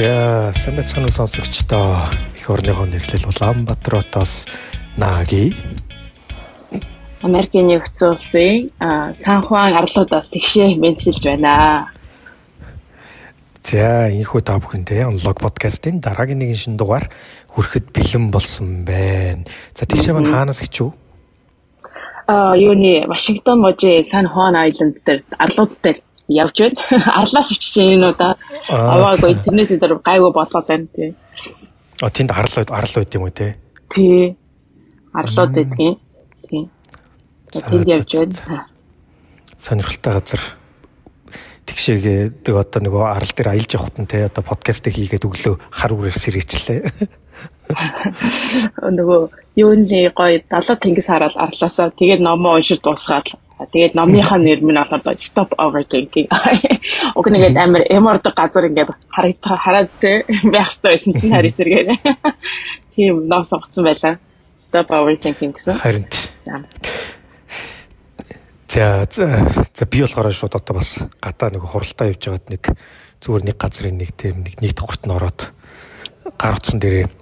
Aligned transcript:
За 0.00 0.50
самбацхан 0.56 1.08
сонсогчдоо 1.08 2.08
их 2.34 2.48
орныхоо 2.48 2.86
нэслэл 2.86 3.28
Улаанбаатароос 3.28 4.48
Наги 4.96 5.52
Америкийн 7.20 7.68
нэгдсэн 7.68 8.08
улсын 8.08 8.72
Сан 9.20 9.44
Хуан 9.44 9.76
арлуудаас 9.76 10.32
тэгшээ 10.32 10.80
мэдчилж 10.80 11.20
байна. 11.20 11.92
За 13.60 14.08
энэхүү 14.08 14.40
та 14.40 14.56
бүхэндээ 14.56 15.04
онлог 15.04 15.36
подкастын 15.36 16.00
дараагийн 16.00 16.40
нэгэн 16.40 16.56
шин 16.56 16.74
дугаар 16.80 17.12
хүрэхэд 17.52 17.92
бэлэн 17.92 18.32
болсон 18.32 18.88
байна. 18.88 19.44
За 19.76 19.84
тэгшээ 19.84 20.16
маань 20.16 20.32
хаанаас 20.32 20.64
гिचв? 20.64 20.96
Аа 22.24 22.56
юуны 22.56 23.04
Вашингтон 23.04 23.60
мужи 23.60 24.00
Сан 24.08 24.32
Хуан 24.32 24.56
Айленд 24.56 25.04
дээр 25.04 25.20
арлууд 25.36 25.76
дээр 25.84 26.00
явж 26.30 26.56
байна. 26.62 26.78
Арлаас 27.20 27.50
очиж 27.50 27.74
энэ 27.82 28.14
удаа 28.14 28.36
аваагүй 28.68 29.34
интернет 29.34 29.68
дээр 29.74 29.98
гайгүй 29.98 30.32
болоо 30.32 30.62
байна 30.68 30.86
тий. 30.94 31.14
А 32.00 32.10
тэнд 32.10 32.30
арлууд 32.30 32.70
арлууд 32.70 33.14
юм 33.14 33.26
уу 33.26 33.34
те? 33.34 33.56
Тий. 33.90 34.36
Арлууд 35.12 35.50
гэдгийг. 35.54 35.98
Тий. 36.48 36.64
Тэнд 37.52 37.88
явж 37.88 38.10
байна. 38.14 38.66
Сонирхолтой 39.58 40.12
газар 40.14 40.42
тэгшээгээд 41.66 42.48
одоо 42.50 42.80
нөгөө 42.82 43.04
арал 43.06 43.32
дээр 43.36 43.50
аялж 43.54 43.70
явахт 43.76 43.98
нь 44.00 44.10
те 44.10 44.26
одоо 44.26 44.42
подкастыг 44.42 44.94
хийгээд 44.96 45.26
өглөө 45.28 45.54
хар 45.70 45.92
үрээр 45.94 46.18
сэрээчлээ. 46.18 46.80
нөгөө 48.98 49.20
юуны 49.60 50.10
гоё 50.10 50.42
далаа 50.50 50.76
тэнгис 50.76 51.06
хараад 51.06 51.36
арлаасаа 51.36 51.94
тэгээд 51.94 52.20
номоо 52.24 52.58
уншиж 52.58 52.80
дуусгаад 52.82 53.28
тэгээд 53.68 53.94
номынхаа 53.94 54.38
нэр 54.40 54.64
минь 54.64 54.80
болохоор 54.80 55.20
stop 55.20 55.52
overthinking. 55.60 56.28
Уг 57.18 57.26
нэгэд 57.28 57.56
амар 57.60 57.84
эмордог 57.92 58.32
газар 58.32 58.72
ингээд 58.72 58.96
харагдаа 59.12 59.56
хараад 59.60 59.90
те 60.00 60.24
байх 60.48 60.72
хэрэгтэй 60.72 60.90
байсан 60.96 61.12
чинь 61.20 61.34
хари 61.34 61.50
сэргээ. 61.52 61.84
Тийм 62.96 63.28
ном 63.28 63.44
сонгоцсон 63.44 63.84
байлаа. 63.84 64.16
Stop 64.64 64.88
overthinking 64.96 65.52
гэсэн. 65.52 65.76
Харин. 65.76 66.08
За 68.70 69.04
за 69.10 69.84
би 69.84 70.00
болохоор 70.00 70.32
шууд 70.32 70.54
одоо 70.56 70.80
бас 70.80 70.96
гадаа 71.20 71.50
нэг 71.52 71.66
хуралдаа 71.66 72.08
явж 72.08 72.22
байгаад 72.32 72.46
нэг 72.48 72.62
зүгээр 73.20 73.44
нэг 73.44 73.56
газрын 73.60 73.98
нэг 73.98 74.10
тийм 74.16 74.40
нэг 74.40 74.56
нэг 74.62 74.72
давхарт 74.72 75.04
нь 75.04 75.12
ороод 75.12 75.40
гар 76.40 76.56
утсан 76.56 76.80
дээрээ 76.80 77.19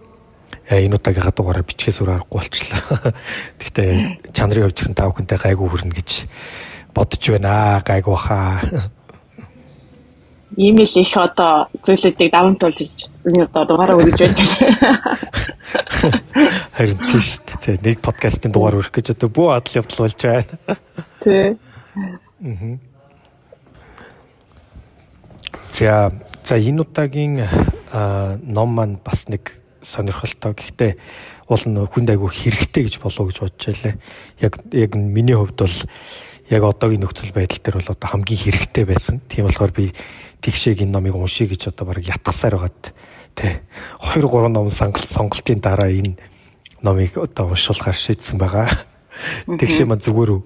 энэ 0.69 1.01
удаагийн 1.01 1.25
гадуугаараа 1.25 1.65
бичгээс 1.65 2.05
өөр 2.05 2.21
аргагүй 2.21 2.41
болчлаа. 2.45 3.17
Гэхдээ 3.57 3.89
чанарын 4.37 4.69
хувьд 4.69 4.77
гэсэн 4.77 4.93
тав 4.93 5.17
хүнтэй 5.17 5.41
гайгүй 5.41 5.69
хүрнэ 5.69 5.97
гэж 5.97 6.11
бодож 6.93 7.25
байна. 7.33 7.81
Гайгүй 7.81 8.17
хаа. 8.17 8.61
Имэйл 10.57 10.97
их 10.97 11.13
одоо 11.17 11.69
зүйлүүдийг 11.85 12.33
даван 12.33 12.57
туулж 12.57 12.81
энэ 13.25 13.45
одоо 13.49 13.65
дугаараа 13.69 13.97
өргөж 14.01 14.17
байна. 14.17 14.45
Харин 16.77 16.99
тийш 17.05 17.45
тэ 17.45 17.77
нэг 17.85 18.01
подкастын 18.01 18.53
дугаар 18.53 18.77
өрөх 18.81 18.93
гэж 18.93 19.11
одоо 19.13 19.29
бүх 19.29 19.53
адал 19.53 19.85
явдал 19.85 20.09
болж 20.09 20.17
байна. 20.25 20.49
Тэ. 21.23 21.57
Мм. 22.41 22.81
За 25.71 26.13
за 26.43 26.57
энэ 26.57 26.81
удаагийн 26.81 27.45
ном 28.49 28.73
маань 28.73 28.97
бас 29.05 29.29
нэг 29.29 29.53
сонирхолтой. 29.83 30.55
Гэхдээ 30.55 30.93
уул 31.49 31.65
нь 31.67 31.79
хүнд 31.79 32.09
айгүй 32.13 32.31
хэрэгтэй 32.31 32.83
гэж 32.87 32.95
болов 33.03 33.29
гэж 33.31 33.39
бодож 33.41 33.65
байлаа. 33.69 33.95
Яг 34.41 34.55
яг 34.73 34.91
миний 34.95 35.37
хувьд 35.37 35.59
бол 35.59 35.77
яг 36.51 36.63
одоогийн 36.65 37.03
нөхцөл 37.05 37.33
байдал 37.33 37.61
дээр 37.63 37.77
бол 37.81 37.93
одоо 37.93 38.09
хамгийн 38.09 38.41
хэрэгтэй 38.41 38.85
байсан. 38.85 39.21
Тийм 39.29 39.47
болохоор 39.47 39.73
би 39.73 39.93
тэгшээг 40.41 40.83
энэ 40.83 40.93
номыг 40.93 41.15
уншия 41.17 41.49
гэж 41.49 41.73
одоо 41.73 41.87
баг 41.89 42.03
ятгасаар 42.03 42.57
байгаад 42.57 42.95
тий 43.35 43.61
2 44.15 44.25
3 44.25 44.49
ном 44.49 44.71
сонголтын 44.71 45.61
дараа 45.61 45.91
энэ 45.93 46.17
номыг 46.83 47.19
одоо 47.19 47.53
уншуулахар 47.53 47.95
шийдсэн 47.95 48.39
байгаа. 48.39 48.69
Тэгшээ 49.47 49.87
маань 49.87 50.03
зүгээр 50.03 50.31
үү? 50.31 50.43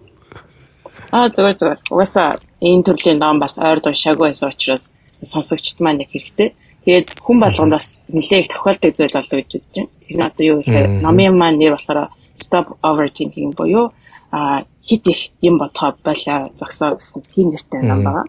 Аа 1.13 1.29
зүгээр 1.29 1.57
зүгээр. 1.61 1.81
Угаасаа 1.93 2.35
энэ 2.61 2.85
төрлийн 2.89 3.19
ном 3.21 3.37
бас 3.41 3.61
ойр 3.61 3.81
уншаагүй 3.85 4.33
байсан 4.33 4.49
учраас 4.49 4.91
сонсогчд 5.23 5.81
маань 5.81 6.03
их 6.03 6.11
хэрэгтэй. 6.13 6.57
Тэгээд 6.85 7.09
хүн 7.23 7.39
болгонд 7.41 7.73
бас 7.73 8.03
нэлээд 8.11 8.51
тохиолдог 8.51 8.93
зүйл 8.97 9.15
болов 9.15 9.31
гэж 9.31 9.51
бодож 9.55 9.65
байна. 9.75 9.89
Тэр 10.03 10.17
нь 10.19 10.27
одоо 10.27 10.45
юу 10.51 10.59
гэхээр 10.61 10.89
номын 11.05 11.35
маань 11.39 11.59
нэр 11.59 11.75
болохоор 11.79 12.11
stop 12.35 12.67
overthinking 12.83 13.55
буюу 13.55 13.93
а 14.33 14.65
хит 14.83 15.07
их 15.07 15.31
юм 15.41 15.59
бодхоо 15.59 15.95
байлаа 16.03 16.51
зогсоо 16.57 16.97
гэсэн 16.97 17.23
тийм 17.35 17.55
нэртэй 17.55 17.83
ном 17.87 18.03
байгаа. 18.03 18.27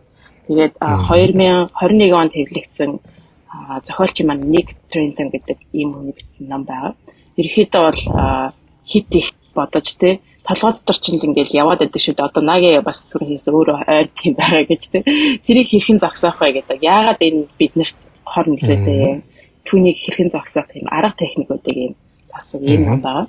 Тэгээд 0.47 0.73
2021 0.79 2.13
онд 2.13 2.33
хэвлэгдсэн 2.35 2.91
зохиолчийн 3.87 4.27
маань 4.27 4.45
Ник 4.53 4.75
Трентон 4.91 5.29
гэдэг 5.31 5.57
ийм 5.73 5.93
хүний 5.93 6.13
бичсэн 6.13 6.47
ном 6.47 6.63
байгаа. 6.63 6.93
Ерөнхийдөө 7.37 7.81
бол 7.87 8.01
хит 8.85 9.09
их 9.15 9.27
бодож 9.55 9.87
те 9.97 10.19
толгой 10.43 10.73
дотор 10.75 10.97
ч 10.99 11.05
ингээл 11.15 11.55
яваад 11.55 11.79
байдаг 11.79 12.01
шүү 12.03 12.15
дээ. 12.19 12.27
Одоо 12.27 12.43
наги 12.43 12.69
бас 12.83 13.07
түрүү 13.07 13.27
хийсэн 13.31 13.53
өөрөө 13.55 13.77
ойрд 13.87 14.15
юм 14.27 14.35
байгаа 14.35 14.63
гэж 14.67 14.83
те. 14.91 14.99
Тэрийг 15.47 15.71
хэрхэн 15.71 16.03
зогсоох 16.03 16.37
вэ 16.43 16.51
гэдэг. 16.59 16.83
Яагаад 16.83 17.19
энэ 17.23 17.47
биднэрт 17.55 17.97
хор 18.25 18.45
нөлөөтэй 18.49 19.21
түүнийг 19.67 19.97
хэрхэн 19.99 20.31
зогсоох 20.31 20.71
юм 20.75 20.87
арга 20.91 21.15
техникүүдийг 21.19 21.77
юм 21.77 21.93
засаг 22.31 22.61
юм 22.63 23.01
байгаа. 23.01 23.27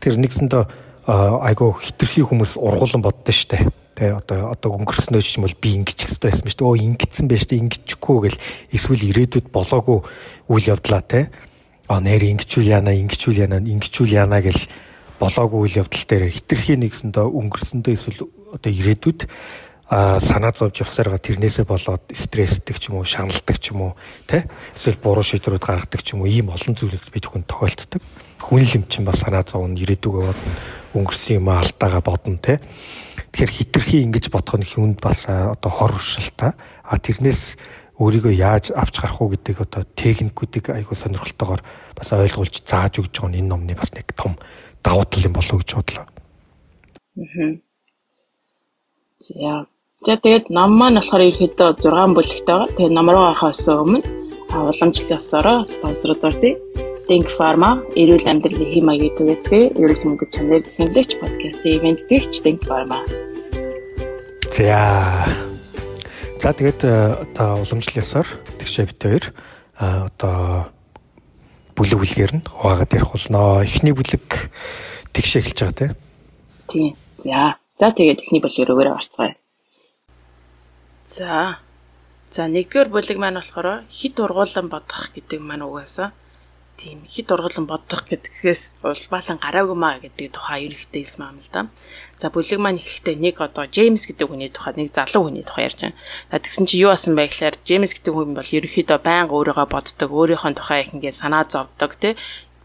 Тэр 0.00 0.14
нэгсэндээ 0.18 0.64
айгу 1.08 1.76
хитрхи 1.76 2.22
хүмүүс 2.24 2.56
ургуулan 2.60 3.02
боддоо 3.04 3.34
штэ. 3.34 3.68
Тэ 3.96 4.14
одоо 4.14 4.52
одоо 4.54 4.78
өнгөрснөө 4.78 5.22
ч 5.22 5.38
юм 5.38 5.48
бол 5.48 5.56
би 5.58 5.74
ингэж 5.80 6.06
хэвчтэй 6.06 6.30
байсан 6.30 6.46
дээ. 6.46 6.66
Өө 6.68 6.76
ингэсэн 6.94 7.26
байж 7.26 7.44
тээ 7.48 7.62
ингэчихгүй 7.66 8.18
гэл 8.28 8.38
эсвэл 8.72 9.08
ирээдүйд 9.10 9.46
болоогүй 9.50 9.98
үйл 10.52 10.70
явдлаа 10.70 11.02
тэ. 11.02 11.32
А 11.88 11.98
нэр 11.98 12.22
ингэчүүл 12.36 12.68
яана 12.68 12.92
ингэчүүл 12.94 13.42
яана 13.42 13.58
ингэчүүл 13.58 14.12
яана 14.12 14.38
гэл 14.44 14.62
болоогүй 15.18 15.58
үйл 15.66 15.78
явдал 15.82 16.04
дээр 16.06 16.30
хитрхи 16.30 16.76
нэгсэндээ 16.78 17.26
өнгөрсөндөө 17.26 17.92
эсвэл 17.96 18.28
одоо 18.54 18.70
ирээдүйд 18.70 19.20
санаа 19.88 20.52
зовж 20.52 20.84
явсараа 20.84 21.18
тэрнээсээ 21.18 21.64
болоод 21.64 22.04
стрессдэг 22.12 22.76
ч 22.76 22.92
юм 22.92 23.00
уу 23.00 23.08
шаналдаг 23.08 23.56
ч 23.56 23.72
юм 23.72 23.88
уу 23.88 23.92
тэ 24.28 24.44
эсвэл 24.76 25.00
буруу 25.00 25.24
шийдвэрүүд 25.24 25.64
гаргадаг 25.64 26.00
ч 26.04 26.12
юм 26.12 26.22
уу 26.22 26.28
ийм 26.28 26.52
олон 26.52 26.76
зүйлүүд 26.76 27.08
бид 27.08 27.24
хүн 27.24 27.48
тохиолддог 27.48 28.02
хүн 28.38 28.62
л 28.62 28.76
юм 28.76 28.84
чинь 28.84 29.08
бас 29.08 29.24
санаа 29.24 29.42
зовно 29.48 29.80
ирээдүгөө 29.80 30.22
бодно 30.28 30.52
өнгөрсөн 30.92 31.40
юм 31.40 31.48
алдаагаа 31.48 32.02
бодно 32.04 32.36
тэ 32.36 32.60
Тэгэхээр 33.32 33.54
хитрхи 33.54 34.02
ингэж 34.02 34.32
бодох 34.32 34.56
нь 34.56 34.66
хүнд 34.66 34.98
бас 35.04 35.28
одоо 35.28 35.70
хор 35.70 35.92
уршилтай. 35.94 36.58
А 36.82 36.98
тэрнээс 36.98 37.54
өөрийгөө 38.00 38.34
яаж 38.34 38.72
авч 38.72 38.98
гарах 38.98 39.20
уу 39.20 39.30
гэдэг 39.36 39.62
одоо 39.62 39.82
техникүүдийг 39.84 40.72
айгүй 40.72 40.96
сонирхолтойгоор 40.96 41.62
бас 41.94 42.08
ойлгуулж 42.10 42.64
зааж 42.64 42.98
өгж 42.98 43.14
байгаа 43.14 43.30
нь 43.30 43.38
энэ 43.44 43.50
номны 43.52 43.74
бас 43.76 43.92
нэг 43.92 44.10
том 44.16 44.34
давуу 44.82 45.04
тал 45.04 45.22
юм 45.22 45.38
болов 45.38 45.54
уу 45.54 45.62
гэж 45.62 45.70
бодлоо. 45.76 46.06
Аа. 47.14 47.52
За. 49.22 49.66
За 50.06 50.14
тэгээд 50.14 50.54
ном 50.54 50.78
маань 50.78 51.02
болохоор 51.02 51.26
ерөөдөө 51.26 51.74
6 51.82 52.14
бүлэгтэй 52.14 52.46
байгаа. 52.46 52.70
Тэгээд 52.70 52.94
ном 52.94 53.10
руу 53.10 53.24
гарахаас 53.34 53.66
өмнө 53.66 53.98
уламжлалсараа 54.54 55.66
спонсорд 55.66 56.22
ордыг 56.22 56.54
Think 57.10 57.26
Pharma, 57.34 57.82
эрүүл 57.98 58.30
амьдралын 58.30 58.70
хэм 58.78 58.84
маягийн 58.86 59.16
төвөөцгөө 59.18 59.62
эрүүл 59.74 60.04
мэндийн 60.06 60.30
чанар 60.30 60.62
хэмлэгч 60.78 61.10
подкастын 61.18 61.72
ивент 61.74 62.00
дэгч 62.06 62.32
Think 62.46 62.62
Pharma. 62.62 63.02
За. 64.54 65.26
За 66.38 66.54
тэгээд 66.54 66.86
одоо 67.34 67.66
уламжлалсаар 67.66 68.28
тэгшээ 68.62 68.86
бит 68.86 69.02
хоёр 69.02 69.24
одоо 69.82 70.70
бүлэг 71.74 71.98
бүлгээр 71.98 72.32
нь 72.38 72.46
хуваагаад 72.46 72.94
ярих 72.94 73.10
болно. 73.10 73.66
Эхний 73.66 73.98
бүлэг 73.98 74.46
тэгшээ 75.10 75.42
эхэлж 75.42 75.58
байгаа 75.58 75.98
тийм. 76.70 76.94
За. 77.18 77.58
За 77.74 77.90
тэгээд 77.90 78.22
эхний 78.22 78.38
бүлгээр 78.38 78.70
өгөөрэй 78.70 78.94
орцгоё. 78.94 79.34
За. 81.08 81.58
За 82.28 82.44
нэгдүгээр 82.52 82.92
бүлэг 82.92 83.16
маань 83.16 83.40
болохоор 83.40 83.88
хит 83.88 84.20
ургуулan 84.20 84.68
бодох 84.68 85.08
гэдэг 85.16 85.40
маань 85.40 85.64
угаасаа 85.64 86.12
тийм 86.78 87.02
хит 87.10 87.32
ургалан 87.32 87.66
бодох 87.66 88.06
гэдгээс 88.06 88.78
улбаалan 88.86 89.38
гараагүй 89.42 89.74
маа 89.74 89.98
гэдэг 89.98 90.30
тухай 90.30 90.70
ерөнхийдөө 90.70 91.02
хэлсэн 91.02 91.24
юм 91.26 91.38
л 91.42 91.50
да. 91.50 91.60
За 92.14 92.30
бүлэг 92.30 92.60
маань 92.62 92.78
эхлэхдээ 92.78 93.18
нэг 93.18 93.42
одоо 93.42 93.66
Джеймс 93.66 94.06
гэдэг 94.06 94.30
хүний 94.30 94.50
тухай 94.54 94.78
нэг 94.78 94.94
залуу 94.94 95.26
хүний 95.26 95.42
тухай 95.42 95.66
ярьж 95.66 95.80
байна. 95.82 95.98
За 96.30 96.38
тэгсэн 96.38 96.66
чи 96.70 96.78
юу 96.78 96.94
бэ 96.94 97.24
гэхээр 97.26 97.56
Джеймс 97.66 97.92
гэдэг 97.98 98.14
хүн 98.14 98.38
бол 98.38 98.54
ерөнхийдөө 98.54 98.98
байнга 99.02 99.34
өөрийгөө 99.34 99.66
боддог, 99.66 100.10
өөрийнхөө 100.14 100.54
тухай 100.54 100.78
их 100.86 100.94
ингээд 100.94 101.18
санаа 101.18 101.44
зовдөг 101.50 101.90
тий 101.98 102.14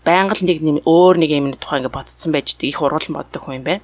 байнга 0.03 0.35
л 0.35 0.45
нэг 0.45 0.59
өөр 0.83 1.15
нэг 1.17 1.31
юм 1.31 1.47
тухай 1.55 1.79
ингээд 1.79 1.95
бодсон 1.95 2.31
байж 2.35 2.55
их 2.59 2.79
ургалан 2.83 3.17
боддог 3.17 3.41
хүн 3.43 3.59
юм 3.59 3.65
байна. 3.67 3.83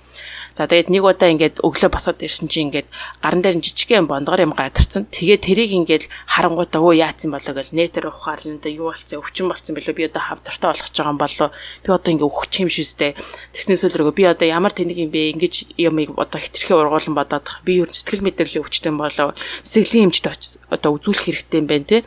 За 0.60 0.68
тэгээд 0.68 0.92
нэг 0.92 1.08
удаа 1.08 1.32
ингээд 1.32 1.64
өглөө 1.64 1.88
босоод 1.88 2.20
ирсэн 2.20 2.52
чинь 2.52 2.68
ингээд 2.68 2.92
гаран 3.24 3.40
дээр 3.40 3.64
жижигхэн 3.64 4.12
бондгор 4.12 4.44
юм 4.44 4.52
гадарсан. 4.52 5.08
Тэгээд 5.08 5.46
тэрийг 5.48 5.72
ингээд 5.72 6.12
харангуйтаа 6.28 6.84
өө 6.84 7.00
яатсан 7.00 7.32
болоо 7.32 7.54
гэл 7.56 7.72
нэтэр 7.72 8.12
ухаална 8.12 8.60
да 8.60 8.68
юу 8.68 8.92
болцсон 8.92 9.24
өвчин 9.24 9.48
болцсон 9.48 9.72
бэлээ 9.78 9.96
би 9.96 10.12
одоо 10.12 10.20
хавдартай 10.20 10.68
болгож 10.68 10.92
байгаа 10.92 11.14
юм 11.16 11.22
болоо. 11.22 11.50
Би 11.86 11.90
одоо 11.96 12.12
ингээд 12.12 12.28
өгч 12.28 12.54
юм 12.60 12.70
шүүстэй. 12.76 13.16
Тэснээс 13.56 13.88
үлрэгөө 13.88 14.16
би 14.20 14.24
одоо 14.28 14.48
ямар 14.52 14.76
тэнийг 14.76 15.00
юм 15.00 15.12
бэ? 15.16 15.32
Ингэж 15.38 15.56
юмыг 15.80 16.18
одоо 16.20 16.40
хитрхи 16.44 16.76
ургуулсан 16.76 17.16
бодоод 17.16 17.48
би 17.64 17.80
юу 17.80 17.88
сэтгэл 17.88 18.28
мэдрэлийн 18.28 18.66
өвчтөн 18.68 19.00
болоо. 19.00 19.32
Сэтгэлийн 19.64 20.12
эмчтэй 20.12 20.36
одоо 20.68 21.00
үзүүлэх 21.00 21.24
хэрэгтэй 21.30 21.64
юм 21.64 21.68
байна 21.72 21.88
те 21.88 21.98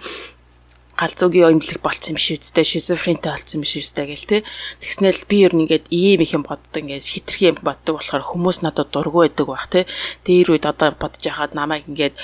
галзуугийн 0.96 1.56
имлэг 1.56 1.80
болцсон 1.80 2.14
юм 2.14 2.20
шиг 2.20 2.44
үстэй 2.44 2.64
шизофрентэй 2.68 3.32
болцсон 3.32 3.60
юм 3.60 3.64
шиг 3.64 3.82
үстэй 3.82 4.06
гэл 4.12 4.28
те. 4.28 4.38
Тэгснээл 4.84 5.24
би 5.24 5.36
ер 5.48 5.52
нь 5.56 5.64
ингээд 5.64 5.88
ийм 5.88 6.20
их 6.20 6.36
юм 6.36 6.44
боддог 6.44 6.84
ингээд 6.84 7.02
хитрхи 7.02 7.48
юм 7.48 7.56
боддог 7.64 7.98
болохоор 7.98 8.24
хүмүүс 8.28 8.60
надад 8.60 8.92
дургу 8.92 9.24
байдаг 9.24 9.46
байх 9.48 9.66
те. 9.72 9.88
Дээр 10.28 10.52
үед 10.52 10.68
одоо 10.68 10.92
бодож 10.92 11.22
яхад 11.24 11.56
намайг 11.56 11.88
ингээд 11.88 12.14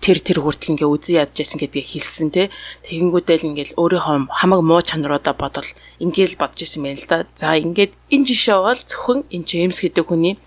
тэр 0.00 0.18
тэр 0.24 0.40
хүртэл 0.40 0.80
ингээд 0.80 0.92
үзэн 0.94 1.16
ядж 1.20 1.34
байсан 1.36 1.58
гэдгийг 1.60 1.88
хэлсэн 1.88 2.28
те. 2.32 2.48
Тэгэнгүүтэл 2.88 3.48
ингээд 3.52 3.70
өөрийнхөө 3.76 4.32
хамаг 4.32 4.60
муу 4.64 4.80
чанаруудаа 4.80 5.36
бодол 5.36 5.68
ингээд 6.00 6.40
бодож 6.40 6.64
исэн 6.64 6.80
юм 6.80 6.96
л 6.96 7.06
да. 7.06 7.28
За 7.36 7.54
ингээд 7.60 7.92
энэ 8.08 8.24
жишээ 8.24 8.56
бол 8.56 8.80
зөвхөн 8.80 9.20
энэ 9.28 9.44
Джеймс 9.44 9.84
гэдэг 9.84 10.08
хүний 10.08 10.40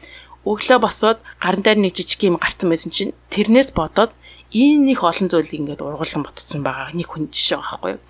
өглөө 0.47 0.79
босоод 0.79 1.19
гарын 1.43 1.63
дээр 1.63 1.79
нэг 1.83 1.93
жижиг 1.93 2.23
юм 2.23 2.39
гарцсан 2.39 2.71
байсан 2.71 2.91
чинь 2.91 3.13
тэрнээс 3.29 3.75
бодоод 3.75 4.15
энэ 4.53 4.91
их 4.95 5.03
олон 5.03 5.27
зүйлийг 5.27 5.59
ингээд 5.59 5.83
ургуулсан 5.83 6.23
ботцсон 6.23 6.63
байгаа 6.63 6.95
нэг 6.95 7.07
хүн 7.11 7.27
жишээ 7.27 7.59
байхгүй 7.59 7.91
юу. 7.95 8.03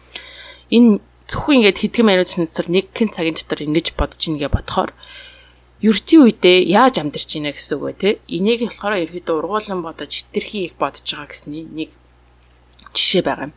Энэ 0.69 0.91
зөвхөн 1.27 1.57
ингээд 1.65 1.81
хэдхэн 1.81 2.05
минутын 2.05 2.45
дотор 2.45 2.67
нэг 2.69 2.85
хэн 2.93 3.09
цагийн 3.09 3.35
дотор 3.35 3.59
ингэж 3.65 3.87
бодож 3.97 4.21
ийнгээ 4.21 4.51
бодохоор 4.53 4.91
ердийн 5.81 6.21
үедээ 6.25 6.57
яаж 6.73 6.97
амьдарч 6.97 7.29
ийнэ 7.37 7.53
гэсэн 7.53 7.77
үг 7.77 7.83
бай 7.85 7.95
тээ. 7.97 8.13
Энийг 8.29 8.65
болохоор 8.65 8.97
ерөөдөө 8.97 9.35
ургуулсан 9.37 9.79
бодож 9.85 10.11
хитрхи 10.13 10.69
их 10.69 10.73
бодож 10.77 11.05
байгаа 11.05 11.29
гэсний 11.29 11.65
нэг 11.65 11.89
жишээ 12.97 13.21
байгаа 13.21 13.49
юм. 13.49 13.53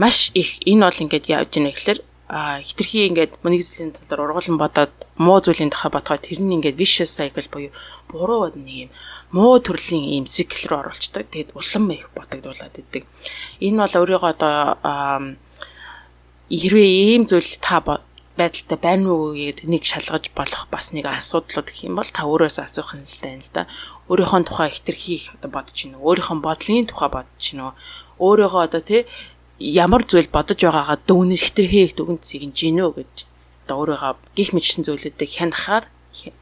Маш 0.00 0.32
их 0.32 0.62
энэ 0.64 0.84
бол 0.88 1.02
ингээд 1.04 1.26
яаж 1.28 1.50
ийнэ 1.56 1.72
гэхэлэр 1.76 2.00
хитрхи 2.64 3.08
ингээд 3.08 3.32
нэг 3.44 3.62
зүйлийн 3.64 3.92
талаар 3.92 4.24
ургуулсан 4.32 4.56
бодоод 4.56 4.92
муу 5.20 5.40
зүйлийн 5.44 5.72
тухай 5.72 5.92
бодоход 5.92 6.24
тэр 6.24 6.40
нь 6.40 6.56
ингээд 6.56 6.76
vicious 6.76 7.12
cycle 7.12 7.48
буюу 7.52 7.72
буруу 8.08 8.52
нэг 8.52 8.88
юм 8.88 8.90
муу 9.30 9.60
төрлийн 9.60 10.04
ийм 10.16 10.24
цикл 10.24 10.68
рүү 10.68 10.78
оруулцдаг. 10.88 11.28
Тэгээд 11.28 11.52
улам 11.52 11.90
их 11.92 12.08
бодогдуулаад 12.16 12.74
идэг. 12.80 13.04
Энэ 13.60 13.78
бол 13.84 13.94
өөрийгөө 14.00 14.30
одоо 14.32 14.56
хэрвээ 16.48 16.90
ийм 17.12 17.28
зүйл 17.28 17.60
та 17.60 17.84
байдалтай 18.38 18.78
байна 18.78 19.10
уу 19.12 19.34
гэд 19.34 19.66
нэг 19.68 19.84
шалгаж 19.84 20.30
болох 20.32 20.64
бас 20.70 20.94
нэг 20.94 21.04
асуудлууд 21.10 21.68
гэх 21.68 21.84
юм 21.84 21.98
бол 21.98 22.08
та 22.08 22.24
өөрөөсөө 22.24 22.64
асуух 22.64 22.94
нь 22.96 23.04
л 23.04 23.20
тань 23.20 23.42
л 23.42 23.52
да. 23.52 23.68
Өөрийнхөө 24.08 24.46
тухай 24.46 24.70
ихтерхийг 24.72 25.34
одоо 25.36 25.50
бодож 25.52 25.76
гинөө. 25.76 26.00
Өөрийнхөө 26.00 26.38
бодлын 26.40 26.86
тухай 26.88 27.10
бодож 27.12 27.42
гинөө. 27.42 27.72
Өөрийгөө 28.22 28.62
одоо 28.64 28.80
тий 28.80 29.04
ямар 29.58 30.06
зүйл 30.06 30.30
бодож 30.30 30.58
байгаагаа 30.62 31.02
дүүнэж 31.04 31.40
ихтерхийг 31.50 31.98
дүгнж 31.98 32.22
сэгнэж 32.22 32.56
гинөө 32.56 32.90
гэж 32.94 33.14
одоо 33.66 33.76
өөрийгөө 33.82 34.14
гих 34.38 34.50
мэдсэн 34.54 34.86
зүйлүүдийг 34.86 35.30
хянахаар 35.34 35.84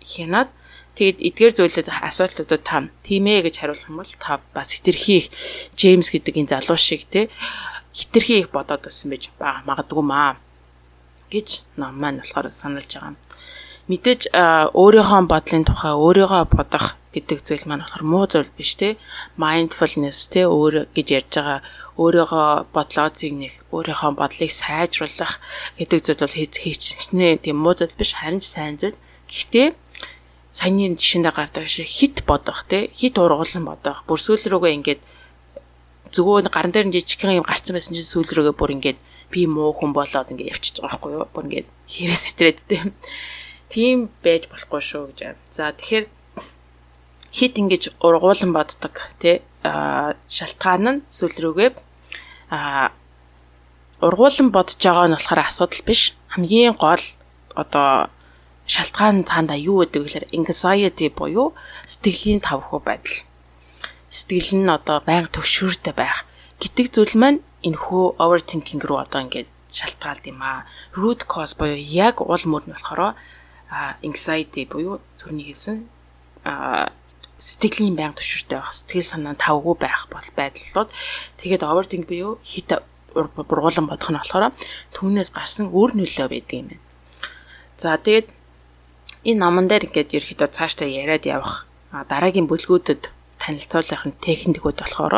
хянаад 0.04 0.48
Тэгэд 0.96 1.20
эдгээр 1.28 1.52
зүйлүүд 1.52 1.88
асуудлуудад 1.92 2.62
та 2.64 2.88
тийм 3.04 3.28
ээ 3.28 3.44
гэж 3.44 3.54
хариулах 3.60 3.88
юм 3.92 4.00
бол 4.00 4.12
та 4.16 4.40
бас 4.56 4.72
хитрхи 4.72 5.16
их 5.20 5.26
Джеймс 5.76 6.08
гэдэг 6.08 6.34
энэ 6.40 6.52
залуу 6.56 6.80
шиг 6.80 7.04
те 7.12 7.28
хитрхи 7.92 8.40
их 8.40 8.48
бодоод 8.48 8.88
байсан 8.88 9.12
байж 9.12 9.28
магадгүй 9.38 10.00
маа 10.00 10.40
гэж 11.28 11.48
ном 11.76 12.00
маань 12.00 12.24
болохоор 12.24 12.48
саналж 12.48 12.88
байгаа. 12.96 13.14
Мэдээж 13.92 14.32
өөрийнхөө 14.72 15.22
бодлын 15.30 15.64
тухай 15.68 15.94
өөрийгөө 15.94 16.42
бодох 16.50 16.96
гэдэг 17.14 17.38
зүйл 17.44 17.68
маань 17.68 17.84
болохоор 17.84 18.04
муу 18.04 18.24
зүйл 18.26 18.50
биш 18.58 18.74
те 18.80 18.96
mindfulness 19.38 20.32
те 20.32 20.48
өөр 20.48 20.90
гэж 20.96 21.06
ярьж 21.18 21.32
байгаа 21.38 21.60
өөрийгөө 21.96 22.48
бодлоо 22.74 23.08
зэгнэх 23.14 23.54
өөрийнхөө 23.72 24.12
бодлыг 24.20 24.52
сайжруулах 24.52 25.40
гэдэг 25.78 25.98
зүйл 26.02 26.20
бол 26.24 26.34
хийж 26.34 26.82
нэ 27.16 27.40
тийм 27.44 27.56
муу 27.62 27.74
зүйл 27.78 27.94
биш 27.94 28.12
харин 28.18 28.40
ч 28.42 28.48
сайн 28.50 28.74
зүйл. 28.80 28.98
Гэхдээ 29.30 29.68
саяны 30.56 30.96
жишээндээ 30.96 31.34
гардаг 31.36 31.68
шиг 31.68 31.84
хит 31.84 32.24
бодох 32.24 32.64
те 32.64 32.88
хит 32.96 33.20
ургуулсан 33.20 33.68
бодох. 33.68 34.08
Бүр 34.08 34.16
сүүл 34.16 34.40
рүүгээ 34.48 34.76
ингээд 34.80 35.00
зөвөө 36.16 36.48
гарын 36.48 36.72
дээр 36.72 36.88
жижигхэн 36.96 37.36
юм 37.36 37.44
гарцсан 37.44 37.76
байсан 37.76 37.92
чинь 37.92 38.08
сүүл 38.08 38.32
рүүгээ 38.32 38.56
бүр 38.56 38.72
ингээд 38.80 38.98
би 39.28 39.44
муу 39.44 39.76
хүн 39.76 39.92
болоод 39.92 40.32
ингээд 40.32 40.56
явчихж 40.56 40.80
байгаа 40.80 40.96
байхгүй 40.96 41.12
юу? 41.12 41.28
Бүр 41.28 41.44
ингээд 41.44 41.68
хэрэг 41.92 42.16
стрээд 42.16 42.58
те 42.72 42.76
тийм 43.68 44.08
байж 44.24 44.48
болохгүй 44.48 44.80
шүү 44.80 45.04
гэж. 45.12 45.36
За 45.52 45.76
тэгэхээр 45.76 46.06
хит 47.36 47.54
ингэж 47.60 47.82
ургуулсан 48.00 48.56
боддог 48.56 48.96
те 49.20 49.44
шалтгаан 49.60 50.84
нь 50.88 51.04
сүүл 51.12 51.36
рүүгээ 51.36 51.70
а 52.48 52.96
ургуулсан 54.00 54.48
бодож 54.56 54.80
байгаа 54.80 55.12
нь 55.12 55.16
болохоор 55.20 55.40
асуудал 55.44 55.84
биш. 55.84 56.16
Хамгийн 56.32 56.72
гол 56.80 57.04
одоо 57.52 58.08
шалтгаан 58.66 59.24
цаанда 59.24 59.54
юу 59.54 59.86
гэдэг 59.86 60.02
гэхээр 60.02 60.26
anxiety 60.34 61.06
буюу 61.08 61.54
сэтгэлийн 61.86 62.42
тавхуу 62.42 62.82
байдал. 62.82 63.22
Сэтгэл 64.10 64.58
нь 64.58 64.70
одоо 64.70 64.98
байнга 65.06 65.30
төвшөөртэй 65.30 65.94
байх 65.94 66.26
гэдэг 66.58 66.86
зүйл 66.90 67.14
маань 67.14 67.40
энэ 67.62 67.78
хөө 67.78 68.18
overthinking 68.18 68.82
руу 68.82 68.98
одоо 69.02 69.22
ингээд 69.22 69.48
шалтгаалд 69.70 70.24
юм 70.26 70.42
аа. 70.42 70.66
Root 70.98 71.26
cause 71.30 71.54
буюу 71.54 71.78
яг 71.78 72.20
уул 72.20 72.44
мөр 72.46 72.64
нь 72.66 72.74
болохоор 72.74 73.14
anxiety 74.02 74.66
буюу 74.66 74.98
төрний 75.18 75.46
хэлсэн 75.50 75.86
сэтгэлийн 77.38 77.96
байнга 77.96 78.18
төвшөртэй 78.18 78.58
байх, 78.58 78.72
сэтгэл 78.72 79.12
санаа 79.12 79.34
тавгүй 79.36 79.74
байх 79.76 80.08
бол 80.08 80.28
байдлууд. 80.38 80.88
Тэгээд 81.36 81.62
overthinking 81.62 82.08
буюу 82.08 82.38
хит 82.40 82.72
бургуулan 83.12 83.86
бодох 83.90 84.10
нь 84.10 84.18
болохоор 84.18 84.52
түүнээс 84.96 85.30
гарсан 85.36 85.68
өөр 85.68 86.00
нөлөө 86.00 86.28
байдаг 86.32 86.56
юм 86.56 86.66
байна. 86.72 86.84
За 87.76 87.96
тэгээд 88.00 88.35
энэ 89.28 89.42
номон 89.42 89.66
дээр 89.66 89.86
ингээд 89.90 90.16
ерөөхдөө 90.16 90.48
цаашдаа 90.56 90.88
яриад 91.02 91.24
явах 91.26 91.66
дараагийн 91.90 92.46
бүлгүүдэд 92.48 93.02
танилцуулах 93.42 94.02
нь 94.06 94.18
техникүүд 94.22 94.76
болохоор 94.80 95.14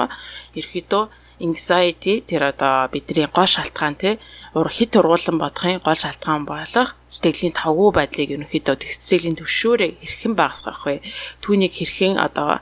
ерөөхдөө 0.58 1.04
anxiety 1.40 2.20
тэр 2.26 2.50
одоо 2.50 2.88
бидний 2.90 3.26
гол 3.30 3.46
шалтгаан 3.46 3.94
тий 3.94 4.18
ур 4.58 4.68
хит 4.68 4.96
ургуулсан 4.98 5.38
бодохын 5.38 5.78
гол 5.86 5.94
шалтгаан 5.94 6.44
болох 6.44 6.98
сэтгэлийн 7.06 7.54
тавгүй 7.54 7.90
байдлыг 7.94 8.30
ерөнхийдөө 8.34 8.76
тэгцэлийн 8.82 9.38
төвшөөрэй 9.38 9.90
хэрхэн 10.02 10.34
багасгах 10.34 10.82
вэ? 10.86 11.02
Түүнийг 11.42 11.72
хэрхэн 11.78 12.18
одоо 12.18 12.58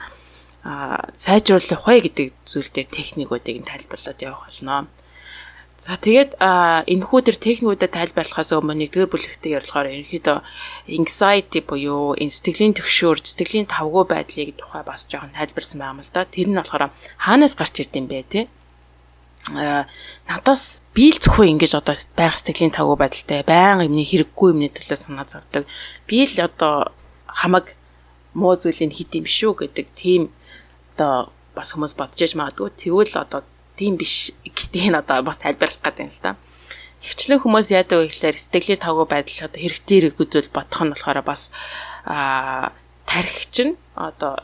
сайжруулах 1.17 1.83
вэ 1.89 1.97
гэдэг 2.05 2.29
зүйл 2.45 2.71
дээр 2.75 2.89
техникүүдийг 2.93 3.65
тайлбарлаад 3.65 4.19
явах 4.21 4.45
болно. 4.45 4.91
За 5.77 6.01
тэгээд 6.01 6.41
энэхүү 6.41 7.21
төр 7.21 7.37
техникүүдэд 7.37 7.93
тайлбарлахаас 7.93 8.57
өмнө 8.57 8.89
нэгдүгээр 8.89 9.13
бүлэгтээ 9.13 9.61
ярилцахаар 9.61 9.93
ерөнхийдөө 9.93 10.39
anxiety 10.89 11.61
буюу 11.61 12.17
сэтгэлийн 12.17 12.73
төгшөөр, 12.81 13.21
сэтгэлийн 13.21 13.69
тавгүй 13.69 14.05
байдлыг 14.09 14.57
тухай 14.57 14.81
бас 14.89 15.05
жоохон 15.05 15.37
тайлбарсан 15.37 15.77
байгаа 15.77 15.95
юм 15.95 16.01
л 16.01 16.13
да. 16.17 16.25
Тэр 16.25 16.49
нь 16.49 16.57
болохоор 16.57 16.97
хаанаас 17.21 17.55
гарч 17.61 17.85
ирд 17.85 17.93
юм 17.93 18.09
бэ 18.09 18.25
те? 18.25 18.41
а 19.55 19.87
надаас 20.27 20.81
би 20.95 21.13
л 21.13 21.21
зөвхөн 21.21 21.55
ингэж 21.55 21.79
одоо 21.79 21.95
байг 22.19 22.35
сэтгэлийн 22.35 22.75
тавгүй 22.75 22.97
байдалтай 22.99 23.47
баян 23.47 23.87
юмны 23.87 24.03
хэрэггүй 24.03 24.49
юмны 24.51 24.73
төлөө 24.75 24.99
санаа 24.99 25.29
зовдөг. 25.29 25.69
Би 26.09 26.27
л 26.27 26.41
одоо 26.43 26.91
хамаг 27.31 27.77
муу 28.35 28.59
зүйлийг 28.59 28.91
хит 28.91 29.15
юм 29.15 29.27
шүү 29.29 29.53
гэдэг 29.61 29.87
тийм 29.95 30.33
одоо 30.97 31.31
бас 31.55 31.71
хүмүүс 31.71 31.95
бодож 31.95 32.19
яж 32.19 32.35
магадгүй. 32.35 32.75
Тэгвэл 32.75 33.15
одоо 33.23 33.47
тийм 33.77 34.01
биш 34.01 34.33
гэдгийг 34.43 34.91
нь 34.91 34.99
одоо 34.99 35.23
бас 35.23 35.39
тайлбарлах 35.41 35.81
гэдэг 35.85 36.03
юм 36.03 36.13
л 36.13 36.21
да. 36.25 36.33
Хөвчлэн 37.05 37.41
хүмүүс 37.45 37.69
яадаг 37.71 37.99
вэ 38.03 38.09
гэхээр 38.11 38.37
сэтгэлийн 38.41 38.83
тавгүй 38.83 39.07
байдал 39.07 39.47
одоо 39.47 39.61
хэрэгтэй 39.61 39.97
хэрэг 40.01 40.17
үзүүл 40.19 40.51
бодох 40.51 40.81
нь 40.83 40.93
болохоор 40.93 41.21
бас 41.23 41.53
аа 42.09 42.73
тархич 43.07 43.55
нь 43.63 43.75
одоо 43.95 44.43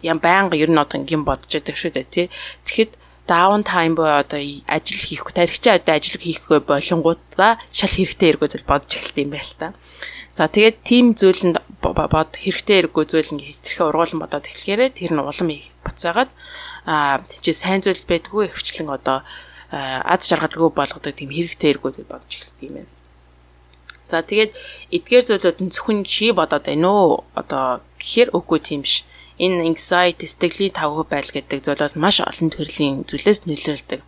ям 0.00 0.18
байнга 0.22 0.56
ер 0.56 0.70
нь 0.70 0.80
одоо 0.80 0.96
ингийн 1.02 1.26
бодож 1.26 1.50
байдаг 1.52 1.76
шүү 1.76 1.92
дээ 1.92 2.06
тий. 2.08 2.26
Тэгэхэд 2.64 2.92
даун 3.26 3.62
тайм 3.62 3.94
боо 3.94 4.22
одоо 4.22 4.40
ажил 4.66 5.02
хийхгүй 5.04 5.32
тархичаа 5.34 5.76
одоо 5.76 5.94
ажил 5.94 6.16
хийхгүй 6.16 6.60
болонгуудаа 6.64 7.60
шал 7.70 7.92
хэрэгтэй 7.92 8.28
эргүү 8.32 8.48
зүйл 8.48 8.70
бодож 8.70 8.90
эхэлт 8.96 9.18
юм 9.20 9.30
байл 9.36 9.52
та. 9.58 9.74
За 10.32 10.48
тэгээд 10.48 10.76
тийм 10.88 11.12
зүйлэнд 11.12 11.60
бод 11.84 12.30
хэрэгтэй 12.40 12.88
эргүү 12.88 13.04
зүйл 13.04 13.32
ингээ 13.36 13.52
хэтэрхээ 13.52 13.86
ургуулсан 13.92 14.18
бодоод 14.24 14.48
эхлэхээрээ 14.48 14.90
тэр 14.96 15.12
нь 15.12 15.20
улам 15.20 15.48
буцаагаад 15.84 16.30
тийч 16.84 17.54
сайн 17.54 17.80
зүйл 17.82 18.02
байдгүй 18.08 18.50
хөвчлэн 18.50 18.90
одоо 18.90 19.22
аз 19.72 20.26
жаргалгүй 20.28 20.70
болгодог 20.74 21.14
тийм 21.14 21.30
хэрэгтэй 21.30 21.78
эргүү 21.78 21.90
зүйл 21.94 22.10
бодож 22.10 22.28
эхэлдэг 22.28 22.66
юм 22.68 22.74
байна. 22.82 22.92
За 24.10 24.20
тэгээд 24.20 24.52
эдгээр 24.92 25.24
зүйлүүд 25.24 25.58
нь 25.64 25.72
зөвхөн 25.72 26.04
чи 26.04 26.34
бодоод 26.36 26.68
байна 26.68 26.88
уу? 26.90 27.24
Одоо 27.32 27.80
гэхэр 27.96 28.36
үгүй 28.36 28.60
тийм 28.60 28.84
биш. 28.84 29.08
Энэ 29.40 29.64
anxiety 29.64 30.28
сэтгэлийн 30.28 30.76
тавгүй 30.76 31.06
байл 31.08 31.30
гэдэг 31.32 31.64
зүйл 31.64 31.80
бол 31.80 32.02
маш 32.04 32.20
олон 32.20 32.50
төрлийн 32.52 33.08
зүйлээс 33.08 33.48
нөлөөлдөг. 33.48 34.00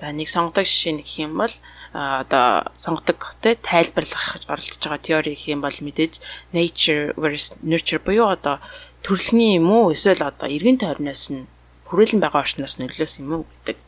За 0.00 0.08
нэг 0.16 0.32
сонгодог 0.32 0.64
жишээ 0.64 1.04
нэг 1.04 1.08
юм 1.20 1.36
бол 1.36 1.52
одоо 1.92 2.72
сонгодог 2.76 3.36
те 3.44 3.60
тайлбарлах 3.60 4.40
оролцож 4.48 4.80
байгаа 4.80 5.04
теори 5.04 5.36
гэх 5.36 5.52
юм 5.52 5.60
бол 5.60 5.76
мэдээж 5.84 6.20
nature 6.56 7.12
versus 7.20 7.56
nurture 7.60 8.00
буюу 8.00 8.32
одоо 8.32 8.60
төрөлхний 9.04 9.56
юм 9.60 9.68
уу 9.72 9.92
эсвэл 9.92 10.24
одоо 10.24 10.48
эргэн 10.48 10.80
тойрноос 10.80 11.32
нь 11.32 11.48
хүрээлэн 11.88 12.20
байгаа 12.22 12.42
орчноос 12.42 12.76
нөлөөс 12.82 13.14
юм 13.22 13.30
уу 13.32 13.44
гэдэг 13.46 13.78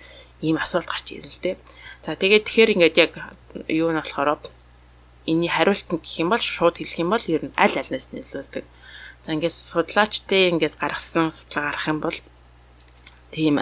ийм 0.47 0.57
асуулт 0.59 0.87
гарч 0.87 1.07
ирнэ 1.13 1.31
л 1.31 1.43
дээ. 1.43 1.57
За 2.03 2.15
тэгээд 2.15 2.47
тэгэхээр 2.47 2.73
ингээд 2.79 2.97
яг 2.99 3.13
юу 3.67 3.91
нь 3.91 3.99
болохоор 3.99 4.39
энэний 5.27 5.51
хариулт 5.51 5.87
нь 5.91 5.99
гэх 5.99 6.23
юм 6.23 6.29
бол 6.31 6.41
шууд 6.41 6.79
хэлэх 6.79 7.03
юм 7.03 7.11
бол 7.11 7.25
ер 7.27 7.43
нь 7.51 7.57
аль 7.59 7.75
альнаас 7.75 8.15
нөлөөлдөг. 8.15 8.65
За 9.23 9.35
ингээд 9.35 9.55
судлаачдын 9.55 10.57
ингээд 10.57 10.79
гаргасан 10.79 11.35
судалгаа 11.35 11.75
гарах 11.75 11.87
юм 11.91 11.99
бол 12.01 12.19
тийм 13.35 13.57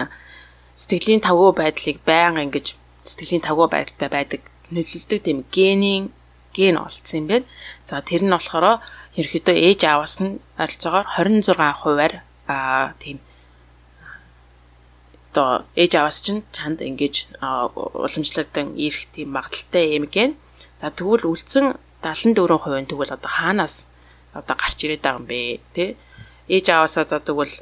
сэтгэлийн 0.77 1.25
тавгүй 1.25 1.51
байдлыг 1.57 1.97
байнга 2.05 2.45
ингэж 2.45 2.77
сэтгэлийн 3.03 3.43
тавгүй 3.43 3.67
байдалтай 3.73 4.09
байдаг 4.13 4.41
нөлөөлдөг 4.69 5.19
тийм 5.25 5.39
генийн 5.49 6.13
ген 6.53 6.77
олдсон 6.77 7.25
юм 7.25 7.27
байна. 7.27 7.47
За 7.83 8.05
тэр 8.05 8.21
нь 8.23 8.31
болохоор 8.31 8.85
ерөөхдөө 9.17 9.55
ээж 9.67 9.81
ааваас 9.89 10.15
нь 10.21 10.37
ойролцоогоор 10.61 11.05
26 11.09 11.81
хувиар 11.81 12.13
аа 12.45 12.93
тийм 13.01 13.17
одоо 15.37 15.69
ээж 15.77 15.93
аваас 16.01 16.17
чинь 16.25 16.41
чанд 16.49 16.81
ингэж 16.81 17.37
уламжлагдсан 17.37 18.73
ирэх 18.73 19.05
тийм 19.13 19.37
магадaltaй 19.37 20.01
юм 20.01 20.09
ген. 20.09 20.33
За 20.81 20.89
тэгвэл 20.89 21.29
үлдсэн 21.29 21.77
74% 22.01 22.81
нь 22.81 22.89
тэгвэл 22.89 23.13
одоо 23.13 23.29
хаанаас 23.29 23.85
одоо 24.33 24.55
гарч 24.57 24.81
ирээд 24.81 25.05
байгаа 25.05 25.21
юм 25.21 25.29
бэ 25.29 25.61
тий? 25.77 25.93
Ээж 26.49 26.65
аваасаа 26.73 27.05
за 27.05 27.21
тэгвэл 27.21 27.53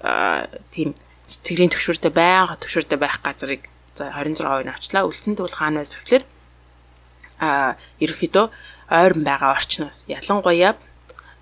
тийм 0.71 0.95
сэтгэлийн 1.27 1.75
төвшөртэй 1.75 2.15
байнга 2.15 2.55
төвшөртэй 2.55 2.95
байх 2.95 3.19
газрыг 3.19 3.67
за 3.99 4.07
26% 4.07 4.63
нь 4.63 4.71
авчлаа. 4.71 5.03
Үлдсэн 5.03 5.35
тэгвэл 5.35 5.59
хаана 5.59 5.83
байсан 5.83 5.99
гэхээр 5.99 6.23
а 7.43 7.75
ерөөхдөө 7.99 8.45
ойрон 8.87 9.23
байгаа 9.27 9.51
орчноос 9.51 10.07
ялангуяа 10.07 10.79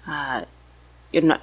а 0.10 0.50
ер 1.14 1.24
нь 1.30 1.38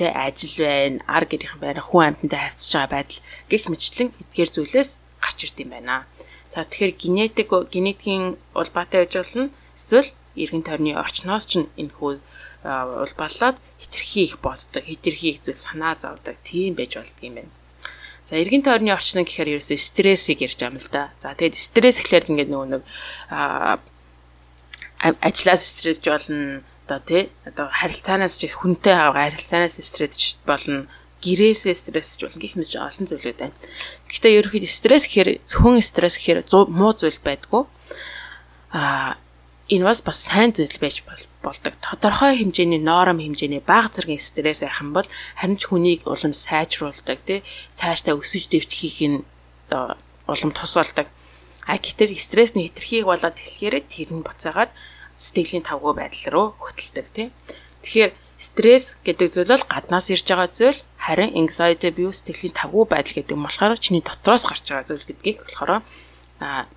тэ 0.00 0.06
ажил 0.08 0.56
байна, 0.64 1.04
ар 1.06 1.24
гэрийнхэн 1.28 1.60
байна, 1.60 1.80
хүн 1.84 2.16
амьтантай 2.16 2.40
харьцаж 2.40 2.72
байгаа 2.72 2.92
байдал 2.96 3.20
гих 3.52 3.64
мэтлэн 3.68 4.08
эдгээр 4.10 4.50
зүйлээс 4.50 4.90
гарч 5.20 5.38
ирд 5.44 5.58
юм 5.60 5.70
байна. 5.76 6.08
За 6.48 6.64
тэгэхээр 6.64 6.92
генетик 6.96 7.50
генетикийн 7.68 8.40
улбаатай 8.56 9.04
байж 9.04 9.12
болно. 9.20 9.52
Эсвэл 9.76 10.10
эргэн 10.34 10.64
тойрны 10.64 10.96
орчноос 10.96 11.44
ч 11.44 11.68
энэ 11.68 11.92
хүү 11.92 12.18
улбаалаад 12.64 13.56
хитрхи 13.82 14.24
их 14.24 14.40
боддог, 14.40 14.82
хитрхи 14.88 15.36
их 15.36 15.40
зүйл 15.44 15.60
санаа 15.60 15.94
зовдөг 16.00 16.40
тийм 16.40 16.74
байж 16.74 16.96
болдго 16.96 17.26
юм 17.26 17.34
байна. 17.44 17.52
За 18.24 18.40
эргэн 18.40 18.64
тойрны 18.64 18.88
орчин 18.88 19.28
гэхээр 19.28 19.60
ерөөсөө 19.60 19.76
стрессийг 19.76 20.40
ярьж 20.40 20.56
байгаа 20.56 20.72
юм 20.72 20.80
л 20.80 20.88
да. 20.88 21.12
За 21.20 21.36
тэгээд 21.36 21.60
стресс 21.60 22.00
гэхлээр 22.00 22.30
ингээд 22.32 22.50
нөгөө 22.50 22.68
нэг 22.72 22.82
ажлаас 25.20 25.60
стресс 25.60 26.00
болно 26.00 26.64
одоо 26.84 27.00
тий 27.00 27.32
одоо 27.48 27.72
харилцаанаас 27.72 28.36
ч 28.36 28.52
хүнтэй 28.52 28.92
харилцаанаас 28.92 29.80
стрессч 29.80 30.44
болно 30.44 30.86
гэрээсээ 31.24 31.72
стрессч 31.72 32.20
болно 32.20 32.40
гэх 32.40 32.54
мэт 32.60 32.76
олон 32.76 33.08
зүйлүүд 33.08 33.38
байна. 33.40 33.56
Гэхдээ 34.12 34.36
ерөөхдөө 34.44 34.68
стресс 34.68 35.08
гэхээр 35.08 35.30
зөвхөн 35.48 35.80
стресс 35.80 36.20
гэхээр 36.20 36.44
муу 36.68 36.92
зүйл 36.92 37.16
байдгүй. 37.24 37.64
Аа 38.76 39.16
энэ 39.72 39.88
бас 39.88 40.04
бас 40.04 40.20
сайн 40.20 40.52
зүйл 40.52 40.76
байж 40.76 41.00
болдог. 41.40 41.72
Тодорхой 41.80 42.36
хэмжээний 42.36 42.84
норм 42.84 43.24
хэмжээний 43.24 43.64
бага 43.64 43.88
зэргийн 43.96 44.20
стресс 44.20 44.60
байх 44.60 44.84
юм 44.84 44.92
бол 44.92 45.08
харин 45.40 45.56
ч 45.56 45.72
хүнийг 45.72 46.04
улам 46.04 46.36
сайжруулдаг 46.36 47.24
тий 47.24 47.40
цаашдаа 47.72 48.20
өсөж 48.20 48.52
дэвжихийг 48.52 49.24
нь 49.24 49.24
улам 49.72 50.50
тус 50.52 50.76
болдог. 50.76 51.08
А 51.64 51.80
гэтэл 51.80 52.12
стрессний 52.20 52.68
хэтэрхийг 52.68 53.08
болоод 53.08 53.40
эхлэхээр 53.40 53.88
тэр 53.88 54.12
нь 54.12 54.20
буцаагаад 54.20 54.68
сэтгэлийн 55.24 55.64
тавгүй 55.64 55.92
байдал 55.96 56.26
руу 56.32 56.46
хөтэлдэг 56.60 57.06
тийм. 57.16 57.30
Тэгэхээр 57.80 58.12
стресс 58.36 59.00
гэдэг 59.06 59.28
зүйл 59.32 59.52
бол 59.52 59.64
гаднаас 59.72 60.12
ирж 60.12 60.26
байгаа 60.28 60.50
зүйл 60.52 60.80
харин 61.00 61.32
anxiety 61.32 61.88
буюу 61.96 62.12
сэтгэлийн 62.12 62.58
тавгүй 62.60 62.84
байдал 62.92 63.16
гэдэг 63.16 63.36
нь 63.36 63.44
болохоор 63.44 63.80
чиний 63.80 64.04
дотроос 64.04 64.44
гарч 64.44 64.64
байгаа 64.68 64.88
зүйл 64.88 65.08
гэдгийг 65.08 65.38
болохоор 65.40 65.70
а 66.44 66.68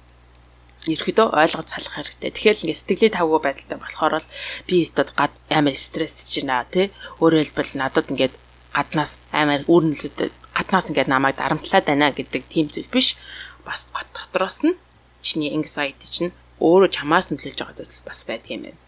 ерөөдөө 0.88 1.28
ойлгож 1.36 1.68
салах 1.68 1.94
хэрэгтэй. 2.00 2.32
Тэгэхээр 2.32 2.60
ингээ 2.64 2.80
сэтгэлийн 2.80 3.18
тавгүй 3.18 3.40
байдалтай 3.44 3.78
болохоор 3.82 4.14
бол 4.16 4.28
би 4.68 4.76
өстөд 4.86 5.10
гад 5.20 5.34
амар 5.52 5.76
стресстэй 5.76 6.48
байна 6.48 6.64
тий. 6.72 6.88
Өөрөөр 7.20 7.44
хэлбэл 7.52 7.74
надад 7.82 8.08
ингээд 8.14 8.36
гаднаас 8.72 9.20
амар 9.34 9.68
нөлөөтэй 9.68 10.30
гаднаас 10.56 10.88
ингээд 10.94 11.12
намайг 11.12 11.36
дарамтлаад 11.36 11.86
байна 11.90 12.14
гэдэг 12.16 12.44
тийм 12.48 12.72
зүйл 12.72 12.88
биш. 12.88 13.18
Бас 13.66 13.90
дотроос 13.92 14.64
нь 14.64 14.80
чиний 15.26 15.52
anxiety 15.52 16.08
чинь 16.08 16.32
өөрөө 16.62 16.90
чамаас 16.94 17.30
нөлөөлж 17.30 17.60
байгаа 17.60 17.78
зүйл 17.78 18.06
бас 18.06 18.20
байдаг 18.28 18.52
юм 18.52 18.62
байна. 18.68 18.80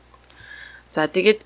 За 0.91 1.07
тэгээд 1.07 1.41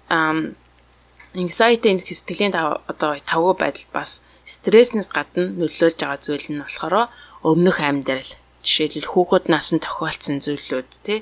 anxiety 1.33 1.87
энэ 1.91 2.03
сэтгэлийн 2.05 2.55
одоо 2.55 3.17
тавгүй 3.23 3.55
байдал 3.59 3.87
бас 3.91 4.21
стресснээс 4.45 5.09
гадна 5.11 5.51
нөлөөлж 5.59 5.97
байгаа 5.99 6.19
зүйл 6.21 6.47
нь 6.51 6.63
болохоор 6.63 7.11
өмнөх 7.43 7.77
амьдрал 7.83 8.31
жишээлбэл 8.63 9.11
хүүхэд 9.11 9.45
насанд 9.51 9.83
тохиолдсон 9.83 10.39
зүйлүүд 10.39 10.91
тий 11.03 11.19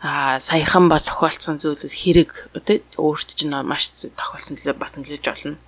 а 0.00 0.38
саяхан 0.38 0.88
бас 0.88 1.10
тохиолдсон 1.10 1.58
зүйлүүд 1.58 1.92
хэрэг 1.92 2.30
тий 2.64 2.78
өөрт 2.96 3.28
чинь 3.34 3.52
маш 3.66 3.90
тохиолдсон 4.14 4.56
зүйлээ 4.56 4.78
бас 4.78 4.94
нөлөөлж 4.94 5.26
болно. 5.26 5.58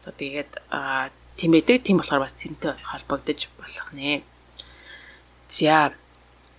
За 0.00 0.14
тэгээд 0.14 0.52
тийм 1.36 1.50
байдаг. 1.52 1.82
Тийм 1.82 1.98
болохоор 1.98 2.22
бас 2.22 2.38
тэрнтэй 2.38 2.72
холбогдож 2.86 3.40
болох 3.58 3.88
нэ. 3.92 4.22
За 5.50 5.92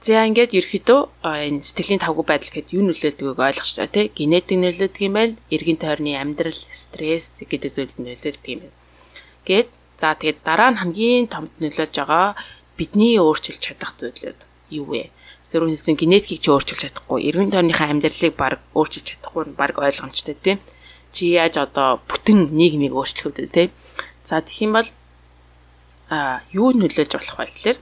За 0.06 0.22
ингээд 0.22 0.54
ерөөхдөө 0.54 1.02
энэ 1.26 1.66
сэтгэлийн 1.66 2.06
тавгүй 2.06 2.26
байдал 2.30 2.54
гэхэд 2.54 2.78
юу 2.78 2.86
нөлөөлдгийг 2.86 3.42
ойлгож 3.42 3.72
байна 3.74 3.90
тий. 3.90 4.06
Генетик 4.14 4.58
нөлөөлдөг 4.62 5.02
юм 5.02 5.14
байл, 5.18 5.34
эргэн 5.50 5.82
тойрны 5.82 6.14
амьдрал, 6.14 6.62
стресс 6.70 7.42
гэдэг 7.42 7.72
зүйлд 7.74 7.98
нөлөөлдөг 7.98 8.46
юм 8.54 8.70
байна. 8.70 8.78
Гэт 9.50 9.70
за 9.98 10.14
тэгээд 10.14 10.46
дараа 10.46 10.70
нь 10.70 10.78
хамгийн 10.78 11.26
томд 11.26 11.50
нөлөөлж 11.58 11.96
байгаа 11.98 12.38
бидний 12.78 13.18
өөрчилж 13.18 13.58
чадах 13.58 13.98
зүйлүүд 13.98 14.40
юу 14.78 14.86
вэ? 14.94 15.10
Зөвхөн 15.42 15.98
генетикийг 15.98 16.38
ч 16.38 16.54
өөрчилж 16.54 16.86
чадахгүй, 16.86 17.26
эргэн 17.26 17.50
тойрныхаа 17.50 17.90
амьдралыг 17.90 18.38
баг 18.38 18.62
өөрчилж 18.78 19.10
чадахгүй 19.10 19.44
нь 19.50 19.58
баг 19.58 19.74
ойлгомжтой 19.74 20.38
тий. 20.38 20.62
Чи 21.10 21.34
яаж 21.34 21.58
одоо 21.58 21.98
бүтэн 22.06 22.54
нийгмийг 22.54 22.94
өөрчлөх 22.94 23.34
вэ 23.34 23.50
тий? 23.50 23.68
За 24.22 24.38
тэгэх 24.46 24.70
юм 24.70 24.78
бол 24.78 24.90
а 26.14 26.46
юу 26.54 26.78
нөлөөлж 26.78 27.10
болох 27.10 27.38
вэ 27.42 27.50
гэхээр 27.50 27.78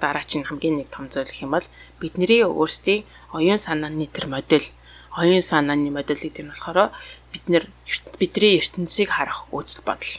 дараа 0.00 0.24
чинь 0.24 0.46
хамгийн 0.46 0.76
нэг 0.78 0.88
том 0.94 1.06
зүйл 1.10 1.28
гэх 1.28 1.44
юм 1.44 1.52
бол 1.54 1.66
бидний 2.00 2.42
өөрсдийн 2.42 3.04
оюун 3.34 3.58
санааны 3.58 4.06
тэр 4.06 4.26
модель 4.30 4.68
оюун 5.18 5.42
санааны 5.42 5.90
модельийг 5.90 6.32
тэр 6.34 6.46
нь 6.46 6.52
болохоор 6.54 6.94
бид 7.32 7.44
нэр 7.50 7.64
бидний 8.18 8.58
ертөнцийг 8.62 9.10
харах 9.10 9.50
үзэл 9.50 9.82
бодол 9.82 10.14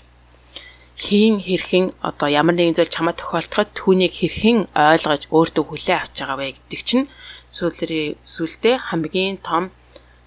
хийн 0.99 1.39
хэрхэн 1.39 1.85
одоо 2.03 2.27
ямар 2.27 2.55
нэгэн 2.59 2.75
зүйл 2.75 2.91
чамаа 2.91 3.15
тохиолдоход 3.15 3.71
түүнийг 3.71 4.13
хэрхэн 4.19 4.67
ойлгож 4.75 5.31
өөртөө 5.31 5.63
хүлээн 5.63 5.99
авч 6.03 6.15
байгаа 6.19 6.37
вэ 6.37 6.47
гэдэг 6.59 6.81
чинь 6.83 7.05
сүүлрээ 7.55 8.19
сүултээ 8.33 8.75
хамгийн 8.91 9.39
том 9.39 9.71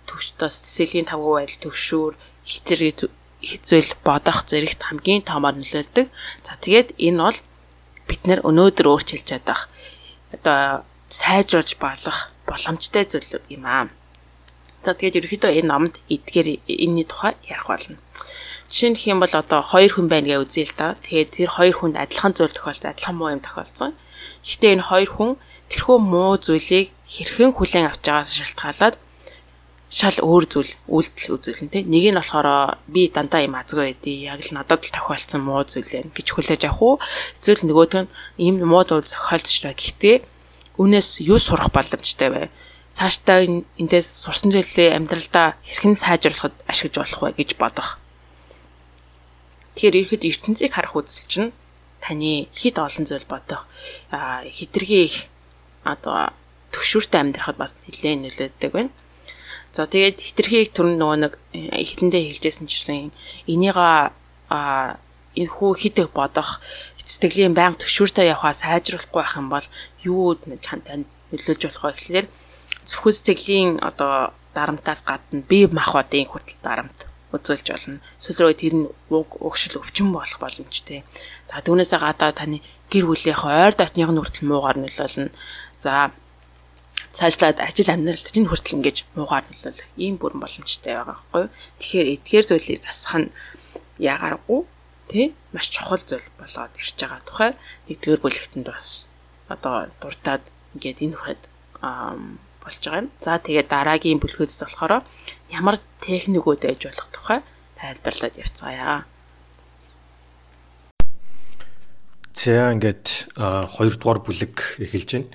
төвчтөөс 0.09 0.57
цэцэлийн 0.65 1.07
тавгүй 1.13 1.45
байдал 1.45 1.61
төвшүүр 1.69 2.13
хитрэг 2.49 3.13
зүйл 3.69 3.93
бодох 4.07 4.49
зэрэгт 4.49 4.81
хамгийн 4.83 5.23
томоор 5.29 5.55
нөлөөлдөг. 5.59 6.07
За 6.47 6.53
тэгээд 6.57 6.97
энэ 6.99 7.21
бол 7.21 7.39
бид 8.13 8.29
нэр 8.29 8.45
өнөөдөр 8.45 8.87
өөрчилж 8.93 9.25
чадах 9.25 9.73
одоо 10.37 10.85
сайжруулж 11.09 11.81
болох 11.81 12.29
боломжтой 12.45 13.09
зүйл 13.09 13.41
юм 13.49 13.65
аа. 13.65 13.89
За 14.85 14.93
тэгээд 14.93 15.25
ерөөхдөө 15.25 15.53
энэ 15.65 15.71
номд 15.73 15.95
эдгээр 16.13 16.49
энэний 16.69 17.09
тухай 17.09 17.41
ярих 17.49 17.73
болно. 17.73 17.97
Жишээ 18.69 18.91
нь 18.93 19.01
хэм 19.01 19.19
бол 19.21 19.33
одоо 19.33 19.61
хоёр 19.65 19.93
хүн 19.97 20.09
байна 20.13 20.29
гэж 20.29 20.41
үзье 20.45 20.65
л 20.69 20.77
да. 20.77 20.97
Тэгээд 21.05 21.31
тэр 21.37 21.51
хоёр 21.57 21.75
хүнд 21.77 21.97
адилхан 21.97 22.33
зүйл 22.37 22.57
тохиолдсон, 22.57 22.91
адилхан 22.93 23.17
муу 23.17 23.33
юм 23.33 23.41
тохиолдсон. 23.45 23.93
Гэхдээ 24.45 24.73
энэ 24.77 24.89
хоёр 24.89 25.11
хүн 25.13 25.31
тэрхүү 25.73 25.99
муу 26.01 26.35
зүйлийг 26.41 26.89
хэрхэн 27.09 27.53
хүлээн 27.53 27.89
авч 27.89 28.03
байгаас 28.09 28.33
шалтгаалаад 28.33 28.95
шал 29.93 30.17
өөр 30.25 30.45
зүйл 30.49 30.73
үйлдэл 30.89 31.37
үзүүлнэ 31.37 31.69
те. 31.69 31.85
Нэг 31.85 32.05
нь 32.09 32.17
болохоор 32.17 32.81
би 32.89 33.13
дандаа 33.13 33.45
юм 33.45 33.61
азгүй 33.61 33.93
байдий. 33.93 34.25
Яг 34.25 34.41
л 34.41 34.57
надад 34.57 34.89
л 34.89 34.95
тохиолдсон 34.97 35.45
муу 35.45 35.69
зүйл 35.69 35.85
юм 36.01 36.09
гэж 36.17 36.33
хүлээж 36.33 36.65
авах 36.65 36.81
уу? 36.81 36.95
Эсвэл 37.37 37.69
нөгөөт 37.69 37.93
нь 38.01 38.13
ийм 38.41 38.65
муу 38.65 38.89
зүйл 38.89 39.05
зохиолдож 39.05 39.53
байгаа. 39.53 39.77
Гэхдээ 39.77 40.17
үнээс 40.81 41.21
юу 41.29 41.37
сурах 41.37 41.69
боломжтой 41.77 42.29
вэ? 42.33 42.43
Цаашдаа 42.97 43.45
эндээс 43.77 44.09
сурсан 44.25 44.49
зүйлээ 44.49 44.97
амьдралдаа 44.97 45.61
хэрхэн 45.61 45.93
сайжруулахад 46.01 46.57
ашиглаж 46.65 46.97
болох 46.97 47.37
вэ 47.37 47.45
гэж 47.45 47.51
бодох. 47.61 48.01
Тэгэхээр 49.77 50.09
ихэд 50.09 50.25
ертөнцийг 50.25 50.73
харах 50.73 50.97
үзэл 50.97 51.29
чинь 51.29 51.53
таны 52.01 52.49
хит 52.57 52.81
олон 52.81 53.05
зүйл 53.05 53.29
бодох. 53.29 53.69
Аа 54.09 54.41
хитрхи 54.49 55.05
их 55.05 55.17
одоо 55.85 56.33
төвшүүртэй 56.73 57.21
амьдрахад 57.21 57.61
бас 57.61 57.77
нэлээд 57.85 58.21
нөлөөддөг 58.25 58.73
байна. 58.73 58.93
За 59.73 59.89
тэгээд 59.89 60.21
хитрхийг 60.21 60.77
төрн 60.77 61.01
нөгөө 61.01 61.19
нэг 61.25 61.33
эхлэндээ 61.53 62.23
хэлжсэн 62.29 62.69
чинь 62.69 63.11
энийга 63.49 64.13
а 64.53 65.01
энэ 65.33 65.49
хүү 65.49 65.73
хитэг 65.81 66.13
бодох 66.13 66.61
сэтгэлийн 67.01 67.57
байнга 67.57 67.81
төшүүртэй 67.81 68.29
явхаа 68.37 68.53
сайжруулахгүй 68.53 69.21
байх 69.25 69.35
юм 69.41 69.49
бол 69.49 69.67
юу 70.05 70.37
танд 70.37 71.09
нөлөөлж 71.33 71.63
болох 71.65 71.85
вэ 71.89 71.97
гэхлээр 71.97 72.27
зөвхөн 72.85 73.17
сэтгэлийн 73.17 73.71
одоо 73.81 74.37
дарамтаас 74.53 75.01
гадна 75.09 75.41
бие 75.49 75.67
махбодын 75.73 76.29
хүртэл 76.29 76.61
дарамт 76.61 77.09
үзүүлж 77.33 77.67
болно. 77.73 78.05
Сүүлрээ 78.21 78.61
тэр 78.61 78.75
нь 78.77 78.87
уг 79.09 79.41
угшил 79.41 79.81
өвчин 79.81 80.13
болох 80.13 80.37
боломжтой. 80.37 81.01
За 81.49 81.65
түүнээсээ 81.65 82.01
гадаа 82.05 82.37
таны 82.37 82.61
гэр 82.93 83.09
бүлийнхээ 83.09 83.73
ойр 83.73 83.73
дотных 83.73 84.13
нь 84.13 84.21
хүртэл 84.21 84.49
муугаар 84.53 84.77
нөлөөлнө. 84.77 85.33
За 85.81 86.13
цаашлаад 87.13 87.61
ажил 87.61 87.93
амьдралд 87.93 88.29
чинь 88.33 88.49
хүртэл 88.49 88.77
ингэж 88.81 88.97
муугаар 89.17 89.45
нөлөөлөх 89.49 89.89
ийм 90.01 90.17
бүрэн 90.17 90.41
боломжтой 90.41 90.97
байгаа 90.97 91.13
байхгүй. 91.13 91.45
Тэгэхээр 91.81 92.13
эдгээр 92.17 92.47
зүйлийг 92.49 92.81
засах 92.81 93.17
нь 93.21 93.29
яагааргүй 94.01 94.61
тий 95.13 95.27
маш 95.53 95.69
чухал 95.69 96.01
зүйл 96.01 96.25
болоод 96.41 96.73
ирж 96.81 96.97
байгаа 96.97 97.21
тухай 97.29 97.51
нэгдүгээр 97.89 98.25
бүлэгтэнд 98.25 98.67
бас 98.73 99.07
одоо 99.53 99.93
дуртад 100.01 100.43
ингээд 100.75 101.05
энэ 101.05 101.19
хүрээд 101.21 101.43
болж 102.65 102.79
байгаа 102.81 103.01
юм. 103.05 103.11
За 103.21 103.37
тэгээд 103.37 103.69
дараагийн 103.69 104.21
бүлгөөс 104.23 104.57
болохоор 104.65 105.05
ямар 105.53 105.77
техникүүд 106.01 106.61
байж 106.65 106.81
болох 106.89 107.09
тухай 107.13 107.39
тайлбарлаад 107.77 108.41
явцгаая. 108.41 109.05
За 112.33 112.73
ингээд 112.73 113.37
хоёрдугаар 113.37 114.19
бүлэг 114.25 114.81
эхэлж 114.81 115.11
байна. 115.13 115.31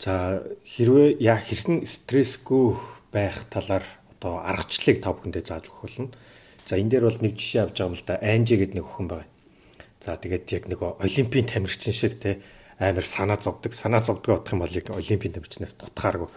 За 0.00 0.40
хэрвээ 0.64 1.20
яа 1.20 1.36
хэрхэн 1.36 1.84
стрессгүй 1.84 2.72
байх 3.12 3.44
талаар 3.52 3.84
одоо 4.16 4.40
аргачлалыг 4.40 5.04
та 5.04 5.12
бүхэндээ 5.12 5.44
зааж 5.44 5.68
өгөх 5.68 5.84
болно. 5.84 6.08
За 6.64 6.80
энэ 6.80 6.96
дээр 6.96 7.04
бол 7.04 7.20
нэг 7.20 7.36
жишээ 7.36 7.68
авч 7.68 7.76
байгаа 7.76 7.92
юм 7.92 7.96
л 8.00 8.08
да. 8.08 8.16
Анжи 8.24 8.56
гэдэг 8.56 8.76
нэг 8.80 8.86
охин 8.88 9.08
байна. 9.12 9.28
За 10.00 10.16
тэгээд 10.16 10.46
яг 10.56 10.64
нэг 10.72 10.80
олимпийн 10.80 11.44
тамирчин 11.44 11.92
шиг 11.92 12.16
те 12.16 12.40
амар 12.80 13.04
санаа 13.04 13.36
зовдөг. 13.36 13.76
Санаа 13.76 14.00
зовдөг 14.00 14.40
бодох 14.40 14.56
юм 14.56 14.64
бол 14.64 14.72
яг 14.72 14.88
олимпийн 14.88 15.36
тамирчнаас 15.36 15.76
дутхааргүй. 15.76 16.32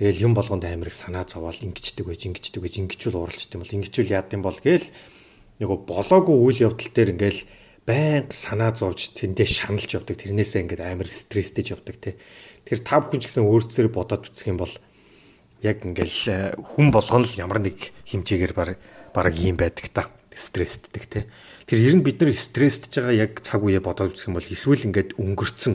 Тэгэл 0.00 0.24
юм 0.24 0.32
болгонд 0.32 0.64
амар 0.64 0.88
их 0.88 0.96
санаа 0.96 1.28
зовоол 1.28 1.60
ингэчдэг 1.60 2.08
байж 2.08 2.24
ингэчдэг 2.24 2.64
байж 2.64 2.80
ингэчүүл 2.80 3.20
уралждаг 3.20 3.60
юм 3.60 3.64
бол 3.64 3.76
ингэчүүл 3.76 4.12
яад 4.16 4.32
юм 4.32 4.40
бол 4.40 4.56
гээл 4.56 4.88
нөгөө 5.60 5.78
болоогүй 5.84 6.36
үйл 6.36 6.64
явдал 6.72 6.92
дээр 6.96 7.12
ингээл 7.12 7.44
байнга 7.84 8.32
санаа 8.32 8.72
зовж 8.72 9.12
тэндээ 9.16 9.48
шаналж 9.48 9.90
явдаг. 9.92 10.16
Тэрнээсээ 10.16 10.64
ингээд 10.64 10.84
амар 10.84 11.08
стресстэйж 11.08 11.76
явдаг 11.76 11.96
те. 12.00 12.16
Тэр 12.66 12.82
та 12.82 12.98
бүхэн 12.98 13.22
ч 13.22 13.30
гэсэн 13.30 13.46
өөрсдөө 13.46 13.94
бодоод 13.94 14.26
үзэх 14.26 14.50
юм 14.50 14.58
бол 14.58 14.74
яг 15.62 15.86
ингээл 15.86 16.20
э, 16.28 16.38
хүн 16.58 16.90
болгоно 16.90 17.24
л 17.24 17.38
ямар 17.38 17.62
нэг 17.62 17.94
хэмжээгээр 18.10 18.52
баг 18.52 18.76
баг 19.14 19.34
юм 19.38 19.56
байдаг 19.56 19.86
та. 19.94 20.10
Стрессддэг 20.36 21.04
те. 21.08 21.20
Тэр 21.64 21.80
ер 21.80 21.94
нь 21.96 22.04
бид 22.04 22.20
нар 22.20 22.36
стрессдж 22.36 23.00
байгаа 23.00 23.16
яг 23.16 23.40
цаг 23.40 23.64
үе 23.64 23.80
бодоод 23.80 24.12
үзэх 24.12 24.28
юм 24.28 24.36
бол 24.36 24.44
эсвэл 24.44 24.84
ингээд 24.84 25.16
өнгөрцөн 25.16 25.74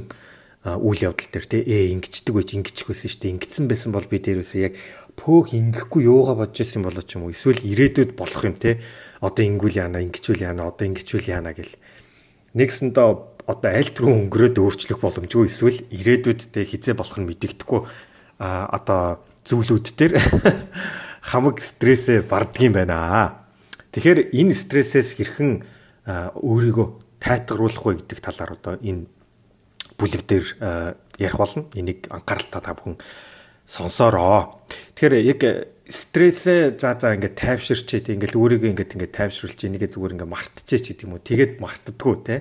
үйл 0.61 1.01
явдал 1.01 1.25
дээр 1.33 1.47
те 1.49 1.57
ээ 1.65 1.89
ингэчдэг 1.97 2.37
байж 2.37 2.53
ингэчих 2.53 2.85
байсан 2.93 3.09
шүү 3.09 3.21
дээ. 3.25 3.33
Ингэсэн 3.41 3.65
байсан 3.65 3.89
бол 3.89 4.05
би 4.05 4.21
дээрээс 4.21 4.53
яг 4.61 4.77
пөөх 5.17 5.57
ингэхгүй 5.57 6.05
юугаа 6.05 6.37
бодож 6.37 6.61
байсан 6.61 6.85
болоо 6.85 7.01
ч 7.01 7.17
юм 7.17 7.25
уу. 7.25 7.33
Эсвэл 7.33 7.65
ирээдүйд 7.65 8.13
болох 8.13 8.45
юм 8.45 8.53
те. 8.53 8.77
Одоо 9.25 9.41
ингэвэл 9.41 9.81
яана, 9.81 10.05
ингэчүүл 10.05 10.45
яана, 10.45 10.69
одоо 10.69 10.85
ингэчүүл 10.85 11.33
яана 11.33 11.57
гэл. 11.57 11.73
Нэгсэндээ 12.53 13.09
одоо 13.47 13.71
аль 13.71 13.91
түрүү 13.91 14.29
өнгөрөөд 14.29 14.57
өөрчлөх 14.61 14.99
боломжгүй 15.01 15.47
эсвэл 15.49 15.79
ирээдүйдтэй 15.89 16.65
хизээ 16.65 16.95
болох 16.97 17.17
нь 17.17 17.27
мэдэгдэхгүй 17.29 17.81
одоо 18.41 19.21
зүйлүүд 19.45 19.87
дээр 19.97 20.13
хамаг 21.29 21.61
стрессээ 21.61 22.25
барддаг 22.25 22.61
юм 22.61 22.73
байна. 22.77 23.41
Тэгэхээр 23.93 24.33
энэ 24.33 24.53
стрессээс 24.53 25.17
хэрхэн 25.17 25.51
өөрийгөө 26.37 26.87
тайтгаруулах 27.21 27.85
вэ 27.85 27.93
гэдэг 28.01 28.19
талаар 28.21 28.51
одоо 28.57 28.73
энэ 28.81 29.05
бүлэг 29.97 30.23
дээр 30.25 30.45
ярих 31.21 31.37
болно. 31.37 31.69
Энийг 31.77 32.09
анхааралтай 32.09 32.61
та 32.61 32.73
бүхэн 32.73 32.97
сонсороо. 33.65 34.57
Тэгэхээр 34.97 35.15
яг 35.21 35.41
стрессээ 35.85 36.79
за 36.79 36.97
за 36.97 37.13
ингээд 37.13 37.37
тайвширчээ 37.37 37.99
тийм 38.09 38.17
ингээд 38.17 38.39
өөрийгөө 38.39 38.69
ингээд 38.73 38.95
ингээд 38.97 39.13
тайвшруулж 39.13 39.59
энийгээ 39.61 39.93
зүгээр 39.93 40.13
ингээд 40.17 40.33
мартчихээ 40.33 40.79
ч 40.81 40.85
гэдэг 40.95 41.05
юм 41.05 41.13
уу. 41.13 41.21
Тэгээд 41.21 41.53
мартдаггүй 41.61 42.15
те. 42.25 42.35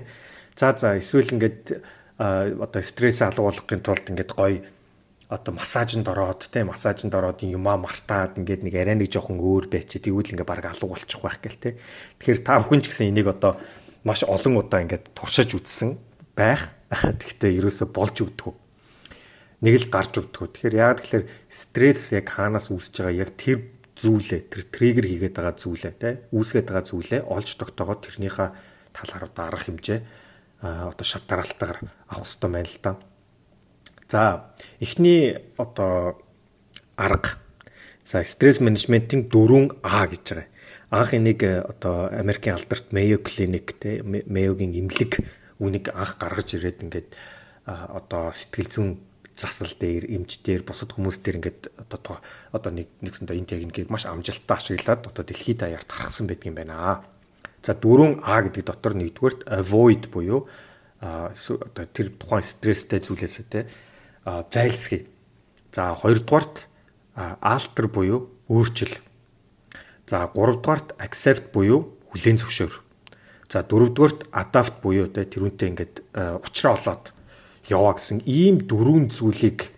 За 0.61 0.77
за 0.77 0.93
эсвэл 0.93 1.33
ингээд 1.41 1.81
одоо 2.21 2.81
стрессээ 2.85 3.33
алгуулахын 3.33 3.81
тулд 3.81 4.05
ингээд 4.13 4.31
гоё 4.37 4.61
одоо 5.25 5.57
массажинд 5.57 6.05
ороод 6.05 6.53
те 6.53 6.61
массажинд 6.61 7.09
ороод 7.17 7.41
юмаа 7.41 7.81
мартаад 7.81 8.37
ингээд 8.37 8.61
нэг 8.69 8.75
арай 8.77 8.93
нэг 8.93 9.09
жоохон 9.09 9.41
өөр 9.41 9.73
байч 9.73 9.97
тэгвэл 9.97 10.37
ингээд 10.37 10.45
баг 10.45 10.61
алга 10.61 10.85
болчих 10.85 11.17
байх 11.17 11.41
гэл 11.41 11.57
те. 11.57 11.81
Тэгэхээр 12.21 12.45
та 12.45 12.61
бүхэн 12.61 12.85
ч 12.85 12.93
гэсэн 12.93 13.09
энийг 13.09 13.33
одоо 13.33 13.57
маш 14.05 14.21
олон 14.21 14.61
удаа 14.61 14.85
ингээд 14.85 15.17
туршиж 15.17 15.49
үзсэн 15.57 15.97
байх. 16.37 16.77
Тэгтээ 16.93 17.57
ерөөсө 17.57 17.89
болж 17.89 18.21
өгдөг. 18.21 18.53
Нэг 19.65 19.73
л 19.81 19.89
гарч 19.89 20.13
өгдөг. 20.21 20.45
Тэгэхээр 20.61 20.77
яг 20.77 21.01
тэгэхээр 21.01 21.25
стресс 21.49 22.13
яг 22.13 22.29
хаанаас 22.29 22.69
үүсэж 22.69 23.01
байгаа 23.01 23.17
яг 23.17 23.33
тэр 23.33 23.65
зүйлээ 23.97 24.41
тэр 24.45 24.61
триггер 24.69 25.09
хийгээд 25.09 25.33
байгаа 25.41 25.57
зүйлээ 25.57 25.93
те 25.97 26.09
үүсгээд 26.29 26.69
байгаа 26.69 26.85
зүйлээ 26.85 27.21
олж 27.25 27.49
тогтоогоод 27.57 28.05
тэрнийхээ 28.05 28.49
талаар 28.93 29.23
одоо 29.25 29.43
арга 29.49 29.65
хэмжээ 29.65 30.20
одоо 30.61 31.05
шат 31.05 31.25
дараалтаагаар 31.27 31.79
авах 32.07 32.25
хэрэгтэй 32.25 32.49
байна 32.49 32.69
л 32.69 32.79
да. 32.83 32.91
За 34.07 34.53
эхний 34.79 35.37
одоо 35.57 36.21
арга 36.95 37.37
за 38.03 38.23
стресс 38.23 38.59
менежментийн 38.59 39.29
4А 39.29 40.07
гэж 40.07 40.23
байгаа. 40.29 40.47
Анх 40.91 41.13
энийг 41.13 41.43
одоо 41.43 42.09
Америкийн 42.11 42.55
алдарт 42.55 42.91
Mayo 42.91 43.17
Clinic 43.23 43.79
те 43.79 44.03
Mayo-гийн 44.03 44.75
эмнэлэг 44.75 45.23
үнийг 45.59 45.89
анх 45.95 46.17
гаргаж 46.19 46.53
ирээд 46.59 46.83
ингээд 46.83 47.09
одоо 47.65 48.35
сэтгэл 48.35 48.69
зүйн 48.69 48.89
засал 49.37 49.71
дээр 49.79 50.05
эмч 50.11 50.43
дээр 50.43 50.61
бусад 50.67 50.91
хүмүүс 50.91 51.23
дээр 51.23 51.39
ингээд 51.39 51.61
одоо 51.79 52.19
одоо 52.51 52.71
нэг 52.75 52.91
нэгсэндээ 53.01 53.37
энэ 53.39 53.49
техникийг 53.49 53.89
маш 53.89 54.05
амжилттай 54.05 54.57
ашиглаад 54.57 55.07
одоо 55.07 55.23
дэлхийд 55.23 55.63
даяар 55.63 55.83
тархсан 55.87 56.27
байдаг 56.27 56.45
юм 56.51 56.55
байна. 56.59 57.01
За 57.61 57.73
дөрөв 57.77 58.25
А 58.25 58.41
гэдэг 58.41 58.65
дотор 58.65 58.93
нэгдүгээрт 58.97 59.45
avoid 59.45 60.09
буюу 60.09 60.49
одоо 61.01 61.85
тэр 61.93 62.13
тухайн 62.17 62.45
стресстэй 62.45 63.01
зүйлээсээ 63.01 63.45
те 63.49 63.69
зайлсхий. 64.49 65.07
За 65.71 65.93
хоёрдугаарт 65.93 66.67
alter 67.15 67.87
буюу 67.87 68.29
өөрчил. 68.49 68.97
За 70.05 70.25
гуравдугаарт 70.27 70.97
accept 70.97 71.53
буюу 71.53 71.93
хүлээн 72.11 72.41
зөвшөөр. 72.41 72.73
За 73.51 73.61
дөрөвдүгээрт 73.67 74.31
adapt 74.31 74.81
буюу 74.81 75.07
те 75.11 75.25
тэрүүнтэй 75.27 75.69
ингээд 75.69 75.95
уучраа 76.15 76.79
олоод 76.79 77.11
яваа 77.67 77.93
гэсэн 77.99 78.23
ийм 78.25 78.63
дөрвөн 78.63 79.11
зүйлийг 79.11 79.69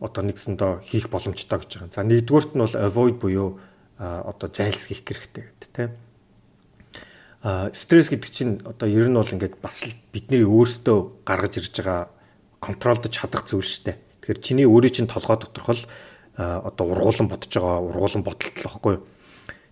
одоо 0.00 0.22
нэгсэндээ 0.28 0.84
хийх 0.84 1.08
боломжтой 1.08 1.58
гэж 1.60 1.70
байгаа. 1.70 1.94
За 1.94 2.04
нэгдүгээрт 2.04 2.52
нь 2.54 2.62
бол 2.62 2.76
avoid 2.76 3.16
буюу 3.16 3.48
одоо 3.96 4.48
зайлсхийх 4.52 5.04
хэрэгтэй 5.04 5.44
гэдэг 5.48 5.70
те 5.72 5.84
стресс 7.40 8.12
гэдэг 8.12 8.30
чинь 8.30 8.60
одоо 8.68 8.88
ер 8.88 9.08
нь 9.08 9.16
бол 9.16 9.24
ингээд 9.24 9.64
бас 9.64 9.88
л 9.88 9.96
бидний 10.12 10.44
өөрсдөө 10.44 11.24
гаргаж 11.24 11.56
ирж 11.56 11.72
байгаа 11.80 12.12
контролдож 12.60 13.12
чадах 13.16 13.48
зүйл 13.48 13.64
шүү 13.64 13.84
дээ. 13.88 13.96
Тэгэхээр 14.20 14.40
чиний 14.44 14.68
өөрийн 14.68 14.92
чинь 14.92 15.08
толгой 15.08 15.40
доторх 15.40 15.72
л 15.72 15.84
одоо 16.36 16.84
ургуулan 16.92 17.32
бодож 17.32 17.48
байгаа 17.48 17.80
ургуулan 17.80 18.22
бодолт 18.28 18.60
л 18.60 18.68
баггүй. 18.68 18.96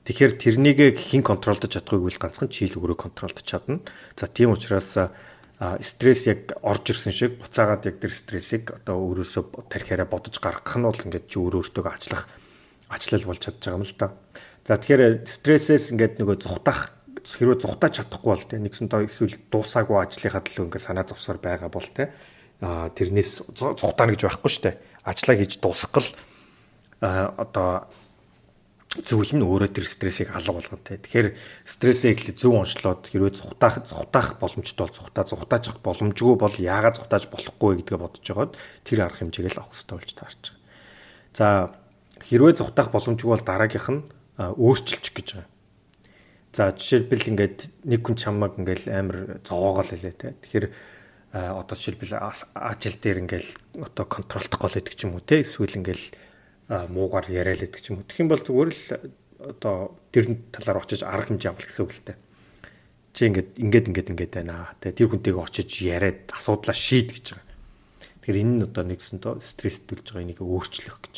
Тэгэхээр 0.09 0.33
тэрнийг 0.41 0.79
хэн 0.97 1.21
контролдож 1.21 1.69
чадахыг 1.69 2.09
үл 2.09 2.17
ганцхан 2.17 2.49
чийл 2.49 2.81
өөрөө 2.81 2.97
контролдож 2.97 3.45
чадна. 3.45 3.85
За 4.17 4.33
тийм 4.33 4.57
учраас 4.57 4.97
стресс 5.85 6.25
яг 6.25 6.57
орж 6.65 6.89
ирсэн 6.89 7.13
шиг 7.13 7.37
буцаагаад 7.37 7.85
яг 7.85 8.01
тэр 8.01 8.17
стрессийг 8.17 8.73
одоо 8.73 8.97
өөрөөсөө 9.13 9.69
тархиараа 9.69 10.09
бодож 10.09 10.41
гаргах 10.41 10.81
нь 10.81 10.89
бол 10.89 10.97
ингээд 10.97 11.29
чи 11.29 11.37
өөрөө 11.37 11.61
өөртөө 11.69 11.85
ачлах 11.85 12.25
ачлал 12.89 13.29
болж 13.29 13.45
чадж 13.45 13.61
байгаа 13.61 13.77
юм 13.77 13.85
л 13.85 13.99
та. 13.99 14.17
За 14.65 14.81
тэгэхээр 14.81 15.29
стрессээс 15.29 15.93
ингээд 15.93 16.25
нөгөө 16.25 16.37
зүхтах 16.41 16.97
хэрвээ 17.37 17.59
зүхтаж 17.61 17.93
чадахгүй 18.01 18.31
бол 18.33 18.47
тийм 18.49 18.63
нэгсэн 18.65 18.89
тоо 18.89 19.05
эсвэл 19.05 19.37
дуусаагүй 19.53 19.97
ажлынхаа 20.01 20.41
төлөө 20.41 20.65
ингээд 20.71 20.87
санаа 20.87 21.05
зовсоор 21.05 21.39
байгаа 21.43 21.69
бол 21.69 21.89
а 22.61 22.91
тэрнээс 22.91 23.55
зүхтаана 23.55 24.15
гэж 24.17 24.23
байхгүй 24.25 24.53
дээ. 24.63 24.75
Ажлаа 25.05 25.37
хийж 25.37 25.63
дуусгах 25.63 26.09
одоо 27.01 27.87
зүйл 28.97 29.37
нь 29.37 29.45
өөрөө 29.45 29.71
тэр 29.71 29.87
стрессийг 29.87 30.33
алга 30.33 30.59
болгоно 30.59 30.81
те. 30.83 30.97
Тэгэхээр 30.97 31.37
стрессээ 31.63 32.17
их 32.17 32.35
зөв 32.35 32.57
онцлоод 32.57 33.05
хэрвээ 33.07 33.37
зүхтаах 33.37 33.85
зүхтаах 33.85 34.41
боломжтой 34.41 34.89
бол 34.89 34.97
зүхтааж 34.97 35.65
авах 35.69 35.83
боломжгүй 35.85 36.35
бол 36.41 36.57
яагаад 36.57 36.97
зүхтааж 36.97 37.29
болохгүй 37.29 37.85
гэдгээ 37.85 37.99
бодож 38.01 38.25
байгаад 38.25 38.57
тэр 38.89 38.99
арга 39.05 39.21
хэмжээг 39.23 39.53
л 39.55 39.61
авах 39.61 39.77
хэрэгтэй 39.77 39.97
болж 40.01 40.13
таарч 40.17 40.43
байгаа. 40.49 40.59
За 41.37 41.47
хэрвээ 42.25 42.55
зүхтаах 42.59 42.89
боломжгүй 42.89 43.29
бол 43.29 43.45
дараагийнх 43.45 43.89
нь 43.93 44.03
өөрчилчих 44.41 45.15
гэж 45.15 45.29
байгаа. 45.37 45.58
За 46.53 46.73
жишээлбэл 46.73 47.29
ингээд 47.37 47.59
нэг 47.85 48.01
хүн 48.01 48.17
чамаг 48.17 48.57
ингээд 48.57 48.89
амар 48.89 49.39
зовоогоол 49.45 49.93
хэлээ 49.93 50.17
те. 50.17 50.33
Тэгэхээр 50.33 50.67
одоо 51.37 51.77
жишээлбэл 51.77 52.17
ажил 52.57 52.97
дээр 52.97 53.19
ингээд 53.29 53.49
одоо 53.85 54.05
контролдох 54.09 54.61
гол 54.61 54.73
гэдэг 54.73 54.95
ч 54.97 55.05
юм 55.05 55.21
уу 55.21 55.25
те. 55.25 55.45
Эсвэл 55.45 55.77
ингээд 55.77 56.17
муугар 56.89 57.29
яриад 57.29 57.69
гэдэг 57.69 57.81
ч 57.85 57.93
юм 57.93 58.01
уу. 58.01 58.09
Тэгэх 58.09 58.23
юм 58.25 58.33
бол 58.33 58.41
зүгээр 58.41 58.71
л 58.73 58.85
одоо 59.39 59.77
тэр 60.09 60.41
талаар 60.51 60.81
очиж 60.81 61.05
арга 61.05 61.37
хэмжээ 61.37 61.53
авах 61.53 61.69
гэсэн 61.69 61.85
үг 61.85 61.93
л 61.93 62.07
те. 62.09 62.15
Чи 63.13 63.29
ингээд 63.29 63.51
ингээд 63.61 63.87
ингээд 63.93 64.11
ингээд 64.17 64.35
байна. 64.41 64.73
те. 64.81 64.97
Тэр 64.97 65.13
хүнтэйгээ 65.13 65.45
очиж 65.45 65.71
яриад 65.85 66.33
асуудлаа 66.33 66.73
шийд 66.73 67.13
гэж 67.13 67.37
байгаа. 67.37 67.49
Тэгэхээр 68.25 68.41
энэ 68.41 68.55
нь 68.57 68.65
одоо 68.65 68.85
нэгсэн 68.89 69.21
то 69.21 69.37
стресс 69.39 69.85
төлж 69.85 70.17
байгаа 70.17 70.25
энийг 70.25 70.41
өөрчлөх 70.41 70.97
гэж. 70.97 71.17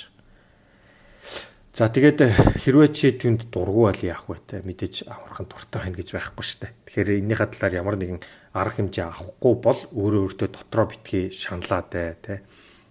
За 1.71 1.87
тэгээд 1.87 2.19
хэрвээ 2.67 2.91
чи 2.91 3.15
түнд 3.15 3.47
дургу 3.55 3.87
бол 3.87 4.03
яах 4.03 4.27
вэ 4.27 4.43
те 4.43 4.59
мэдээж 4.67 5.07
аврахын 5.07 5.47
дуртай 5.47 5.87
байна 5.87 5.97
гэж 6.03 6.09
байхгүй 6.19 6.45
дээ. 6.67 6.73
Тэгэхээр 6.83 7.11
энийхээ 7.23 7.49
талаар 7.55 7.75
ямар 7.79 7.97
нэгэн 7.97 8.21
арга 8.59 8.75
хэмжээ 8.83 9.07
авахгүй 9.07 9.55
бол 9.55 9.81
өөрөө 9.95 10.23
өөртөө 10.27 10.49
дотроо 10.51 10.87
битгий 10.91 11.31
шаналаатай 11.31 12.19
те. 12.19 12.43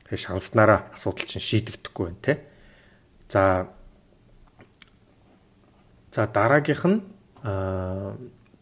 Тэгэхээр 0.08 0.24
шаналснараа 0.24 0.80
асуудал 0.96 1.28
чинь 1.28 1.44
шийдэгдэхгүй 1.44 2.06
байна 2.08 2.24
те. 2.24 2.34
За 3.28 3.68
За 6.16 6.26
дараагийнх 6.26 6.86
нь 6.88 7.04
аа 7.44 8.16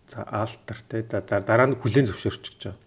за 0.09 0.21
алтер 0.25 0.77
те. 0.89 1.05
За 1.05 1.21
дараа 1.45 1.69
нь 1.69 1.79
хүлэн 1.79 2.09
зөвшөөрч 2.09 2.43
гэж 2.57 2.61
байгаа. 2.73 2.81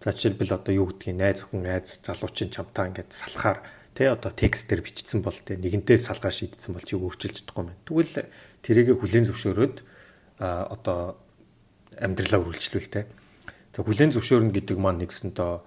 За 0.00 0.12
жишээлбэл 0.14 0.56
одоо 0.56 0.72
юу 0.72 0.86
гэдгийг 0.88 1.18
найз 1.18 1.44
хүн 1.44 1.66
айз 1.68 2.00
залуучин 2.00 2.48
чамтаа 2.48 2.88
ингээд 2.88 3.12
салахаар 3.12 3.58
тий 3.94 4.10
одоо 4.10 4.30
текст 4.34 4.66
дээр 4.66 4.82
бичсэн 4.82 5.22
бол 5.22 5.34
тий 5.34 5.56
нэгэнтээ 5.56 5.98
салгаар 6.02 6.34
шийдсэн 6.34 6.74
бол 6.74 6.82
чи 6.82 6.98
өөрчилж 6.98 7.46
чадахгүй 7.46 7.64
байна. 7.64 7.78
Тэгвэл 7.86 8.26
тэрийг 8.66 8.98
хүлээн 8.98 9.26
зөвшөөрөөд 9.30 9.76
одоо 10.42 11.16
амьдралаа 11.94 12.42
үргэлжлүүл 12.42 12.90
тий. 12.90 13.04
За 13.70 13.86
хүлээн 13.86 14.10
зөвшөөрнө 14.10 14.50
гэдэг 14.50 14.78
маань 14.82 14.98
нэгсэнтэй 14.98 15.62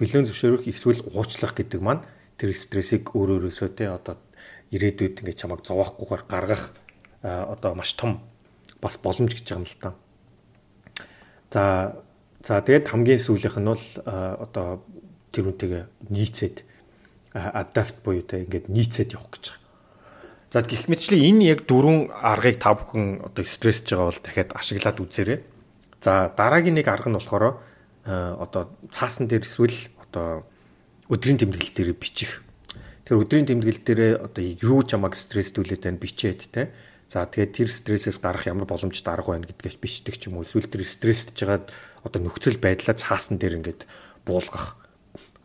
хүлээн 0.00 0.24
зөвшөөрөх 0.24 0.64
эсвэл 0.68 1.04
уучлах 1.12 1.52
гэдэг 1.52 1.80
маань 1.84 2.04
тэр 2.40 2.56
стрессийг 2.56 3.12
өөр 3.12 3.44
өөрөөсөө 3.44 3.68
тий 3.76 3.88
одоо 3.88 4.16
ирээдүйд 4.72 5.20
ингээд 5.20 5.40
чамайг 5.40 5.60
зовоохгүйгээр 5.64 6.24
гаргах 6.28 6.72
одоо 7.22 7.72
маш 7.76 7.96
том 7.96 8.20
бас 8.80 9.00
боломж 9.00 9.32
гэж 9.32 9.44
байгаа 9.48 9.60
юм 9.60 9.68
л 9.68 9.80
та. 9.80 9.90
За 11.52 11.64
за 12.44 12.60
тэгээд 12.60 12.88
хамгийн 12.88 13.20
сүүлийнх 13.20 13.56
нь 13.60 13.68
бол 13.68 13.84
одоо 14.04 14.84
тэр 15.32 15.52
үнтэйгээ 15.52 15.84
нийцээд 16.12 16.56
adapt 17.36 18.00
буюу 18.00 18.24
те 18.24 18.48
ингээд 18.48 18.72
нийцээд 18.72 19.12
явах 19.12 19.36
гэж 19.36 19.44
байгаа. 19.52 19.64
За 20.50 20.62
гих 20.64 20.88
мэтчлээ 20.88 21.20
энэ 21.20 21.52
яг 21.52 21.60
дөрвөн 21.68 22.08
аргыг 22.08 22.56
та 22.56 22.72
бүхэн 22.72 23.28
одоо 23.28 23.44
стрессж 23.44 23.92
байгаа 23.92 24.08
бол 24.08 24.22
дахиад 24.24 24.50
ашиглаад 24.56 24.98
үзээрэй. 25.04 25.38
За 26.00 26.32
дараагийн 26.32 26.80
нэг 26.80 26.88
арга 26.88 27.12
нь 27.12 27.18
болохоор 27.18 27.60
одоо 28.06 28.72
цаасан 28.88 29.28
дээр 29.28 29.44
эсвэл 29.44 29.76
одоо 30.00 30.46
өдрийн 31.12 31.36
тэмдэглэл 31.36 31.76
дээр 31.76 31.90
бичих. 31.92 32.40
Тэр 33.04 33.20
өдрийн 33.20 33.44
тэмдэглэл 33.44 33.82
дээр 33.84 34.02
одоо 34.22 34.42
юу 34.42 34.80
чамаг 34.86 35.12
стресстүүлээд 35.12 35.82
байна 35.82 36.00
бичээд 36.00 36.40
те. 36.48 36.72
За 37.10 37.26
тэгээд 37.26 37.52
тэр 37.52 37.68
стрессээс 37.68 38.18
гарах 38.22 38.46
ямар 38.48 38.64
боломжтой 38.64 39.12
арга 39.12 39.34
байна 39.34 39.50
гэдгээс 39.50 39.76
бичдэг 39.76 40.14
ч 40.16 40.30
юм 40.30 40.38
уу. 40.38 40.46
Эсвэл 40.46 40.70
тэр 40.70 40.86
стрессдж 40.86 41.36
жагаад 41.36 41.68
одоо 42.06 42.20
нөхцөл 42.22 42.58
байдлаа 42.62 42.94
цаасан 42.94 43.38
дээр 43.38 43.58
ингээд 43.62 43.84
буулгах 44.22 44.85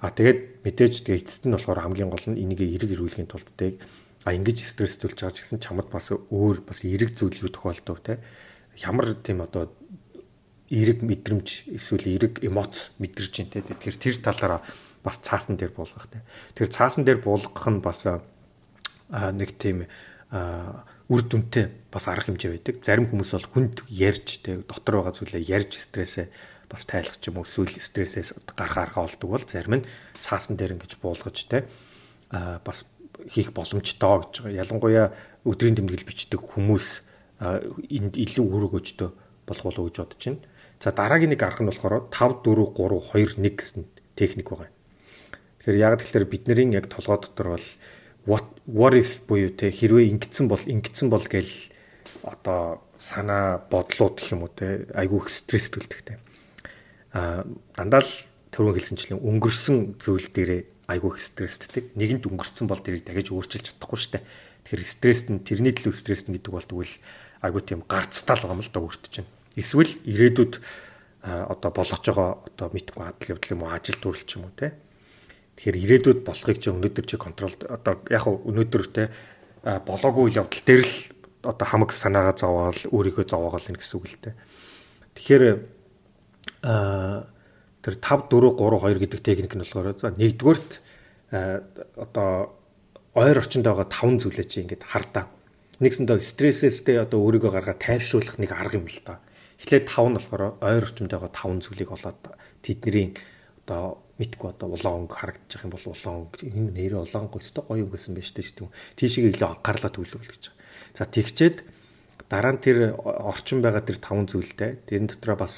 А 0.01 0.09
тэгээд 0.09 0.65
мэдээж 0.65 1.05
тэгээ 1.05 1.21
эцэст 1.21 1.45
нь 1.45 1.53
болохоор 1.53 1.85
хамгийн 1.85 2.09
гол 2.09 2.25
нь 2.33 2.41
энийг 2.41 2.65
эрэг 2.65 2.97
ирүүлэхийн 2.97 3.29
тулд 3.29 3.53
тэг 3.53 3.77
а 4.25 4.33
ингэж 4.33 4.65
стресстүүлж 4.65 5.17
байгаа 5.21 5.37
ч 5.37 5.45
гэсэн 5.45 5.61
чамд 5.61 5.89
бас 5.93 6.09
өөр 6.09 6.65
бас 6.65 6.81
эрэг 6.81 7.13
зүйл 7.13 7.37
юу 7.45 7.53
тохиолдов 7.53 8.01
те. 8.01 8.17
Ямар 8.81 9.13
тийм 9.17 9.45
одоо 9.45 9.69
эрэг 10.73 11.05
мэдрэмж 11.05 11.73
эсвэл 11.77 12.17
эрэг 12.17 12.41
эмоц 12.41 12.97
мэдэрч 12.97 13.33
дээ 13.45 13.61
те. 13.61 13.65
Тэгэхээр 13.65 13.97
тэр 13.97 14.15
талаараа 14.21 14.61
бас 15.05 15.21
цаасан 15.21 15.57
дээр 15.57 15.73
буулгах 15.73 16.09
те. 16.09 16.25
Тэр 16.57 16.69
цаасан 16.69 17.05
дээр 17.05 17.21
буулгах 17.21 17.69
нь 17.69 17.81
бас 17.81 18.05
нэг 19.13 19.49
тийм 19.57 19.85
үр 21.09 21.21
дүнтэй 21.25 21.69
бас 21.93 22.09
арга 22.09 22.29
хэмжээ 22.29 22.51
байдаг. 22.57 22.75
Зарим 22.81 23.09
хүмүүс 23.09 23.37
бол 23.37 23.49
хүнд 23.53 23.85
ярьж 23.89 24.45
те 24.45 24.61
дотор 24.65 25.01
байгаа 25.01 25.13
зүйлээ 25.17 25.49
ярьж 25.49 25.77
стрессээ 25.81 26.29
бас 26.71 26.87
тайлах 26.87 27.19
ч 27.19 27.27
юм 27.27 27.43
уу 27.43 27.45
эсвэл 27.45 27.75
стрессээс 27.75 28.55
гарах 28.55 28.77
арга 28.79 29.03
олдог 29.03 29.29
бол 29.29 29.43
зарим 29.43 29.83
нь 29.83 29.87
цаасан 30.23 30.55
дээр 30.55 30.79
ингэж 30.79 31.03
буулгаж 31.03 31.37
те 31.51 31.67
а 32.31 32.63
бас 32.63 32.87
хийх 33.27 33.51
боломжтой 33.51 34.23
гэж 34.23 34.33
байгаа. 34.47 34.59
Ялангуяа 34.63 35.07
өдрийн 35.43 35.75
тэмдэглэл 35.75 36.07
бичдэг 36.07 36.39
хүмүүс 36.39 36.87
энд 37.41 38.15
илүү 38.15 38.45
үүрэг 38.47 38.73
өжтөө 38.79 39.09
болгоулаа 39.45 39.83
гэж 39.91 39.97
бодож 39.99 40.21
байна. 40.23 40.41
За 40.79 40.89
дараагийн 40.95 41.35
нэг 41.35 41.43
арга 41.43 41.61
нь 41.61 41.69
болохоор 41.69 42.07
5 42.09 42.41
4 42.47 42.71
3 42.71 43.11
2 43.11 43.35
1 43.35 43.57
гэсэн 43.59 43.85
техник 44.15 44.49
байгаа. 44.49 44.71
Тэгэхээр 45.59 45.77
яг 45.77 45.93
тэгэхээр 45.99 46.25
бидний 46.25 46.73
яг 46.73 46.87
толгой 46.87 47.19
дотор 47.19 47.59
бол 47.59 47.67
what 48.25 48.47
what 48.65 48.93
if 48.95 49.21
буюу 49.27 49.51
те 49.51 49.69
хэрвээ 49.69 50.09
ингэсэн 50.15 50.47
бол 50.47 50.61
ингэсэн 50.61 51.09
бол 51.11 51.25
гэл 51.25 51.51
одоо 52.23 52.81
санаа 52.97 53.61
бодлууд 53.69 54.17
гэх 54.17 54.33
юм 54.33 54.45
уу 54.45 54.53
те 54.53 54.85
айгүй 54.93 55.25
их 55.25 55.29
стресс 55.29 55.73
төлдөгтэй 55.73 56.17
дандаа 57.13 58.01
л 58.01 58.13
түрүүн 58.51 58.75
хэлсэнчлэн 58.75 59.19
өнгөрсөн 59.19 59.99
зүйл 59.99 60.27
дээрээ 60.31 60.61
айгүй 60.91 61.15
их 61.15 61.19
стресстдэг. 61.23 61.95
Нэгэнт 61.95 62.27
өнгөрсөн 62.27 62.67
бол 62.67 62.79
тэрийг 62.79 63.07
дахиж 63.07 63.31
өөрчилж 63.31 63.75
чадахгүй 63.75 63.99
штэ. 63.99 64.19
Тэгэхээр 64.67 64.83
стресст 64.83 65.27
нь 65.31 65.39
тэрний 65.39 65.71
төлөө 65.71 65.95
стресст 65.95 66.27
нь 66.27 66.35
гэдэг 66.35 66.51
бол 66.51 66.67
тэгвэл 66.67 66.95
айгүй 67.41 67.61
тийм 67.63 67.81
гарцтай 67.87 68.35
л 68.35 68.43
байгаа 68.43 68.57
юм 68.59 68.63
л 68.63 68.71
да 68.71 68.79
өөртөө 68.83 69.11
чинь. 69.11 69.29
Эсвэл 69.55 69.91
ирээдүйд 70.03 70.53
одоо 71.23 71.71
болгож 71.71 72.03
байгаа 72.03 72.29
одоо 72.43 72.67
мэдгүй 72.75 73.03
адал 73.07 73.31
явдал 73.35 73.53
юм 73.55 73.63
уу 73.63 73.71
ажил 73.71 73.97
дүрэл 73.99 74.27
ч 74.27 74.31
юм 74.35 74.47
уу 74.47 74.53
те. 74.55 74.75
Тэгэхээр 75.55 75.77
ирээдүйд 75.79 76.19
болохыг 76.27 76.57
чи 76.59 76.69
өнөөдөр 76.71 77.05
чи 77.07 77.15
контрол 77.17 77.55
одоо 77.67 77.93
яг 78.11 78.25
өнөөдөр 78.27 78.83
те 78.91 79.03
болоогүй 79.63 80.33
явдал 80.35 80.63
дээр 80.65 80.83
л 80.83 80.95
одоо 81.45 81.65
хамаг 81.67 81.91
санаагаа 81.93 82.35
зовоол 82.37 82.81
өөрийгөө 82.93 83.25
зовоогоол 83.25 83.69
энэ 83.69 83.79
гэсэн 83.81 83.97
үг 83.97 84.05
л 84.09 84.17
те. 84.21 84.31
Тэгэхээр 85.17 85.45
тэр 86.61 87.95
5 87.97 88.29
4 88.29 88.55
3 88.57 88.79
2 88.95 89.01
гэдэг 89.01 89.19
техник 89.21 89.53
нь 89.57 89.63
болохоор 89.65 89.97
за 89.97 90.13
нэгдүгээрт 90.13 90.71
одоо 91.97 92.53
ойр 93.15 93.37
орчинд 93.37 93.65
байгаа 93.65 93.87
таван 93.89 94.19
зүйлээ 94.19 94.47
чи 94.47 94.61
ингээд 94.63 94.83
хардаа. 94.85 95.27
Нэгсэндээ 95.81 96.21
стрессээстэй 96.21 97.01
одоо 97.01 97.19
өөрийгөө 97.25 97.51
гаргаад 97.51 97.81
тайвшруулах 97.81 98.37
нэг 98.37 98.51
арга 98.53 98.77
юм 98.77 98.85
л 98.85 99.01
та. 99.01 99.19
Эхлээд 99.59 99.89
тав 99.89 100.05
нь 100.07 100.15
болохоор 100.15 100.61
ойр 100.61 100.83
орчинд 100.85 101.11
байгаа 101.11 101.31
таван 101.33 101.59
зүйлийг 101.59 101.91
олоод 101.91 102.21
тэдний 102.61 103.17
одоо 103.65 103.97
мэдгүй 104.21 104.49
одоо 104.53 104.67
улаан 104.77 105.09
өнгө 105.09 105.17
харагдчих 105.17 105.65
юм 105.65 105.73
бол 105.73 105.85
улаан 105.89 106.17
өнгө 106.29 106.45
энэ 106.45 106.71
нэрээ 106.77 107.01
улаан 107.01 107.25
өнгө 107.25 107.41
өстой 107.41 107.63
гоё 107.65 107.83
өнгө 107.83 107.97
гэсэн 107.97 108.13
байж 108.15 108.29
тээ 108.31 108.45
гэдэг 108.45 108.63
юм. 108.63 108.71
Тийшээ 108.95 109.29
илүү 109.33 109.49
анхаарлаа 109.49 109.91
төвлөрүүл 109.91 110.31
гэж. 110.31 110.43
За 110.93 111.03
тэгчээд 111.09 111.57
дараа 112.29 112.53
нь 112.53 112.61
тэр 112.61 112.77
орчин 113.01 113.59
байгаа 113.65 113.81
тэр 113.81 113.97
таван 113.97 114.29
зүйлтэй 114.29 114.85
тэрэн 114.85 115.09
дотроо 115.09 115.37
бас 115.41 115.55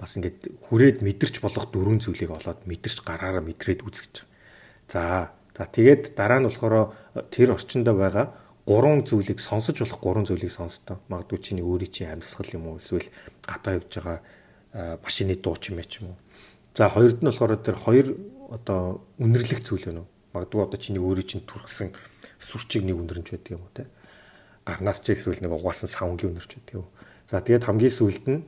бас 0.00 0.16
ингээд 0.16 0.56
хүрээд 0.64 1.04
мэдэрч 1.04 1.44
болох 1.44 1.68
дөрвөн 1.68 2.00
зүйлийг 2.00 2.32
олоод 2.32 2.64
мэдэрч 2.64 3.04
гараараа 3.04 3.44
мэдрээд 3.44 3.84
үзэж 3.84 4.24
байгаа. 4.24 4.28
За 4.88 5.02
за 5.52 5.64
тэгээд 5.68 6.16
дараа 6.16 6.40
нь 6.40 6.48
болохоор 6.48 6.96
тэр 7.28 7.52
орчиндөө 7.52 7.94
байгаа 8.00 8.26
гурван 8.64 9.04
зүйлийг 9.04 9.40
сонсож 9.44 9.76
болох 9.84 10.00
гурван 10.00 10.24
зүйлийг 10.24 10.48
сонсдоо. 10.48 11.04
Магадгүй 11.12 11.38
чиний 11.44 11.64
өөрийн 11.64 11.92
чинь 11.92 12.12
амьсгал 12.16 12.48
юм 12.56 12.72
уу 12.72 12.80
эсвэл 12.80 13.12
гадаа 13.44 13.76
явж 13.76 13.92
байгаа 13.92 14.18
машины 15.04 15.36
дуу 15.36 15.56
ч 15.60 15.74
юм 15.74 15.84
ч 15.84 16.00
юм 16.00 16.16
уу. 16.16 16.18
За 16.72 16.88
хоёрд 16.88 17.20
нь 17.20 17.28
болохоор 17.28 17.60
тэр 17.60 17.76
хоёр 17.76 18.16
одоо 18.48 19.04
үнэрлэх 19.18 19.60
зүйл 19.60 19.84
байна 19.84 20.00
уу? 20.06 20.10
Магадгүй 20.32 20.60
одоо 20.64 20.78
чиний 20.78 21.02
өөрийн 21.02 21.28
чинь 21.28 21.44
түргсэн 21.44 21.92
сүрчийг 22.38 22.86
нэг 22.86 22.96
үнэрнч 22.96 23.28
байдаг 23.34 23.52
юм 23.52 23.62
уу 23.66 23.74
те? 23.74 23.84
Гарнаас 24.64 25.02
ч 25.02 25.12
эсвэл 25.12 25.42
нэг 25.42 25.50
угаасан 25.50 25.90
савнгийн 25.90 26.38
үнэрч 26.38 26.50
байдаг 26.56 26.74
юм. 26.80 26.88
За 27.26 27.42
тэгээд 27.42 27.66
хамгийн 27.66 27.90
сүүлд 27.90 28.24
нь 28.30 28.40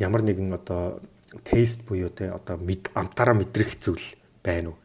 ямар 0.00 0.24
нэгэн 0.24 0.56
одоо 0.56 1.04
тест 1.44 1.86
буюу 1.86 2.10
те 2.10 2.32
одоо 2.32 2.58
амтаараа 2.96 3.36
мэдрэх 3.36 3.76
зүйл 3.76 4.16
байна 4.42 4.74
уу. 4.74 4.78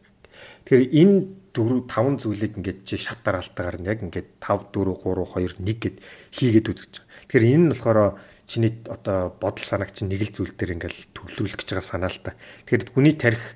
Тэгэхээр 0.67 0.91
энэ 0.91 1.15
дөрөв 1.56 1.88
таван 1.88 2.19
зүйлийг 2.19 2.60
ингээд 2.60 2.84
чи 2.84 2.99
шат 2.99 3.23
дараалтаагаар 3.23 3.80
яг 3.88 4.04
ингээд 4.04 4.43
5 4.43 4.75
4 4.75 4.91
3 4.99 5.23
2 5.23 5.63
1 5.63 5.80
гэд 5.80 5.97
хийгээд 6.36 6.67
үзэж 6.67 6.91
байгаа. 6.99 7.08
Тэгэхээр 7.32 7.45
энэ 7.47 7.63
нь 7.63 7.71
болохоор 7.71 7.99
чиний 8.43 8.73
одоо 8.91 9.32
бодол 9.39 9.63
санааг 9.63 9.95
чинь 9.95 10.12
нэг 10.12 10.21
л 10.28 10.36
зүйл 10.36 10.51
дээр 10.51 10.75
ингээд 10.75 11.15
төвлөрүүлэх 11.15 11.58
гэж 11.63 11.69
байгаа 11.71 11.88
санаа 11.88 12.12
л 12.12 12.19
та. 12.19 12.36
Тэгэхээр 12.67 12.91
хүний 12.91 13.15
тарих 13.15 13.56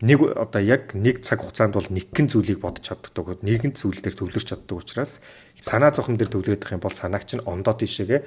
нэг 0.00 0.18
одоо 0.32 0.62
яг 0.62 0.94
нэг 0.94 1.26
цаг 1.26 1.42
хугацаанд 1.42 1.74
бол 1.74 1.90
нэгэн 1.90 2.30
зүйлийг 2.30 2.62
бодож 2.62 2.86
чаддаг. 2.88 3.42
Нэгэн 3.42 3.74
зүйл 3.76 4.00
дээр 4.00 4.16
төвлөрч 4.16 4.46
чаддаг 4.54 4.76
учраас 4.78 5.20
санаа 5.58 5.90
зовхон 5.92 6.16
дээр 6.16 6.32
төвлөрөх 6.32 6.72
юм 6.72 6.80
бол 6.80 6.94
санааг 6.94 7.26
чинь 7.26 7.44
ондоо 7.44 7.74
тийшээгээ 7.76 8.20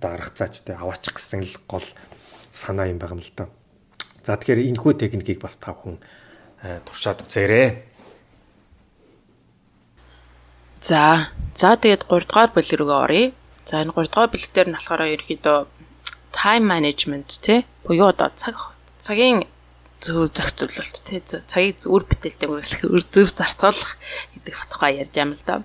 одоо 0.00 0.10
арга 0.14 0.32
цаачтай 0.32 0.78
аваачих 0.78 1.18
гэсэн 1.18 1.44
л 1.44 1.54
гол 1.68 1.84
санаа 2.50 2.90
юм 2.90 2.98
байгаа 2.98 3.16
юм 3.16 3.22
л 3.22 3.32
да. 3.36 3.46
За 4.26 4.36
тэгэхээр 4.36 4.68
энэ 4.68 4.80
хүү 4.82 4.92
техникийг 4.98 5.40
бас 5.40 5.56
тав 5.56 5.80
хүн 5.80 5.96
э, 6.62 6.80
туршаад 6.84 7.24
үзээрэй. 7.24 7.82
За. 10.82 11.32
За 11.54 11.78
тэгээд 11.78 12.10
3 12.10 12.28
дугаар 12.28 12.50
бүлэг 12.52 12.76
рүү 12.76 12.90
оръё. 12.90 13.32
За 13.64 13.80
энэ 13.80 13.94
3 13.94 14.10
дугаар 14.12 14.30
бүлэг 14.30 14.52
дээр 14.52 14.68
нь 14.68 14.76
болохоор 14.76 15.02
ерөөхдөө 15.08 15.58
time 16.32 16.64
management 16.66 17.28
тий 17.42 17.66
буюу 17.84 18.08
одоо 18.08 18.30
цаг 18.36 18.54
цагийн 19.00 19.44
зөв 20.00 20.32
зохицуулалт 20.32 20.96
тий 21.04 21.20
цагийг 21.20 21.76
зөв 21.80 22.06
бүтээлтэй 22.08 22.48
үргэлжлэх 22.48 23.10
зөв 23.12 23.28
зарцуулах 23.28 23.96
гэдэг 24.34 24.54
тухай 24.70 25.00
ярьж 25.02 25.12
байгаа 25.12 25.26
юм 25.26 25.32
л 25.36 25.44
да. 25.46 25.56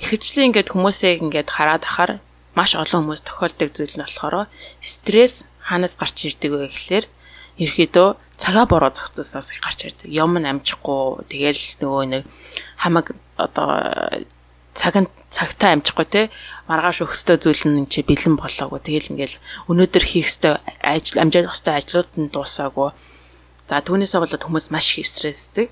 Ихэвчлэн 0.00 0.52
ингээд 0.54 0.72
хүмүүсээ 0.72 1.20
ингээд 1.20 1.48
хараад 1.52 1.84
ахаар 1.84 2.12
маш 2.56 2.72
олон 2.78 3.12
хүмүүс 3.12 3.22
тохиолдог 3.26 3.68
зүйл 3.74 3.96
нь 3.98 4.04
болохоор 4.06 4.46
стресс 4.80 5.44
хаанаас 5.64 5.96
гарч 5.96 6.16
ирдэг 6.28 6.50
вэ 6.52 6.68
гэхлээр 6.68 7.06
ерөөдөө 7.58 8.08
цагаа 8.36 8.66
бороо 8.68 8.90
зохицуулсаас 8.92 9.48
гарч 9.64 9.80
ирдэг. 9.88 10.08
Юм 10.12 10.36
нь 10.38 10.48
амжихгүй 10.50 11.24
тэгэл 11.30 11.62
нөгөө 11.80 12.04
нэг 12.12 12.22
хамаг 12.76 13.16
одоо 13.40 13.68
цаг 14.74 14.94
нь 14.98 15.08
цагтаа 15.30 15.78
амжихгүй 15.78 16.06
те 16.10 16.22
маргааш 16.68 17.06
өгсдөө 17.06 17.36
зүйл 17.38 17.62
нь 17.70 17.86
чи 17.86 18.02
бэлэн 18.02 18.34
болоогүй 18.36 18.80
тэгэл 18.82 19.12
ингээл 19.14 19.38
өнөөдөр 19.70 20.04
хийх 20.04 20.26
ёстой 20.28 20.58
ажил 20.82 21.22
амжаах 21.22 21.54
ёстой 21.54 21.74
ажлууд 21.78 22.10
нь 22.18 22.30
дуусаагүй. 22.34 22.90
За 23.70 23.80
түүнээсээ 23.80 24.20
болоод 24.20 24.44
хүмүүс 24.44 24.66
маш 24.74 24.98
их 24.98 25.06
стресстэй. 25.06 25.70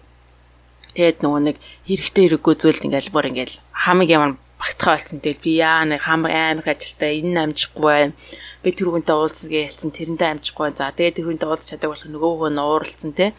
Тэгээд 0.95 1.21
нөгөө 1.27 1.41
нэг 1.51 1.57
хэрэгтэй 1.91 2.25
хэрэггүй 2.31 2.55
зүйлд 2.63 2.87
ингээл 2.87 3.11
бүр 3.11 3.29
ингээл 3.35 3.59
хамаг 3.75 4.09
ямар 4.09 4.33
багтахаа 4.63 4.97
болсон 4.97 5.19
тэгэл 5.19 5.43
би 5.43 5.53
яа 5.59 5.83
нэг 5.83 6.07
хамаг 6.07 6.31
амар 6.31 6.67
ажилтаа 6.71 7.11
энэ 7.11 7.43
амжихгүй 7.43 7.83
байна 7.83 8.15
би 8.63 8.71
тэр 8.71 8.95
хүнтэй 8.95 9.15
уулзах 9.15 9.51
гэж 9.51 9.75
ялцсан 9.75 9.91
тэрэндээ 9.91 10.31
амжихгүй. 10.39 10.71
За 10.79 10.95
тэгээд 10.95 11.17
тэр 11.19 11.27
хүнтэй 11.29 11.49
уулзах 11.51 11.69
чаддаг 11.69 11.91
болох 11.91 12.07
нөгөө 12.07 12.33
хүн 12.39 12.59
ууралцсан 12.63 13.13
те. 13.13 13.35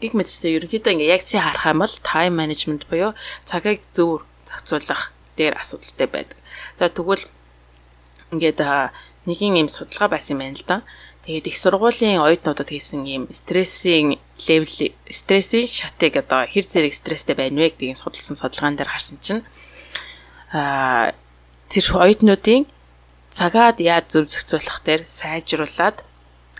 Гэх 0.00 0.12
мэтчтэй 0.16 0.56
ерөнхийдөө 0.56 0.92
ингээ 0.96 1.12
яг 1.12 1.22
чи 1.24 1.36
харах 1.36 1.68
юм 1.68 1.84
бол 1.84 1.94
time 2.04 2.34
management 2.36 2.88
буюу 2.88 3.12
цагийг 3.44 3.84
зөв 3.92 4.24
зохицуулах 4.48 5.12
дээр 5.36 5.60
асуудалтай 5.60 6.08
байдаг. 6.08 6.38
За 6.80 6.88
тэгвэл 6.88 7.24
ингээд 8.32 8.60
нэгэн 9.28 9.60
юм 9.60 9.68
судалгаа 9.68 10.16
байсан 10.16 10.36
юм 10.36 10.40
байна 10.40 10.56
л 10.56 10.64
да. 10.64 10.76
Тэгээд 11.26 11.50
их 11.50 11.58
сургуулийн 11.58 12.22
оюутнуудад 12.22 12.70
хийсэн 12.70 13.02
ийм 13.02 13.26
стрессийн 13.34 14.22
левел 14.46 14.94
стрессийн 15.10 15.66
шатыг 15.66 16.22
одоо 16.22 16.46
хэр 16.46 16.62
зэрэг 16.62 16.94
стресстэй 16.94 17.34
байна 17.34 17.66
вэ 17.66 17.74
гэдгийг 17.74 17.98
судалсан 17.98 18.38
судалгаан 18.38 18.78
дээр 18.78 18.94
харсан 18.94 19.18
чинь 19.18 19.42
аа 20.54 21.10
тэр 21.66 21.86
оюутнуудын 21.98 22.70
цагаад 23.36 23.76
яаж 23.84 24.04
зөв 24.08 24.24
зохицуулах 24.32 24.80
дээр 24.80 25.02
сайжруулад 25.04 26.00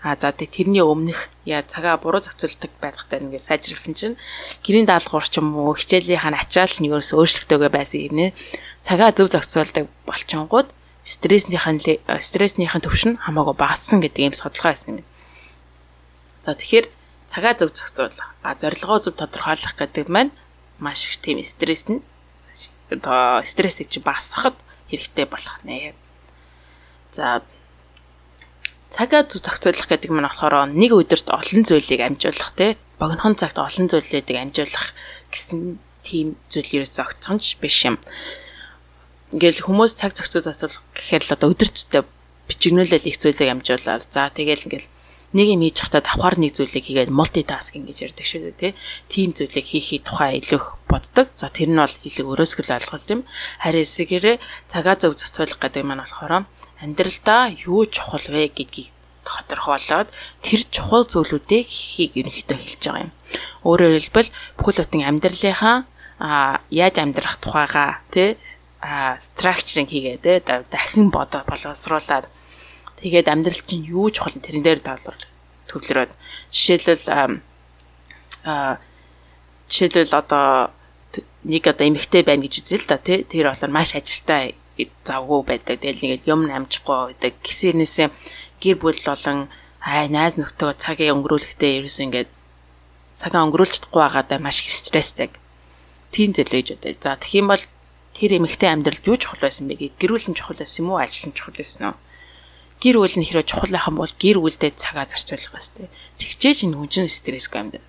а 0.05 0.13
за 0.13 0.29
тэрний 0.29 0.85
өмнөх 0.85 1.33
яа 1.41 1.65
цагаа 1.65 1.97
буруу 1.97 2.21
зохицуулдаг 2.21 2.69
байдлахтай 2.77 3.17
нэгээ 3.17 3.41
сайжруулсан 3.41 3.93
чинь 3.97 4.15
гэрийн 4.61 4.85
даалгавар 4.85 5.25
ч 5.25 5.41
юм 5.41 5.57
уу 5.57 5.73
хичээлийнх 5.73 6.29
нь 6.29 6.37
ачаал 6.37 6.75
нь 6.77 6.87
ерөөс 6.93 7.17
өөрчлөгдөөгөө 7.17 7.71
байсан 7.73 7.99
юм 8.05 8.13
нэ 8.13 8.25
цагаа 8.85 9.09
зөв 9.09 9.33
зохицуулдаг 9.33 9.89
болчингууд 10.05 10.69
стresснийх 11.01 11.65
нь 11.65 11.81
стresснийх 12.21 12.77
нь 12.77 12.85
төвшин 12.85 13.17
хамаагүй 13.25 13.55
багассан 13.57 13.97
гэдэг 14.05 14.21
ийм 14.21 14.35
судалгаа 14.37 14.77
байсан 14.77 15.01
юм. 15.01 15.07
За 16.45 16.53
тэгэхээр 16.53 16.87
цагаа 17.25 17.53
зөв 17.57 17.73
зохицуулах, 17.73 18.37
а 18.45 18.53
зорилгоо 18.53 19.01
зөв 19.01 19.17
тодорхойлох 19.17 19.73
гэдэг 19.73 20.07
маань 20.13 20.31
маш 20.77 21.09
их 21.09 21.17
тийм 21.17 21.41
стресс 21.41 21.89
нь 21.89 22.05
стрессийг 23.43 23.89
чи 23.89 23.99
багасгахад 23.99 24.55
хэрэгтэй 24.93 25.25
болох 25.25 25.57
нэ. 25.65 25.97
За 27.17 27.41
цагаа 28.93 29.25
зохицуулах 29.25 29.89
гэдэг 29.89 30.11
нь 30.13 30.21
болохоор 30.21 30.69
нэг 30.69 30.91
өдөрт 30.93 31.27
олон 31.33 31.61
зүйлийг 31.65 32.01
амжуулах 32.05 32.51
те 32.53 32.77
богинохон 33.01 33.35
цагт 33.35 33.57
олон 33.57 33.89
зүйлүүдийг 33.89 34.37
амжуулах 34.37 34.93
гэсэн 35.33 35.81
тийм 36.05 36.37
зүйл 36.47 36.85
ерөөс 36.85 36.93
зогцохонч 36.95 37.57
биш 37.59 37.89
юм 37.89 37.97
ингээл 39.35 39.65
хүмүүс 39.65 39.91
цаг 39.99 40.15
зохицуулах 40.15 40.79
гэхээр 40.95 41.23
л 41.27 41.35
одоо 41.35 41.51
өдөртөө 41.51 42.03
бичигнүүлэл 42.47 43.09
их 43.11 43.19
зүйлийг 43.19 43.51
амжуулаад 43.51 44.07
за 44.07 44.31
тэгэл 44.31 44.65
ингээл 44.71 44.87
нэг 45.35 45.47
юм 45.51 45.61
хийж 45.67 45.77
хатаа 45.83 45.99
давхар 45.99 46.39
нэг 46.39 46.55
зүйлийг 46.55 46.87
хийгээд 46.87 47.11
мультитаскинг 47.11 47.91
гэж 47.91 47.97
ярьдаг 48.07 48.23
шүү 48.23 48.41
дээ 48.47 48.55
тий. 48.55 48.73
Тим 49.11 49.35
зүйлийг 49.35 49.67
хийхий 49.67 49.99
тухай 49.99 50.39
илүү 50.39 50.63
боддог. 50.87 51.27
За 51.35 51.51
тэр 51.51 51.67
нь 51.67 51.75
бол 51.75 51.91
илүү 51.91 52.25
өрөөсгөл 52.31 52.71
ойлголт 52.79 53.07
юм. 53.11 53.21
Харин 53.59 53.83
эсгээрээ 53.83 54.39
цагаа 54.71 54.95
зөв 54.95 55.19
зохицуулах 55.19 55.59
гэдэг 55.59 55.83
маань 55.83 56.07
болохоор 56.07 56.47
амьдралдаа 56.81 57.53
юу 57.65 57.85
чухал 57.85 58.25
вэ 58.29 58.53
гэдгийг 58.53 58.93
тодорхойлоод 59.27 60.07
тэр 60.45 60.61
чухал 60.71 61.03
зүйлүүдийг 61.03 61.67
хийхийг 61.67 62.13
ерөнхийдөө 62.21 62.57
хэлж 62.57 62.81
байгаа 62.85 63.03
юм. 63.09 63.11
Өөрөөр 63.67 63.93
хэлбэл 63.99 64.29
бүхэл 64.55 64.79
бүтэн 64.85 65.03
амьдралынхаа 65.09 65.77
а 66.19 66.61
яаж 66.69 66.95
амьдрах 66.97 67.37
тухайгаа 67.37 68.01
тий 68.13 68.37
а 68.81 69.17
structuring 69.17 69.89
хийгээд 69.89 70.21
те 70.23 70.65
дахин 70.71 71.09
бодо 71.09 71.43
боловсруулад 71.45 72.25
тэгээд 73.01 73.27
амьдрал 73.27 73.61
чинь 73.65 73.85
юу 73.85 74.09
чухал 74.09 74.33
тэрэн 74.33 74.63
дээр 74.63 74.81
доллар 74.81 75.17
төвлөрөөд 75.69 76.11
жишээлбэл 76.49 77.05
а 78.45 78.77
жишээлбэл 79.69 80.13
одоо 80.13 80.71
нэг 81.43 81.63
одоо 81.67 81.85
эмэгтэй 81.85 82.23
байна 82.23 82.45
гэж 82.45 82.63
үзэл 82.63 82.81
л 82.81 82.89
да 82.89 82.97
тий 82.97 83.21
тэр 83.23 83.51
болохоор 83.51 83.73
маш 83.73 83.93
ажилтай 83.93 84.55
завгүй 85.05 85.41
байдаг. 85.45 85.81
Тэгэл 85.81 86.17
нэг 86.17 86.21
юм 86.29 86.47
амжихгүй 86.47 87.17
байдаг. 87.17 87.33
Гисэрнээсээ 87.41 88.07
гэр 88.61 88.77
бүл 88.77 89.01
болон 89.01 89.49
ай 89.81 90.07
найз 90.11 90.37
нөхдөд 90.37 90.77
цагийг 90.77 91.15
өнгөрүүлэхдээ 91.15 91.71
ерөөс 91.81 91.97
ингээд 92.05 92.29
цагаа 93.17 93.45
өнгөрүүлж 93.49 93.73
чадахгүй 93.81 94.01
байгаадаа 94.03 94.39
маш 94.41 94.61
их 94.61 94.73
стресстэй. 94.73 95.33
Тийм 96.13 96.31
ээж 96.37 96.77
одоо. 96.77 96.93
За 97.01 97.17
тэгэх 97.17 97.39
юм 97.41 97.47
бол 97.49 97.63
тэр 98.13 98.31
эмэгтэй 98.37 98.69
амьдралд 98.73 99.05
юу 99.09 99.17
чухал 99.17 99.41
байсан 99.41 99.65
бэ 99.69 99.77
гэд 99.77 99.95
гэр 99.97 100.11
бүл 100.13 100.27
нь 100.29 100.37
чухал 100.37 100.57
байсан 100.57 100.85
юм 100.85 100.89
уу? 100.93 101.01
Ажил 101.01 101.29
нь 101.29 101.37
чухал 101.37 101.57
байсан 101.57 101.93
уу? 101.93 101.97
Гэр 102.81 102.97
бүл 103.01 103.17
нь 103.17 103.25
хэрэг 103.25 103.49
чухал 103.49 103.73
байх 103.73 103.89
юм 103.89 103.97
бол 103.97 104.13
гэр 104.13 104.37
бүлдээ 104.41 104.71
цагаа 104.77 105.05
зарцуулах 105.09 105.49
хэрэгтэй 105.53 105.89
тэгчээж 106.17 106.57
энэ 106.65 106.77
хүн 106.77 106.89
чинь 106.89 107.09
стрессгүй 107.09 107.59
амьд 107.61 107.81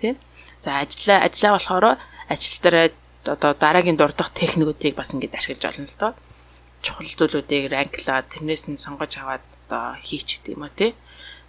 тий 0.00 0.16
за 0.60 0.80
ажиллаа 0.84 1.18
ажиллаа 1.28 1.52
болохоор 1.56 1.84
ажил 2.28 2.56
дээр 2.64 2.76
одоо 3.24 3.52
дараагийн 3.56 3.96
дурдах 3.96 4.30
техникүүдийг 4.32 4.96
бас 4.96 5.12
ингэж 5.12 5.32
ашиглаж 5.32 5.64
олно 5.64 5.88
л 5.88 5.96
доо 6.00 6.12
чухал 6.84 7.08
зүйлүүдийг 7.08 7.72
ранклаад 7.72 8.28
тэрнээс 8.28 8.64
нь 8.68 8.82
сонгож 8.84 9.12
аваад 9.16 9.44
одоо 9.64 9.96
хийчих 10.04 10.44
гэдэм 10.44 10.64
үү 10.68 10.72
тий 10.76 10.90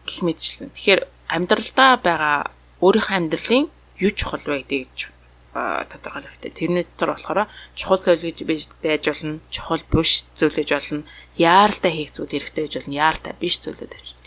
гэх 0.07 0.19
мэтчлэн 0.23 0.71
тэгэхээр 0.71 1.01
амьдралдаа 1.35 1.91
байгаа 1.99 2.37
өөрийнхөө 2.79 3.17
амьдралын 3.19 3.65
юу 3.99 4.11
чухал 4.15 4.43
вэ 4.47 4.63
гэдгийг 4.63 5.11
тодорхойлох 5.55 6.35
хэрэгтэй. 6.35 6.51
Тэрний 6.51 6.83
дотор 6.83 7.15
болохоор 7.15 7.47
чухал 7.79 7.99
зүйл 8.03 8.27
гэж 8.27 8.67
байж 8.83 9.03
болно, 9.07 9.39
чухал 9.47 9.79
биш 9.87 10.27
зүйл 10.35 10.51
гэж 10.51 10.69
болно, 10.75 11.07
яаралтай 11.39 11.91
хийх 11.95 12.11
зүйл 12.11 12.27
хэрэгтэй 12.27 12.67
гэж 12.67 12.73
болно, 12.75 12.99
яаралтай 12.99 13.33
биш 13.39 13.55
зүйлүүд 13.63 13.91
болно. 13.95 14.19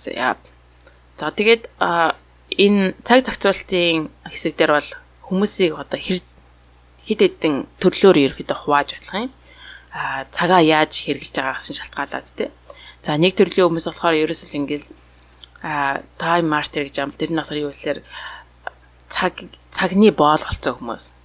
За 0.00 0.36
За 1.16 1.32
тэгээд 1.32 1.68
энэ 2.56 2.92
цаг 3.04 3.24
зохицуулалтын 3.24 4.12
хэсэг 4.28 4.52
дээр 4.56 4.72
бол 4.76 4.90
хүмүүсийг 5.24 5.72
одоо 5.80 5.96
хэр 6.00 6.20
хэд 7.06 7.20
хэдэн 7.22 7.54
төрлөөр 7.80 8.16
ерөөхдөө 8.36 8.58
хувааж 8.66 8.88
болох 8.98 9.14
юм. 9.14 9.32
А 9.94 10.26
цагаа 10.28 10.60
яаж 10.60 10.92
хэрэгжилж 10.92 11.36
байгаагаас 11.38 11.70
нь 11.70 11.78
шалтгаалаад 11.78 12.26
тий. 12.36 12.50
За 13.00 13.16
нэг 13.16 13.32
төрлийн 13.38 13.70
хүмүүс 13.70 13.86
болохоор 13.88 14.20
ерөөсөл 14.26 14.58
ингээл 14.60 14.88
а 15.62 16.02
тайм 16.18 16.50
мартер 16.50 16.84
гэж 16.84 16.96
юм. 17.00 17.14
Тэр 17.14 17.30
нь 17.32 17.38
болохоор 17.38 17.62
юу 17.64 17.72
гэхээр 17.72 18.02
цаг 19.08 19.34
цагны 19.70 20.10
боолголцоо 20.10 20.74
хүмүүс 20.76 21.16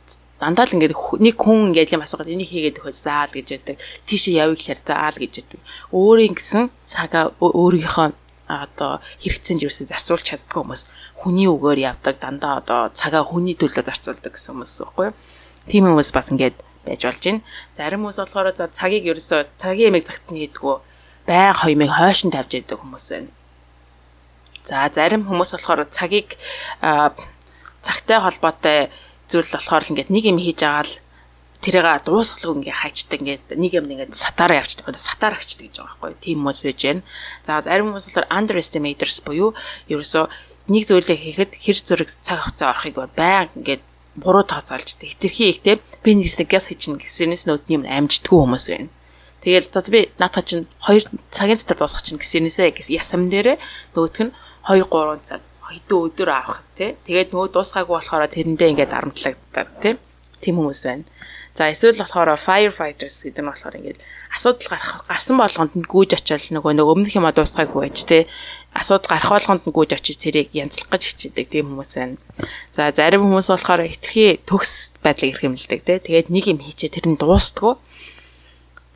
дандаа 0.42 0.66
л 0.66 0.74
ингээд 0.74 0.98
нэг 1.22 1.36
хүн 1.38 1.70
ингээд 1.70 1.94
юм 1.94 2.02
асуугаад 2.02 2.34
энийг 2.34 2.50
хийгээд 2.50 2.82
өгөөж 2.82 2.98
заал 2.98 3.30
гэж 3.30 3.48
яддаг. 3.62 3.78
Тийшээ 4.10 4.42
явъя 4.42 4.58
гэхээр 4.58 4.82
заал 4.82 5.18
гэж 5.22 5.34
яддаг. 5.38 5.60
Өөрийн 5.94 6.34
гэсэн 6.34 6.74
цагаа 6.82 7.30
өөрийнхөө 7.38 8.10
одоо 8.50 9.00
хэрэгцээнд 9.22 9.64
юусэн 9.64 9.88
зарцуулж 9.94 10.26
чаддгүй 10.26 10.66
хүмүүс 10.66 10.84
хүний 11.22 11.46
үгээр 11.46 11.94
явдаг 11.94 12.18
дандаа 12.18 12.60
одоо 12.60 12.82
цагаа 12.90 13.22
хүний 13.22 13.54
төлөө 13.54 13.86
зарцуулдаг 13.86 14.34
гэсэн 14.34 14.58
хүмүүс 14.58 14.74
байхгүй 14.82 15.06
юу? 15.14 15.16
Тийм 15.70 15.86
хүмүүс 15.86 16.10
бас 16.16 16.32
ингээд 16.34 16.58
байж 16.86 17.02
болж 17.06 17.22
байна. 17.22 17.42
Зарим 17.78 18.02
хүмүүс 18.02 18.20
болохоор 18.22 18.48
за 18.58 18.68
цагийг 18.72 19.06
ерөөсөө 19.06 19.42
цагийн 19.62 19.94
ямиг 19.94 20.08
цагтны 20.10 20.38
хийдгүү 20.42 20.76
байн 21.28 21.54
хоёмыг 21.54 21.92
хойшин 21.94 22.32
тавьж 22.34 22.52
яадаг 22.58 22.80
хүмүүс 22.82 23.06
байна. 23.14 23.30
За 24.66 24.90
зарим 24.90 25.26
хүмүүс 25.26 25.54
болохоор 25.54 25.86
цагийг 25.90 26.38
цагтай 26.82 28.20
холбоотой 28.22 28.90
зүйл 29.30 29.50
болохоор 29.54 29.84
л 29.86 29.92
ингээд 29.94 30.10
нэг 30.10 30.24
юм 30.26 30.38
хийж 30.42 30.60
байгаа 30.66 30.86
л 30.86 30.96
тэрийг 31.62 31.86
дуусгалгүй 32.06 32.58
ингээ 32.66 32.82
хайчдаг 32.82 33.20
ингээд 33.22 33.46
нэг 33.54 33.72
юм 33.78 33.86
ингээд 33.94 34.18
сатаараа 34.18 34.66
явчихдаг. 34.66 34.98
Сатаар 34.98 35.38
агчдаг 35.38 35.70
гэж 35.70 35.78
байгаа 35.78 35.98
байхгүй. 36.02 36.18
Тийм 36.22 36.38
хүмүүс 36.42 36.60
байж 36.66 36.80
байна. 36.82 37.02
За 37.46 37.62
зарим 37.62 37.86
хүмүүс 37.94 38.06
болохоор 38.10 38.28
underestimators 38.34 39.18
буюу 39.22 39.54
ерөөсөө 39.94 40.26
нэг 40.74 40.84
зүйлийг 40.90 41.22
хийхэд 41.22 41.52
хэр 41.58 41.78
зураг 41.86 42.10
цаг 42.10 42.40
хугацаа 42.42 42.70
орохыг 42.74 42.98
баян 43.14 43.50
ингээд 43.58 43.82
буруу 44.16 44.44
тооцоолж 44.44 45.00
хэтэрхий 45.00 45.56
ихтэй 45.56 45.80
би 46.04 46.12
нэгснээс 46.16 46.68
хийчихнэ 46.68 47.00
гэсэнээс 47.00 47.48
нөтний 47.48 47.80
юм 47.80 47.86
амждаггүй 47.88 48.40
хүмүүс 48.44 48.66
байна. 48.68 48.90
Тэгэл 49.42 49.72
за 49.72 49.82
би 49.90 50.12
наатаа 50.20 50.44
чинь 50.44 50.68
2 50.86 51.08
цагийн 51.32 51.58
дотор 51.58 51.78
дуусгах 51.80 52.04
чинь 52.04 52.20
гэсэнээсээ 52.20 52.76
гэс 52.76 52.90
ясам 52.92 53.32
дээрээ 53.32 53.58
нөгөөх 53.96 54.20
нь 54.22 54.32
2 54.68 54.86
3 54.86 55.24
цаг 55.24 55.42
хэдэн 55.72 55.98
өдөр 55.98 56.30
авах 56.30 56.62
тий. 56.76 57.00
Тэгээд 57.08 57.32
нөгөө 57.32 57.50
дуусгаагүй 57.56 57.96
болохоор 57.96 58.28
тэрэндээ 58.28 58.72
ингээд 58.76 58.94
арамтлагддаг 58.94 59.68
тий. 59.80 59.96
Тим 60.44 60.56
хүмүүс 60.60 60.82
байна. 60.86 61.08
За 61.56 61.72
эсвэл 61.72 62.04
болохоор 62.04 62.36
firefighters 62.36 63.24
гэдэг 63.24 63.42
нь 63.42 63.50
болохоор 63.50 63.76
ингээд 63.80 64.00
асуудал 64.36 64.70
гарах 64.72 65.04
гарсан 65.08 65.36
болгонд 65.40 65.74
нь 65.80 65.88
гүйж 65.88 66.12
очил 66.20 66.60
нөгөө 66.60 66.72
нөгөө 66.76 66.94
өмнөх 66.96 67.16
юм 67.16 67.28
дуусгаагүй 67.32 67.82
байж 67.88 68.00
тий. 68.06 68.24
Асуудал 68.72 69.12
гарах 69.12 69.32
болгонд 69.36 69.64
нь 69.68 69.76
гүйж 69.76 69.92
очиж 70.00 70.18
тэрийг 70.24 70.56
янзлах 70.56 70.88
гэж 70.92 71.04
хичээдэг 71.12 71.48
тийм 71.52 71.76
хүмүүс 71.76 71.92
байна. 72.00 72.18
За 72.72 72.88
зарим 72.96 73.28
хүмүүс 73.28 73.52
болохоор 73.52 73.84
хитрхи 73.84 74.40
төгс 74.48 74.96
байдлыг 75.04 75.36
эрхэмлдэг 75.36 75.80
тий. 75.84 76.00
Тэгээд 76.00 76.28
нэг 76.32 76.46
юм 76.48 76.60
хийчээ 76.64 76.96
тэр 76.96 77.12
нь 77.12 77.20
дуустдгүй 77.20 77.76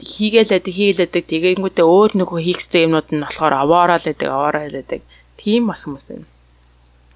хийгээлээд 0.04 0.68
хийлээдэг 0.68 1.24
тэгэнгүүтээ 1.24 1.88
өөр 1.88 2.12
нөгөө 2.20 2.40
хийхстэй 2.44 2.84
юмнууд 2.84 3.16
нь 3.16 3.24
болохоор 3.24 3.54
аваараа 3.56 3.96
л 3.96 4.08
байдаг 4.12 4.28
аваараа 4.28 4.68
л 4.68 4.78
байдаг 4.84 5.02
тийм 5.40 5.72
бас 5.72 5.88
хүмүүс 5.88 6.06
байна. 6.12 6.28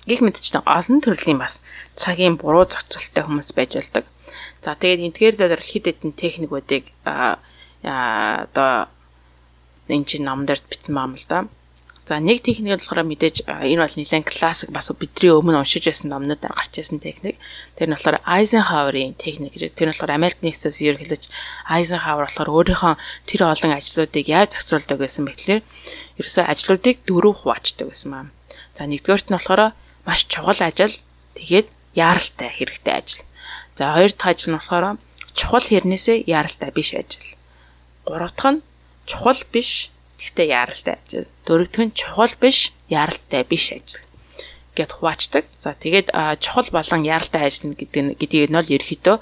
Гэх 0.08 0.24
мэтчтэй 0.24 0.64
олон 0.64 1.00
төрлийн 1.04 1.40
бас 1.44 1.60
цагийн 2.00 2.40
буруу 2.40 2.64
зохицолттой 2.64 3.24
хүмүүс 3.28 3.52
байж 3.52 3.76
болдог. 3.76 4.06
За 4.64 4.80
тэгээд 4.80 5.12
эдгээр 5.12 5.36
дээр 5.36 5.60
хэд 5.60 5.86
хэдэн 5.92 6.12
техникүүдийг 6.16 6.86
аа 7.04 7.44
одоо 7.84 8.88
энэ 9.92 10.08
чинь 10.08 10.24
ном 10.24 10.48
дээр 10.48 10.64
бичсэн 10.64 10.96
баам 10.96 11.20
л 11.20 11.26
да. 11.28 11.52
За 12.10 12.18
нэг 12.18 12.42
техник 12.42 12.74
болохоор 12.74 13.06
мэдээж 13.06 13.46
энэ 13.46 13.86
бол 13.86 13.94
нэлээд 13.94 14.26
классик 14.26 14.74
бас 14.74 14.90
бидний 14.98 15.30
өмнө 15.30 15.62
уншиж 15.62 15.86
байсан 15.86 16.10
номнууд 16.10 16.42
гарч 16.42 16.82
ирсэн 16.82 16.98
техник. 16.98 17.38
Тэр 17.78 17.86
нь 17.86 17.94
болохоор 17.94 18.26
Eisenhower-ийн 18.26 19.14
техник 19.14 19.54
гэж. 19.54 19.78
Тэр 19.78 19.88
нь 19.88 19.94
болохоор 19.94 20.18
Америк 20.18 20.42
нэгдсэн 20.42 20.74
улсын 20.74 20.90
ерөнхийлөгч 20.90 21.30
Eisenhower 21.70 22.26
болохоор 22.26 22.50
өөрийнхөө 22.50 22.94
тэр 23.30 23.42
олон 23.46 23.78
ажлуудыг 23.78 24.26
яаж 24.26 24.58
зохицуулдаг 24.58 24.98
байсан 24.98 25.30
бэ 25.30 25.38
гэхээр 25.38 25.62
ерөөсөө 26.18 26.46
ажлуудыг 26.50 26.98
дөрөв 27.06 27.36
хуваачдаг 27.46 27.86
байсан 27.94 28.10
маа. 28.10 28.26
За 28.74 28.90
нэгдүгээрт 28.90 29.30
нь 29.30 29.38
болохоор 29.38 29.62
маш 30.02 30.26
чухал 30.26 30.62
ажил 30.66 30.96
тэгээд 31.38 31.70
яаралтай 31.94 32.50
хэрэгтэй 32.58 32.94
ажил. 33.06 33.22
За 33.78 33.94
хоёр 33.94 34.10
дахь 34.18 34.34
ажил 34.34 34.50
нь 34.50 34.58
болохоор 34.58 34.98
чухал 35.38 35.62
хэрнээсээ 35.62 36.26
яаралтай 36.26 36.74
биш 36.74 36.98
ажил. 36.98 37.38
Гурав 38.02 38.34
дахь 38.34 38.58
нь 38.58 38.66
чухал 39.06 39.38
биш 39.54 39.94
Гэхдээ 40.20 40.48
яаралтай 40.52 40.96
ажил. 41.00 41.28
Дөрөвдүг 41.48 41.84
нь 41.88 41.96
чухал 41.96 42.36
биш, 42.40 42.76
яаралтай 42.92 43.44
биш 43.48 43.72
ажил 43.72 44.04
гэд 44.76 44.92
хуваачдаг. 44.96 45.46
За 45.60 45.76
тэгээд 45.76 46.12
чухал 46.40 46.68
болон 46.72 47.02
яаралтай 47.04 47.48
ажил 47.48 47.76
гэдэг 47.76 48.20
гэдгийг 48.20 48.52
нь 48.52 48.58
бол 48.60 48.74
ерөөхдөө 48.76 49.18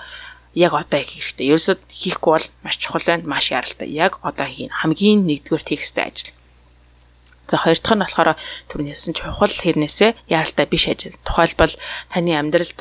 яг 0.57 0.73
одоо 0.73 1.01
хийх 1.01 1.33
хэрэгтэй. 1.33 1.49
Ерөөсөд 1.53 1.81
хийхгүй 1.93 2.31
бол 2.33 2.47
маш 2.65 2.75
чухал 2.77 3.05
байна, 3.05 3.25
маш 3.25 3.53
яралтай. 3.53 3.89
Яг 3.89 4.17
одоо 4.21 4.45
хийн 4.49 4.73
хамгийн 4.73 5.25
нэгдүгээр 5.25 5.65
тексттэй 5.65 6.05
ажил. 6.09 6.33
За 7.47 7.57
хоёр 7.57 7.77
дахь 7.77 7.95
нь 7.95 8.03
болохоор 8.03 8.29
түрнээс 8.69 9.03
нь 9.09 9.17
чухал 9.17 9.53
хэрнээсээ 9.53 10.17
яралтай 10.29 10.65
биш 10.65 10.89
ажил. 10.89 11.17
Тухайлбал 11.25 11.73
таны 12.09 12.33
амьдралд 12.33 12.77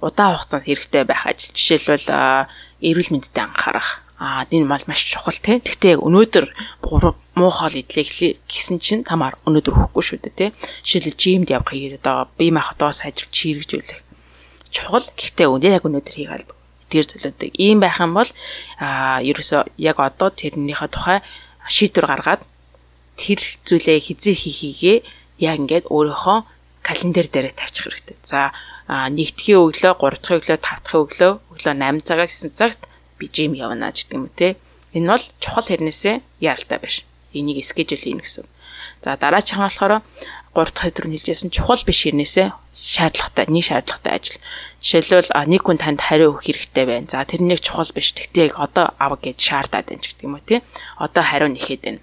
удаан 0.00 0.36
хугацаанд 0.36 0.64
хэрэгтэй 0.64 1.04
байх 1.04 1.24
ажил. 1.28 1.52
Жишээлбэл 1.52 2.08
эрүүл 2.80 3.12
мэндэд 3.12 3.36
анхаарах, 3.36 4.00
аа 4.18 4.48
энэ 4.50 4.64
мал 4.64 4.84
маш 4.86 5.04
чухал 5.04 5.36
те. 5.36 5.60
Гэхдээ 5.60 5.96
яг 5.96 6.02
өнөөдөр 6.04 6.46
муу 7.36 7.50
хоол 7.52 7.74
идлээ 7.76 8.40
гэсэн 8.48 8.80
чинь 8.80 9.04
тамаар 9.04 9.36
өнөөдөр 9.44 9.92
өхгүй 9.92 10.02
шүү 10.02 10.18
дээ 10.24 10.34
те. 10.34 10.46
Жишээлбэл 10.84 11.20
жимд 11.20 11.48
явах 11.52 11.72
хэрэг 11.72 12.00
одоо 12.00 12.32
бие 12.40 12.52
махбодоо 12.52 12.92
сайжруулах 12.96 13.32
чирэгжүүлэх. 13.32 14.00
Чухал 14.72 15.04
гэхдээ 15.16 15.46
өнөө 15.52 15.72
яг 15.76 15.84
өнөөдөр 15.84 16.14
хийгээл 16.16 16.48
тэр 16.88 17.04
зүйлүүдийг 17.04 17.52
ийм 17.60 17.82
байх 17.82 18.00
юм 18.00 18.16
бол 18.16 18.30
аа 18.80 19.20
ерөөсөө 19.20 19.76
яг 19.76 19.98
одоо 20.00 20.30
тэрнийхээ 20.32 20.88
тухай 20.88 21.18
шийдвэр 21.68 22.06
гаргаад 22.06 22.42
тэр 23.20 23.40
зүйлээ 23.66 23.98
хизээ 24.00 24.36
хийхийгээ 24.38 24.98
яг 25.42 25.56
ингээд 25.60 25.90
өөрийнхөө 25.90 26.38
календар 26.86 27.26
дээр 27.26 27.50
тавьчих 27.50 27.90
хэрэгтэй. 27.90 28.16
За 28.22 28.54
нэгдгийн 28.86 29.58
өглөө, 29.66 29.92
гурав 29.98 30.20
дахь 30.22 30.38
өглөө, 30.38 30.58
тав 30.62 30.78
дахь 30.86 30.94
өглөө, 30.94 31.32
өглөө 31.50 31.74
8 31.74 32.06
цагаас 32.06 32.32
9 32.46 32.54
цагт 32.54 32.80
би 33.18 33.30
жим 33.32 33.52
явна 33.54 33.92
гэдэг 33.92 34.14
юм 34.14 34.28
те. 34.34 34.56
Энэ 34.92 35.12
бол 35.12 35.24
чухал 35.40 35.66
хэрнээсээ 35.66 36.20
яалтай 36.40 36.78
биш. 36.78 37.04
Энийг 37.32 37.64
скежүүл 37.64 38.04
хийн 38.04 38.20
гэсэн. 38.20 38.46
За 39.04 39.16
дараачих 39.16 39.58
нь 39.58 39.64
болохоор 39.64 40.02
3 40.56 40.72
дахь 40.72 40.88
өдөр 40.88 41.06
нь 41.08 41.16
хэлжсэн 41.16 41.52
чухал 41.52 41.82
биш 41.84 42.08
хэрнээсээ 42.08 42.48
шаардлагатай, 42.76 43.46
нэг 43.48 43.64
шаардлагатай 43.64 44.12
ажил. 44.16 44.40
Жишээлбэл 44.80 45.32
нэг 45.48 45.62
хүн 45.64 45.80
танд 45.80 46.00
хариу 46.00 46.32
өгөх 46.32 46.48
хэрэгтэй 46.48 46.84
байна. 46.86 47.08
За 47.08 47.24
тэр 47.24 47.44
нэг 47.44 47.60
чухал 47.60 47.88
биш. 47.92 48.12
Тэгтээ 48.12 48.56
одоо 48.56 48.92
ав 48.96 49.20
гэж 49.20 49.36
шаардаад 49.36 49.88
байна 49.88 50.00
гэдэг 50.04 50.24
юм 50.24 50.36
уу 50.36 50.44
тий. 50.44 50.60
Одоо 50.96 51.24
хариу 51.24 51.48
нэхэд 51.52 51.82
байна. 51.84 52.00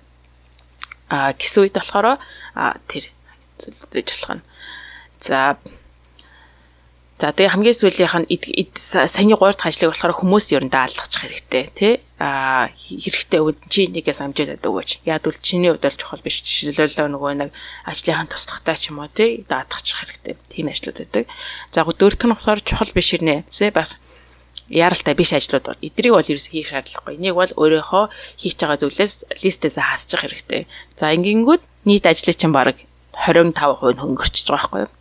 А 1.09 1.33
гэсэн 1.33 1.65
үед 1.65 1.77
болохоор 1.77 2.17
тэр 2.89 3.09
зүйлж 3.57 4.09
болох 4.11 4.31
нь. 4.37 4.43
За 5.21 5.57
За 7.23 7.31
тэгээ 7.31 7.55
хамгийн 7.55 7.79
сүүлийнх 7.79 8.15
нь 8.19 8.27
саяны 8.75 9.39
3 9.39 9.55
дахь 9.55 9.71
ажлыг 9.71 9.95
болохоор 9.95 10.19
хүмүүс 10.19 10.51
ер 10.59 10.67
нь 10.67 10.73
даалгах 10.75 11.07
хэрэгтэй 11.07 11.71
тий 11.71 12.03
а 12.19 12.67
хэрэгтэй 12.67 13.39
үед 13.39 13.63
чи 13.71 13.87
нэгээс 13.87 14.19
амжуулаад 14.27 14.59
өгөөч. 14.59 15.07
Яг 15.07 15.23
үл 15.23 15.39
чиний 15.39 15.71
хувьд 15.71 15.87
бол 15.87 15.95
чухал 15.95 16.19
биш. 16.19 16.43
Жишээлбэл 16.43 17.15
нөгөө 17.15 17.47
нэг 17.47 17.55
ажлынхаа 17.87 18.27
туслахтай 18.27 18.75
ч 18.75 18.91
юм 18.91 18.99
уу 18.99 19.07
тий 19.07 19.47
даатгачих 19.47 20.03
хэрэгтэй. 20.03 20.35
Тийм 20.51 20.67
ажлууд 20.67 20.99
байдаг. 20.99 21.31
За 21.71 21.87
дөрөвт 21.87 22.27
нь 22.27 22.33
болохоор 22.35 22.59
чухал 22.59 22.91
биш 22.91 23.15
ирнэ. 23.15 23.47
Тэ 23.47 23.71
бас 23.71 24.03
яралтай 24.67 25.15
биш 25.15 25.31
ажлууд 25.31 25.63
бол 25.63 25.79
эдрийг 25.79 26.19
бол 26.19 26.27
ерөөс 26.27 26.51
хийх 26.51 26.75
шаардлагагүй. 26.75 27.23
Энийг 27.23 27.39
бол 27.39 27.55
өөрийнхөө 27.55 28.03
хийж 28.35 28.59
байгаа 28.59 28.83
зүйлээс 28.83 29.31
листээс 29.39 29.79
хаасчих 29.79 30.27
хэрэгтэй. 30.27 30.67
За 30.99 31.15
ингэнгүүт 31.15 31.87
нийт 31.87 32.03
ажлын 32.03 32.35
чинь 32.35 32.51
баг 32.51 32.83
25% 33.15 33.55
нь 33.55 33.55
хөнгөрчихөж 33.55 34.51
байгаа 34.51 34.59
байхгүй 34.59 34.83
юу? 34.83 34.91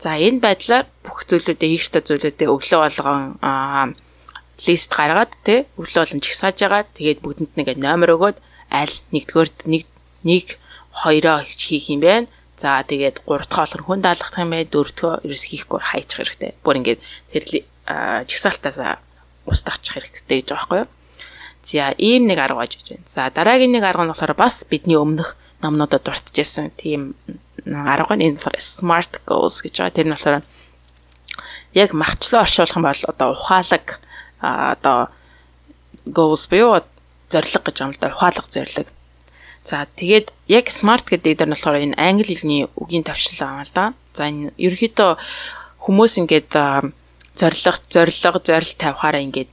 За 0.00 0.16
энэ 0.16 0.40
байдлаар 0.40 0.88
бүх 1.04 1.28
зүйлүүдээ 1.28 1.76
ихтэй 1.76 2.00
зүйлүүдээ 2.00 2.48
өглөө 2.48 2.80
болгон 2.88 3.36
лист 4.64 4.90
гаргаад 4.96 5.32
тий 5.44 5.68
өглөө 5.76 6.00
болон 6.08 6.24
чигсааж 6.24 6.56
байгаа. 6.56 6.88
Тэгээд 6.96 7.20
бүгдэнд 7.20 7.52
нэгэ 7.60 7.74
номер 7.76 8.16
өгөөд 8.16 8.38
аль 8.72 8.96
нэгдүгээр 9.12 9.50
нэг 9.68 9.84
нэг 10.24 10.56
хоёроо 11.04 11.44
хийх 11.44 11.92
юм 11.92 12.00
байна. 12.00 12.32
За 12.56 12.80
тэгээд 12.80 13.28
гурав 13.28 13.44
дахь 13.52 13.76
болгон 13.76 13.84
хүн 13.84 14.00
даалгах 14.00 14.40
юм 14.40 14.56
бай 14.56 14.64
дөрөвдөө 14.64 15.12
ерөөс 15.28 15.44
хийхгүй 15.52 15.80
хайчих 15.84 16.16
хэрэгтэй. 16.16 16.52
Бүр 16.64 16.80
ингээд 16.80 17.00
тэр 17.28 17.44
чигсаалтаас 18.24 19.04
устгахчих 19.44 20.00
хэрэгтэй 20.00 20.40
гэж 20.40 20.48
байгаа 20.48 20.64
байхгүй 20.64 20.78
юу? 20.80 20.88
За 21.60 21.92
ийм 22.00 22.24
нэг 22.24 22.40
арга 22.40 22.64
байж 22.64 22.80
байна. 22.88 23.04
За 23.04 23.28
дараагийн 23.28 23.72
нэг 23.76 23.84
арга 23.84 24.08
нь 24.08 24.12
болохоор 24.12 24.32
бас 24.32 24.64
бидний 24.64 24.96
өмнөх 24.96 25.36
номнуудад 25.60 26.04
дуртажсэн 26.04 26.72
тийм 26.76 27.16
арга 27.70 28.14
нь 28.18 28.26
энэ 28.26 28.36
болохоор 28.36 28.58
smart 28.58 29.12
goals 29.26 29.62
гэж 29.62 29.74
байгаа. 29.78 29.94
Тэр 29.94 30.06
нь 30.10 30.14
болохоор 30.14 30.42
яг 31.74 31.90
махчлаа 31.94 32.42
оршуулах 32.42 32.76
юм 32.76 32.84
бол 32.84 33.02
одоо 33.06 33.28
ухаалаг 33.32 33.86
одоо 34.42 34.98
goals 36.06 36.44
буюу 36.50 36.82
зорилго 37.30 37.62
гэж 37.70 37.76
юм 37.80 37.90
л 37.94 38.00
да 38.00 38.10
ухаалаг 38.10 38.46
зорилго. 38.50 38.90
За 39.64 39.86
тэгээд 39.86 40.32
яг 40.48 40.66
smart 40.72 41.06
гэдэг 41.06 41.38
дээр 41.38 41.50
нь 41.50 41.54
болохоор 41.54 41.78
энэ 41.78 41.98
англи 42.00 42.34
хэлний 42.34 42.66
үгийн 42.74 43.06
тавьшлал 43.06 43.38
байгаа 43.38 43.66
л 43.66 43.74
да. 43.74 43.84
За 44.16 44.26
энэ 44.26 44.50
ерөөхдөө 44.58 45.10
хүмүүс 45.84 46.12
ингээд 46.26 46.50
зорилго 47.38 47.78
зорилго 47.86 48.40
зорил 48.42 48.72
тавихаараа 48.74 49.22
ингээд 49.22 49.50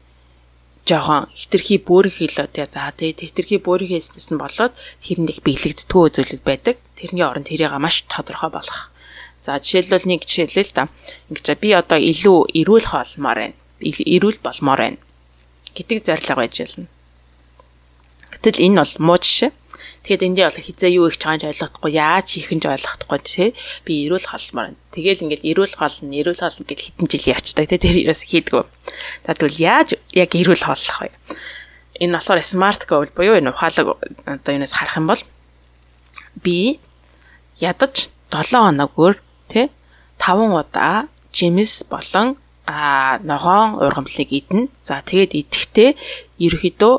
жоохон 0.88 1.28
хитрхи 1.36 1.78
бөөрөх 1.84 2.23
хэлөө 2.23 2.47
тий 2.56 2.65
за 2.65 2.89
тэгээд 2.95 3.19
хитрхи 3.28 3.58
бөөрөх 3.60 3.91
хэлсэн 3.91 4.39
болоод 4.39 4.73
тэрэнд 5.04 5.30
их 5.36 5.39
биелэгддэггүй 5.43 6.06
зүйлүүд 6.15 6.43
байдаг. 6.47 6.76
Тэрний 6.95 7.28
оронд 7.28 7.52
тэрийг 7.52 7.76
маш 7.76 8.08
тодорхой 8.08 8.50
болгох. 8.50 8.89
За 9.43 9.60
жишээлбэл 9.60 10.08
нэг 10.08 10.23
жишээлээ 10.23 10.65
л 10.65 10.73
да. 10.73 10.84
Ингэж 11.28 11.47
би 11.60 11.69
одоо 11.76 12.00
илүү 12.00 12.39
эрүүл 12.63 12.88
хоолмоор 12.88 13.38
байна. 13.52 13.58
Эрүүл 13.84 14.39
болмоор 14.41 14.80
байна 14.80 15.00
гэдэг 15.78 16.04
зорилго 16.04 16.36
байж 16.36 16.56
болно. 16.58 16.88
Гэтэл 18.34 18.63
энэ 18.65 18.82
бол 18.82 18.93
муу 18.97 19.17
жишээ. 19.21 19.52
Тэгэхэд 20.08 20.24
эндээ 20.24 20.48
бол 20.48 20.63
хизээ 20.63 20.91
юу 20.96 21.12
их 21.12 21.20
чагаанч 21.20 21.43
ойлгохгүй 21.52 21.91
яаж 21.91 22.28
хийх 22.32 22.56
нь 22.56 22.63
ойлгохгүй 22.63 23.20
тий. 23.28 23.52
Би 23.84 24.08
эрүүл 24.08 24.24
холмоор. 24.24 24.80
Тэгэл 24.96 25.28
ингээл 25.28 25.52
эрүүл 25.52 25.76
холно, 25.76 26.15
эрүүл 26.15 26.39
холно 26.39 26.63
гэж 26.63 26.80
хитэн 26.80 27.12
жил 27.12 27.36
явцдаг 27.36 27.67
тий. 27.67 27.76
Тэр 27.76 28.08
ерөөс 28.08 28.24
хийдгүү. 28.24 28.63
За 29.28 29.36
тэгвэл 29.36 29.60
яаж 29.60 30.00
яг 30.15 30.32
эрүүл 30.32 30.63
холлох 30.63 31.00
вэ? 31.04 31.12
Энэ 32.00 32.15
болохоор 32.15 32.39
smart 32.39 32.88
goal 32.88 33.12
буюу 33.12 33.36
энэ 33.36 33.52
ухаалаг 33.52 34.00
одоо 34.24 34.52
юунаас 34.56 34.80
харах 34.80 34.96
юм 34.96 35.12
бол 35.12 35.22
би 36.39 36.80
ядаж 37.60 38.08
7 38.32 38.63
хоног 38.63 38.96
өөр 38.96 39.20
тий 39.52 39.67
5 40.24 40.56
удаа 40.56 41.12
жимс 41.36 41.84
болон 41.84 42.39
а 42.63 43.20
ногоон 43.28 43.76
ургамлыг 43.84 44.32
идэнэ. 44.32 44.72
За 44.88 45.04
тэгээд 45.04 45.36
идэхдээ 45.36 45.89
ерөөхдөө 46.39 46.96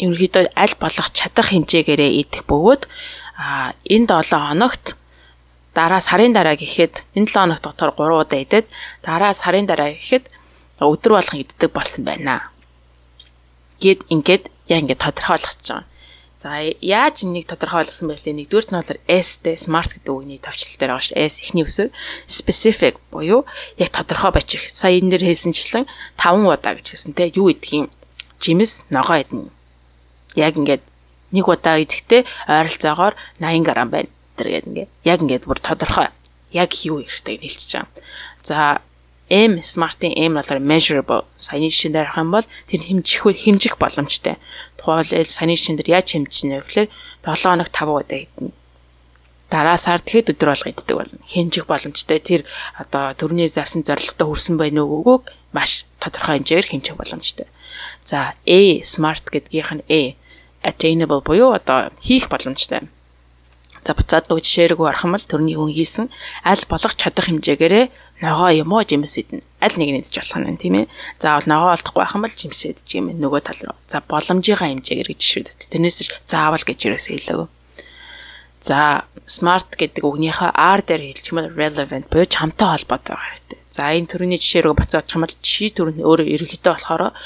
ерөнхийдөө 0.00 0.56
аль 0.56 0.76
болох 0.80 1.08
чадах 1.12 1.52
хэмжээгээрээ 1.52 2.10
идэх 2.24 2.42
бөгөөд 2.48 2.82
а 3.36 3.76
энэ 3.84 4.06
7 4.08 4.48
хоногт 4.48 4.96
дараа 5.76 6.00
сарын 6.00 6.32
дараа 6.32 6.56
гэхэд 6.56 7.04
энэ 7.14 7.28
7 7.28 7.44
хоног 7.44 7.60
дотор 7.60 7.90
3 7.94 8.24
удаа 8.24 8.40
идэд 8.40 8.66
дараа 9.04 9.32
сарын 9.36 9.68
дараа 9.68 9.92
гэхэд 9.94 10.24
өдөр 10.80 11.12
болгон 11.20 11.40
иддэг 11.44 11.70
болсон 11.72 12.04
байна. 12.04 12.48
Гэт 13.80 14.08
ингээд 14.08 14.44
яг 14.72 14.80
ингээд 14.84 15.04
тодорхойлгож 15.04 15.60
байгаа. 15.68 15.84
За 16.40 16.56
яаж 16.56 17.20
энийг 17.28 17.52
тодорхойлсон 17.52 18.08
бэ 18.08 18.16
гэвэл 18.16 18.40
нэгдүгürt 18.40 18.72
нь 18.72 18.80
бол 18.80 19.04
S-тэй 19.04 19.60
smart 19.60 19.92
гэдэг 19.92 20.08
үгний 20.08 20.40
товчлол 20.40 20.72
дээр 20.80 20.96
байгаа 20.96 21.04
ш. 21.04 21.12
S 21.12 21.44
эхний 21.44 21.68
үсэг 21.68 21.92
specific 22.24 22.96
буюу 23.12 23.44
яг 23.76 23.92
тодорхой 23.92 24.32
бичих. 24.32 24.64
Сая 24.72 24.96
энэ 24.96 25.20
дээр 25.20 25.28
хэлсэнчлэн 25.36 25.84
5 26.16 26.48
удаа 26.48 26.80
гэж 26.80 26.96
хэлсэн 26.96 27.12
те 27.12 27.28
юу 27.36 27.52
идэх 27.52 27.84
юм? 27.84 27.86
Жимс 28.40 28.88
ногоо 28.88 29.20
идэх 29.20 29.52
яг 30.36 30.54
ингээд 30.56 30.82
нэг 31.32 31.46
удаа 31.46 31.78
идэхдээ 31.82 32.26
ойролцоогоор 32.46 33.14
80 33.38 33.64
г 33.66 33.70
байна. 33.86 34.10
Тэр 34.36 34.48
гээд 34.50 34.66
ингээд 34.68 34.90
яг 35.04 35.18
ингээд 35.22 35.46
бүр 35.46 35.58
тодорхой 35.62 36.08
яг 36.50 36.70
юу 36.84 37.00
ихтэй 37.02 37.38
хэлчихэж 37.38 37.72
байгаа. 37.72 37.90
За 38.42 38.80
M 39.30 39.62
smart-ийн 39.62 40.14
M 40.18 40.34
болохоор 40.34 40.58
measurable. 40.58 41.24
Саяны 41.38 41.70
жишээн 41.70 41.94
дээр 41.94 42.10
харах 42.10 42.18
юм 42.18 42.30
бол 42.34 42.46
тэр 42.66 42.82
хэмжих 42.82 43.22
хэмжих 43.22 43.78
боломжтой. 43.78 44.42
Тухайлбал 44.74 45.30
саяны 45.30 45.54
жишээн 45.54 45.78
дээр 45.78 46.02
яаж 46.02 46.08
хэмжинэ 46.10 46.66
гэхээр 46.66 46.90
7 47.22 47.46
хоног 47.46 47.70
5 47.70 47.94
удаа 47.94 48.18
идэнэ. 48.26 48.50
Дараа 49.50 49.78
сард 49.78 50.06
тэгэхэд 50.06 50.34
өдөр 50.34 50.50
болго 50.50 50.70
иддэг 50.70 50.96
болно. 50.98 51.18
Хэмжих 51.30 51.66
боломжтой 51.70 52.18
тэр 52.18 52.42
одоо 52.74 53.14
төрний 53.14 53.46
завсан 53.46 53.86
зорилготой 53.86 54.26
хүрсэн 54.26 54.58
байна 54.58 54.82
уу 54.82 54.98
үгүйг 55.02 55.30
маш 55.54 55.86
тодорхой 56.02 56.42
хэмжээгээр 56.42 56.70
хэмжих 56.70 56.96
боломжтой. 56.98 57.46
За 58.02 58.34
A 58.46 58.58
smart 58.82 59.30
гэдгийнх 59.30 59.78
нь 59.78 59.86
A 59.86 60.00
attainable 60.62 61.22
буюу 61.24 61.52
одоо 61.52 61.90
хийх 62.00 62.28
боломжтой. 62.28 62.88
За 63.84 63.96
буцаад 63.96 64.28
нөгөө 64.28 64.44
жишээргүй 64.44 64.86
арах 64.88 65.08
юм 65.08 65.16
бол 65.16 65.24
төрний 65.24 65.56
хүн 65.56 65.72
хийсэн 65.72 66.06
аль 66.44 66.64
болох 66.68 66.92
чадах 67.00 67.32
хэмжээгээрээ 67.32 67.84
ногоо 68.20 68.52
юм 68.52 68.76
уу 68.76 68.84
жимс 68.84 69.16
идэнэ. 69.16 69.40
Аль 69.64 69.76
нэг 69.80 69.88
нь 69.88 70.00
идэж 70.04 70.20
болох 70.20 70.36
нь 70.36 70.60
тийм 70.60 70.84
ээ. 70.84 70.86
Заавал 71.16 71.48
ногоо 71.48 71.72
олдохгүй 71.72 72.00
байх 72.04 72.12
юм 72.12 72.24
бол 72.28 72.36
жимс 72.36 72.60
идэж 72.68 72.88
юм 73.00 73.16
нөгөө 73.16 73.40
тал 73.40 73.60
руу. 73.64 73.76
За 73.88 74.04
боломжийнхаа 74.04 74.68
хэмжээгээр 74.68 75.08
гэж 75.16 75.20
шийдвэ. 75.24 75.72
Тэрнээс 75.72 75.98
заавал 76.28 76.60
гэж 76.60 76.78
юусоо 76.92 77.16
хэлээгүй. 77.16 77.48
За 78.60 79.08
smart 79.24 79.72
гэдэг 79.80 80.04
үгнийхээ 80.04 80.52
R 80.52 80.80
дээр 80.84 81.00
хэлчих 81.16 81.32
юм 81.32 81.40
бол 81.40 81.56
relevant 81.56 82.12
буюу 82.12 82.28
чамтай 82.28 82.68
холбоотой 82.76 83.16
байгаа 83.16 83.32
хэрэгтэй. 83.32 83.58
За 83.72 83.88
энэ 83.96 84.10
төрөний 84.12 84.36
жишээ 84.36 84.68
рүү 84.68 84.76
буцаад 84.76 85.08
очих 85.08 85.16
юм 85.16 85.24
бол 85.24 85.36
чи 85.40 85.64
төрөний 85.72 86.04
өөрөө 86.04 86.28
ерөнхийдөө 86.36 86.72
болохоор 86.76 87.16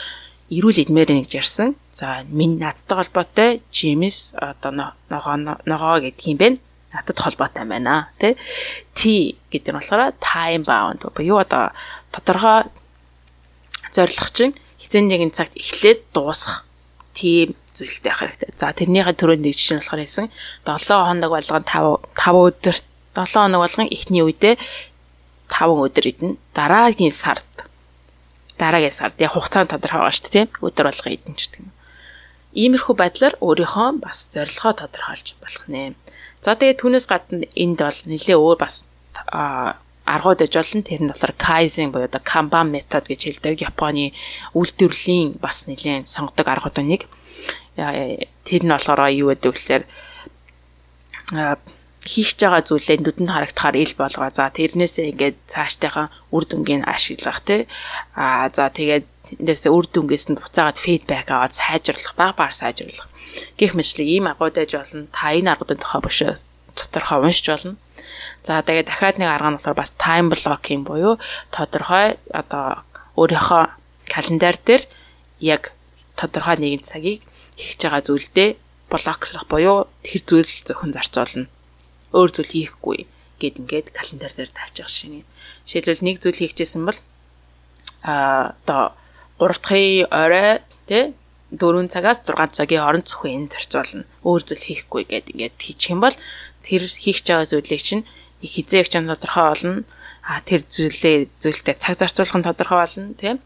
эрүүл 0.50 0.82
идмээр 0.84 1.10
нэгж 1.14 1.32
ярьсан. 1.40 1.76
За 1.92 2.24
минь 2.28 2.58
надтай 2.58 2.98
холбоотой 2.98 3.62
Джеймс 3.72 4.34
одоо 4.36 4.72
ногоо 5.08 5.96
гэдэг 6.02 6.26
юм 6.26 6.38
бэ? 6.38 6.48
Надад 6.92 7.18
холбоотой 7.18 7.64
байна 7.64 8.10
тий. 8.18 8.36
T 8.94 9.38
гэдэг 9.50 9.72
нь 9.72 9.78
болохоор 9.78 10.12
time 10.20 10.64
bound 10.66 11.00
буюу 11.14 11.40
одоо 11.40 11.72
тодорхой 12.12 12.68
зорилго 13.94 14.30
чинь 14.34 14.54
хизэн 14.82 15.08
нэгэн 15.08 15.32
цагт 15.32 15.54
эхлээд 15.56 16.12
дуусах 16.12 16.66
тийм 17.14 17.54
зүйлтэй 17.72 18.12
хэрэгтэй. 18.12 18.50
За 18.58 18.74
тэрнийхээ 18.74 19.16
төрөнд 19.16 19.42
нэг 19.42 19.54
жишээ 19.56 19.78
нь 19.78 19.82
болохоор 19.82 20.02
хэлсэн 20.02 20.28
7 20.66 21.08
хоног 21.08 21.30
болгон 21.30 21.64
5 21.64 22.04
5 22.14 22.46
өдөр 22.46 22.76
7 23.16 23.32
хоног 23.32 23.60
болгон 23.62 23.88
эхний 23.90 24.22
үедээ 24.22 24.54
5 25.48 25.88
өдөр 25.88 26.04
идэнэ. 26.10 26.38
Дараагийн 26.52 27.14
сард 27.14 27.46
дараагийн 28.58 28.94
сард 28.94 29.18
яг 29.18 29.34
хугацаанд 29.34 29.70
тодорхой 29.70 30.00
байгаа 30.00 30.14
шүү 30.14 30.32
дээ 30.34 30.46
өдөр 30.62 30.86
болго 30.88 31.08
идэн 31.10 31.34
ч 31.34 31.42
гэдэг 31.50 31.60
юм. 31.62 31.70
Иймэрхүү 32.54 32.94
байдлаар 32.94 33.34
өөрийнхөө 33.42 33.88
бас 33.98 34.18
зорилгоо 34.30 34.72
тодорхойлж 34.78 35.28
болох 35.42 35.64
нэ. 35.66 35.98
За 36.44 36.54
тэгээд 36.54 36.78
түүнээс 36.78 37.06
гадна 37.10 37.48
энд 37.58 37.78
бол 37.82 38.00
нэлээ 38.06 38.38
өөр 38.38 38.58
бас 38.62 38.86
аргууд 40.06 40.44
ээж 40.44 40.54
болно. 40.54 40.82
Тэр 40.86 41.00
нь 41.02 41.10
болохоор 41.10 41.34
Kaizen 41.34 41.90
буюу 41.90 42.06
одоо 42.06 42.22
Kanban 42.22 42.70
метод 42.70 43.08
гэж 43.08 43.20
хэлдэг. 43.24 43.64
Японы 43.64 44.12
үйлдвэрлэлийн 44.54 45.40
бас 45.40 45.66
нэлээд 45.66 46.06
сонгодог 46.06 46.46
аргуудын 46.46 46.88
нэг. 46.94 47.08
Тэр 47.74 48.62
нь 48.62 48.70
болохоор 48.70 49.10
юу 49.10 49.32
гэдэг 49.32 49.50
вэ 49.50 49.56
гэхээр 49.56 49.82
хийх 52.04 52.36
байгаа 52.36 52.62
зүйлээ 52.68 53.00
нүдэнд 53.00 53.32
харагдахаар 53.32 53.76
ил 53.80 53.94
болгоо. 53.96 54.28
За 54.28 54.52
тэрнээсээ 54.52 55.16
ингээд 55.16 55.36
цаашдынхаа 55.48 56.12
үр 56.28 56.44
дүнгийн 56.44 56.84
ашиглах 56.84 57.40
тий. 57.40 57.64
Аа 58.12 58.52
за 58.52 58.68
тэгээд 58.68 59.08
эндээс 59.40 59.64
үр 59.72 59.88
дүнгээс 59.88 60.28
нь 60.28 60.36
буцаагаад 60.36 60.76
фидбек 60.76 61.28
аваад 61.32 61.56
сайжруулах, 61.56 62.12
баг 62.12 62.36
баг 62.36 62.52
сайжруулах. 62.52 63.08
Гэх 63.56 63.72
мэтлэг 63.72 64.04
ийм 64.04 64.28
агууд 64.28 64.60
ээж 64.60 64.72
болно. 64.76 65.08
Та 65.16 65.32
энэ 65.32 65.56
аргуудын 65.56 65.80
тухай 65.80 66.00
биш 66.04 66.18
тодорхой 66.76 67.18
уншиж 67.24 67.46
болно. 67.48 67.80
За 68.44 68.60
тэгээд 68.60 68.92
дахиад 68.92 69.16
нэг 69.16 69.28
арга 69.32 69.48
нь 69.48 69.56
болохоор 69.56 69.80
бас 69.80 69.96
time 69.96 70.28
blocking 70.28 70.84
буюу 70.84 71.16
тодорхой 71.48 72.20
одоо 72.28 72.84
өөрийнхөө 73.16 73.64
календар 74.12 74.60
дээр 74.60 74.84
яг 75.40 75.72
тодорхой 76.20 76.60
нэгэн 76.60 76.84
цагийг 76.84 77.24
хийж 77.56 77.80
байгаа 77.80 78.04
зүйлдээ 78.04 78.48
блоклох 78.92 79.44
буюу 79.48 79.88
тэр 80.04 80.20
зүйл 80.28 80.52
зөвхөн 80.68 80.92
зарцуулна 80.92 81.48
өөр 82.14 82.30
зүйл 82.30 82.54
хийхгүй 82.54 82.98
гэд 83.42 83.54
ингээд 83.66 83.88
календар 83.90 84.32
дээр 84.32 84.50
тавьчих 84.54 84.88
шиг. 84.88 85.26
Жишээлбэл 85.66 86.06
нэг 86.06 86.16
зүйл 86.22 86.38
хийчихсэн 86.38 86.86
бол 86.86 86.98
а 88.06 88.54
одоо 88.62 88.94
3 89.42 89.58
дахь 89.58 90.06
орой 90.14 90.62
тий 90.86 91.04
4 91.50 91.90
цагаас 91.90 92.22
6 92.22 92.54
цагийн 92.54 92.82
хооронд 92.86 93.06
зөвхөн 93.10 93.50
энэ 93.50 93.52
зарцуулна. 93.52 94.06
Өөр 94.22 94.42
зүйл 94.46 94.64
хийхгүй 94.64 95.02
гэд 95.10 95.26
ингээд 95.34 95.58
хийчих 95.58 95.90
юм 95.90 96.00
бол 96.06 96.16
тэр 96.62 96.82
хийх 96.86 97.20
байгаа 97.26 97.50
зүйлийг 97.50 97.82
чинь 97.82 98.06
хизээх 98.40 98.88
чинь 98.88 99.10
тодорхой 99.10 99.44
болно. 99.50 99.82
А 100.24 100.40
тэр 100.40 100.62
зүйлээ 100.64 101.28
зүйлтэй 101.42 101.76
цаг 101.82 101.98
зарцуулах 101.98 102.38
нь 102.38 102.46
тодорхой 102.46 102.78
болно 102.80 103.12
тийм. 103.18 103.36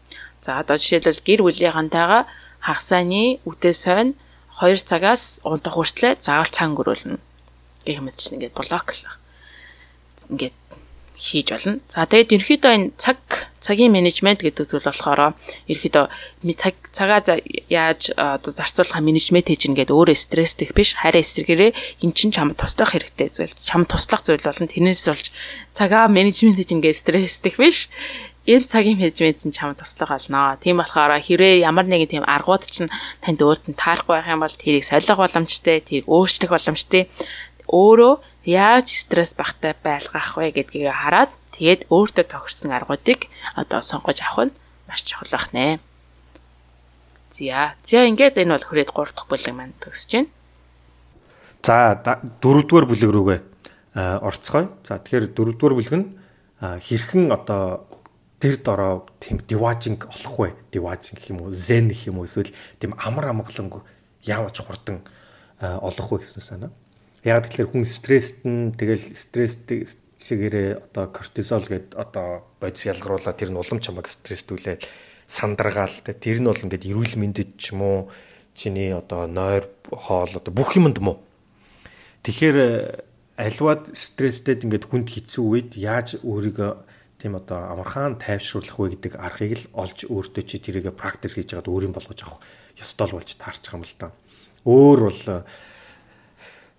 За 0.45 0.61
одоо 0.61 0.77
жишээлбэл 0.77 1.25
гэр 1.25 1.41
бүлийнхантайгаа 1.43 2.23
хагасааны 2.63 3.41
үдээс 3.49 3.81
хойно 3.89 4.13
2 4.61 4.87
цагаас 4.87 5.43
унтах 5.43 5.75
хүртлээр 5.75 6.19
заавал 6.23 6.51
цаг 6.51 6.71
өнгөрүүлнэ 6.71 7.19
гэх 7.85 7.99
мэт 8.01 8.17
чинь 8.17 8.39
ингээд 8.39 8.55
блоклах. 8.55 9.19
Ингээд 10.29 10.55
хийж 11.19 11.51
болно. 11.51 11.83
За 11.91 12.07
тэгээд 12.07 12.31
ерөөхдөө 12.31 12.71
энэ 12.79 12.91
цаг 12.95 13.19
цагийн 13.59 13.91
менежмент 13.91 14.39
гэдэг 14.39 14.71
зүйл 14.71 14.87
болохоор 14.87 15.35
ерөөхдөө 15.67 16.05
цаг 16.55 16.75
цагаа 16.95 17.43
яаж 17.67 18.15
одоо 18.15 18.51
зарцуулах 18.55 19.03
менежмент 19.03 19.51
хийж 19.51 19.67
ингээд 19.67 19.91
өөрөө 19.91 20.15
стресстэй 20.15 20.71
биш 20.71 20.95
хараа 20.95 21.19
эсрэгээрээ 21.19 21.75
эн 22.07 22.11
чинь 22.15 22.31
чамд 22.31 22.55
туслах 22.55 22.95
хэрэгтэй 22.95 23.35
зүйл. 23.35 23.51
Чамд 23.51 23.91
туслах 23.91 24.23
зүйл 24.23 24.39
болно. 24.39 24.71
Тэрнээс 24.71 25.03
болж 25.11 25.27
цагаа 25.75 26.07
менежмент 26.07 26.55
хийж 26.55 26.71
ингээд 26.71 26.95
стресстэй 27.03 27.51
биш 27.59 27.91
энэ 28.47 28.71
цагийн 28.71 28.95
менежмент 28.95 29.43
чинь 29.43 29.51
чамд 29.51 29.83
туслах 29.83 30.15
болно. 30.15 30.55
Тийм 30.63 30.79
болохоор 30.79 31.19
хэрэг 31.19 31.67
ямар 31.67 31.83
нэгэн 31.83 32.15
тийм 32.15 32.23
аргууд 32.23 32.63
чинь 32.63 32.87
танд 33.19 33.43
өөрт 33.43 33.67
нь 33.67 33.75
таарахгүй 33.75 34.23
байх 34.23 34.31
юм 34.31 34.39
бол 34.39 34.55
тэрийг 34.55 34.87
солих 34.87 35.19
боломжтой, 35.19 35.83
тэрийг 35.83 36.07
өөрчлөх 36.07 36.55
боломжтой 36.55 37.11
өөрөө 37.69 38.13
яаж 38.49 38.89
стресс 38.89 39.37
багтай 39.37 39.77
байлгах 39.77 40.37
вэ 40.37 40.51
гэдгийг 40.57 40.89
хараад 40.89 41.31
тэгээд 41.53 41.85
өөртөө 41.93 42.25
тохирсон 42.25 42.73
аргуудыг 42.73 43.29
одоо 43.53 43.81
сонгож 43.85 44.19
авах 44.25 44.49
нь 44.49 44.57
маш 44.89 45.05
чухал 45.05 45.29
байх 45.29 45.53
нэ. 45.53 45.77
За. 47.29 47.77
За 47.85 48.09
ингээд 48.09 48.41
энэ 48.41 48.57
бол 48.57 48.65
хүрээд 48.65 48.89
3 48.89 49.13
дахь 49.13 49.29
бүлэг 49.29 49.53
маань 49.53 49.77
төгсөж 49.77 50.09
байна. 50.17 50.29
За 51.61 52.01
4 52.01 52.41
дугаар 52.41 52.85
бүлэг 52.89 53.11
рүүгээ 53.13 53.39
орцгоё. 54.25 54.73
За 54.81 54.97
тэгэхээр 54.97 55.37
4 55.37 55.53
дугаар 55.53 55.75
бүлэг 55.77 55.93
нь 55.93 56.07
хэрхэн 56.59 57.29
одоо 57.29 57.85
тэр 58.41 58.57
дороо 58.57 59.05
тийм 59.21 59.37
диважинг 59.45 60.09
олох 60.09 60.35
вэ? 60.39 60.49
Диважинг 60.71 61.21
гэх 61.21 61.29
юм 61.29 61.45
уу, 61.45 61.51
зен 61.51 61.91
гэх 61.93 62.09
юм 62.09 62.17
уу 62.17 62.25
эсвэл 62.25 62.49
тийм 62.79 62.95
амар 62.97 63.29
амгаланг 63.29 63.83
яавч 64.25 64.63
хурдан 64.63 65.03
олох 65.59 66.07
вэ 66.11 66.17
гэсэн 66.23 66.41
санаа. 66.41 66.71
Яг 67.23 67.51
тэгэхээр 67.51 67.71
хүн 67.75 67.83
стресст 67.83 68.47
нь 68.47 68.71
тэгэл 68.71 69.11
стресстэй 69.11 69.83
чигээрээ 70.19 70.91
одоо 70.91 71.05
кортизол 71.11 71.65
гэд 71.67 71.95
одоо 71.95 72.47
бодис 72.59 72.87
ялгаруулаад 72.87 73.35
тэр 73.39 73.51
нь 73.51 73.59
улам 73.59 73.79
чамайг 73.83 74.07
стресстүүлээд 74.07 74.87
сандаргаал 75.27 75.95
тэр 76.03 76.39
нь 76.39 76.47
бол 76.47 76.63
ингээд 76.63 76.87
эрүүл 76.87 77.15
мэндэд 77.19 77.59
ч 77.59 77.75
юм 77.75 77.81
уу 77.83 77.99
чиний 78.55 78.91
одоо 78.95 79.27
нойр 79.27 79.67
хоол 79.87 80.31
одоо 80.31 80.51
бүх 80.51 80.75
юмд 80.75 80.99
муу. 80.99 81.19
Тэгэхээр 82.23 82.57
альваад 83.39 83.95
стресстэд 83.95 84.67
ингээд 84.67 84.87
хүнд 84.91 85.07
хэцүү 85.07 85.43
үед 85.43 85.69
яаж 85.79 86.19
өөрийгөө 86.23 86.71
тийм 87.19 87.35
одоо 87.35 87.71
амархан 87.71 88.19
тайвшруулах 88.19 88.75
вэ 88.79 88.95
гэдэг 88.95 89.13
аргыг 89.15 89.51
л 89.55 89.65
олж 89.75 90.07
өөртөө 90.07 90.43
чи 90.43 90.59
тэрийгэ 90.59 90.95
практис 90.95 91.35
хийж 91.35 91.55
яагаад 91.55 91.71
өөрийн 91.71 91.95
болгож 91.95 92.19
авах 92.23 92.43
ёстой 92.79 93.07
л 93.07 93.15
болж 93.19 93.29
таарч 93.39 93.63
байгаа 93.63 93.79
юм 93.79 93.87
л 93.87 93.95
да. 93.99 94.07
Өөр 94.67 94.99
бол 95.07 95.21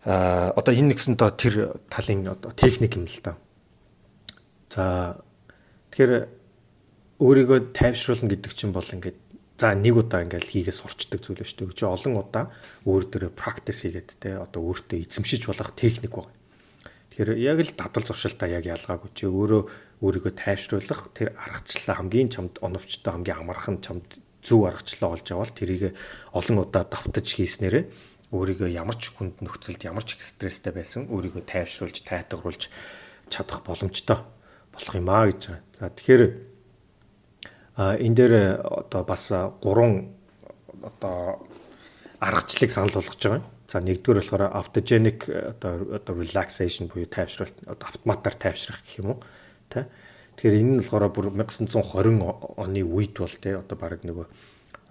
а 0.05 0.53
одоо 0.57 0.73
энэ 0.73 0.97
нэгсэн 0.97 1.21
доо 1.21 1.31
тэр 1.35 1.77
талын 1.93 2.29
одоо 2.33 2.53
техник 2.57 2.97
юм 2.97 3.05
л 3.05 3.21
да. 3.21 3.37
За 4.73 5.21
тэгэхээр 5.93 6.41
өөрийгөө 7.21 7.77
тайвшруулна 7.77 8.33
гэдэг 8.33 8.53
чинь 8.57 8.73
бол 8.73 8.87
ингээд 8.87 9.19
за 9.61 9.77
нэг 9.77 9.95
удаа 10.01 10.25
ингээд 10.25 10.49
хийгээ 10.49 10.73
сурчдаг 10.73 11.21
зүйл 11.21 11.45
шүү 11.45 11.69
дээ. 11.69 11.77
Чи 11.77 11.85
олон 11.85 12.17
удаа 12.17 12.49
өөр 12.89 13.05
дөрөө 13.13 13.33
практис 13.37 13.85
хийгээд 13.85 14.11
те 14.17 14.41
одоо 14.41 14.73
өөртөө 14.73 15.05
эзэмшиж 15.05 15.45
болох 15.45 15.77
техник 15.77 16.17
байна. 16.17 16.33
Тэгэхээр 17.13 17.37
яг 17.37 17.59
л 17.61 17.77
дадал 17.77 18.09
зуршилтаа 18.09 18.49
яг 18.49 18.65
ялгаагүй 18.65 19.13
чи 19.13 19.29
өөрөө 19.29 19.63
өөрийгөө 20.01 20.33
тайвшруулах 20.33 21.13
тэр 21.13 21.37
аргачлалаа 21.37 22.01
хамгийн 22.01 22.33
чамд 22.33 22.57
оновчтой 22.65 23.13
хамгийн 23.13 23.37
амархан 23.45 23.85
чамд 23.85 24.17
зөв 24.41 24.65
аргачлалаа 24.65 25.21
олж 25.21 25.29
авал 25.29 25.53
тэрийг 25.53 25.93
олон 26.33 26.65
удаа 26.65 26.89
давтаж 26.89 27.27
хийснээрээ 27.29 27.85
өөрийгөө 28.31 28.71
ямар 28.71 28.95
ч 28.95 29.11
хүнд 29.11 29.43
нөхцөлд 29.43 29.83
ямар 29.83 30.07
ч 30.07 30.15
их 30.15 30.23
стресстэй 30.23 30.71
байсан 30.71 31.11
өөрийгөө 31.11 31.43
тайвшруулж 31.51 31.99
тайтгаруулж 32.07 32.71
чадах 33.27 33.67
боломжтой 33.67 34.23
болох 34.71 34.95
юм 34.95 35.11
аа 35.11 35.27
гэж 35.27 35.41
байгаа. 35.51 35.63
За 35.75 35.91
тэгэхээр 35.91 36.23
энэ 37.81 38.15
дээр 38.15 38.35
одоо 38.63 39.03
бас 39.03 39.33
гурван 39.63 40.15
одоо 40.83 41.47
аргачлалыг 42.21 42.71
санал 42.71 42.95
болгож 42.95 43.19
байгаа. 43.19 43.43
За 43.67 43.79
нэгдүгээр 43.83 44.19
болохоор 44.23 44.45
автогеник 44.55 45.27
одоо 45.27 45.99
одоо 45.99 46.15
relaxation 46.15 46.87
буюу 46.87 47.07
тайвшруулалт 47.11 47.67
одоо 47.67 47.87
автоматар 47.89 48.35
тайвшрах 48.35 48.83
гэх 48.83 48.99
юм 49.03 49.15
уу 49.15 49.19
тэ. 49.71 49.91
Тэгэхээр 50.37 50.59
энэ 50.61 50.71
нь 50.71 50.81
болохоор 50.83 51.11
бүр 51.11 51.27
1920 51.35 52.59
оны 52.59 52.81
үед 52.87 53.15
бол 53.19 53.37
тэ 53.43 53.59
одоо 53.59 53.77
баг 53.79 54.03
нөгөө 54.07 54.27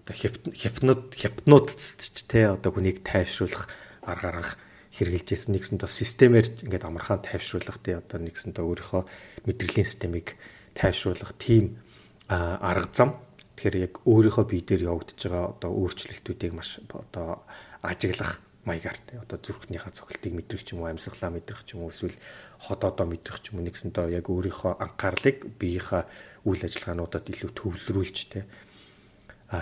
одоо 0.10 0.18
хипнот 0.18 1.14
хипнотист 1.14 2.18
ч 2.18 2.26
те 2.26 2.50
одоо 2.50 2.74
хүнийг 2.74 3.06
тайвшруулах 3.06 3.70
арга 4.02 4.34
арга 4.34 4.58
хэрэгжилж 4.90 5.30
ирсэн 5.38 5.54
нэгсэн 5.54 5.78
доо 5.78 5.86
системээр 5.86 6.66
ингээд 6.66 6.90
амархан 6.90 7.22
тайвшруулах 7.22 7.78
те 7.78 8.02
одоо 8.02 8.18
нэгсэн 8.18 8.58
доо 8.58 8.74
өөрийнхөө 8.74 9.06
мэдрэлийн 9.46 9.86
системийг 9.86 10.34
тайвшруулах 10.74 11.38
тийм 11.38 11.78
арга 12.26 12.90
зам. 12.90 13.22
Тэгэхээр 13.54 13.86
яг 13.86 13.94
өөрийнхөө 14.10 14.46
бие 14.50 14.66
дээр 14.66 14.90
явагдаж 14.90 15.20
байгаа 15.30 15.46
одоо 15.54 15.72
өөрчлөлтүүдийг 15.78 16.54
маш 16.58 16.82
одоо 16.90 17.46
ажиглах 17.86 18.42
маягаар 18.66 18.98
те 19.06 19.22
одоо 19.22 19.38
зүрхнийхээ 19.38 19.94
цогцолтыг 19.94 20.34
мэдрэх 20.34 20.64
ч 20.66 20.74
юм 20.74 20.82
уу 20.82 20.90
амьсгалаа 20.90 21.32
мэдрэх 21.38 21.62
ч 21.70 21.78
юм 21.78 21.86
уу 21.86 21.94
эсвэл 21.94 22.18
ходоодоо 22.66 23.06
мэдрэх 23.06 23.40
ч 23.46 23.54
юм 23.54 23.62
уу 23.62 23.68
нэгсэндээ 23.68 24.16
яг 24.16 24.26
өөрийнхөө 24.32 24.74
анхаарлыг 24.80 25.38
биеийнхээ 25.60 26.04
үйл 26.50 26.62
ажиллагаануудад 26.66 27.26
илүү 27.30 27.52
төвлөрүүлж 27.56 28.18
те 28.32 28.48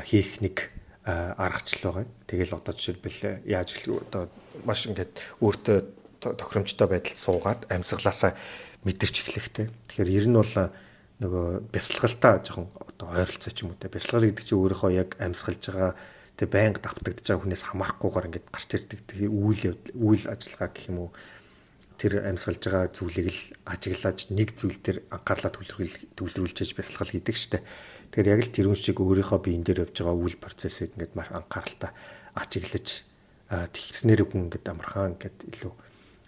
хийх 0.08 0.42
нэг 0.42 0.72
аргачлал 1.06 2.04
байгаа. 2.04 2.06
Тэгэл 2.28 2.58
одоо 2.60 2.74
жишээлбэл 2.76 3.48
яаж 3.48 3.70
хэлэх 3.72 4.12
одоо 4.12 4.28
маш 4.68 4.88
ингээд 4.88 5.16
өөртөө 5.40 5.78
тохиромжтой 6.20 6.88
байдалд 6.88 7.20
суугаад 7.20 7.62
амьсгалаасаа 7.72 8.36
мэдэрч 8.84 9.16
эхлэхтэй. 9.24 9.72
Тэгэхээр 9.88 10.12
ер 10.12 10.26
нь 10.28 10.36
бол 10.36 10.54
нөгөө 11.24 11.72
бясалгалтаа 11.74 12.44
жоохон 12.46 12.70
одоо 12.78 13.08
ойролцоо 13.10 13.52
ч 13.54 13.66
юм 13.66 13.74
уу 13.74 13.80
те 13.82 13.90
бясалгал 13.90 14.30
гэдэг 14.30 14.46
чинь 14.46 14.62
өөрийнхөө 14.62 14.92
яг 14.94 15.10
амьсгалж 15.18 15.64
байгаа 15.66 15.94
тэг 16.38 16.48
байнга 16.54 16.80
давтагдж 16.86 17.26
байгаа 17.26 17.42
хүнээс 17.42 17.64
хамаарахгүйгээр 17.66 18.28
ингээд 18.30 18.48
гарч 18.54 18.70
ирдэг 18.78 19.02
үйл 19.26 19.64
үйл 19.98 20.24
ажиллагаа 20.30 20.70
гэх 20.70 20.90
юм 20.94 20.98
уу 21.02 21.10
тэр 21.98 22.22
амьсгалж 22.22 22.62
байгаа 22.62 22.94
зүйлийг 22.94 23.28
л 23.34 23.42
ажиглаж 23.66 24.20
нэг 24.30 24.50
зүйл 24.54 24.78
төр 24.78 24.98
анхаарлаа 25.10 25.52
төвлөрүүл 25.58 25.98
төвлөрүүлж 26.14 26.78
бясалгал 26.78 27.10
хийдэг 27.10 27.34
штэ. 27.34 27.66
Тэгэхээр 28.12 28.32
яг 28.34 28.42
л 28.48 28.54
тэр 28.56 28.68
хүн 28.72 28.80
шиг 28.80 28.98
өөрийнхөө 29.04 29.40
биен 29.44 29.64
дээр 29.64 29.84
явж 29.88 29.96
байгаа 30.00 30.16
үйл 30.16 30.38
процессыг 30.40 30.96
ингээд 30.96 31.14
маш 31.14 31.30
анхааралтай 31.36 31.92
ажиглаж 32.34 32.88
тэгснээр 33.48 34.22
хүн 34.28 34.48
ингээд 34.48 34.66
амархан 34.72 35.16
ингээд 35.20 35.38
илүү 35.52 35.74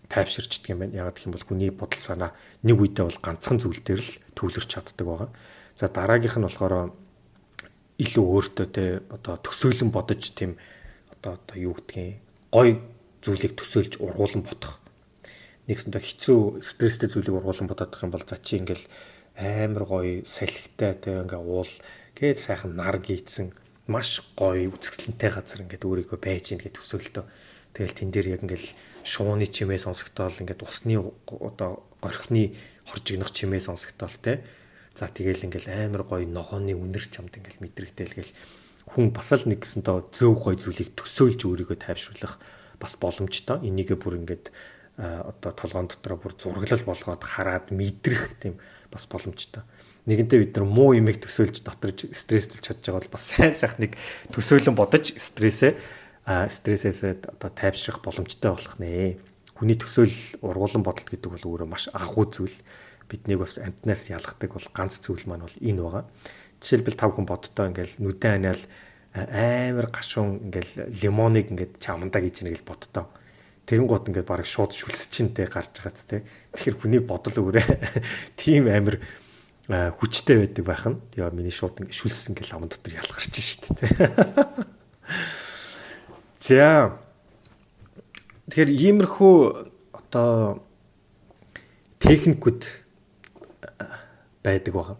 тайвширчдаг 0.09 0.69
юм 0.73 0.79
байна. 0.83 0.97
Яг 1.05 1.15
гэх 1.15 1.29
юм 1.29 1.33
бол 1.37 1.45
хүний 1.45 1.71
бодол 1.71 2.01
санаа 2.01 2.31
нэг 2.65 2.77
үедээ 2.79 3.05
бол 3.05 3.19
ганцхан 3.23 3.61
зүйл 3.61 3.81
дээр 3.85 4.01
л 4.01 4.11
төвлөрч 4.33 4.69
чаддаг 4.69 5.05
байгаа. 5.05 5.29
За 5.77 5.87
дараагийнх 5.87 6.37
нь 6.41 6.47
болохоор 6.49 6.91
илүү 7.99 8.25
өөртөө 8.25 8.67
те 8.73 8.83
одоо 9.11 9.35
төсөөлөн 9.43 9.91
бодож 9.91 10.23
тийм 10.33 10.55
одоо 11.13 11.37
одоо 11.37 11.55
юу 11.59 11.75
гэдгийг 11.77 12.19
гой 12.49 12.79
зүйлийг 13.21 13.53
төсөөлж 13.59 13.99
ургуулan 13.99 14.43
бодох. 14.47 14.79
Нэгсэндээ 15.67 16.01
хэцүү 16.01 16.63
стресстэй 16.63 17.11
зүйлийг 17.11 17.35
ургуулan 17.37 17.67
бодох 17.67 17.99
юм 18.01 18.09
бол 18.15 18.23
за 18.23 18.39
чи 18.41 18.57
ингээл 18.57 18.87
амар 19.39 19.83
гоё 19.87 20.27
салхитай 20.27 20.99
те 20.99 21.23
ингээ 21.23 21.39
уул 21.39 21.71
гээд 22.19 22.37
сайхан 22.37 22.75
нар 22.75 22.99
гийцэн 22.99 23.55
маш 23.87 24.19
гоё 24.35 24.67
үзэсгэлэнтэй 24.75 25.31
газар 25.31 25.63
ингээд 25.63 25.87
өөрийгөө 25.87 26.19
байж 26.19 26.51
ийн 26.51 26.59
гэж 26.59 26.75
төсөөлтөө. 26.75 27.25
Тэгэл 27.73 27.95
тэн 27.95 28.11
дээр 28.11 28.27
яг 28.35 28.43
ингээл 28.43 28.67
шууны 29.07 29.47
чимээ 29.47 29.79
сонсогдоол 29.79 30.43
ингээд 30.43 30.67
усны 30.67 30.99
одоо 30.99 31.87
горхины 32.03 32.51
хоржигнох 32.85 33.31
чимээ 33.31 33.63
сонсогдоол 33.63 34.17
те 34.19 34.43
За 34.99 35.07
тэгэл 35.07 35.47
ингээл 35.47 35.69
амар 35.69 36.03
гоё 36.03 36.27
ногооны 36.27 36.73
үнэр 36.75 37.05
чамд 37.07 37.31
ингээл 37.31 37.63
мэдрэгтэй 37.63 38.05
л 38.09 38.17
гэл 38.19 38.33
хүн 38.89 39.15
бас 39.15 39.31
л 39.31 39.47
нэг 39.47 39.63
гэсэнтэй 39.63 40.11
зөв 40.11 40.33
гоё 40.41 40.59
зүйлийг 40.59 40.97
төсөөлж 40.97 41.39
өөрийгөө 41.45 41.77
тайвшруулах 41.79 42.35
бас 42.81 42.99
боломжтой. 42.99 43.63
Энийгээ 43.63 43.95
бүр 43.95 44.19
ингээд 44.19 44.51
одоо 44.99 45.51
толгоон 45.55 45.87
дотроо 45.87 46.17
бүр 46.19 46.35
зураглал 46.35 46.83
болгоод 46.83 47.23
хараад 47.23 47.71
мэдрэх 47.71 48.43
тийм 48.43 48.59
бас 48.91 49.05
боломжтой. 49.09 49.63
Нэгэнтээ 50.09 50.39
бид 50.41 50.53
нар 50.57 50.65
муу 50.65 50.97
имийг 50.97 51.21
төсөөлж 51.21 51.61
доторж 51.61 52.09
стресстүүлж 52.09 52.65
чадж 52.65 52.81
байгаа 52.81 53.01
бол 53.05 53.13
бас 53.13 53.25
сайн 53.29 53.53
сайх 53.53 53.77
нэг 53.77 53.93
төсөөлөн 54.33 54.73
бодож 54.73 55.13
стрессээ 55.13 55.77
стрессээс 56.25 57.25
одоо 57.25 57.49
тайвшрах 57.49 58.01
боломжтой 58.01 58.53
болох 58.53 58.77
нэ. 58.77 59.17
Хүний 59.57 59.75
төсөөл 59.75 60.41
ургуулan 60.45 60.85
бодолт 60.85 61.09
гэдэг 61.09 61.29
бол 61.29 61.45
өөрөө 61.57 61.67
маш 61.67 61.89
агуу 61.91 62.29
зүйл 62.29 62.53
биднийг 63.09 63.41
бас 63.41 63.57
амтнаас 63.57 64.07
ялгадаг 64.13 64.53
бол 64.53 64.67
ганц 64.71 65.01
зүйл 65.01 65.25
маань 65.25 65.45
бол 65.49 65.57
энэ 65.57 65.81
байгаа. 65.81 66.05
Жишээлбэл 66.61 66.99
тав 67.01 67.11
хүн 67.17 67.25
боддоо 67.25 67.65
ингээл 67.67 67.97
нүдэн 67.97 68.33
аниал 68.39 68.61
амар 69.13 69.89
гашуун 69.89 70.47
ингээл 70.47 70.93
лимоныг 71.01 71.49
ингээд 71.49 71.81
чамандаа 71.81 72.21
гэж 72.21 72.45
нэг 72.45 72.61
л 72.61 72.69
боддоо. 72.69 73.09
Тэгэн 73.69 73.85
гут 73.85 74.09
ингээд 74.09 74.25
бараг 74.25 74.49
шууд 74.49 74.73
шүлсчинтэй 74.73 75.45
гарч 75.45 75.77
байгаа 75.77 75.93
тэ. 75.93 76.25
Тэгэхээр 76.57 76.77
хүний 76.81 77.01
бодол 77.05 77.37
өөрөө 77.37 77.61
тийм 78.41 78.65
амар 78.65 78.97
хүчтэй 79.69 80.41
байдаг 80.41 80.65
байх 80.65 80.89
нь. 80.89 80.97
Яа 81.13 81.29
миний 81.29 81.53
шууд 81.53 81.77
ингээд 81.77 81.93
шүлс 81.93 82.33
ингээд 82.33 82.49
ламан 82.49 82.73
дотор 82.73 82.97
ялгарч 82.97 83.29
штэ 83.29 83.77
тэ. 83.77 83.85
За. 86.41 86.97
Тэгэхээр 88.49 88.73
иймэрхүү 88.73 89.37
одоо 89.93 90.65
техникүүд 92.01 92.65
байдаг 94.41 94.73
байгаа. 94.73 94.97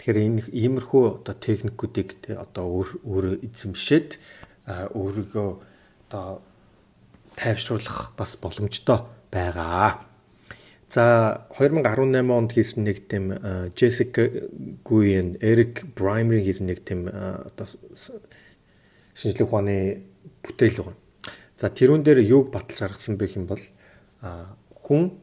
Тэгэхээр 0.00 0.18
энэ 0.24 0.42
иймэрхүү 0.48 1.02
одоо 1.20 1.34
техникүүдийг 1.36 2.16
те 2.24 2.40
одоо 2.40 2.88
өөрөө 3.04 3.44
эзэмшээд 3.44 4.16
өөрийгөө 4.96 5.50
одоо 6.08 6.40
тайвшруулах 7.36 8.12
бас 8.16 8.36
боломжтой 8.36 9.04
байгаа. 9.30 10.06
За 10.86 11.46
2018 11.56 12.28
онд 12.28 12.52
хийсэн 12.52 12.84
нэг 12.84 13.08
тийм 13.08 13.32
Jessica 13.72 14.28
Guyen, 14.84 15.40
Eric 15.40 15.94
Brymer 15.96 16.44
хийсэн 16.44 16.68
нэг 16.68 16.84
тийм 16.84 17.08
одоо 17.08 17.66
шинжлэх 19.16 19.48
ухааны 19.48 20.04
бүтээл 20.44 20.84
байна. 20.84 21.00
За 21.56 21.72
тэрүүн 21.72 22.04
дээр 22.04 22.20
юуг 22.20 22.52
баталж 22.52 22.84
гаргасан 22.84 23.16
бэ 23.16 23.32
юм 23.40 23.48
бол 23.48 23.62
хүн 24.84 25.16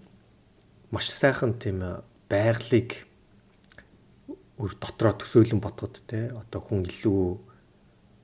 маш 0.90 1.12
сайхан 1.14 1.54
тийм 1.62 1.86
байгалыг 2.30 3.06
өөр 4.60 4.74
дотроо 4.82 5.14
төсөөлөн 5.16 5.62
бодгод 5.64 6.02
те 6.10 6.34
одоо 6.34 6.60
хүн 6.66 6.84
илүү 6.90 7.49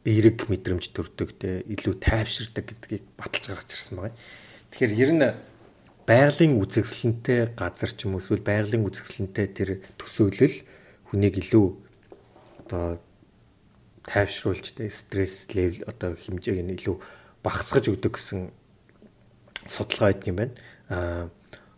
эерэг 0.05 0.45
мэдрэмж 0.45 0.93
төрдөг 0.93 1.29
те 1.41 1.65
илүү 1.65 1.97
тайвширдаг 1.97 2.65
гэдгийг 2.69 3.03
баталж 3.17 3.45
гаргаж 3.49 3.69
ирсэн 3.73 3.97
байгаа. 3.97 4.15
Тэгэхээр 4.69 4.93
ер 5.01 5.11
нь 5.17 5.25
байгалийн 6.05 6.61
үзэсгэлэнтэй 6.61 7.57
газар 7.57 7.91
ч 7.91 8.05
юм 8.05 8.13
уу 8.13 8.21
эсвэл 8.21 8.45
байгалийн 8.45 8.85
үзэсгэлэнтэй 8.85 9.47
тэр 9.49 9.69
төсөөлөл 9.97 10.57
хүнийг 11.09 11.35
илүү 11.41 11.65
одоо 12.69 13.01
тайвшруулж 14.05 14.77
те 14.77 14.89
стресс 14.93 15.49
левел 15.57 15.81
одоо 15.89 16.13
хэмжээг 16.13 16.61
нь 16.61 16.77
илүү 16.77 16.95
багасгаж 17.41 17.89
өгдөг 17.89 18.13
гэсэн 18.13 18.53
судалгаа 19.65 20.13
байдаг 20.13 20.29
юм 20.29 20.37
байна. 20.37 20.53
Аа 20.93 21.23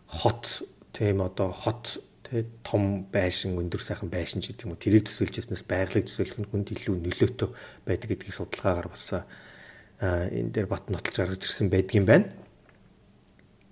хот 0.04 0.68
тийм 0.92 1.24
одоо 1.24 1.48
хот 1.52 2.04
тий 2.30 2.44
том 2.62 3.08
байшин 3.12 3.56
өндөр 3.56 3.80
сайхан 3.80 4.12
байшин 4.12 4.44
ч 4.44 4.52
гэдэг 4.52 4.64
юм 4.68 4.72
уу? 4.76 4.82
Тэрийг 4.82 5.08
төсөөлжсэнээс 5.08 5.64
байгалыг 5.64 6.04
төсөөлөх 6.04 6.38
нь 6.44 6.50
хүнд 6.52 6.68
илүү 6.76 6.96
нөлөөтэй 7.00 7.48
байдаг 7.88 8.08
гэдгийг 8.12 8.34
судалгаагаар 8.36 8.88
бас 8.92 9.06
энэ 10.00 10.52
дээр 10.52 10.68
бат 10.68 10.92
нотолж 10.92 11.16
гаргаж 11.16 11.42
ирсэн 11.42 11.72
байдгийн 11.72 12.04
байна. 12.04 12.28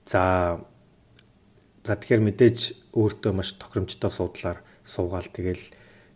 За 0.09 0.57
за 1.85 1.93
тэгэхээр 1.95 2.25
мэдээж 2.25 2.59
өөртөө 2.97 3.33
маш 3.37 3.55
тохиромжтой 3.61 4.11
суудлаар 4.11 4.59
суугаал. 4.83 5.29
Тэгэл 5.29 5.63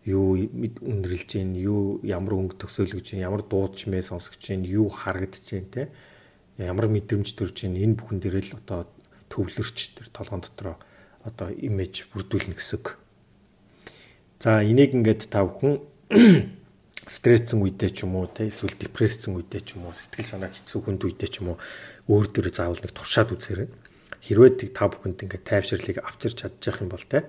юу 0.09 0.41
үнэрлж 0.81 1.29
гин 1.29 1.53
юу 1.55 2.01
ямар 2.03 2.35
өнгө 2.41 2.57
төсөөлөж 2.57 3.05
гин 3.05 3.23
ямар 3.29 3.45
дуудчмээ 3.45 4.01
сонсгож 4.01 4.41
гин 4.41 4.65
юу 4.65 4.89
харагдаж 4.89 5.45
гин 5.45 5.69
те 5.69 5.93
ямар 6.57 6.89
мэдрэмж 6.89 7.37
төрж 7.37 7.69
гин 7.69 7.77
энэ 7.77 8.01
бүхэн 8.01 8.19
дээр 8.19 8.41
л 8.41 8.57
одоо 8.65 8.89
төвлөрч 9.29 9.79
тэр 10.01 10.09
толгоон 10.09 10.41
дотроо 10.41 10.77
одоо 11.25 11.53
имиж 11.53 12.09
бүрдүүлнэ 12.13 12.57
гэсэн. 12.57 12.97
За 14.41 14.65
энийг 14.65 14.97
ингээд 14.97 15.29
та 15.29 15.45
бүхэн 15.45 15.85
стрессцэн 17.11 17.61
үедээ 17.61 17.91
ч 17.93 18.09
юм 18.09 18.17
уу 18.17 18.31
те 18.31 18.49
эсвэл 18.49 18.73
депрессцэн 18.73 19.37
үедээ 19.37 19.61
ч 19.61 19.77
юм 19.77 19.85
уу 19.89 19.93
сэтгэл 19.93 20.33
санаа 20.33 20.49
хэцүү 20.49 20.81
хүнд 20.81 21.05
үедээ 21.05 21.29
ч 21.29 21.45
юм 21.45 21.53
уу 21.53 21.59
өөр 22.09 22.27
дөрөө 22.33 22.55
заавал 22.57 22.81
нэг 22.81 22.93
туршаад 22.97 23.37
үзээрэй. 23.37 23.69
Хэрвээ 24.25 24.73
та 24.73 24.89
бүхэнд 24.89 25.29
ингээд 25.29 25.45
тайвширлыг 25.45 26.01
авчирч 26.01 26.41
чадчих 26.41 26.81
юм 26.81 26.89
бол 26.89 27.05
те 27.05 27.29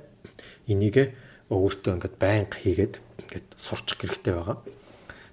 энийг 0.71 1.11
өөртөө 1.51 1.99
ингээд 1.99 2.15
байнга 2.15 2.55
хийгээд 2.55 2.95
ингээд 3.27 3.47
сурчих 3.59 3.99
хэрэгтэй 3.99 4.31
байгаа. 4.31 4.57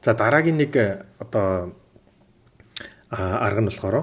За 0.02 0.18
дараагийн 0.18 0.59
нэг 0.59 0.74
одоо 1.22 1.76
арга 3.11 3.62
нь 3.62 3.70
болохоор 3.70 3.96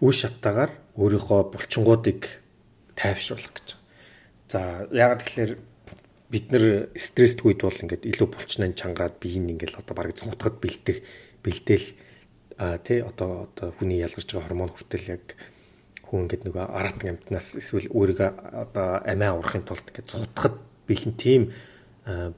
үе 0.00 0.12
шаттайгаар 0.16 0.72
өөрийнхөө 0.96 1.40
булчингуудыг 1.52 2.39
тайвшруулах 3.00 3.52
гэж. 3.56 3.68
За 4.52 4.84
ягаад 4.92 5.24
тэгэхээр 5.24 5.52
бид 6.30 6.46
нэр 6.52 6.64
стресстгүй 6.94 7.56
үед 7.56 7.64
бол 7.64 7.80
ингээд 7.80 8.04
илүү 8.06 8.28
булчнаа 8.28 8.70
чангараад 8.76 9.16
бие 9.18 9.40
нь 9.40 9.56
ингээд 9.56 9.80
одоо 9.80 9.94
барыг 9.96 10.14
цугтахад 10.14 10.60
бэлдэх 10.60 11.02
бэлдээл 11.42 11.86
а 12.60 12.78
тий 12.78 13.00
одоо 13.00 13.48
одоо 13.48 13.72
хүний 13.74 13.98
ялгарч 13.98 14.30
байгаа 14.30 14.46
гормон 14.46 14.70
хүртэл 14.70 15.10
яг 15.16 15.24
хүн 16.06 16.28
ингээд 16.28 16.46
нөгөө 16.46 16.64
аратан 16.70 17.16
амтнаас 17.16 17.58
эсвэл 17.58 17.90
өөрийгөө 17.90 18.30
одоо 18.62 18.88
амиа 19.02 19.34
урахын 19.34 19.66
тулд 19.66 19.90
ингээд 19.90 20.12
цугтахад 20.12 20.54
бэлэн 20.86 21.14
тийм 21.18 21.42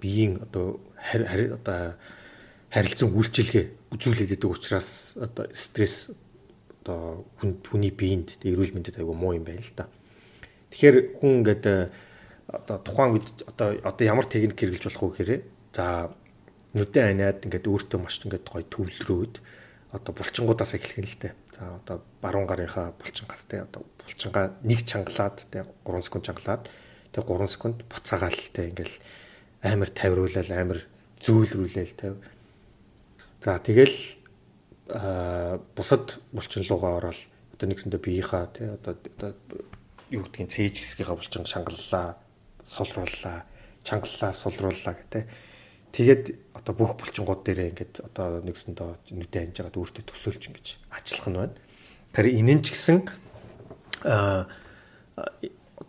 биеийн 0.01 0.41
одоо 0.41 0.81
харь 0.97 1.53
одоо 1.53 1.99
харилцан 2.73 3.13
үйлчилгээ 3.13 3.93
үзүүлээд 3.93 4.31
байдаг 4.33 4.51
учраас 4.57 5.13
одоо 5.21 5.45
стресс 5.53 6.09
одоо 6.81 7.29
хүний 7.37 7.93
биеинд 7.93 8.41
эрүүл 8.41 8.73
мэндэд 8.73 9.01
айгүй 9.03 9.17
муу 9.17 9.37
юм 9.37 9.45
байна 9.45 9.61
л 9.61 9.77
да. 9.77 9.93
Тэгэхээр 10.73 10.97
хүн 11.20 11.33
ингээд 11.45 11.64
э, 11.68 11.93
одоо 12.49 12.77
тухайн 12.81 13.20
үед 13.20 13.29
одоо 13.45 13.77
одоо 13.85 14.05
ямар 14.09 14.25
техник 14.25 14.57
хэрэгжилж 14.57 14.97
болох 14.97 15.05
вэ 15.05 15.12
гэхээр 15.20 15.43
за 15.77 16.09
нүдэн 16.73 17.05
аниад 17.12 17.45
ингээд 17.45 17.68
өөртөө 17.68 18.01
маш 18.01 18.25
ингээд 18.25 18.49
гоё 18.49 18.64
төвлөрөөд 18.64 19.35
одоо 19.93 20.12
булчингуудаас 20.16 20.73
эхлэх 20.73 21.05
нь 21.05 21.09
л 21.12 21.20
дээ. 21.20 21.33
За 21.53 21.77
одоо 21.77 22.01
баруун 22.25 22.49
гарынхаа 22.49 22.97
булчингаас 22.97 23.45
те 23.45 23.68
одоо 23.68 23.85
булчингаа 24.01 24.57
нэг 24.64 24.81
чангалаад 24.89 25.37
те 25.53 25.68
3 25.85 26.01
секунд 26.01 26.25
чангалаад 26.25 26.64
те 27.12 27.20
3 27.20 27.53
секунд 27.53 27.85
буцаагаал 27.85 28.41
те 28.57 28.73
ингээл 28.73 28.97
амар 29.61 29.91
тавируулал 29.93 30.51
амар 30.57 30.81
зөөлрүүлээл 31.20 31.93
те. 32.01 32.16
За 33.45 33.61
тэгэл 33.61 34.16
бусад 35.77 36.16
булчин 36.33 36.64
руугаа 36.64 36.97
ороод 36.97 37.20
одоо 37.53 37.66
нэгсэндээ 37.68 38.01
биеийнхаа 38.01 38.49
те 38.49 38.81
одоо 38.81 38.97
юу 40.13 40.29
гэдгийг 40.29 40.53
цээж 40.53 40.75
хэсгийнхаа 40.85 41.17
булчин 41.17 41.49
шангаллаа, 41.49 42.21
сулрууллаа, 42.69 43.49
чангаллаа, 43.83 44.33
сулрууллаа 44.37 44.95
те. 45.09 45.27
Тэгээд 45.93 46.57
одоо 46.57 46.73
бүх 46.77 46.97
булчингууд 47.01 47.43
дээрээ 47.45 47.73
ингээд 47.73 47.95
одоо 48.13 48.41
нэгсэндээ 48.45 49.13
нүдэ 49.13 49.39
ханж 49.41 49.57
байгаад 49.61 49.81
өөртөө 49.81 50.05
төсөөлж 50.09 50.43
ингэж 50.49 50.67
ажиллах 50.89 51.29
нь 51.29 51.37
байна. 51.37 51.57
Тэгэхээр 52.13 52.37
энэ 52.41 52.55
нь 52.57 52.65
ч 52.65 52.67
гэсэн 52.73 52.99
а 54.05 54.49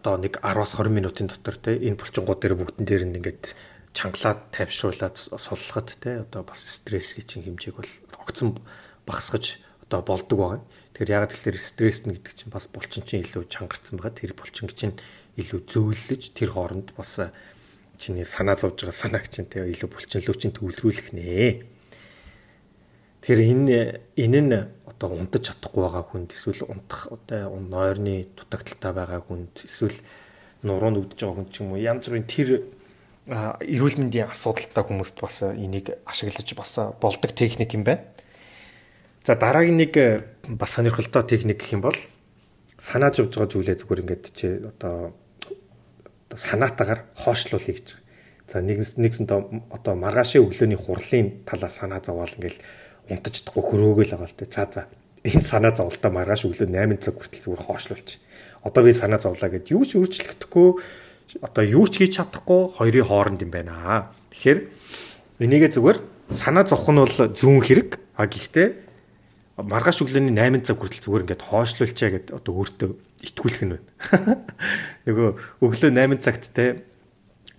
одоо 0.03 0.15
нэг 0.19 0.43
10-аас 0.43 0.76
20 0.76 0.91
минутын 0.91 1.28
дотор 1.32 1.55
те 1.55 1.80
энэ 1.80 1.95
булчингууд 1.95 2.39
дээр 2.39 2.55
бүгдэн 2.59 2.84
дээр 2.84 3.03
нь 3.07 3.15
ингээд 3.19 3.55
чангалаад 3.95 4.51
тайвшруулад 4.51 5.15
суллахад 5.15 5.95
те 6.03 6.26
одоо 6.26 6.43
бас 6.43 6.59
стрессийн 6.67 7.24
чин 7.24 7.43
хэмжээг 7.47 7.76
бол 7.80 7.91
огцон 8.19 8.59
багасгаж 9.07 9.63
одоо 9.88 10.01
болдог 10.01 10.39
байгаа. 10.39 10.61
Тэгэхээр 10.93 11.09
яг 11.09 11.33
тэгэхээр 11.33 11.57
стресс 11.57 12.05
нь 12.05 12.13
гэдэг 12.13 12.33
чинь 12.37 12.53
бас 12.53 12.69
булчин 12.69 13.01
чинь 13.01 13.25
илүү 13.25 13.49
чангарсан 13.49 13.97
байгаа. 13.97 14.13
Тэр 14.13 14.37
булчин 14.37 14.69
чинь 14.69 14.93
илүү 15.41 15.65
зөөлөж 15.65 16.37
тэр 16.37 16.53
хооронд 16.53 16.93
бас 16.93 17.33
чиний 17.97 18.25
санаа 18.25 18.53
зовж 18.53 18.85
байгаа 18.85 18.93
санааг 18.93 19.25
чинь 19.25 19.49
тэгээ 19.49 19.73
илүү 19.73 19.89
булчинлуу 19.89 20.37
чинь 20.37 20.53
төвлөрүүлэх 20.53 21.17
нэ. 21.17 21.65
Тэгэхээр 23.25 23.41
энэ 23.41 23.77
энэ 24.21 24.41
нь 24.45 24.53
одоо 24.85 25.17
унтаж 25.17 25.49
чадахгүй 25.49 25.81
байгаа 25.81 26.05
хүнд 26.05 26.29
эсвэл 26.37 26.69
унтах 26.69 27.09
одоо 27.09 27.57
нойрны 27.57 28.29
дутагдaltaй 28.37 28.93
байгаа 28.93 29.21
хүнд 29.25 29.65
эсвэл 29.65 29.97
нуруу 30.61 30.93
нүдж 30.93 31.17
байгаа 31.17 31.37
хүн 31.41 31.49
ч 31.49 31.65
юм 31.65 31.73
уу 31.73 31.81
янз 31.81 32.05
бүрийн 32.05 32.29
тэр 32.29 32.49
эрүүл 33.25 33.97
мэндийн 33.97 34.29
асуудалтай 34.29 34.83
хүмүүст 34.85 35.17
бас 35.17 35.41
энийг 35.41 35.95
ашиглаж 36.05 36.49
бас 36.53 36.71
болдог 37.01 37.31
техник 37.33 37.73
юм 37.73 37.81
байна. 37.87 38.12
За 39.24 39.36
дараагийн 39.36 39.80
нэг 39.80 39.95
бас 40.59 40.76
сонирхолтой 40.76 41.24
техник 41.24 41.63
гэх 41.63 41.80
юм 41.80 41.82
бол 41.88 41.95
санааж 42.76 43.24
явж 43.24 43.39
байгаа 43.39 43.51
зүйлээ 43.55 43.80
зүгээр 43.80 44.03
ингээд 44.03 44.26
чи 44.36 44.47
одоо 44.59 45.15
санаатаагаар 46.36 47.07
хоошлуулъя 47.15 47.71
гэж. 47.71 47.88
За 48.51 48.59
нэгс 48.59 48.99
нэгсэнд 48.99 49.32
одоо 49.32 49.93
маргаашийн 49.95 50.43
өглөөний 50.43 50.76
хурлын 50.76 51.47
талаас 51.47 51.80
санаа 51.80 52.03
зовоол 52.03 52.36
ингээл 52.36 52.59
унтаждахгүй 53.15 53.63
хөрөөгөл 53.63 54.11
байгаа 54.11 54.28
л 54.28 54.36
те. 54.36 54.51
За 54.51 54.67
за 54.67 54.82
энэ 55.24 55.39
санаа 55.39 55.71
зовлтоо 55.71 56.11
маргааш 56.11 56.43
өглөө 56.43 56.67
8 56.67 56.99
цаг 56.99 57.15
хүртэл 57.15 57.43
зүгээр 57.47 57.63
хоошлуулчих. 57.63 58.19
Одоо 58.67 58.84
би 58.84 58.91
санаа 58.91 59.24
зовлаа 59.24 59.47
гэд 59.47 59.71
юу 59.71 59.88
ч 59.88 59.95
өөрчлөгдөхгүй 60.03 60.67
одоо 61.39 61.63
юу 61.63 61.88
ч 61.88 62.03
хийж 62.03 62.19
чадахгүй 62.19 62.76
хоёрын 62.76 63.07
хооронд 63.07 63.39
юм 63.39 63.55
байна. 63.55 64.11
Тэгэхээр 64.36 64.59
энийгээ 65.39 65.71
зүгээр 65.71 65.97
санаа 66.36 66.67
зовх 66.67 66.91
нь 66.91 66.99
бол 66.99 67.15
зүүн 67.32 67.63
хэрэг. 67.63 67.89
А 68.19 68.28
гэхдээ 68.28 68.92
маргааш 69.57 70.01
өглөөний 70.01 70.33
8 70.33 70.65
цаг 70.65 70.81
хүртэл 70.81 71.03
зүгээр 71.05 71.23
ингээд 71.29 71.45
хоошлуулчаа 71.45 72.09
гэд 72.09 72.27
одоо 72.33 72.53
өөртөө 72.57 72.89
итгүүлэх 73.21 73.61
нь 73.69 73.73
байна. 73.77 73.85
Нөгөө 75.05 75.29
өглөө 75.61 75.91
8 75.93 76.25
цагт 76.25 76.49
те 76.57 76.89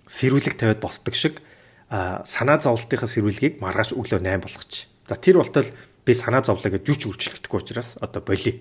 сэрүүлэг 0.03 0.59
тавиад 0.59 0.83
босдог 0.83 1.15
шиг 1.15 1.39
санаа 1.87 2.59
зовлтынхаа 2.59 3.07
сэрүүлгийг 3.07 3.63
маргааш 3.63 3.95
өглөө 3.95 4.19
8 4.19 4.43
болгоч. 4.43 4.91
За 5.07 5.15
тэр 5.15 5.39
болтол 5.39 5.71
би 6.03 6.11
санаа 6.11 6.43
зовлоо 6.43 6.67
гэж 6.67 6.83
юу 6.83 6.97
ч 6.99 7.07
өөрчлөгдөхгүй 7.07 7.59
учраас 7.63 7.95
одоо 8.03 8.19
боли. 8.19 8.59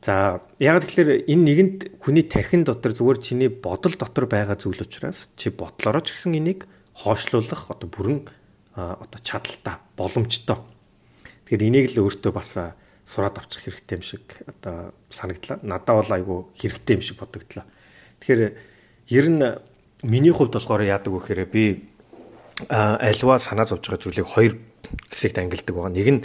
За 0.00 0.40
яг 0.56 0.86
тэгэхээр 0.88 1.28
энэ 1.28 1.44
нэгэнд 1.44 1.78
хүний 2.00 2.24
тархин 2.24 2.64
дотор 2.64 2.96
зүгээр 2.96 3.18
чиний 3.20 3.50
бодол 3.52 3.92
дотор 3.92 4.24
байгаа 4.24 4.56
зүйл 4.56 4.80
учраас 4.80 5.28
чи 5.36 5.50
бодлороо 5.50 6.00
ч 6.00 6.14
гэсэн 6.14 6.38
энийг 6.38 6.64
хоошлуулах 6.94 7.74
одоо 7.74 7.88
бүрэн 7.90 8.22
одоо 8.76 9.20
чадaltaа 9.20 9.82
боломжтой. 9.98 10.62
Тэгэхээр 11.46 11.66
энийг 11.70 11.86
л 11.94 12.02
өөртөө 12.10 12.32
бас 12.34 12.58
сураад 13.06 13.38
авчих 13.38 13.70
хэрэгтэй 13.70 13.96
юм 13.96 14.02
шиг 14.02 14.26
одоо 14.50 14.90
санагдлаа. 15.14 15.62
Надад 15.62 15.94
бол 15.94 16.10
айгүй 16.10 16.38
хэрэгтэй 16.58 16.98
юм 16.98 17.02
шиг 17.06 17.22
бодогдлоо. 17.22 17.62
Тэгэхээр 18.18 18.42
ер 19.14 19.26
нь 19.30 19.42
миний 20.02 20.34
хувьд 20.34 20.58
болохоор 20.58 20.82
яадаг 20.82 21.14
вэ 21.14 21.22
гэхээр 21.22 21.46
би 21.46 21.86
альва 22.66 23.38
санаа 23.38 23.62
зовж 23.62 23.86
байгаа 23.86 24.02
зүйлийг 24.02 24.26
хоёр 24.26 24.58
хэсэгт 25.06 25.38
ангилдаг 25.38 25.70
байгаа. 25.70 25.94
Нэг 25.94 26.08
нь 26.10 26.20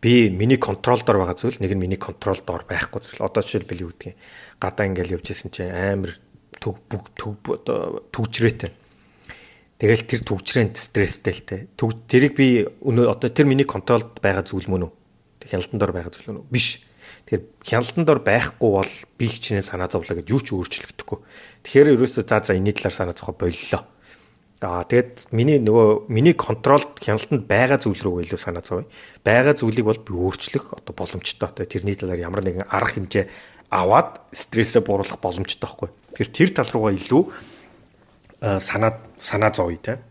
би 0.00 0.32
миний 0.32 0.56
контрол 0.56 1.04
дор 1.04 1.20
байгаа 1.20 1.36
зүйл, 1.36 1.60
нэг 1.60 1.76
нь 1.76 1.82
миний 1.84 2.00
контрол 2.00 2.40
дор 2.40 2.64
байхгүй 2.64 3.00
зүйл. 3.04 3.28
Одоо 3.28 3.44
жишээлбэл 3.44 3.84
юу 3.84 3.92
гэдгийг 3.92 4.16
гадаа 4.56 4.88
ингээл 4.88 5.20
явж 5.20 5.36
исэн 5.36 5.52
чинь 5.52 5.68
амар 5.68 6.16
төг 6.56 6.80
бүх 6.88 7.12
төг 7.12 7.36
одоо 7.44 8.08
түгжрээтэй. 8.08 8.72
Тэгэл 9.82 10.06
тэр 10.06 10.22
түгжрээнд 10.22 10.78
стресстэй 10.78 11.34
л 11.34 11.42
те. 11.42 11.56
Тэрийг 11.74 12.38
би 12.38 12.70
өнөө 12.86 13.18
одоо 13.18 13.34
тэр 13.34 13.50
миний 13.50 13.66
контролд 13.66 14.14
байгаа 14.22 14.46
зүйл 14.46 14.70
мөн 14.70 14.86
үү? 14.86 14.92
хяналтан 15.48 15.78
дор 15.78 15.92
байгаа 15.92 16.12
зүйл 16.12 16.38
нь 16.38 16.46
биш. 16.50 16.86
Тэгэхээр 17.26 17.42
хяналтан 17.66 18.04
дор 18.06 18.20
байхгүй 18.22 18.70
бол 18.70 18.92
би 19.18 19.26
хичнээн 19.26 19.66
санаа 19.66 19.90
зовлоо 19.90 20.18
гэж 20.18 20.26
юу 20.30 20.40
ч 20.42 20.54
өөрчлөгдөхгүй. 20.54 21.18
Тэгэхээр 21.66 21.98
ерөөсөө 21.98 22.24
за 22.26 22.38
за 22.42 22.54
энэ 22.54 22.78
талаар 22.78 22.94
санаа 22.94 23.16
зовхо 23.16 23.34
боллоо. 23.34 23.82
Аа 24.62 24.86
тэгэд 24.86 25.34
миний 25.34 25.58
нөгөө 25.58 26.06
миний 26.06 26.34
контролд 26.38 27.02
хяналтанд 27.02 27.50
байгаа 27.50 27.82
зүйл 27.82 27.98
рүү 27.98 28.30
илүү 28.30 28.38
санаа 28.38 28.62
зовъё. 28.62 28.86
Байгаа 29.26 29.58
зүйлийг 29.58 29.86
бол 29.86 29.98
би 29.98 30.12
өөрчлөх 30.14 30.78
одоо 30.78 30.94
боломжтой. 30.94 31.66
Тэрний 31.66 31.98
талаар 31.98 32.22
ямар 32.22 32.46
нэгэн 32.46 32.70
арга 32.70 32.94
хэмжээ 32.94 33.26
аваад 33.74 34.22
стрессээ 34.30 34.86
бууруулах 34.86 35.18
боломжтой 35.18 35.66
байхгүй. 35.66 35.90
Тэгэхээр 36.14 36.30
тэр 36.30 36.50
тал 36.54 36.70
руугаа 36.70 36.94
илүү 36.94 37.22
санаа 38.42 38.98
санаа 39.16 39.54
зовъё 39.54 39.78
те. 39.78 40.02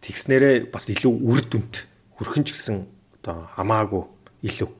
Тэгснээрээ 0.00 0.70
бас 0.70 0.86
илүү 0.86 1.10
үр 1.10 1.40
дүнд 1.42 1.90
хүрхэн 2.14 2.46
ч 2.46 2.54
гэсэн 2.54 2.86
одоо 3.18 3.50
хамаагүй 3.58 4.02
илүү. 4.46 4.70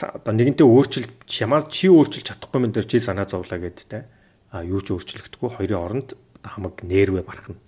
Одоо 0.00 0.32
нэгэнтээ 0.32 0.64
өөрчил 0.64 1.06
чамаа 1.28 1.60
чи 1.68 1.92
өөрчилж 1.92 2.32
чадахгүй 2.32 2.60
мэн 2.64 2.72
дээр 2.72 2.88
чи 2.88 2.98
санаа 3.04 3.28
зовлаа 3.28 3.60
гэдэг 3.60 3.84
те. 3.84 4.08
А 4.48 4.64
юу 4.64 4.80
ч 4.80 4.96
өөрчлөгдөхгүй 4.96 5.60
хоёрын 5.60 5.84
оронд 5.84 6.08
хамаг 6.40 6.80
нервэ 6.80 7.20
барахна. 7.20 7.60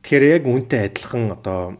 Тэгэхээр 0.00 0.40
яг 0.40 0.44
үнтэй 0.48 0.88
адилхан 0.88 1.36
одоо 1.36 1.76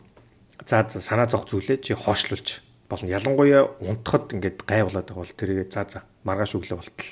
за 0.67 0.85
санаа 0.89 1.31
зовх 1.31 1.49
зүйлээ 1.49 1.81
чи 1.81 1.95
хоошлуулж 1.95 2.61
болно. 2.89 3.09
Ялангуяа 3.09 3.73
унтахад 3.81 4.35
ингээд 4.35 4.67
гай 4.67 4.83
болоод 4.85 5.07
байгаа 5.07 5.23
бол 5.25 5.39
тэрийг 5.39 5.73
за 5.73 5.87
за 5.89 6.03
маргааш 6.25 6.59
өглөө 6.59 6.77
болтол 6.77 7.11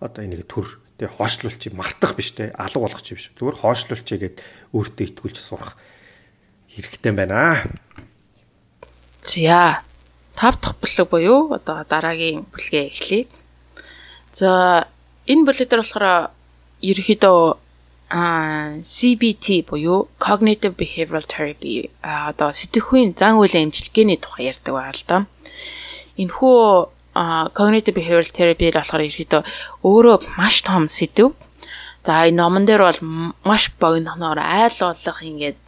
одоо 0.00 0.20
энийг 0.24 0.44
төр 0.50 0.66
тэг 0.96 1.12
хоошлуулчих 1.16 1.72
мартах 1.76 2.16
биш 2.16 2.32
те 2.32 2.52
алга 2.56 2.80
болгох 2.80 3.04
биш. 3.04 3.30
Зүгээр 3.36 3.60
хоошлуулчих 3.60 4.18
гээд 4.20 4.36
өөртөө 4.72 5.04
итгүүлж 5.12 5.36
сурах 5.36 5.76
хэрэгтэй 6.72 7.12
байна. 7.12 7.68
За 9.24 9.84
тав 10.36 10.56
дахь 10.60 10.76
бүлэг 10.80 11.08
буюу 11.08 11.52
одоо 11.52 11.84
дараагийн 11.84 12.48
бүлгээ 12.48 12.88
эхлэе. 12.92 13.28
За 14.32 14.88
энэ 15.28 15.44
бүлэг 15.44 15.68
дээр 15.68 15.84
болохоор 15.84 16.32
ерөөхдөө 16.80 17.40
а 18.08 18.78
CBT 18.86 19.66
буюу 19.66 20.08
cognitive 20.22 20.78
behavioral 20.78 21.26
therapy 21.26 21.90
одоо 22.02 22.54
сэтгэхүйн 22.54 23.18
зан 23.18 23.34
үйлийн 23.34 23.66
эмчилгээний 23.66 24.16
тухай 24.22 24.54
ярьдаг 24.54 24.74
байна 24.78 24.94
л 24.94 25.04
да. 25.10 25.16
Энэхүү 26.14 26.95
cognitive 27.56 27.96
behavioral 27.96 28.30
therapy 28.30 28.70
болохоор 28.70 29.06
ерөөхдөө 29.08 29.42
өөрөө 29.84 30.16
маш 30.36 30.60
том 30.66 30.84
сэдв. 30.86 31.32
За 32.06 32.28
энэ 32.28 32.38
номон 32.38 32.64
дээр 32.68 32.82
бол 32.86 33.00
маш 33.44 33.72
богинохноор 33.80 34.38
айл 34.38 34.76
болох 34.80 35.18
ингээд 35.24 35.58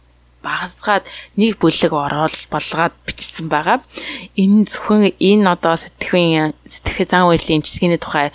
багасгаад 0.43 1.03
нэг 1.35 1.59
бүлэг 1.59 1.91
ороод 1.91 2.35
болгоод 2.47 2.95
бичсэн 3.03 3.51
байгаа. 3.51 3.83
Энэ 4.39 4.71
зөвхөн 4.71 5.11
энэ 5.19 5.51
одоо 5.51 5.75
сэтгэхүйн 5.75 6.55
сэтгэх 6.63 7.11
зан 7.11 7.27
үйлийн 7.27 7.59
эмчилгээний 7.59 7.99
тухай 7.99 8.31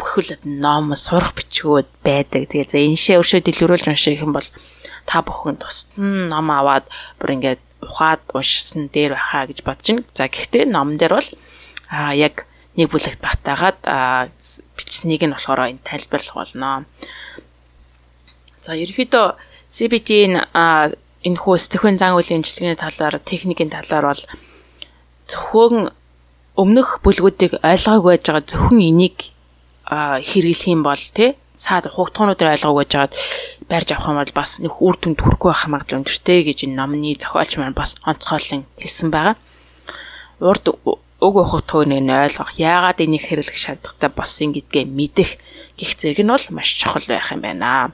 бүхэл 0.00 0.40
ном 0.44 0.96
сурах 0.96 1.36
бичгүүд 1.36 1.88
байдаг. 2.00 2.48
Тэгээ 2.48 2.72
за 2.72 2.78
энэ 2.80 2.96
шээ 2.96 3.20
өршөө 3.20 3.40
дэлгэрүүлж 3.44 3.84
унших 3.92 4.24
юм 4.24 4.32
бол 4.32 4.48
та 5.04 5.20
бүхэн 5.20 5.60
тусдан 5.60 6.32
ном 6.32 6.48
аваад 6.48 6.88
бүр 7.20 7.36
ингээд 7.36 7.60
ухаад 7.84 8.24
уншсан 8.32 8.88
дээр 8.88 9.12
байхаа 9.12 9.44
гэж 9.44 9.60
бодож 9.60 9.86
байна. 9.92 10.08
За 10.16 10.24
гэхдээ 10.24 10.64
номон 10.72 10.96
дээр 10.96 11.20
бол 11.20 11.28
аа 11.90 12.14
яг 12.14 12.46
нэг 12.78 12.90
бүлэгт 12.90 13.20
батаагаад 13.20 13.78
бичснийг 14.78 15.22
нь 15.26 15.34
болохоор 15.34 15.74
энэ 15.74 15.84
тайлбарлах 15.84 16.36
болно. 16.38 16.86
За 18.62 18.78
ерөөхдөө 18.78 19.26
CBT-ийн 19.74 20.34
энэ 20.46 21.38
хүү 21.42 21.56
сэтгэхүйн 21.58 21.98
зан 21.98 22.14
үйлийн 22.14 22.40
имчилгээний 22.40 22.78
талаар 22.78 23.18
техникийн 23.20 23.74
талаар 23.74 24.14
бол 24.14 24.22
зөвхөн 25.28 25.90
өмнөх 26.56 27.02
бүлгүүдийг 27.04 27.60
ойлгоогүй 27.60 28.10
байж 28.16 28.24
байгаа 28.26 28.48
зөвхөн 28.48 28.80
энийг 28.80 29.18
хэрэглэх 29.90 30.70
юм 30.70 30.82
бол 30.86 31.02
тий 31.14 31.36
цаад 31.60 31.92
хугтгуунуудаар 31.92 32.56
ойлгоогүй 32.56 32.84
байж 32.84 32.92
байгаад 32.94 33.14
барьж 33.70 33.88
авах 33.92 34.08
юм 34.10 34.18
бол 34.20 34.34
бас 34.40 34.50
нэг 34.64 34.74
үр 34.80 34.96
дүнд 34.96 35.20
хүрэхгүй 35.20 35.50
байх 35.52 35.64
магадлал 35.68 36.00
өндөртэй 36.00 36.40
гэж 36.48 36.58
энэ 36.64 36.78
номны 36.80 37.14
зохиолч 37.20 37.52
маань 37.60 37.76
бас 37.76 38.00
онцгойлон 38.08 38.64
хэлсэн 38.80 39.08
байгаа. 39.12 39.36
урд 40.40 40.64
уг 41.20 41.36
ухах 41.36 41.64
төвнийг 41.68 42.00
нь 42.00 42.10
ойлгох, 42.10 42.56
яагаад 42.56 43.04
энийг 43.04 43.28
хэрэглэх 43.28 43.56
шаардлагатай 43.56 44.10
болсон 44.10 44.56
гэдгээ 44.56 44.84
мэдэх 44.88 45.30
гих 45.76 45.92
зэрэг 46.00 46.24
нь 46.24 46.32
бол 46.32 46.46
маш 46.56 46.68
чухал 46.80 47.04
байх 47.04 47.28
юм 47.32 47.44
байна. 47.44 47.92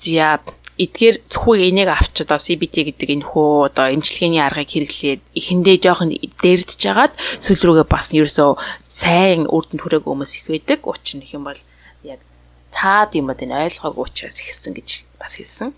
Зя 0.00 0.40
эдгээр 0.76 1.24
зөвхөн 1.28 1.60
энийг 1.72 1.88
авч 1.88 2.24
одоо 2.24 2.36
CBT 2.36 2.88
гэдэг 2.88 3.08
энэ 3.20 3.28
хөө 3.28 3.72
одоо 3.72 3.92
эмчилгээний 3.96 4.44
аргыг 4.44 4.68
хэрэглээд 4.68 5.20
эхэндээ 5.32 5.76
жоохон 5.80 6.12
дэрдэж 6.12 6.76
жагаад 6.76 7.12
сүүл 7.40 7.64
рүүгээ 7.64 7.88
бас 7.88 8.12
ерөөсөө 8.12 8.60
сайн 8.84 9.48
үрдэнд 9.48 9.80
хүрээг 9.80 10.04
хүмүүс 10.04 10.32
их 10.40 10.46
байдаг. 10.52 10.84
Учир 10.84 11.20
нь 11.20 11.28
юм 11.32 11.48
бол 11.48 11.60
яг 12.04 12.20
цаад 12.68 13.16
юмуд 13.16 13.40
энэ 13.40 13.56
ойлгоогүй 13.56 14.04
учраас 14.04 14.36
ихсэн 14.36 14.76
гэж 14.76 15.08
бас 15.16 15.40
хэлсэн. 15.40 15.72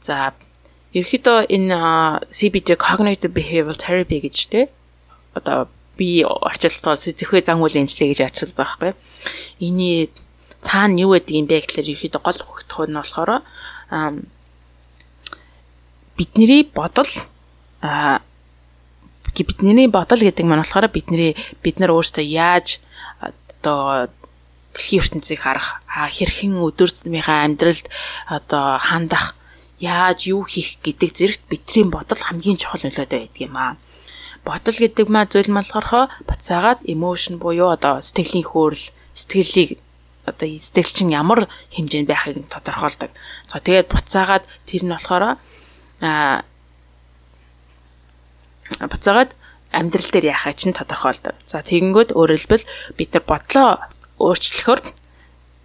За 0.00 0.32
ерөөхдөө 0.94 1.38
энэ 1.50 1.78
CBT 2.30 2.78
cognitive 2.78 3.34
behavioral 3.34 3.78
therapy 3.78 4.22
гэж 4.22 4.36
тэ 4.50 4.70
одоо 5.34 5.66
би 5.98 6.22
орчилтол 6.22 6.98
сэтгэхүй 6.98 7.42
зан 7.42 7.62
үйл 7.62 7.82
эмчилгээ 7.82 8.10
гэж 8.14 8.20
ачилдаг 8.22 8.56
байхгүй. 8.58 8.90
Эний 9.58 10.10
цаана 10.62 10.98
юу 10.98 11.14
гэдэг 11.14 11.34
юм 11.34 11.46
бэ 11.50 11.66
гэхээр 11.66 11.90
ерөөхдөө 11.98 12.22
гол 12.22 12.40
хөгтөх 12.46 12.86
нь 12.86 12.98
болохоор 12.98 13.30
бидний 16.16 16.62
бодол 16.62 17.10
бидний 19.34 19.88
бодол 19.90 20.22
гэдэг 20.22 20.46
маань 20.46 20.62
болохоор 20.62 20.88
бидний 20.94 21.34
бид 21.62 21.76
нар 21.82 21.90
өөрсдөө 21.90 22.22
яаж 22.22 22.78
одоо 23.18 24.10
дэлхийн 24.74 25.02
ертөнцийг 25.02 25.40
харах 25.42 25.82
хэрхэн 25.90 26.58
өдөр 26.58 26.90
тутмынхаа 26.90 27.46
амьдралд 27.46 27.86
одоо 28.26 28.78
хандах 28.78 29.34
яаж 29.84 30.32
юу 30.32 30.48
хийх 30.48 30.80
гэдэг 30.80 31.10
зэрэгт 31.12 31.44
бидний 31.52 31.84
бодол 31.84 32.20
хамгийн 32.24 32.56
чухал 32.56 32.80
нөлөөтэй 32.80 33.28
байдаг 33.28 33.42
юм 33.44 33.56
аа. 33.60 33.76
Бодол 34.48 34.76
гэдэг 34.80 35.06
маа 35.12 35.28
зүйл 35.28 35.52
болохоор 35.52 36.08
буцаагаад 36.28 36.80
emotion 36.88 37.36
буюу 37.36 37.68
одоо 37.76 38.00
сэтгэлийн 38.00 38.48
хөөрөл, 38.48 38.92
сэтгэлийг 39.12 39.80
одоо 40.24 40.48
сэтгэл 40.48 40.92
чинь 40.96 41.12
ямар 41.12 41.48
хэмжээнд 41.76 42.08
байхыг 42.08 42.48
тодорхойлдог. 42.48 43.12
За 43.48 43.60
тэгээд 43.60 43.92
буцаагаад 43.92 44.44
тэр 44.64 44.82
нь 44.84 44.92
болохоор 44.92 45.24
а 46.00 46.44
буцаагаад 48.80 49.36
амьдрал 49.72 50.10
дээр 50.12 50.32
яхаа 50.32 50.54
чинь 50.56 50.72
тодорхойлдог. 50.72 51.36
За 51.44 51.60
тэгэнгүүт 51.60 52.16
хэлбэл 52.16 52.64
бид 52.96 53.10
нар 53.12 53.24
бодлоо 53.28 53.68
өөрчлөхөөр 54.20 54.80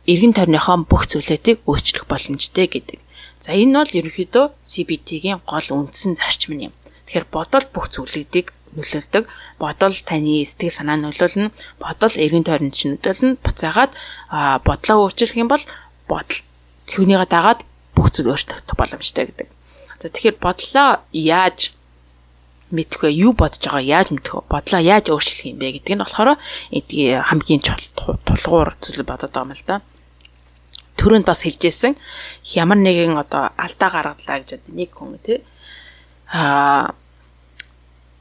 эргэн 0.09 0.34
тойрныхоо 0.36 0.78
бүх 0.89 1.07
зүйлүүдийг 1.07 1.63
өөрчлөх 1.70 2.09
боломжтой 2.09 2.67
гэдэг. 2.67 2.99
За 3.39 3.55
энэ 3.55 3.79
бол 3.79 3.97
ерөнхийдөө 3.99 4.45
CBT-гийн 4.67 5.39
гол 5.47 5.67
үндсэн 5.71 6.19
зарчим 6.19 6.59
юм. 6.59 6.73
Тэгэхээр 7.07 7.27
бодол 7.31 7.65
бүх 7.71 7.87
зүйлүүдийг 7.87 8.51
нөлөөлдөг. 8.75 9.23
Бодол 9.57 9.95
таны 10.03 10.43
сэтгэл 10.43 10.75
санаа 10.75 10.99
нөлөөлнө. 10.99 11.55
Бодол 11.79 12.13
эргэн 12.19 12.45
тойронд 12.45 12.75
ч 12.75 12.91
нөлөөлнө. 12.91 13.39
Буцаагаад 13.39 13.91
бодлоо 14.67 14.97
өөрчлөх 15.07 15.39
юм 15.39 15.47
бол 15.47 15.63
бодол 16.11 16.39
түүнийгээ 16.91 17.29
дагаад 17.31 17.59
бүх 17.95 18.11
зүйл 18.11 18.35
өөрчлөгдөх 18.35 18.75
боломжтой 18.75 19.25
гэдэг. 19.31 19.47
За 19.99 20.07
тэгэхээр 20.11 20.37
бодлоо 20.37 20.89
яаж 21.11 21.73
мэдэх 22.71 23.01
вэ? 23.03 23.09
Юу 23.25 23.33
бодож 23.33 23.63
байгаа 23.63 23.83
яаж 23.83 24.07
мэдэх 24.13 24.33
вэ? 24.35 24.51
Бодлоо 24.51 24.81
яаж 24.81 25.05
өөрчлөх 25.09 25.49
юм 25.49 25.57
бэ 25.59 25.79
гэдэг 25.81 25.93
нь 25.97 26.03
болохоор 26.03 26.37
эдгээр 26.75 27.25
хамгийн 27.25 27.61
тулгуур 27.65 28.69
зүйл 28.79 29.03
бодоод 29.03 29.33
байгаа 29.33 29.47
юм 29.49 29.55
л 29.57 29.65
да. 29.65 29.81
Төрөнд 30.99 31.25
бас 31.25 31.47
хэлжсэн 31.47 31.95
ямар 32.59 32.77
нэгэн 32.83 33.15
одоо 33.15 33.55
алдаа 33.55 33.89
гаргалаа 33.89 34.37
гэж 34.43 34.67
нэг 34.67 34.91
хүн 34.91 35.15
тий 35.23 35.39
аа 36.27 36.91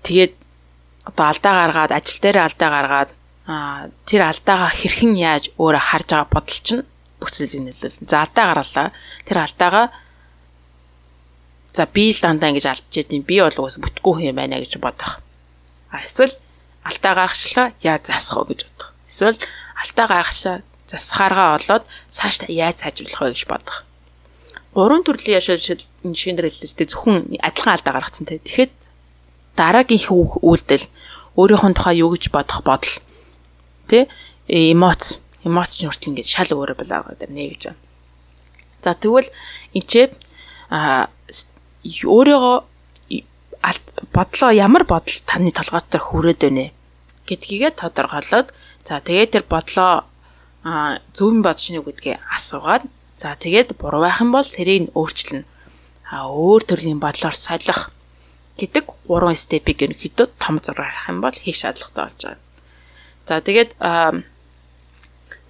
тэгээд 0.06 0.32
одоо 1.10 1.24
алдаа 1.26 1.52
гаргаад 1.58 1.90
ажил 1.90 2.22
дээр 2.22 2.38
алдаа 2.46 2.70
гаргаад 2.70 3.10
тэр 4.04 4.22
алдаагаа 4.28 4.70
хэрхэн 4.76 5.16
яаж 5.16 5.50
өөрө 5.56 5.80
харж 5.80 6.08
байгаа 6.12 6.28
бодол 6.28 6.60
чинь 6.62 6.84
бүх 7.18 7.32
зүйлийг 7.32 7.64
нөлөөлнө. 7.64 8.06
За 8.06 8.22
алдаа 8.22 8.44
гарлаа. 8.52 8.92
Тэр 9.24 9.38
алдаагаа 9.40 9.86
за 11.72 11.84
би 11.88 12.12
л 12.12 12.20
дандаа 12.20 12.52
ингэж 12.52 12.66
алдчихээд 12.68 13.16
юм. 13.16 13.24
Би 13.24 13.40
бол 13.40 13.58
уус 13.64 13.80
бүтггүй 13.80 14.28
юм 14.28 14.36
байна 14.36 14.60
гэж 14.60 14.76
бодох. 14.78 15.18
А 15.90 16.04
эсвэл 16.04 16.36
алдаа 16.84 17.12
гаргачлаа 17.16 17.72
яаж 17.82 18.12
засах 18.12 18.46
вэ 18.46 18.54
гэж 18.54 18.60
бодох. 18.68 18.90
Эсвэл 19.08 19.38
алдаа 19.80 20.06
гаргачлаа 20.06 20.56
засахааргаа 20.89 21.57
болоод 21.57 21.84
цаашдаа 22.11 22.49
яаж 22.49 22.82
сайжруулах 22.82 23.20
вэ 23.20 23.32
гэж 23.36 23.43
бодох. 23.47 23.84
Гурван 24.72 25.05
төрлийн 25.05 25.39
яшаа 25.41 25.57
энэ 25.61 26.16
шинээр 26.16 26.49
хэлэлтэй 26.49 26.86
зөвхөн 26.89 27.16
адилхан 27.41 27.74
алдаа 27.76 27.93
гаргацсан 27.93 28.26
те. 28.26 28.41
Тэгэхэд 28.41 28.72
дараагийн 29.57 30.03
үйлдэл 30.41 30.86
өөрийнхөө 31.36 31.72
тухай 31.76 31.97
юу 32.01 32.11
гэж 32.16 32.24
бодох 32.32 32.62
бодол 32.64 32.95
тий 33.89 34.09
эмоц 34.49 35.20
эмоц 35.45 35.76
ч 35.76 35.84
хүртэл 35.84 36.14
ингээд 36.16 36.28
шал 36.28 36.51
өөрө 36.57 36.74
болоо 36.78 37.05
гэдэг 37.14 37.30
нэ 37.30 37.45
гэж 37.53 37.62
байна. 37.68 37.80
За 38.84 38.95
тэгвэл 38.95 39.30
энчээ 39.74 40.07
а 40.70 41.09
өөрийгөө 41.84 42.57
бодлоо 44.14 44.51
ямар 44.55 44.84
бодол 44.84 45.18
таны 45.26 45.51
толгойд 45.51 45.93
хүрээд 45.95 46.41
байна 46.43 46.70
гэдгийгээ 47.28 47.72
тодорхойлоод 47.76 48.49
за 48.86 49.01
тэгээд 49.05 49.32
тэр 49.34 49.45
бодлоо 49.49 50.09
зөвөн 51.16 51.40
бодож 51.42 51.62
шинэ 51.68 51.82
гэдгээ 51.84 52.16
асуугаад 52.36 52.84
за 53.18 53.34
тэгээд 53.34 53.78
буруу 53.80 54.02
байх 54.04 54.20
юм 54.22 54.30
бол 54.32 54.46
тэрийг 54.46 54.94
өөрчилнө. 54.94 55.44
А 56.08 56.28
өөр 56.28 56.62
төрлийн 56.64 57.00
бодлоор 57.02 57.36
солих 57.36 57.90
гэдэг 58.58 58.84
гурван 59.06 59.36
степийг 59.38 59.82
ерөнхийдөө 59.84 60.26
том 60.40 60.58
зургаар 60.58 60.90
харах 60.90 61.10
юм 61.12 61.20
бол 61.22 61.36
хийх 61.36 61.56
шаардлагатай 61.58 62.04
болж 62.04 62.20
байгаа. 62.22 62.40
За 63.28 63.40
тэгээд 63.44 63.70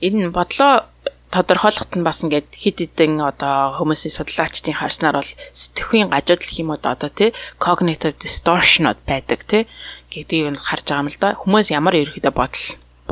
энэ 0.02 0.28
бодлоо 0.34 0.88
тодорхойлоход 1.30 1.92
нь 1.96 2.06
бас 2.08 2.24
ингээд 2.24 2.48
хид 2.56 2.80
хідэн 2.80 3.20
одоо 3.20 3.76
хүмүүсийн 3.76 4.16
судлаачдын 4.16 4.80
харснаар 4.80 5.20
бол 5.20 5.32
сэтгэхүйн 5.52 6.08
гажууд 6.08 6.40
гэх 6.40 6.60
юм 6.60 6.72
одоо 6.72 6.96
тий 7.12 7.36
cognitive 7.60 8.16
distortionуд 8.16 8.98
байдаг 9.04 9.44
тий 9.44 9.68
гэдгийг 10.08 10.56
нь 10.56 10.58
харж 10.58 10.88
байгаа 10.88 11.04
юм 11.04 11.08
л 11.12 11.20
да. 11.20 11.36
Хүмүүс 11.36 11.68
ямар 11.68 12.00
ерөөхдөө 12.00 12.32
бодол 12.32 12.64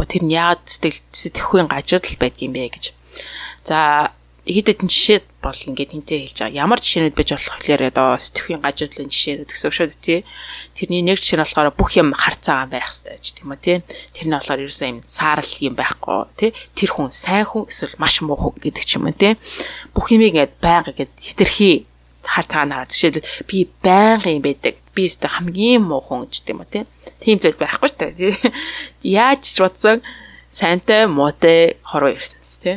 тэр 0.04 0.22
нь 0.28 0.36
яагаад 0.36 0.66
сэтгэл 0.68 1.00
сэтгэхүйн 1.14 1.70
гажууд 1.72 2.04
байдаг 2.20 2.42
юм 2.44 2.52
бэ 2.52 2.68
гэж. 2.76 2.84
За 3.64 4.12
хэд 4.46 4.78
хэдэн 4.78 4.86
жишээ 4.86 5.20
бол 5.42 5.58
ингээд 5.58 5.90
хинтээ 5.90 6.18
хэлж 6.22 6.38
байгаа. 6.38 6.60
Ямар 6.62 6.78
жишээнүүд 6.78 7.18
байж 7.18 7.30
болох 7.34 7.58
гэхээр 7.58 7.90
одоо 7.90 8.14
сэтгэхийн 8.14 8.62
гажуудлын 8.62 9.10
жишээнүүд 9.10 9.50
гэсэн 9.50 9.72
шүү 9.74 9.86
дээ 9.90 10.02
тий. 10.06 10.20
Тэрний 10.78 11.02
нэг 11.02 11.18
жишээ 11.18 11.38
нь 11.38 11.42
болохоор 11.42 11.74
бүх 11.74 11.90
юм 11.98 12.14
харцаагаан 12.14 12.70
байх 12.70 12.86
хэрэгтэй 12.86 13.18
гэж 13.18 13.26
тийм 13.34 13.50
үү 13.50 13.58
тий. 13.58 13.76
Тэр 14.14 14.26
нь 14.30 14.34
болохоор 14.38 14.62
ерөөсөө 14.62 14.86
юм 14.86 15.00
саарл 15.02 15.54
юм 15.66 15.74
байхгүй 15.74 16.20
тий. 16.38 16.50
Тэр 16.78 16.90
хүн 16.94 17.10
сайн 17.10 17.42
хүн 17.42 17.66
эсвэл 17.66 17.98
маш 17.98 18.22
муу 18.22 18.38
хүн 18.38 18.54
гэдэг 18.62 18.84
ч 18.86 18.90
юм 19.02 19.10
уу 19.10 19.18
тий. 19.18 19.34
Бүх 19.90 20.14
юмыг 20.14 20.30
ингээд 20.30 20.54
байнга 20.62 20.94
ингээд 20.94 21.12
хитрхи 21.18 21.90
хараад 22.26 22.90
жишээлбэл 22.90 23.46
би 23.46 23.58
байнга 23.82 24.30
юм 24.30 24.42
байдаг. 24.42 24.74
Би 24.94 25.06
өөртөө 25.06 25.30
хамгийн 25.30 25.82
муу 25.86 26.02
хүн 26.02 26.26
гэж 26.26 26.34
тийм 26.42 26.60
үү 26.60 26.68
тий. 26.72 26.84
Тийм 27.22 27.38
зүйл 27.38 27.56
байхгүй 27.56 27.88
шүү 27.88 27.98
дээ. 28.18 28.34
Яаж 29.06 29.42
ч 29.46 29.62
бодсон 29.62 30.02
сайнтай 30.50 31.06
муутай 31.06 31.78
хорвоо 31.86 32.12
ирсэн 32.16 32.36
тий 32.62 32.76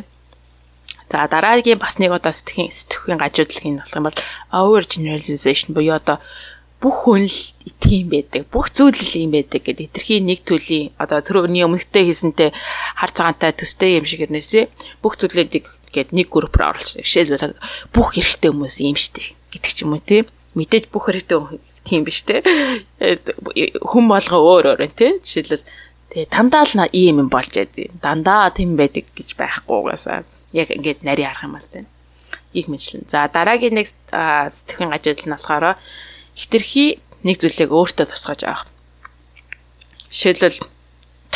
За 1.10 1.26
дараагийн 1.26 1.78
бас 1.78 1.98
нэг 1.98 2.14
одоо 2.14 2.30
сэтгэхийн 2.30 2.70
сэтгэхийн 2.70 3.18
гажуудлагын 3.18 3.82
болох 3.82 3.98
юм 3.98 4.06
бол 4.06 4.18
over 4.54 4.82
generalization 4.86 5.74
буюу 5.74 5.98
одоо 5.98 6.22
бүх 6.78 7.02
хүн 7.02 7.26
л 7.26 7.40
тийм 7.82 8.14
байдаг. 8.14 8.46
Бүх 8.46 8.70
зүйл 8.70 8.94
л 8.94 9.18
юм 9.18 9.34
байдаг 9.34 9.66
гэдэг 9.66 9.90
этерхий 9.90 10.22
нэг 10.22 10.46
төлийн 10.46 10.94
одоо 11.02 11.18
түрүүний 11.18 11.66
өмнөдөө 11.66 12.02
хийсэнтэй 12.06 12.54
хар 12.54 13.10
цагаантай 13.10 13.50
төстэй 13.58 13.98
юм 13.98 14.06
шиг 14.06 14.22
ирнэсээ 14.30 14.70
бүх 15.02 15.18
зүйлүүдийг 15.18 15.66
гээд 15.90 16.14
нэг 16.14 16.30
группээр 16.30 16.78
оруулж. 16.78 17.02
Жишээлбэл 17.02 17.58
бүх 17.90 18.14
эрэгтэй 18.14 18.54
хүмүүс 18.54 18.78
юм 18.86 18.94
штэ 18.94 19.39
гэдэг 19.50 19.72
ч 19.74 19.78
юм 19.84 19.94
уу 19.94 20.02
тийм. 20.02 20.26
Мэдээж 20.54 20.90
бүх 20.90 21.10
эрэгтэй 21.10 21.38
тийм 21.86 22.02
биш 22.06 22.22
те. 22.26 22.42
Хүн 22.98 24.04
болго 24.10 24.36
өөр 24.38 24.74
өөр 24.74 24.90
те. 24.94 25.18
Жишээлбэл 25.22 25.66
тэгээ 26.10 26.30
дандаа 26.30 26.64
л 26.66 26.90
ийм 26.90 27.22
юм 27.22 27.28
болж 27.30 27.54
яд. 27.54 27.74
Дандаа 28.02 28.50
тийм 28.50 28.74
байдаг 28.74 29.06
гэж 29.14 29.38
байхгүй 29.38 29.76
угаасаа 29.76 30.26
яг 30.52 30.70
ингээд 30.70 31.06
нарийн 31.06 31.30
харах 31.30 31.46
юм 31.46 31.54
бол 31.54 31.68
тань. 31.70 31.90
Их 32.52 32.66
мэдлэн. 32.66 33.06
За 33.06 33.30
дараагийн 33.30 33.78
нэг 33.78 33.86
сэтгэхийн 34.10 34.90
ажил 34.90 35.22
нь 35.22 35.34
болохоор 35.34 35.78
хитрхи 36.34 36.98
нэг 37.22 37.36
зүйлийг 37.38 37.70
өөртөө 37.70 38.06
тусгаж 38.10 38.42
авах. 38.42 38.66
Жишээлбэл 40.10 40.58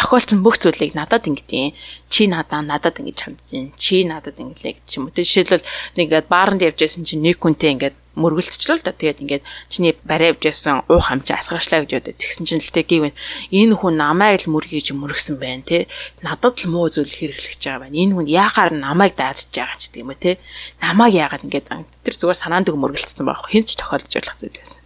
тохиолдсон 0.04 0.44
бүх 0.44 0.60
зүйлийг 0.60 0.92
надад 0.92 1.24
ингэдэм. 1.24 1.72
Чи 2.12 2.28
надаа 2.28 2.60
надад 2.60 3.00
ингэж 3.00 3.18
хандж, 3.24 3.72
чи 3.80 4.04
надад 4.04 4.36
ингэлээ 4.36 4.76
гэж 4.84 5.00
юм 5.00 5.08
уу. 5.08 5.16
Жишээлбэл 5.16 5.64
нэг 5.96 6.28
бааранд 6.28 6.60
явж 6.60 6.84
байсан 6.84 7.08
чинь 7.08 7.24
нэг 7.24 7.40
хүнтэй 7.40 7.72
ингээд 7.72 7.96
мөргөлтчлээ 8.14 8.76
л 8.78 8.84
да. 8.84 8.92
Тэгээд 8.92 9.22
ингээд 9.24 9.44
чиний 9.72 9.96
барай 10.04 10.36
явж 10.36 10.44
байсан 10.44 10.84
уух 10.86 11.08
хамчаа 11.08 11.40
асгаачлаа 11.40 11.88
гэж 11.88 11.92
бодод. 12.04 12.20
Тэгсэн 12.20 12.44
чинь 12.44 12.62
л 12.62 12.68
тэг 12.70 12.86
гівэн 12.86 13.16
энэ 13.50 13.74
хүн 13.74 13.96
намайг 13.96 14.44
л 14.44 14.52
мөргийж 14.54 14.92
мөргсөн 14.92 15.40
байна 15.40 15.64
те. 15.64 15.88
Надад 16.22 16.60
л 16.62 16.70
муу 16.70 16.86
зүйл 16.92 17.10
хэрэглэж 17.10 17.58
байгаа 17.64 17.88
байна. 17.88 17.96
Энэ 17.96 18.14
хүн 18.14 18.28
яахаар 18.28 18.70
намайг 18.76 19.16
даадж 19.18 19.50
байгаа 19.50 19.78
ч 19.80 19.90
гэдэг 19.90 20.04
юм 20.04 20.12
те. 20.14 20.38
Намайг 20.84 21.16
яагаад 21.16 21.48
ингээд 21.48 21.66
тэр 22.04 22.14
зүгээр 22.14 22.38
санаанд 22.38 22.70
өг 22.70 22.76
мөргөлтсөн 22.78 23.26
байх. 23.26 23.48
Хинч 23.50 23.74
тохиолдож 23.74 24.12
болох 24.14 24.36
зүйл 24.38 24.52
байсан. 24.52 24.83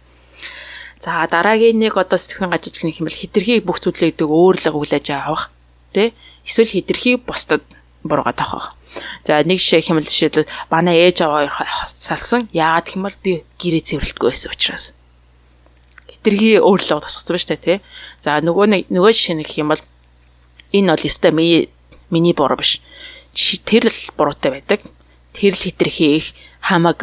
За 0.99 1.23
дараагийн 1.31 1.79
нэг 1.79 1.95
одоо 1.95 2.19
сэтгэхүйн 2.19 2.51
гажуудлын 2.51 2.91
хэмэл 2.91 3.19
хитрхи 3.23 3.63
бүх 3.63 3.79
зүйлээ 3.79 4.19
гэдэг 4.19 4.27
өөр 4.27 4.55
л 4.59 4.67
үглэж 4.75 5.07
авах 5.15 5.47
тий 5.95 6.11
эсвэл 6.43 6.75
хитрхи 6.75 7.15
бусдад 7.15 7.63
буруугаад 8.03 8.39
авах. 8.43 8.75
За 9.23 9.39
нэг 9.47 9.63
жишээ 9.63 9.87
хэмэл 9.87 10.03
жишээлбэл 10.03 10.51
манай 10.67 10.99
ээж 11.07 11.23
аваа 11.23 11.47
салсан 11.87 12.51
яагаад 12.51 12.91
гэвэл 12.91 13.23
би 13.23 13.31
гэрээ 13.63 13.83
цэвэрлэхгүй 13.87 14.27
байсан 14.27 14.51
учраас 14.51 14.85
хитрхи 16.19 16.59
өөрлөө 16.59 16.99
тасгацсан 16.99 17.31
ба 17.31 17.39
штэ 17.39 17.55
тий. 17.63 17.77
За 18.19 18.35
нөгөө 18.43 18.65
нэг 18.67 18.81
нөгөө 18.91 19.11
жишээ 19.15 19.35
нэг 19.39 19.49
юм 19.55 19.71
бол 19.71 19.83
энэ 20.75 20.91
бол 20.91 21.07
өстой 21.07 21.31
миний 21.31 21.71
миний 22.11 22.35
буруу 22.35 22.59
биш. 22.59 22.83
Тэр 23.63 23.87
л 23.87 24.01
буруутай 24.19 24.51
байдаг. 24.51 24.83
Тэр 25.31 25.55
л 25.55 25.63
хитрхи 25.63 26.19
их 26.19 26.35
хамаг 26.59 26.99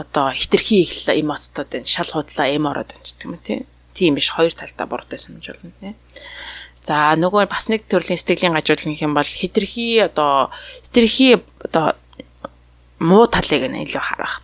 одоо 0.00 0.32
хитрхи 0.32 0.80
их 0.82 0.92
эмоцтод 1.08 1.76
энэ 1.76 1.86
шал 1.86 2.08
худлаа 2.08 2.48
эм 2.48 2.64
ороод 2.66 2.96
байна 2.96 3.04
тийм 3.04 3.36
үү 3.36 3.42
тий. 3.44 3.58
Тийм 3.94 4.16
биш 4.16 4.32
хоёр 4.32 4.52
талдаа 4.56 4.86
буруутай 4.88 5.18
санаж 5.20 5.46
болно 5.52 5.72
тий. 5.80 5.94
За 6.80 7.12
нөгөө 7.20 7.44
бас 7.52 7.68
нэг 7.68 7.84
төрлийн 7.84 8.16
сэтгэлийн 8.16 8.56
гажуулын 8.56 8.96
юм 8.96 9.12
бол 9.12 9.28
хитрхи 9.28 10.00
одоо 10.00 10.48
хитрхи 10.88 11.44
одоо 11.60 11.96
муу 12.98 13.28
талыг 13.28 13.68
нь 13.68 13.84
илүү 13.84 14.00
харах. 14.00 14.40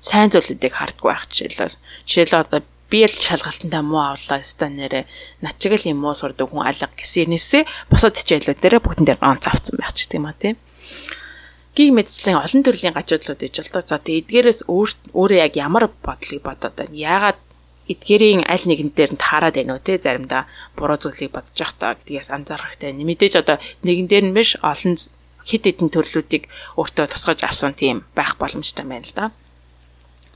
Сайн 0.00 0.32
зүйлүүдийг 0.32 0.72
хардггүй 0.72 1.08
байх 1.12 1.28
жишээлбэл 1.28 1.76
жишээлбэл 2.08 2.44
одоо 2.48 2.60
би 2.88 3.04
л 3.04 3.12
шалгалтандаа 3.12 3.82
муу 3.84 4.16
авлаа 4.16 4.40
өстой 4.40 4.70
нэрэ 4.72 5.04
над 5.44 5.56
чиг 5.60 5.76
л 5.76 5.88
юм 5.88 6.04
муу 6.04 6.16
сурдаг 6.16 6.48
хүн 6.48 6.64
алга 6.64 6.88
гэсэнээсээ 6.96 7.90
бусад 7.92 8.16
хичээлүүдээрээ 8.16 8.80
бүгдэн 8.84 9.06
дээр 9.08 9.20
ганц 9.20 9.44
авцсан 9.48 9.76
байх 9.80 9.92
ч 9.96 10.08
тийм 10.08 10.28
а 10.28 10.36
тийм 10.36 10.56
гиг 11.74 11.90
мэдчлэн 11.90 12.38
олон 12.38 12.62
төрлийн 12.62 12.94
гажуудлууд 12.94 13.42
иж 13.42 13.54
бол 13.58 13.72
тоо. 13.74 13.82
За 13.82 13.98
тэгээ 13.98 14.22
эдгээрээс 14.22 14.60
өөрөө 14.70 15.38
яг 15.42 15.54
ямар 15.58 15.90
бодлыг 15.90 16.42
бодоод 16.46 16.74
байна? 16.78 16.94
Яагаад 16.94 17.38
эдгээрийн 17.90 18.46
аль 18.46 18.64
нэгэн 18.64 18.90
дээр 18.96 19.12
нь 19.12 19.20
таарад 19.20 19.58
байна 19.58 19.76
уу 19.76 19.82
те 19.82 19.98
заримдаа 19.98 20.48
буруу 20.78 20.96
зүйлийг 20.96 21.34
бодож 21.34 21.58
явах 21.58 21.76
та 21.76 21.98
гэдгээс 21.98 22.30
анзаарахтай. 22.30 22.94
Мэдээж 22.94 23.34
одоо 23.42 23.56
нэгэн 23.84 24.08
дээр 24.08 24.24
нь 24.30 24.36
биш 24.36 24.56
олон 24.62 24.96
хит 25.44 25.64
хитэн 25.68 25.92
төрлүүдийг 25.92 26.48
өөртөө 26.80 27.06
тусгаж 27.12 27.44
авсан 27.44 27.76
тийм 27.76 28.08
байх 28.16 28.40
боломжтой 28.40 28.86
байна 28.88 29.04
л 29.04 29.12
да. 29.12 29.24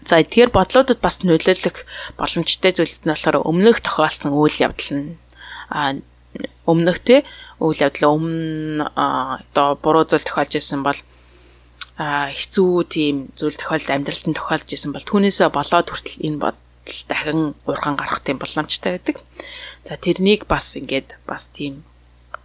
За 0.04 0.20
эдгээр 0.20 0.52
бодлуудад 0.52 1.00
бас 1.00 1.24
нөлөөлөх 1.24 1.86
боломжтой 2.20 2.72
зүйлүүд 2.76 3.04
нь 3.08 3.12
болохоор 3.14 3.46
өмнөх 3.48 3.80
тохиолдсон 3.80 4.36
үйл 4.36 4.58
явдал 4.60 4.92
нь 4.92 5.16
а 5.72 5.96
өмнөх 6.68 7.00
те 7.00 7.24
үйл 7.58 7.80
явдал 7.80 8.20
өмнө 8.20 8.84
одоо 8.92 9.68
буруу 9.80 10.04
зүйл 10.04 10.28
тохиолж 10.28 10.60
ирсэн 10.60 10.84
бол 10.84 11.00
хэцүү 11.98 12.74
тийм 12.86 13.16
зүйл 13.34 13.58
тохиолдол 13.58 13.94
амьдралд 13.98 14.26
нь 14.30 14.38
тохиолж 14.38 14.68
исэн 14.70 14.94
бол 14.94 15.02
түүнээсээ 15.02 15.50
болоод 15.50 15.90
хүртэл 15.90 16.22
энэ 16.22 16.38
бодол 16.38 17.00
дахин 17.10 17.40
урган 17.66 17.96
гарах 17.98 18.22
тийм 18.22 18.38
боломжтой 18.38 19.02
байдаг. 19.02 19.18
За 19.82 19.98
тэрнийг 19.98 20.46
бас 20.46 20.78
ингээд 20.78 21.18
бас 21.26 21.50
тийм 21.50 21.82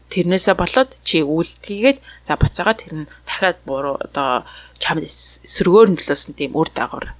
тэрнээсээ 0.10 0.58
болоод 0.58 0.97
чи 1.06 1.22
үйлдэлгээд 1.22 2.01
за 2.26 2.34
буцаага 2.41 2.74
тэр 2.82 2.93
нь 3.06 3.10
дахиад 3.30 3.62
буруу 3.66 4.01
одоо 4.01 4.41
чамд 4.82 5.06
эсрэгөөр 5.06 5.88
нөлөөсөн 6.01 6.34
тийм 6.34 6.58
үр 6.58 6.70
дагавар 6.74 7.14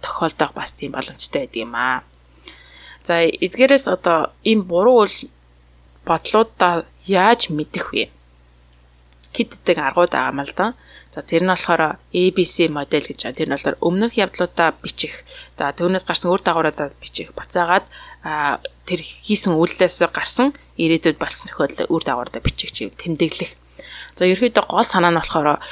тохиолдох 0.00 0.52
бас 0.56 0.72
тийм 0.72 0.96
боломжтой 0.96 1.44
байдаг 1.44 1.60
юм 1.68 1.74
аа. 1.76 2.00
За 3.04 3.20
эдгээрээс 3.20 3.88
одоо 3.92 4.32
ийм 4.40 4.64
буруу 4.64 5.04
бодлуудаа 6.08 6.84
яаж 7.04 7.52
мэдэх 7.52 7.92
вэ? 7.92 8.08
Хиддэг 9.36 9.76
аргууд 9.80 10.12
байгаа 10.12 10.32
юм 10.32 10.40
л 10.44 10.52
да. 10.56 10.66
За 11.14 11.22
тэр 11.22 11.46
нь 11.46 11.52
болохоор 11.54 12.02
ABC 12.10 12.66
модель 12.74 13.06
гэж 13.06 13.22
байна. 13.22 13.38
Тэр 13.38 13.48
нь 13.48 13.54
болохоор 13.54 13.78
өмнөх 13.78 14.18
явдлуудаа 14.18 14.74
бичих. 14.82 15.22
За 15.54 15.70
түүнээс 15.70 16.02
гарсан 16.02 16.34
үр 16.34 16.42
дагавруудаа 16.42 16.90
бичих. 16.98 17.30
Бацаагаад 17.38 17.86
тэр 18.82 19.00
хийсэн 19.00 19.54
үйлдэлээс 19.54 20.10
гарсан 20.10 20.58
ирээдүйд 20.74 21.22
болсон 21.22 21.46
тохиолдол 21.46 21.86
үр 21.94 22.02
дагавруудаа 22.02 22.42
бичих 22.42 22.74
чи 22.74 22.90
тэмдэглэх. 22.90 23.54
За 24.18 24.26
ерөөдөө 24.26 24.64
гол 24.66 24.82
санаа 24.82 25.14
нь 25.14 25.20
болохоор 25.22 25.62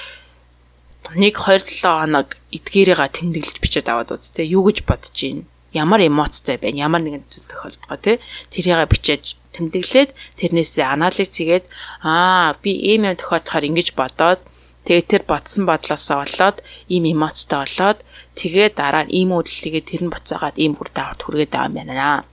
нэг 1.19 1.35
2-7 1.35 1.91
хоног 1.91 2.39
эдгээрийга 2.55 3.11
тэмдэглэж 3.11 3.59
бичээд 3.59 3.91
аваад 3.91 4.15
үз 4.15 4.31
тээ 4.31 4.55
юу 4.55 4.71
гэж 4.71 4.87
бодож 4.87 5.11
байна 5.11 5.51
ямар 5.73 6.01
эмоцтой 6.07 6.57
байна 6.63 6.87
ямар 6.87 7.03
нэгэн 7.03 7.25
байгаа 7.27 7.99
тий 7.99 8.17
тэрийгээ 8.53 8.87
бичээж 8.87 9.25
тэмдэглээд 9.57 10.11
тэрнээсээ 10.39 10.87
анализ 10.87 11.29
хийгээд 11.33 11.65
аа 12.05 12.55
би 12.63 12.71
ийм 12.77 13.09
юм 13.09 13.17
тохиолдохоор 13.17 13.69
ингэж 13.69 13.89
бодоод 13.97 14.41
Тэгээд 14.83 15.11
тэр 15.11 15.23
бодсон 15.31 15.63
бодлоосоо 15.71 16.27
болоод 16.27 16.59
ийм 16.91 17.05
эмоцтой 17.07 17.63
болоод 17.63 17.99
тэгээд 18.35 18.75
дараа 18.75 19.07
нь 19.07 19.15
ийм 19.15 19.31
үйлдэлгээ 19.31 19.85
тэр 19.87 20.03
нь 20.07 20.13
буцаагаад 20.15 20.57
ийм 20.59 20.75
үр 20.75 20.91
дагавар 20.91 21.23
хүргээд 21.23 21.55
байгаа 21.55 21.71
юм 21.71 21.77
байна. 21.79 22.25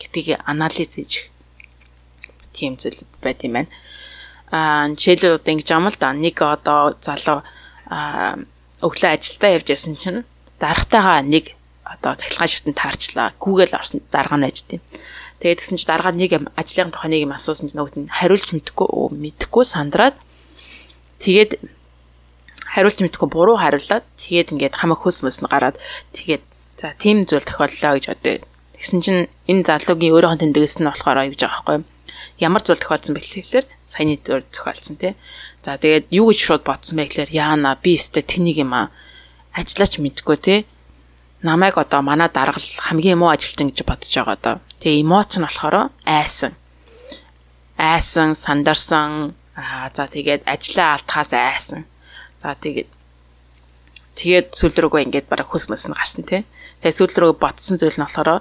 гэдгийг 0.00 0.40
анализ 0.48 0.96
хийж 0.96 1.28
тийм 2.56 2.80
зүйл 2.80 3.04
байт 3.20 3.44
юм 3.44 3.52
байна. 3.60 3.70
Аа 4.48 4.88
жишээлбэл 4.96 5.36
одоо 5.36 5.52
ингэж 5.52 5.68
юм 5.76 5.86
л 5.92 5.98
да 6.00 6.08
нэг 6.16 6.36
одоо 6.40 6.96
залуу 7.04 7.44
өглөө 8.80 9.10
ажилдаа 9.12 9.50
явж 9.60 9.68
ясан 9.68 9.94
чинь 10.00 10.24
дарагтайгаа 10.56 11.20
нэг 11.20 11.52
одоо 11.84 12.16
цахилгаан 12.16 12.48
шигтэн 12.48 12.74
таарчлаа. 12.74 13.36
Google 13.36 13.76
орсон 13.76 14.00
дарга 14.08 14.40
нь 14.40 14.46
байж 14.48 14.64
тийм. 14.64 14.80
Тэгээд 15.44 15.58
тэгсэн 15.60 15.76
чинь 15.76 15.90
дарга 15.90 16.10
нэг 16.16 16.32
ажлын 16.56 16.90
тухай 16.90 17.10
нэг 17.12 17.28
юм 17.28 17.36
асуусан 17.36 17.68
чинь 17.68 17.76
нөгөөд 17.76 17.96
нь 17.98 18.08
хариулж 18.08 18.48
мэдхгүй 18.56 18.88
мэдхгүй 19.20 19.64
сандраад 19.68 20.16
тэгээд 21.20 21.60
хариулт 22.70 23.02
мэдхгүй 23.02 23.28
буруу 23.28 23.58
хариулаад 23.58 24.06
тэгээд 24.14 24.54
ингээд 24.54 24.78
хамаг 24.78 25.02
хөөс 25.02 25.26
мөс 25.26 25.42
нь 25.42 25.50
гараад 25.50 25.74
тэгээд 26.14 26.42
за 26.78 26.94
тийм 27.02 27.26
зүйл 27.26 27.42
тохиоллоо 27.42 27.98
гэж 27.98 28.06
бодъё. 28.14 28.46
Тэгсэн 28.78 28.98
чинь 29.02 29.22
энэ 29.50 29.66
залуугийн 29.66 30.14
өөрийнх 30.14 30.38
нь 30.38 30.42
тэмдэгс 30.54 30.78
нь 30.78 30.86
болохоор 30.86 31.26
юу 31.26 31.34
гэж 31.34 31.42
байгаа 31.42 31.58
байхгүй? 31.66 31.78
Ямар 32.38 32.62
зүйл 32.62 32.78
тохиолдсон 32.78 33.14
бэ 33.18 33.20
гэхээр 33.26 33.66
саяны 33.90 34.14
зүйл 34.22 34.46
тохиолдсон 34.54 34.96
тий. 35.02 35.12
За 35.66 35.76
тэгээд 35.82 36.14
юу 36.14 36.30
гэж 36.30 36.38
шууд 36.46 36.62
бодсон 36.62 36.96
бэ 37.02 37.10
гэхээр 37.10 37.30
яана 37.34 37.74
би 37.74 37.98
өстө 37.98 38.22
тэнийг 38.22 38.62
юм 38.62 38.72
аа 38.72 38.94
ажиллаач 39.58 39.98
мэдгүй 39.98 40.36
тий. 40.38 40.58
Намайг 41.42 41.74
одоо 41.74 42.00
манай 42.06 42.30
даргал 42.30 42.62
хамгийн 42.86 43.18
муу 43.18 43.34
ажилтан 43.34 43.74
гэж 43.74 43.82
бодож 43.82 44.14
байгаа 44.14 44.38
доо. 44.38 44.56
Тэгээ 44.78 45.02
эмоц 45.02 45.34
нь 45.36 45.44
болохоор 45.44 45.90
айсан. 46.06 46.54
Айсан, 47.76 48.38
сандарсан, 48.38 49.34
аа 49.58 49.90
за 49.90 50.06
тэгээд 50.06 50.46
ажлаа 50.46 50.96
алдхаас 50.96 51.34
айсан 51.34 51.89
За 52.40 52.56
тэгээд 52.56 52.88
тэгээд 54.16 54.46
сүүл 54.56 54.76
рүүгээ 54.80 55.04
ингээд 55.06 55.28
бараг 55.28 55.52
хөс 55.52 55.68
мөс 55.68 55.84
нь 55.84 55.96
гарсан 55.96 56.24
тий. 56.24 56.42
Тэгээд 56.80 56.96
сүүл 56.96 57.14
рүү 57.20 57.32
ботсон 57.36 57.76
зүйл 57.76 58.00
нь 58.00 58.04
болохоор 58.04 58.40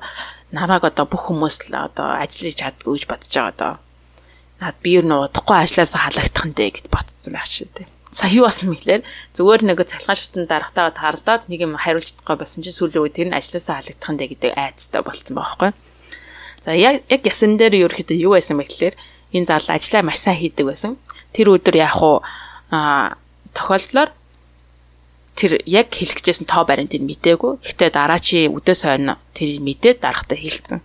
намайг 0.56 0.84
одоо 0.88 1.06
бүх 1.06 1.28
хүмүүс 1.28 1.70
л 1.70 1.91
одоо 1.91 2.16
ажиллаж 2.16 2.56
чаддгүй 2.56 2.95
гэж 2.95 3.06
бодож 3.12 3.32
байгаа 3.36 3.56
доо. 3.60 3.74
Наад 4.64 4.78
би 4.80 4.89
юу 4.97 5.04
нөө 5.04 5.28
удахгүй 5.28 5.58
ажилласаа 5.60 6.08
халагдах 6.08 6.45
нь 6.47 6.56
дээ 6.56 6.70
гэд 6.80 6.88
ботсон 6.88 7.36
байх 7.36 7.47
шүү 7.47 7.70
дээ. 7.76 7.88
Сая 8.10 8.34
юу 8.34 8.50
болсон 8.50 8.74
мэхлээр 8.74 9.04
зүгээр 9.38 9.62
нэг 9.68 9.86
цалхан 9.86 10.18
шатнд 10.18 10.50
дарагтайгаа 10.50 10.95
таарлаад 10.97 11.43
нэг 11.45 11.60
юм 11.62 11.78
хариулж 11.78 12.10
чадахгүй 12.10 12.38
болсон 12.41 12.64
чинь 12.66 12.74
сүүл 12.74 12.95
рүү 12.97 13.14
тэр 13.14 13.28
нь 13.30 13.38
ажилласаа 13.38 13.78
халагдах 13.78 14.10
нь 14.10 14.20
дээ 14.20 14.32
гэдэг 14.34 14.52
айцтай 14.58 15.02
болцсон 15.06 15.36
байхгүй. 15.38 15.72
За 16.66 16.72
яг 16.74 17.06
яг 17.06 17.22
ясан 17.24 17.56
дээр 17.62 17.86
ерөөхдөө 17.86 18.18
юу 18.18 18.34
байсан 18.34 18.58
бэ 18.58 18.66
гэхлээр 18.66 18.95
энэ 19.36 19.47
зал 19.47 19.68
ажиллаа 19.70 20.04
маш 20.08 20.20
сайн 20.26 20.41
хийдэг 20.41 20.66
байсан. 20.66 20.97
Тэр 21.38 21.54
өдөр 21.54 21.76
яг 21.78 22.02
уу 22.02 22.26
а 22.74 23.16
тохиолдлоор 23.60 24.10
тэр 25.36 25.60
яг 25.68 25.91
хэлчихсэн 25.91 26.47
тоо 26.47 26.64
баримтыг 26.64 27.03
мдээгүй. 27.03 27.64
Гэхдээ 27.64 27.89
дараа 27.91 28.20
чи 28.20 28.47
үдээс 28.47 28.88
хойно 28.88 29.20
тэр 29.36 29.60
мэдээд 29.60 30.03
дарахтаа 30.03 30.39
хэлсэн. 30.39 30.80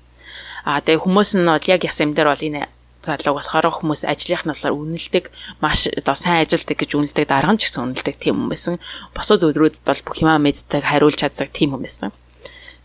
Аа 0.67 0.83
тэгээ 0.83 1.03
хүмүүс 1.03 1.31
нь 1.39 1.47
бол 1.47 1.67
яг 1.71 1.83
ясам 1.83 2.15
дээр 2.15 2.31
бол 2.31 2.47
энэ 2.47 2.71
залуу 3.05 3.37
болохоор 3.37 3.67
хүмүүс 3.83 4.07
ажлынх 4.09 4.47
нь 4.47 4.53
болохоор 4.55 4.75
үнэлдэг 4.79 5.25
маш 5.61 5.91
одоо 5.91 6.17
сайн 6.17 6.47
ажилдаг 6.47 6.79
гэж 6.79 6.91
үнэлдэг 6.95 7.27
дарга 7.29 7.53
нь 7.53 7.61
ч 7.61 7.69
гэсэн 7.69 7.85
үнэлдэг 7.85 8.17
тийм 8.17 8.41
хүн 8.41 8.51
байсан. 8.51 8.75
Босоо 9.13 9.37
зөвдрүүд 9.43 9.85
бол 9.85 10.01
бүх 10.07 10.17
юмаа 10.23 10.39
мэддэг 10.41 10.83
хариулж 10.87 11.19
чаддаг 11.21 11.53
тийм 11.53 11.77
хүн 11.77 11.85
байсан. 11.85 12.11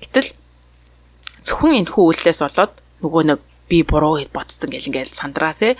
Гэтэл 0.03 0.33
зөвхөн 1.45 1.85
энэ 1.85 1.91
хүү 1.93 2.03
үйлдэлээс 2.03 2.41
болоод 2.43 2.73
нөгөө 2.99 3.23
нэг 3.31 3.39
би 3.69 3.85
буруу 3.87 4.19
гэж 4.19 4.29
ботцсон 4.35 4.69
гэл 4.73 4.89
ингээл 4.91 5.15
сандраа 5.15 5.53
тий 5.55 5.77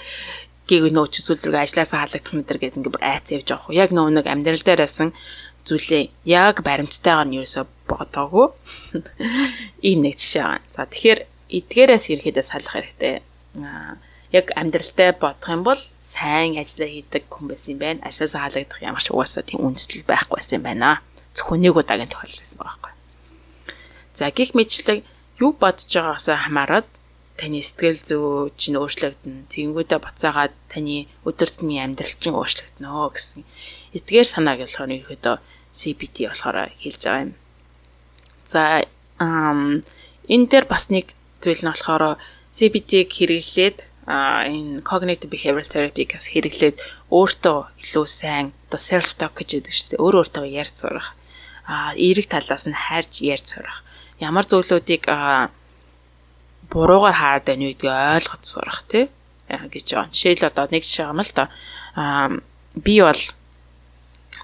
гийг 0.70 0.94
нөө 0.94 1.08
чи 1.10 1.26
сүлрэг 1.26 1.56
ажилласаа 1.58 2.06
халагдах 2.06 2.34
мэтэр 2.38 2.58
гэдэг 2.62 2.78
ингээ 2.80 2.94
бүр 2.94 3.04
айц 3.04 3.28
явж 3.34 3.50
хөө. 3.50 3.74
Яг 3.74 3.90
нөө 3.90 4.22
нэг 4.22 4.26
амьдрал 4.30 4.62
дээр 4.62 4.86
байсан 4.86 5.10
зүйлээ 5.66 6.04
яг 6.30 6.62
баримттайгаар 6.62 7.28
нь 7.28 7.38
юусоо 7.42 7.66
бодоогүй. 7.90 8.48
Ийм 9.90 10.06
нэг 10.06 10.16
жишээ 10.22 10.46
байна. 10.46 10.66
За 10.74 10.86
тэгэхээр 10.86 11.22
эдгээрээс 11.50 12.06
ерөөдөө 12.14 12.46
салах 12.46 12.74
хэрэгтэй. 12.78 13.16
Яг 14.30 14.46
амьдралтай 14.54 15.10
бодох 15.18 15.50
юм 15.50 15.66
бол 15.66 15.82
сайн 16.06 16.58
ажиллаа 16.62 16.90
хийдэг 16.90 17.24
хүн 17.30 17.46
байсан 17.50 17.70
юм 17.74 17.80
байна. 17.82 18.06
Ажлаасаа 18.06 18.46
халагдах 18.46 18.80
ямар 18.86 19.02
ч 19.02 19.10
угаасаа 19.10 19.44
тийм 19.44 19.66
үндэслэл 19.66 20.06
байхгүй 20.06 20.38
байсан 20.38 20.62
юм 20.62 20.66
байна. 20.70 21.02
Зөвхөн 21.34 21.62
нэг 21.66 21.74
удаагийн 21.74 22.14
тохиолдол 22.14 22.42
байсан 22.46 22.58
байгаа 22.62 22.78
байхгүй. 22.78 22.94
За 24.14 24.30
гих 24.30 24.54
мэтлэг 24.54 25.02
юу 25.42 25.52
бодож 25.58 25.90
байгаагаасаа 25.90 26.38
хамаарат 26.46 26.88
таны 27.40 27.64
сэтгэл 27.64 28.04
зүй 28.04 28.52
чинь 28.60 28.76
өөрчлөгдөн. 28.76 29.48
Тэгэнгүүтээ 29.48 30.00
буцаагаад 30.04 30.54
таны 30.68 31.08
өдөр 31.24 31.48
тутмын 31.48 31.96
амьдрал 31.96 32.16
чинь 32.20 32.36
өөрчлөгдөнө 32.36 33.08
гэсэн. 33.16 33.42
Эдгээр 33.96 34.28
санааг 34.28 34.60
болохоор 34.68 34.92
ерөөдөө 34.92 35.36
CBT 35.72 36.28
болохоор 36.28 36.58
хэлж 36.76 37.02
байгаа 37.08 37.24
юм. 37.24 37.34
За 38.44 38.84
энэ 39.24 40.50
дээр 40.52 40.66
бас 40.68 40.92
нэг 40.92 41.16
зүйл 41.40 41.64
нь 41.64 41.72
болохоор 41.72 42.20
CBT-г 42.52 43.08
хэрэглээд 43.08 43.78
энэ 44.10 44.82
cognitive 44.84 45.32
behavioral 45.32 45.70
therapy 45.70 46.04
гэс 46.10 46.34
хэрэглээд 46.34 46.76
өөртөө 47.14 47.60
илүү 47.84 48.06
сайн 48.10 48.52
одоо 48.68 48.80
self 48.82 49.16
talk 49.16 49.38
гэж 49.38 49.64
яддаг 49.64 49.74
шүү 49.74 49.88
дээ. 49.94 50.04
Өөр 50.04 50.16
өөртөө 50.26 50.46
ярьж 50.50 50.76
сурах. 50.82 51.14
А 51.70 51.94
эерэг 51.94 52.26
талаас 52.26 52.66
нь 52.66 52.74
хайрж 52.74 53.22
ярьж 53.22 53.46
сурах. 53.54 53.86
Ямар 54.18 54.46
зүйлүүдийг 54.50 55.06
буруугаар 56.70 57.18
хаард 57.18 57.46
байна 57.50 57.74
гэдгийг 57.74 57.90
ойлгож 57.90 58.44
сурах 58.46 58.84
тий 58.88 59.10
гэж 59.50 59.88
байгаа. 59.94 60.14
Жишээл 60.14 60.50
одоо 60.50 60.66
нэг 60.70 60.84
жишээ 60.86 61.10
юм 61.10 61.22
л 61.22 61.32
да. 61.34 61.50
А 61.98 62.30
би 62.78 63.02
бол 63.02 63.22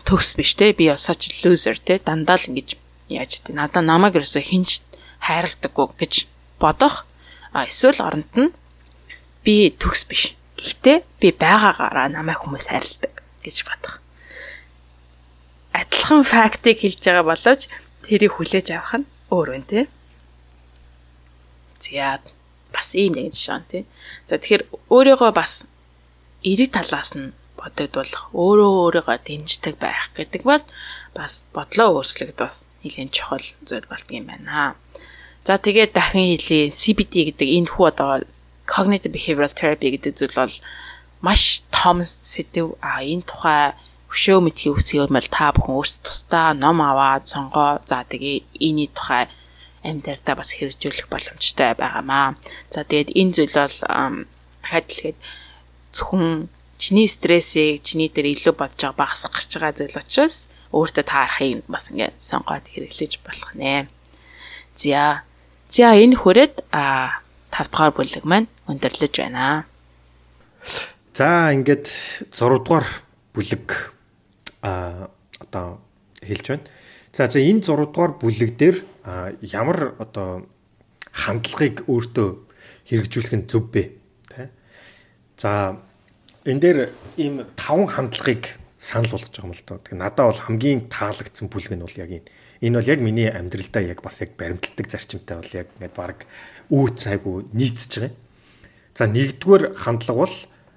төгс 0.05 0.35
биш 0.37 0.57
те 0.57 0.73
би 0.73 0.89
бас 0.89 1.05
such 1.05 1.45
loser 1.45 1.77
те 1.77 2.01
дандаа 2.01 2.37
л 2.41 2.49
ингэж 2.49 2.77
яаж 3.09 3.45
тий 3.45 3.53
надаа 3.53 3.85
намайг 3.85 4.17
ерөөсө 4.17 4.41
хинж 4.41 4.81
хайрладаггүй 5.21 5.87
гэж 6.01 6.13
бодох 6.57 7.05
эсвэл 7.53 8.01
оронд 8.01 8.33
нь 8.33 8.49
би 9.45 9.69
төгс 9.69 10.09
биш. 10.09 10.33
Гэхдээ 10.57 10.97
би 11.21 11.29
байгаагаараа 11.29 12.09
намайг 12.09 12.41
хүмүүс 12.41 12.73
хайрладаг 12.73 13.21
гэж 13.45 13.57
бодох. 13.69 14.01
Адилхан 15.75 16.23
фактыг 16.25 16.81
хэлж 16.81 17.05
байгаа 17.05 17.25
боловч 17.29 17.69
тэрийг 18.01 18.33
хүлээж 18.39 18.73
авах 18.73 19.05
нь 19.05 19.09
өөр 19.29 19.47
байна 19.53 19.69
тий. 19.69 19.85
За 21.85 22.19
бас 22.73 22.87
ийм 22.97 23.13
нэг 23.15 23.33
жишээ 23.33 23.59
нь 23.61 23.69
тий. 23.69 23.83
За 24.27 24.41
тэгэхээр 24.41 24.63
өөрийгөө 24.89 25.31
бас 25.31 25.69
эрэг 26.43 26.69
талаас 26.73 27.13
нь 27.13 27.33
бодогдуулах, 27.55 28.33
өөрөө 28.33 28.71
өөрийгөө 28.83 29.17
дэмждэг 29.21 29.75
байх 29.79 30.09
гэдэг 30.17 30.41
бол 30.43 30.63
бас 31.15 31.45
бодлоо 31.55 32.01
өөрчлөгд 32.01 32.37
бас 32.37 32.65
нэгэн 32.83 33.09
чухал 33.15 33.45
зүйл 33.63 33.87
болдго 33.87 34.13
юм 34.17 34.27
байна. 34.27 34.75
За 35.45 35.61
тэгээд 35.61 35.93
дахин 35.93 36.35
хэлье 36.35 36.73
CBT 36.73 37.13
гэдэг 37.31 37.49
энэ 37.49 37.71
хүү 37.71 37.85
одоо 37.93 38.11
cognitive 38.65 39.13
behavioral 39.13 39.53
therapy 39.53 39.93
гэдэг 39.93 40.13
зүйл 40.17 40.35
бол 40.35 40.55
маш 41.21 41.63
том 41.71 42.03
сэдв 42.03 42.75
а 42.81 43.05
энэ 43.05 43.25
тухай 43.29 43.73
хөшөө 44.09 44.39
мэдхий 44.41 44.71
үсгиймэл 44.73 45.29
та 45.29 45.53
бүхэн 45.53 45.77
өөрсдөө 45.77 46.03
тусдаа 46.05 46.47
ном 46.53 46.81
аваад 46.81 47.23
сонгоо 47.29 47.81
за 47.85 48.03
тэгээ 48.09 48.43
энэ 48.67 48.93
тухай 48.93 49.23
амьдарта 49.85 50.33
бас 50.35 50.57
хэрэгжүүлэх 50.57 51.07
боломжтой 51.07 51.77
байгаамаа. 51.77 52.35
За 52.73 52.81
тэгээд 52.81 53.13
энэ 53.13 53.33
зүйл 53.37 53.53
бол 53.53 53.77
хадлагэд 54.65 55.17
зөвхөн 55.93 56.49
чиний 56.81 57.07
стрессийг 57.07 57.85
чиний 57.85 58.09
дээр 58.09 58.33
илүү 58.33 58.53
бодож 58.57 58.81
байгаа 58.81 58.99
багасгах 58.99 59.37
гэж 59.37 59.51
байгаа 59.55 59.77
зүйл 59.77 60.01
учраас 60.01 60.49
өөртөө 60.75 61.05
таарахыг 61.07 61.63
бас 61.71 61.87
ингээд 61.93 62.15
сонгоод 62.19 62.65
хэрэглэж 62.67 63.13
болох 63.23 63.51
нэ. 63.55 63.87
За. 64.75 65.23
За 65.69 65.95
энэ 65.95 66.19
хүрээд 66.19 66.67
а 66.71 67.23
5 67.51 67.71
дугаар 67.71 67.93
бүлэг 67.95 68.23
маань 68.27 68.51
өндөрлөж 68.67 69.13
байна. 69.15 69.65
За 71.15 71.53
ингээд 71.55 71.87
6 72.35 72.59
дугаар 72.59 72.85
бүлэг 73.31 73.95
а 74.61 75.07
одоо 75.39 75.79
хэлж 76.19 76.45
байна. 76.51 76.67
За 77.15 77.31
за 77.31 77.39
энэ 77.39 77.63
6 77.63 77.95
дугаар 77.95 78.11
бүлэг 78.19 78.59
дээр 78.59 78.83
ямар 79.41 79.93
одоо 80.01 80.49
хандлагыг 81.13 81.85
өөртөө 81.85 82.29
хэрэгжүүлэх 82.89 83.33
нь 83.37 83.47
зөв 83.47 83.69
бэ? 83.69 83.93
Тэ. 84.33 84.49
За 85.37 85.77
энэ 86.45 86.61
дээр 86.61 86.79
ийм 87.17 87.45
таван 87.55 87.85
хандлагыг 87.85 88.57
санал 88.77 89.13
болгож 89.13 89.29
байгаа 89.29 89.49
юм 89.49 89.53
л 89.53 89.65
доо. 89.65 89.77
Тэгээ 89.81 90.01
надад 90.01 90.25
бол 90.29 90.45
хамгийн 90.45 90.81
таалагдсан 90.89 91.47
бүлэг 91.49 91.73
нь 91.77 91.85
бол 91.85 92.01
яг 92.01 92.09
энэ. 92.09 92.29
Энэ 92.65 92.77
бол 92.81 92.91
яг 92.91 92.99
миний 92.99 93.29
амьдралдаа 93.29 93.83
яг 93.85 94.01
бас 94.01 94.21
яг 94.21 94.33
баримтлагдаг 94.37 94.89
зарчимтай 94.89 95.37
бол 95.37 95.53
яг 95.53 95.67
ингээд 95.77 95.95
баг 95.95 96.25
үүд 96.73 96.93
цайгу 96.97 97.45
нийцж 97.53 98.01
байгаа 98.01 98.09
юм. 98.09 98.17
За 98.95 99.03
нэгдүгээр 99.05 99.63
хандлага 99.75 100.19
бол 100.25 100.35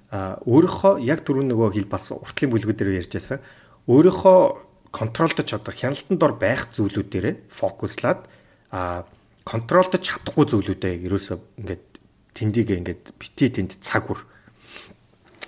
өөрийнхөө 0.09 0.93
яг 1.05 1.21
түрүү 1.21 1.45
нөгөө 1.49 1.69
хэл 1.77 1.89
бас 1.89 2.09
уртлын 2.13 2.49
бүлгүүдээр 2.53 2.97
ярьж 2.97 3.13
байсан. 3.13 3.39
Өөрийнхөө 3.85 4.68
контролдож 4.91 5.45
чадах 5.45 5.75
хяналтанд 5.77 6.19
дор 6.19 6.33
байх 6.37 6.69
зүйлүүдээр 6.73 7.49
фокуслаад 7.49 8.25
а 8.73 9.05
контролдож 9.45 10.01
чадахгүй 10.01 10.45
зүйлүүдээ 10.49 10.93
ерөөсөө 11.05 11.37
ингээд 11.61 11.85
тэндийг 12.33 12.69
ингээд 12.73 13.03
бити 13.17 13.49
тэнд 13.49 13.81
цаг 13.81 14.09
үр 14.09 14.25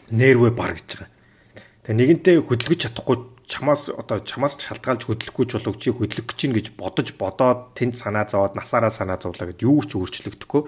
нервэ 0.10 0.52
баргаж 0.54 0.86
байгаа. 0.98 1.10
Тэгээ 1.86 1.98
нэгэнтээ 1.98 2.36
хөдөлгөж 2.46 2.80
чадахгүй 2.86 3.18
чамаас 3.52 3.92
одоо 3.92 4.24
чамаас 4.24 4.56
шалтгаалж 4.60 5.06
хөдлөхгүй 5.06 5.46
ч 5.50 5.52
болов 5.60 5.76
чи 5.76 5.92
хөдлөх 5.92 6.34
чинь 6.40 6.56
гэж 6.56 6.78
бодож 6.80 7.12
бодоод 7.20 7.76
тэнд 7.76 8.00
санаа 8.00 8.24
зовоод 8.28 8.56
насаараа 8.56 8.94
санаа 8.94 9.20
зовлаа 9.20 9.52
гэд 9.52 9.68
юу 9.68 9.84
ч 9.84 10.00
өөрчлөгдөхгүй 10.00 10.62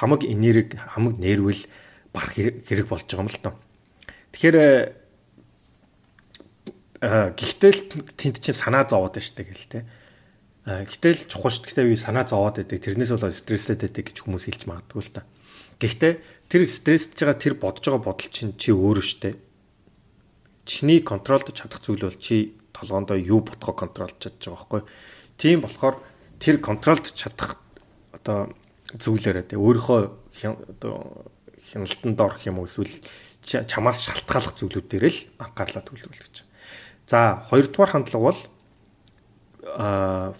хамаг 0.00 0.24
энерги 0.24 0.80
хамаг 0.80 1.20
нервэл 1.20 1.68
барах 2.14 2.32
хэрэг 2.32 2.86
болж 2.88 3.04
байгаа 3.04 3.24
юм 3.24 3.28
л 3.28 3.42
тоо. 3.44 3.54
Тэгэхээр 4.32 4.56
Гэхдээ 7.00 7.72
л 7.72 7.82
тэнд 8.12 8.44
чинь 8.44 8.56
санаа 8.56 8.84
зовоод 8.84 9.16
байна 9.16 9.24
штэ 9.24 9.48
гэл 9.48 9.72
те. 9.72 9.80
Гэтэл 10.68 11.24
чухал 11.32 11.48
шүү. 11.48 11.64
Гэхдээ 11.72 11.88
би 11.88 11.96
санаа 11.96 12.28
зовоод 12.28 12.60
байдаг. 12.60 12.76
Тэрнээс 12.76 13.16
болоод 13.16 13.32
стресслээд 13.32 13.88
байдаг 13.88 14.04
гэж 14.04 14.16
хүмүүс 14.20 14.44
хэлж 14.44 14.62
магадгүй 14.68 15.02
л 15.08 15.14
та. 15.16 15.24
Гэхдээ 15.80 16.12
тэр 16.52 16.62
стрессж 16.68 17.16
байгаа 17.16 17.40
тэр 17.40 17.54
бодож 17.56 17.88
байгаа 17.88 18.04
бодол 18.04 18.28
чинь 18.28 18.52
чи 18.60 18.76
өөрөө 18.76 19.06
штэ. 19.06 19.32
Чиний 20.68 21.00
контролдож 21.00 21.56
чадах 21.56 21.80
зүйл 21.80 22.04
бол 22.04 22.20
чи 22.20 22.52
толгоондоо 22.76 23.16
юу 23.16 23.40
бодохоо 23.40 23.88
контролж 23.88 24.20
чадж 24.20 24.52
байгаа 24.52 24.60
байхгүй. 24.60 24.82
Тийм 25.40 25.64
болохоор 25.64 26.04
тэр 26.36 26.60
контролд 26.60 27.08
чадах 27.16 27.56
одоо 28.12 28.52
зүйлээрээ 28.92 29.46
те 29.48 29.56
өөрийнхөө 29.56 30.00
одоо 30.68 31.32
хяналтанд 31.64 32.20
орох 32.20 32.44
юм 32.44 32.60
эсвэл 32.60 32.92
чамаас 33.40 34.04
шалтгааллах 34.04 34.52
зүйлүүдээр 34.60 35.04
л 35.08 35.20
анхаарлаа 35.40 35.80
төвлөрүүлж. 35.80 36.49
За 37.10 37.42
хоёрдугаар 37.50 37.90
хандлага 37.90 38.30
бол 38.30 38.40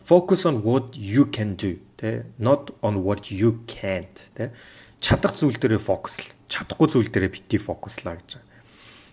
focus 0.06 0.46
on 0.46 0.62
what 0.62 0.94
you 0.94 1.26
can 1.26 1.56
do 1.58 1.82
тэ 1.98 2.30
not 2.38 2.70
on 2.86 3.02
what 3.02 3.26
you 3.34 3.58
can't 3.66 4.30
тэ 4.38 4.54
чадах 5.02 5.34
зүйл 5.34 5.58
дээрээ 5.58 5.82
фокуслаа 5.82 6.30
чадахгүй 6.46 6.86
зүйл 6.94 7.10
дээрээ 7.10 7.34
бити 7.34 7.58
фокуслаа 7.58 8.14
гэж 8.22 8.38
байна. 8.38 8.46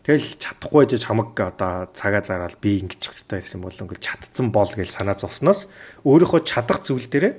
Тэгэл 0.06 0.28
чадахгүй 0.38 0.86
байж 0.86 1.02
хамаг 1.02 1.34
одоо 1.34 1.90
цагаа 1.98 2.22
зараад 2.22 2.62
би 2.62 2.78
ингэчих 2.78 3.18
хэрэгтэй 3.18 3.42
байсан 3.42 3.62
бол 3.66 3.74
ингээл 3.74 4.06
чадцсан 4.06 4.54
бол 4.54 4.70
гэж 4.70 4.90
санаа 4.94 5.18
зовсноос 5.18 5.66
өөрийнхөө 6.06 6.42
чадах 6.46 6.86
зүйл 6.86 7.10
дээрээ 7.10 7.34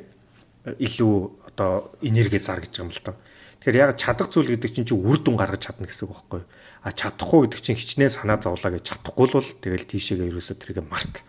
илүү 0.83 1.15
одоо 1.55 1.95
энерги 2.03 2.43
зар 2.43 2.59
гэж 2.59 2.75
юм 2.83 2.91
л 2.91 3.01
тоо. 3.07 3.15
Тэгэхээр 3.59 3.83
яг 3.83 3.99
чадах 3.99 4.31
зүйл 4.31 4.55
гэдэг 4.55 4.71
чинь 4.71 4.89
чи 4.89 4.95
үр 4.95 5.19
дүн 5.19 5.35
гаргаж 5.35 5.67
чадна 5.67 5.91
гэсэн 5.91 6.07
үг 6.07 6.15
байхгүй 6.15 6.41
юу? 6.43 6.49
а 6.83 6.93
чадахгүй 6.95 7.47
гэдэг 7.47 7.61
чинь 7.61 7.79
хичнээн 7.79 8.13
санаа 8.13 8.39
зовлаа 8.39 8.79
гэж 8.79 8.87
чадахгүй 8.87 9.27
л 9.29 9.37
бол 9.43 9.51
тэгэл 9.61 9.91
тийшээгээ 9.91 10.31
ерөөсөө 10.31 10.57
тэрийг 10.63 10.87
март 10.87 11.27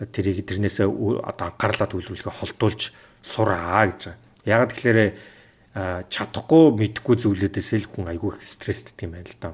тэрийг 0.00 0.48
тэрнээсээ 0.48 0.88
одоо 0.88 1.46
анхаарлаа 1.52 1.88
төвлөрүүлэхэ 1.92 2.32
холдуулж 2.32 2.96
сураа 3.20 3.84
гэж. 3.92 4.16
Яг 4.48 4.72
тэгэхээр 4.72 6.08
чадахгүй 6.08 6.64
мэдхгүй 6.72 7.14
зүйлүүдээс 7.20 7.70
л 7.84 7.90
хүн 7.92 8.10
айгүй 8.16 8.40
их 8.40 8.46
стресстэй 8.48 9.04
юм 9.04 9.20
байна 9.20 9.28
л 9.28 9.38
да. 9.38 9.50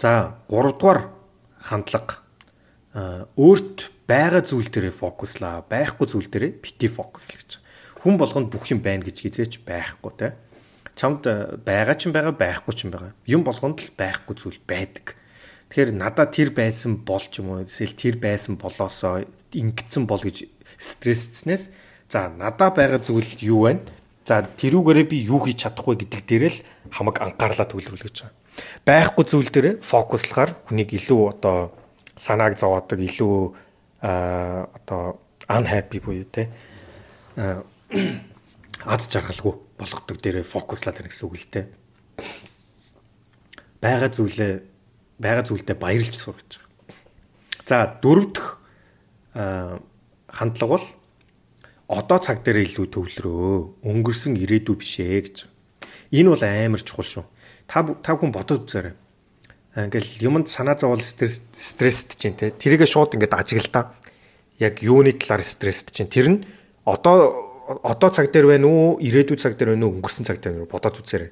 За 0.00 0.36
3 0.50 0.74
дугаар 0.74 1.14
хандлага 1.62 2.20
өөрт 3.38 3.94
байгаа 4.10 4.42
зүйл 4.42 4.66
дээрээ 4.66 4.92
фокуслаа, 4.92 5.62
байхгүй 5.62 6.06
зүйл 6.10 6.26
дээрээ 6.26 6.58
бити 6.58 6.90
фокуслаа 6.90 7.38
гэж. 7.38 7.62
Хүн 8.00 8.16
болгонд 8.16 8.48
бүх 8.48 8.68
юм 8.72 8.80
байна 8.80 9.04
гэж 9.04 9.16
хизээч 9.28 9.60
байхгүй 9.64 10.12
те 10.16 10.28
чамд 11.00 11.24
байгаа 11.64 11.96
ч 11.96 12.08
юм 12.08 12.12
байгаа 12.12 12.34
байхгүй 12.36 12.74
ч 12.76 12.84
юм 12.84 12.92
байгаа. 12.92 13.16
Юм 13.24 13.42
болгонд 13.46 13.80
л 13.80 13.92
байхгүй 13.96 14.34
зүйл 14.36 14.60
байдаг. 14.68 15.16
Тэгэхээр 15.72 15.96
надад 15.96 16.34
тэр 16.34 16.52
байсан 16.52 17.00
бол 17.06 17.22
ч 17.22 17.40
юм 17.40 17.56
уу 17.56 17.64
эсвэл 17.64 17.96
тэр 17.96 18.20
байсан 18.20 18.60
болоосоо 18.60 19.24
ингэсэн 19.54 20.04
бол 20.04 20.20
гэж 20.20 20.44
стрессцнээс 20.76 21.72
за 22.10 22.28
надад 22.28 22.76
байгаа 22.76 23.00
зүйл 23.00 23.32
юу 23.40 23.70
вэ? 23.70 23.80
За 24.28 24.44
тэрүүгээрээ 24.44 25.06
би 25.08 25.18
юу 25.24 25.40
хийж 25.40 25.64
чадахгүй 25.64 26.04
гэдэг 26.04 26.20
дээрээ 26.28 26.52
л 26.52 26.60
хамаг 26.92 27.16
анхаарлаа 27.22 27.64
төвлөрүүлж 27.64 28.18
байгаа. 28.20 28.36
Байхгүй 28.84 29.24
зүйл 29.24 29.48
дээрээ 29.48 29.74
фокуслахаар 29.80 30.52
хүнийг 30.68 30.90
илүү 30.92 31.20
одоо 31.32 31.72
санааг 32.12 32.60
зовоодог 32.60 32.98
илүү 33.00 33.36
а 34.04 34.68
одоо 34.76 35.16
unhappy 35.48 36.02
буюу 36.02 36.28
те 36.28 36.50
аз 37.90 39.08
жаргалгүй 39.10 39.54
болгодог 39.78 40.16
дээрээ 40.22 40.46
фокуслаад 40.46 40.96
байна 41.02 41.10
гэсэн 41.10 41.26
үг 41.26 41.36
л 41.36 41.48
дээ. 41.50 41.66
Бага 43.82 44.08
зүйлээ 44.08 44.52
бага 45.20 45.42
зүйлдээ 45.44 45.76
баярлж 45.76 46.14
сур 46.16 46.36
гэж 46.38 46.60
байгаа. 46.60 46.70
За 47.66 47.76
дөрөв 48.00 48.26
дэх 48.32 48.46
хандлага 49.34 50.78
бол 50.78 50.86
одоо 51.90 52.18
цаг 52.18 52.46
дээр 52.46 52.64
илүү 52.64 52.86
төвлөрөө. 52.94 53.84
Өнгөрсөн 53.84 54.38
ирээдүй 54.38 54.76
биш 54.78 55.02
ээ 55.02 55.20
гэж. 55.26 55.36
Энэ 56.14 56.30
бол 56.30 56.44
амар 56.46 56.82
чухал 56.82 57.04
шүү. 57.04 57.24
Та 57.66 57.82
та 58.00 58.14
хүн 58.16 58.30
бодоод 58.30 58.70
үзээрэй. 58.70 58.94
Ингээл 59.76 60.10
юмд 60.26 60.48
санаа 60.48 60.78
зовол 60.78 61.02
стрессд 61.02 62.16
чинь 62.18 62.38
те. 62.38 62.50
Тэрийгэ 62.50 62.86
шууд 62.86 63.14
ингээд 63.14 63.34
ажиглаа. 63.34 63.94
Яг 64.58 64.82
юуны 64.82 65.14
талаар 65.14 65.42
стрессд 65.42 65.94
чинь 65.94 66.10
тэр 66.10 66.26
нь 66.30 66.38
одоо 66.86 67.49
одоо 67.82 68.10
цаг 68.10 68.32
дээр 68.34 68.46
байна 68.50 68.66
уу, 68.66 68.98
ирээдүйд 68.98 69.40
цаг 69.40 69.54
дээр 69.54 69.76
байна 69.76 69.86
уу, 69.86 70.00
өнгөрсөн 70.00 70.26
цаг 70.26 70.42
дээр 70.42 70.66
бодоод 70.66 70.98
үзээрэй. 70.98 71.30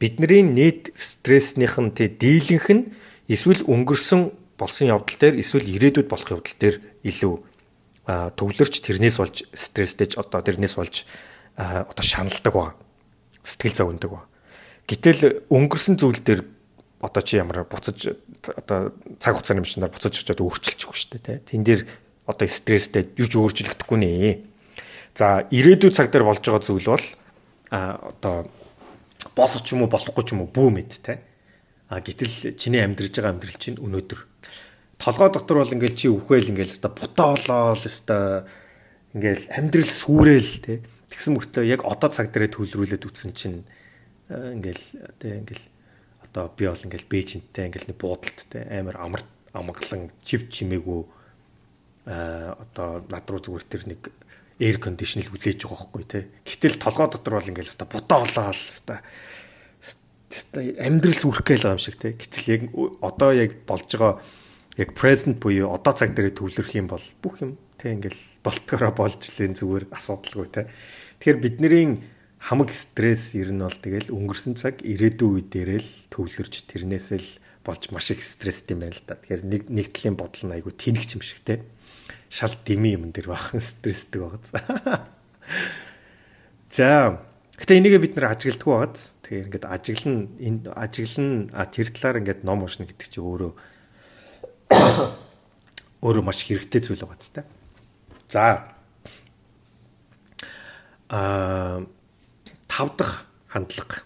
Бидний 0.00 0.42
нийт 0.42 0.90
стресснийх 0.96 1.78
нь 1.78 1.94
тий 1.94 2.08
дийлэнх 2.10 2.68
нь 2.72 2.82
эсвэл 3.30 3.62
өнгөрсөн 3.66 4.32
болсон 4.58 4.88
явдал 4.88 5.18
дээр 5.20 5.38
эсвэл 5.38 5.68
ирээдүйд 5.68 6.08
болох 6.08 6.30
явдал 6.32 6.56
дээр 6.58 6.76
илүү 7.04 7.34
төвлөрч 8.06 8.74
тэрнээс 8.82 9.16
болж 9.18 9.36
стресстэйж 9.50 10.16
одоо 10.16 10.40
тэрнээс 10.40 10.74
болж 10.78 11.04
одоо 11.56 12.04
шаналдаг 12.04 12.54
ба 12.54 12.74
сэтгэл 13.42 13.74
зовндаг 13.74 14.10
ба. 14.10 14.26
Гэтэл 14.86 15.50
өнгөрсөн 15.50 15.98
зүйл 15.98 16.22
дээр 16.22 16.46
одоо 17.02 17.22
чи 17.22 17.36
ямар 17.36 17.66
буцаж 17.66 18.14
одоо 18.46 18.94
цаг 19.18 19.34
хугацааны 19.34 19.66
машинаар 19.66 19.90
буцаж 19.90 20.14
очиод 20.14 20.40
өөрчилчихгүй 20.40 20.96
шүү 20.96 21.10
дээ 21.18 21.22
тий. 21.26 21.38
Тэн 21.42 21.62
дээр 21.66 21.82
одоо 22.26 22.46
стресстэй 22.46 23.10
юу 23.18 23.26
ч 23.26 23.34
өөрчлөгдөхгүй 23.36 23.98
нэ. 23.98 24.55
За 25.16 25.48
ирээдүйд 25.48 25.96
цаг 25.96 26.12
дээр 26.12 26.28
болж 26.28 26.44
байгаа 26.44 26.60
зүйл 26.60 26.92
бол 26.92 27.06
а 27.72 27.96
одоо 28.12 28.52
болох 29.32 29.64
ч 29.64 29.72
юм 29.72 29.88
уу 29.88 29.90
болохгүй 29.90 30.24
ч 30.28 30.36
юм 30.36 30.44
уу 30.44 30.52
бүү 30.52 30.68
мэд 30.76 30.92
те. 31.00 31.24
А 31.88 32.04
гэтэл 32.04 32.52
чиний 32.60 32.84
амьдрэж 32.84 33.16
байгаа 33.16 33.32
амьдрал 33.32 33.56
чинь 33.56 33.80
өнөөдөр 33.80 34.20
толгой 35.00 35.28
дотор 35.32 35.64
бол 35.64 35.72
ингээл 35.72 35.96
чи 35.96 36.12
үхэл 36.12 36.52
ингээл 36.52 36.68
өста 36.68 36.92
бутаа 36.92 37.32
болоо 37.32 37.80
л 37.80 37.88
өста 37.88 38.44
ингээл 39.16 39.48
амьдрал 39.56 39.88
сүрэл 39.88 40.52
те. 40.60 40.84
Тэгсэн 41.08 41.32
мөртлөө 41.32 41.64
яг 41.64 41.88
одоо 41.88 42.12
цаг 42.12 42.28
дээрээ 42.36 42.52
төлрүүлээд 42.52 43.08
үтсэн 43.08 43.32
чинь 43.32 43.64
ингээл 44.28 44.84
те 45.16 45.40
ингээл 45.40 45.64
одоо 46.28 46.52
би 46.52 46.68
бол 46.68 46.84
ингээл 46.84 47.08
бэжэнтэй 47.08 47.72
ингээл 47.72 47.88
нэг 47.88 47.96
буудалт 47.96 48.52
те 48.52 48.68
амар 48.68 49.00
амар 49.00 49.22
амгалан 49.56 50.12
чив 50.20 50.52
чимээгүй 50.52 51.00
а 52.04 52.60
одоо 52.60 53.00
над 53.08 53.24
руу 53.24 53.40
зүгээр 53.40 53.64
тэр 53.64 53.82
нэг 53.88 54.00
air 54.60 54.80
conditioner 54.80 55.28
хүлээж 55.28 55.64
байгаа 55.64 55.76
байхгүй 55.84 56.04
тий. 56.08 56.24
Гэтэл 56.48 56.80
толгой 56.80 57.08
дотор 57.12 57.34
бол 57.36 57.50
ингээл 57.52 57.76
хэвээр 57.76 57.92
бутаа 57.92 58.24
олоо 58.24 58.50
л 58.52 58.56
хэвээр 58.56 59.00
амьдрал 60.80 61.16
сүрэх 61.16 61.44
гээл 61.44 61.64
байгаа 61.68 61.76
юм 61.76 61.84
шиг 61.84 61.96
тий. 62.00 62.12
Гэтэл 62.16 62.48
яг 62.48 62.62
одоо 63.04 63.30
яг 63.36 63.52
болж 63.68 63.88
байгаа 63.92 64.20
яг 64.80 64.90
present 64.96 65.36
буюу 65.40 65.72
одоо 65.76 65.92
цаг 65.92 66.16
дээр 66.16 66.32
төвлөрөх 66.32 66.72
юм 66.72 66.88
бол 66.88 67.04
бүх 67.20 67.44
юм 67.44 67.60
тий 67.76 67.92
ингээл 67.92 68.20
болтгороо 68.40 68.92
болж 68.96 69.20
лэн 69.36 69.52
зүгээр 69.56 69.92
асуудалгүй 69.92 70.48
тий. 70.48 70.64
Тэгэхээр 71.20 71.40
бидний 71.44 71.68
хамаг 72.40 72.72
стресс 72.72 73.36
ер 73.36 73.52
нь 73.52 73.60
бол 73.60 73.76
тэгэл 73.76 74.12
өнгөрсөн 74.12 74.56
цаг 74.56 74.80
ирээдүйн 74.80 75.32
үе 75.36 75.44
дээрээ 75.44 75.80
л 75.84 75.92
төвлөрч 76.12 76.54
тэрнээс 76.64 77.08
л 77.16 77.28
болж 77.60 77.92
маш 77.92 78.08
их 78.12 78.24
стресстэй 78.24 78.72
юм 78.72 78.88
байна 78.88 78.96
л 78.96 79.04
да. 79.04 79.20
Тэгэхээр 79.20 79.42
нэг 79.44 79.62
нэг 79.68 79.86
талын 79.92 80.16
бодол 80.16 80.44
нь 80.48 80.54
айгүй 80.56 80.72
тэнэгч 80.72 81.10
юм 81.16 81.24
шиг 81.24 81.40
тий 81.44 81.60
шал 82.30 82.54
дими 82.64 82.94
юм 82.94 83.12
дээр 83.12 83.32
бахан 83.32 83.60
стресстэй 83.70 84.20
байгаа. 84.20 85.06
За 86.70 87.22
гэтээ 87.56 87.78
энийгээ 87.80 88.02
бид 88.02 88.14
нэр 88.16 88.30
ажигладаг 88.32 88.66
байгаад 88.66 88.96
тэгээ 89.24 89.44
ингээд 89.48 89.64
ажиглан 89.64 90.16
энэ 90.36 90.70
ажиглан 90.74 91.30
тэр 91.72 91.88
талаар 91.94 92.20
ингээд 92.20 92.40
ном 92.44 92.66
уншна 92.66 92.84
гэдэг 92.84 93.08
чинь 93.08 93.24
өөрөө 93.24 93.52
өөрөө 96.06 96.24
маш 96.26 96.44
хэрэгтэй 96.44 96.80
зүйл 96.82 97.06
байгаа 97.06 97.20
ч 97.22 97.32
та. 97.32 97.42
За 98.28 98.76
а 101.08 101.86
тав 102.66 102.96
дахь 102.98 103.24
хандлага 103.46 104.02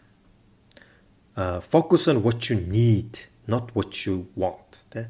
focus 1.60 2.08
on 2.08 2.22
what 2.22 2.50
you 2.50 2.56
need 2.56 3.26
not 3.48 3.72
what 3.74 4.04
you 4.04 4.26
want 4.36 4.84
тэ 4.92 5.08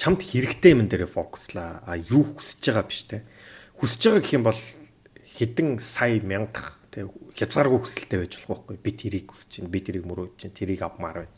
чамд 0.00 0.24
хэрэгтэй 0.24 0.72
юм 0.72 0.88
дээр 0.88 1.04
фокуслаа. 1.04 1.84
А 1.84 2.00
юу 2.00 2.24
хүсэж 2.24 2.72
байгаа 2.72 2.88
биш 2.88 3.04
те. 3.04 3.20
Хүсэж 3.76 4.00
байгаа 4.08 4.22
гэх 4.24 4.36
юм 4.40 4.44
бол 4.48 4.60
хэдэн 5.36 5.76
сая 5.76 6.16
мянга 6.24 6.72
те 6.88 7.04
хязгааргүй 7.36 7.84
хүсэлтэй 7.84 8.18
байж 8.24 8.40
болох 8.48 8.64
байхгүй. 8.64 8.76
Би 8.80 8.90
тэрийг 8.96 9.28
хүсэж 9.28 9.60
чинь, 9.60 9.68
би 9.68 9.84
тэрийг 9.84 10.08
мөрөөж 10.08 10.40
чинь, 10.40 10.56
тэрийг 10.56 10.80
авмаар 10.80 11.28
байна. 11.28 11.36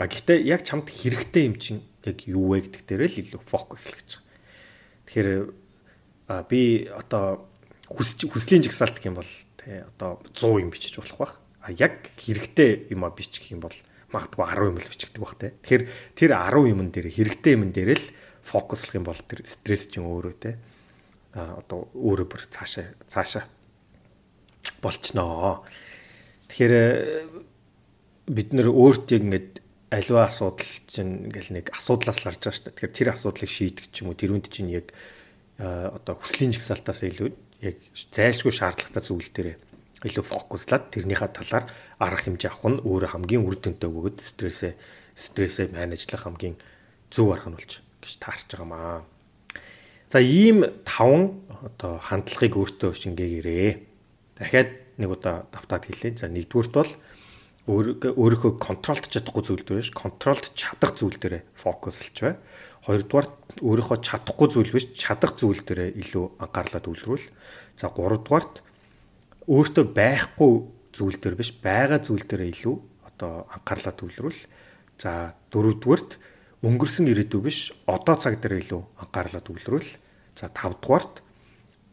А 0.00 0.08
гэхдээ 0.08 0.48
яг 0.48 0.64
чамд 0.64 0.88
хэрэгтэй 0.88 1.44
юм 1.44 1.60
чинь 1.60 1.84
яг 2.08 2.24
юу 2.24 2.56
вэ 2.56 2.64
гэдэг 2.64 2.82
дээр 2.88 3.04
л 3.04 3.20
илүү 3.20 3.40
байгаа. 3.44 4.20
Тэгэхээр 5.04 5.28
би 6.48 6.88
одоо 6.88 7.46
хүсэж 7.92 8.32
хүслийн 8.32 8.64
жагсаалт 8.64 8.96
гэх 8.98 9.12
юм 9.12 9.20
бол 9.20 9.32
те 9.60 9.84
одоо 9.94 10.18
100 10.32 10.64
юм 10.64 10.70
бичиж 10.72 10.96
болох 10.96 11.18
бах. 11.20 11.34
А 11.60 11.70
яг 11.70 12.10
хэрэгтэй 12.16 12.88
юм 12.90 13.04
а 13.04 13.12
бичих 13.12 13.52
юм 13.52 13.60
бол 13.60 13.76
магадгүй 14.14 14.44
10 14.46 14.70
юм 14.70 14.78
л 14.78 14.90
бичигдэг 14.90 15.20
бах 15.20 15.34
те. 15.34 15.52
Тэгэхээр 15.60 15.84
тэр 16.14 16.30
10 16.38 16.70
юм 16.70 16.80
дээр 16.88 17.08
хэрэгтэй 17.10 17.52
юм 17.58 17.70
дээр 17.74 17.98
л 17.98 18.06
фокуслах 18.46 18.94
юм 18.94 19.04
бол 19.04 19.18
тэр 19.18 19.42
стресс 19.42 19.90
чинь 19.90 20.06
өөрөө 20.06 20.34
те. 20.38 20.56
А 21.34 21.58
одоо 21.58 21.90
өөрөө 21.98 22.26
бүр 22.30 22.42
цаашаа 22.48 22.94
цаашаа 23.10 23.44
болчноо. 24.78 25.66
Тэгэхээр 26.46 26.74
э, 26.74 27.26
бид 28.30 28.54
нэр 28.54 28.70
өөртөө 28.70 29.18
ингээд 29.18 29.50
аливаа 29.90 30.30
асуудал 30.30 30.70
чинь 30.86 31.28
ингээл 31.30 31.58
нэг 31.58 31.66
асуудлаас 31.74 32.22
л 32.22 32.26
гарч 32.30 32.40
байгаа 32.40 32.54
шүү 32.54 32.64
дээ. 32.70 32.76
Тэгэхээр 32.78 32.96
тэр 32.96 33.08
асуудлыг 33.12 33.50
шийдэх 33.50 33.86
ч 33.90 33.96
юм 34.02 34.10
уу 34.10 34.18
тэрүүнд 34.18 34.46
чинь 34.50 34.70
яг 34.70 34.94
одоо 35.58 36.18
хүслийн 36.18 36.50
жагсаалтаас 36.50 37.06
илүү 37.06 37.30
яг 37.62 37.78
зайлшгүй 38.10 38.50
шаардлагатай 38.50 39.02
зүйл 39.06 39.30
дээр 39.30 39.54
илүү 40.04 40.24
фокуслаад 40.24 40.92
тэрнийхээ 40.92 41.32
талаар 41.32 41.64
арга 41.98 42.22
хэмжээ 42.28 42.52
авах 42.52 42.68
нь 42.68 42.84
өөрөө 42.84 43.10
хамгийн 43.16 43.44
үр 43.48 43.56
дүнтэй 43.56 43.88
бөгөөд 43.88 44.18
стрессээ 44.20 44.72
стрессээ 45.16 45.72
менежлэх 45.72 46.28
хамгийн 46.28 46.56
зөв 47.08 47.32
арга 47.32 47.48
нь 47.50 47.56
болж 47.56 47.80
гэж 48.04 48.12
таарч 48.20 48.48
байгаа 48.52 48.68
маа. 48.68 49.02
За 50.12 50.20
ийм 50.20 50.62
таван 50.84 51.40
одоо 51.64 51.98
хандлагыг 51.98 52.54
өөртөө 52.54 52.92
шингээгээрээ. 52.92 53.70
Дахиад 54.38 54.70
нэг 55.00 55.10
удаа 55.10 55.48
давтаад 55.50 55.88
хэлээ. 55.88 56.20
За 56.20 56.28
нэгдүгüрт 56.28 56.74
бол 56.76 56.92
өөрийнхөө 57.64 58.60
контролд 58.60 59.08
чадахгүй 59.08 59.42
зүйл 59.42 59.64
дээр 59.64 59.80
биш, 59.80 59.90
контролд 59.96 60.52
чадах 60.52 60.92
зүйл 61.00 61.16
дээр 61.16 61.48
фокуслж 61.56 62.16
бай. 62.20 62.36
Хоёрдугаар 62.84 63.28
өөрийнхөө 63.64 63.98
чадахгүй 64.04 64.48
зүйл 64.52 64.68
биш, 64.68 64.92
чадах 64.92 65.32
зүйл 65.40 65.64
дээр 65.64 65.96
илүү 65.96 66.44
анхаарлаа 66.44 66.84
төвлөрүүл. 66.84 67.24
За 67.80 67.88
гуравдугаарт 67.88 68.60
өөртөө 69.48 69.84
байхгүй 69.92 70.52
зүйл 70.94 71.18
дээр 71.20 71.36
биш 71.36 71.50
байгаа 71.60 72.00
зүйл 72.00 72.24
дээр 72.24 72.48
илүү 72.48 72.76
одоо 73.10 73.44
анхаарлаа 73.50 73.92
төвлөрүүл. 73.92 74.40
За 74.96 75.34
дөрөвдүгürt 75.52 76.10
өнгөрсөн 76.64 77.10
ирээдүй 77.12 77.40
биш 77.44 77.74
одоо 77.84 78.16
цаг 78.16 78.40
дээр 78.40 78.62
илүү 78.62 78.82
анхаарлаа 79.04 79.42
төвлөрүүл. 79.44 79.90
За 80.38 80.48
тавдугаарт 80.48 81.20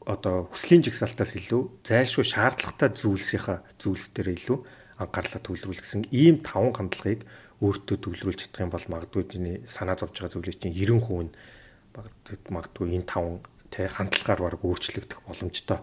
одоо 0.05 0.47
хүслийн 0.53 0.81
жигсаалтаас 0.85 1.35
илүү 1.37 1.85
зайлшгүй 1.85 2.25
шаардлагатай 2.25 2.89
зүйлсийнхаа 2.95 3.61
зүйлс 3.77 4.15
дээр 4.15 4.33
илүү 4.37 4.57
анхаарлаа 5.01 5.41
төвлөрүүл 5.45 5.81
гэсэн 5.81 6.09
ийм 6.09 6.41
таван 6.41 6.73
хандлагыг 6.73 7.25
өөртөө 7.61 7.97
төвлөрүүлж 8.01 8.39
чадах 8.49 8.65
юм 8.65 8.73
бол 8.73 8.87
магадгүй 8.89 9.23
чиний 9.29 9.57
санаа 9.69 9.93
зовж 9.93 10.17
байгаа 10.17 10.33
зүйлийг 10.33 10.57
чинь 10.57 10.73
90% 10.73 11.29
нь 11.29 11.33
магадгүй 12.49 12.97
энэ 12.97 13.05
таван 13.05 13.45
тэ 13.69 13.85
хандлагаар 13.85 14.41
баг 14.41 14.61
өөрчлөгдөх 14.65 15.21
боломжтой 15.29 15.79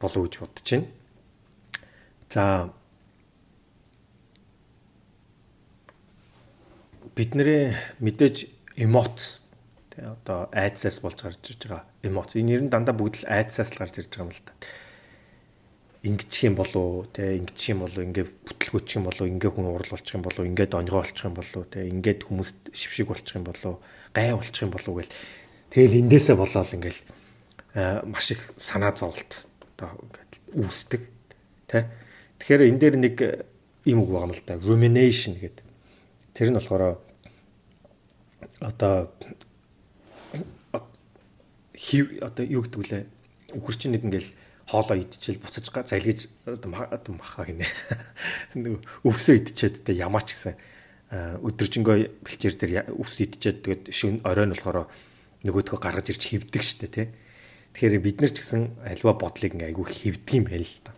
болов 0.00 0.28
гэж 0.28 0.38
бодож 0.40 0.68
байна. 0.70 0.86
За 2.30 2.72
бидний 7.14 7.76
мэдээж 8.00 8.48
эмоц 8.76 9.40
тий 9.92 10.04
одоо 10.04 10.48
айдсаас 10.52 11.00
болж 11.00 11.20
гарч 11.20 11.50
ирж 11.50 11.68
байгаа 11.68 11.84
эмоц. 12.02 12.34
Энэ 12.36 12.56
ер 12.56 12.62
нь 12.64 12.72
дандаа 12.72 12.96
бүгд 12.96 13.22
л 13.22 13.28
айдсаас 13.28 13.76
л 13.76 13.80
гарч 13.84 14.00
ирж 14.00 14.16
байгаа 14.16 14.24
юм 14.24 14.32
л 14.32 14.40
да. 14.46 14.52
Ингэчих 16.02 16.48
юм 16.48 16.56
болов 16.56 17.12
тий 17.12 17.36
ингэчих 17.36 17.76
юм 17.76 17.84
болов 17.84 18.00
ингээ 18.00 18.26
бүтлгүүчих 18.48 18.96
юм 18.96 19.04
болов 19.04 19.28
ингээ 19.28 19.50
хүн 19.52 19.68
урал 19.68 19.92
болчих 19.92 20.16
юм 20.16 20.24
болов 20.24 20.42
ингээ 20.48 20.66
доньгоо 20.72 21.04
болчих 21.04 21.26
юм 21.28 21.36
болов 21.36 21.62
тий 21.68 21.84
ингээд 21.92 22.20
хүмүүст 22.24 22.58
шившиг 22.72 23.06
болчих 23.12 23.36
юм 23.36 23.44
болов 23.44 23.84
гай 24.16 24.32
болчих 24.32 24.64
юм 24.64 24.72
болов 24.72 24.92
гэл 24.96 25.12
тэгэл 25.68 26.00
эндээсээ 26.00 26.36
болоод 26.40 26.72
ингээл 26.72 27.00
маш 28.08 28.32
их 28.32 28.40
санаа 28.56 28.96
зовлт 28.96 29.46
одоо 29.82 29.98
ингээд 30.06 30.34
үүсдэг 30.62 31.02
тий. 31.66 31.82
Тэгэхээр 32.38 32.68
энэ 32.70 32.80
дээр 32.80 32.96
нэг 33.02 33.16
юм 33.86 33.98
үг 34.06 34.10
байгаа 34.14 34.28
юм 34.30 34.34
л 34.34 34.42
да. 34.46 34.54
rumination 34.62 35.34
гэдэг. 35.38 35.66
Тэр 36.34 36.48
нь 36.50 36.58
болохоор 36.58 36.98
одоо 38.62 39.10
хив 41.74 42.06
одоо 42.22 42.44
юу 42.46 42.62
гэдэг 42.62 42.78
вүлээ 42.78 43.02
үхэр 43.58 43.76
чинь 43.76 43.94
нэг 43.98 44.06
ингээл 44.06 44.30
хоолоо 44.70 44.96
идчихэл 44.96 45.42
буцаж 45.42 45.66
залгиж 45.68 46.30
одоо 46.46 46.70
маха 47.18 47.44
гинэ. 47.44 47.66
Нэг 48.54 48.80
өвсөө 49.02 49.42
идчихэд 49.42 49.84
тэ 49.84 49.98
ямаач 49.98 50.32
гэсэн 50.32 50.54
өдөржингөө 51.42 52.24
бэлчээр 52.24 52.54
дээр 52.56 52.72
өвс 52.94 53.20
идчихэд 53.20 53.58
тэгээд 53.66 53.82
шөн 53.92 54.22
оройн 54.24 54.54
болохоор 54.54 54.88
нөгөөдгөө 55.44 55.78
гаргаж 55.82 56.06
ирж 56.14 56.22
хөвдөг 56.30 56.62
штэ 56.62 56.88
тий. 56.88 57.06
Тэгэхээр 57.72 58.04
бид 58.04 58.18
нар 58.20 58.32
ч 58.32 58.38
гэсэн 58.44 58.62
альва 58.84 59.12
бодлыг 59.16 59.56
ингээ 59.56 59.72
айгүй 59.72 59.86
хэвдэг 59.88 60.36
юм 60.36 60.46
байл 60.48 60.68
л 60.68 60.80
та. 60.84 60.92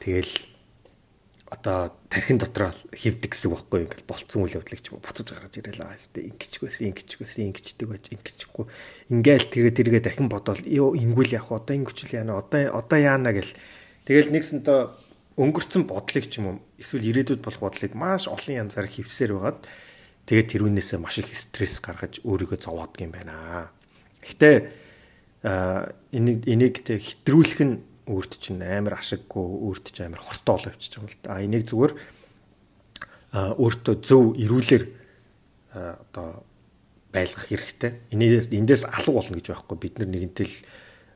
Тэгэл 0.00 0.34
одоо 1.52 1.92
тархин 2.08 2.40
дотроо 2.40 2.72
хөвдөг 2.96 3.28
гэсэн 3.28 3.52
байхгүй 3.52 3.84
ингээл 3.84 4.08
болцсон 4.08 4.40
үйл 4.48 4.56
явдлыг 4.56 4.80
ч 4.80 4.88
буцаж 4.96 5.28
гаргаж 5.28 5.54
ирээл 5.60 5.84
аа 5.84 5.92
хэвээ 6.00 6.32
ингэчих 6.32 6.64
байсан 6.64 6.88
ингэчих 6.88 7.18
байсан 7.20 7.42
ингэчдэг 7.52 7.86
байж 7.92 8.04
ингэчихгүй. 8.08 8.64
Ингээл 9.12 9.46
тэгээ 9.52 9.72
тэргээ 9.76 10.02
дахин 10.08 10.32
бодоол 10.32 10.64
ёо 10.64 10.96
ингүүл 10.96 11.36
явах 11.36 11.60
одоо 11.60 11.76
ингэчл 11.76 12.16
яана? 12.16 12.40
Одоо 12.40 12.72
одоо 12.72 12.98
яана 12.98 13.36
гэл. 13.36 13.52
Тэгэл 14.08 14.32
нэгсэнтөө 14.32 14.80
өнгөрцөн 15.36 15.84
бодлыг 15.84 16.24
ч 16.32 16.40
юм 16.40 16.56
уу 16.56 16.56
эсвэл 16.80 17.04
ирээдүйд 17.04 17.44
болох 17.44 17.60
бодлыг 17.60 17.92
маш 17.92 18.32
олон 18.32 18.64
янзаар 18.64 18.88
хөвсээр 18.88 19.36
байгаад 19.36 19.60
тэгээд 20.24 20.50
тэрүүнээсээ 20.56 20.98
маш 21.04 21.20
их 21.20 21.36
стресс 21.36 21.84
гаргаж 21.84 22.24
өөрийгөө 22.24 22.64
зовоод 22.64 22.96
юм 22.96 23.12
байна. 23.12 23.68
Гэхдээ 24.24 24.56
энийг 25.42 26.46
энийг 26.46 26.86
хэтрүүлэх 26.86 27.60
нь 27.66 27.82
өөрт 28.06 28.38
чинь 28.38 28.62
амар 28.62 28.98
ашиггүй 28.98 29.42
өөрт 29.42 29.90
чинь 29.90 30.06
амар 30.10 30.22
хортой 30.22 30.54
ол 30.54 30.68
явчихж 30.70 30.98
байгаа 30.98 31.10
л 31.10 31.22
да. 31.22 31.30
А 31.34 31.42
энийг 31.42 31.66
зүгээр 31.66 31.94
өөртөө 33.32 33.94
зөв 34.02 34.38
эрүүлэр 34.38 34.84
одоо 35.72 36.44
байлгах 37.12 37.46
хэрэгтэй. 37.48 37.92
Энээс 38.12 38.52
эндээс 38.52 38.84
алга 38.86 39.12
болно 39.18 39.36
гэж 39.38 39.46
байхгүй. 39.50 39.76
Бид 39.78 39.94
нар 39.98 40.10
нэгэнтэл 40.10 40.54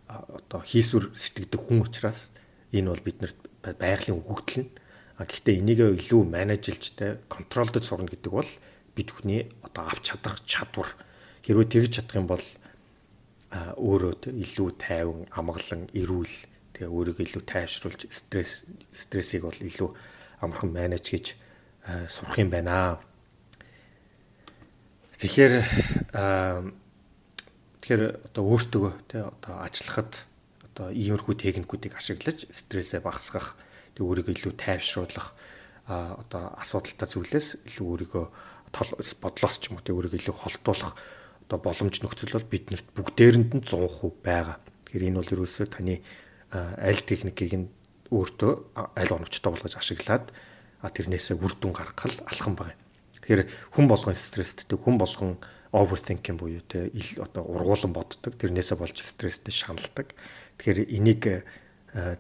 одоо 0.09 0.61
хийсвэр 0.63 1.13
сэтгэдэг 1.13 1.61
хүн 1.61 1.83
учраас 1.83 2.33
энэ 2.73 2.91
бол 2.91 3.03
биднэрт 3.05 3.39
байгалийн 3.63 4.21
өгөгдөл 4.21 4.65
нь. 4.65 4.71
А 5.17 5.25
гэхдээ 5.25 5.61
энийг 5.61 5.81
илүү 5.81 6.23
менежлж 6.29 6.85
тэ 6.95 7.21
контролдож 7.29 7.85
сурна 7.89 8.09
гэдэг 8.09 8.33
бол 8.33 8.51
бид 8.95 9.09
бүхний 9.11 9.49
одоо 9.65 9.89
авч 9.89 10.13
чадах 10.13 10.41
чадвар. 10.45 10.93
Хэрвээ 11.45 11.69
тэгж 11.73 12.01
чадах 12.01 12.17
юм 12.21 12.29
бол 12.29 12.45
өөрөө 13.77 14.13
илүү 14.33 14.69
тайван, 14.81 15.27
амгалан, 15.33 15.89
эрүүл 15.97 16.35
тэгээ 16.77 16.93
өөрийгөө 16.93 17.25
илүү 17.25 17.45
тайвшруулж 17.49 18.07
стресс 18.13 18.67
стрессийг 18.93 19.49
бол 19.49 19.57
илүү 19.57 19.91
амархан 20.45 20.71
менеж 20.73 21.05
хийж 21.09 21.37
сурах 22.09 22.37
юм 22.37 22.51
байна. 22.53 23.01
Тэгэхээр 25.17 25.55
тэгэхээр 27.81 28.03
одоо 28.29 28.43
өөртөө 28.45 28.87
тий 29.09 29.23
одоо 29.25 29.55
ажиллахад 29.65 30.13
одоо 30.69 30.93
иймэрхүү 30.93 31.35
техникүүдийг 31.41 31.97
ашиглаж 31.97 32.45
стрессээ 32.53 33.01
багасгах 33.01 33.57
тэг 33.97 34.05
өөрийгөө 34.05 34.37
илүү 34.37 34.55
тайвшруулах 34.61 35.33
одоо 35.89 36.53
асуудалтай 36.61 37.09
зүйлээс 37.09 37.65
илүү 37.65 37.87
өөрийгөө 37.87 38.25
бодлоос 39.23 39.57
ч 39.63 39.73
юм 39.73 39.81
уу 39.81 39.87
тэг 39.87 39.97
өөрийгөө 39.97 40.21
илүү 40.21 40.37
холдуулах 40.37 41.01
одоо 41.47 41.59
боломж 41.63 42.03
нөхцөл 42.03 42.35
бол 42.35 42.51
биднэрт 42.51 42.87
бүгдээрэнд 42.93 43.51
нь 43.55 43.63
100% 43.63 44.23
байгаа. 44.23 44.59
Тэгэхээр 44.91 45.07
энэ 45.11 45.19
бол 45.23 45.35
ерөөсөө 45.35 45.67
таны 45.71 46.03
аль 46.51 47.03
техникийг 47.07 47.53
нь 47.55 47.67
өөртөө 48.11 48.53
аль 48.75 49.15
оновчтой 49.15 49.51
болгож 49.55 49.75
ашиглаад 49.79 50.35
тэрнээсээ 50.83 51.39
үр 51.39 51.55
дүн 51.59 51.75
гаргах 51.75 52.11
алхам 52.27 52.55
байна. 52.59 52.79
Тэгэхээр 53.23 53.47
хүн 53.75 53.87
болгон 53.87 54.15
стресстэй 54.15 54.79
хүн 54.79 54.99
болгон 54.99 55.39
overthinking 55.75 56.39
буюу 56.39 56.63
те 56.63 56.91
ил 56.91 57.23
одоо 57.23 57.43
ургуулan 57.43 57.93
боддог 57.93 58.35
тэрнээсээ 58.39 58.79
болж 58.79 58.99
стресстэй 59.03 59.55
шаналдаг. 59.55 60.15
Тэгэхээр 60.59 60.91
энийг 60.95 61.47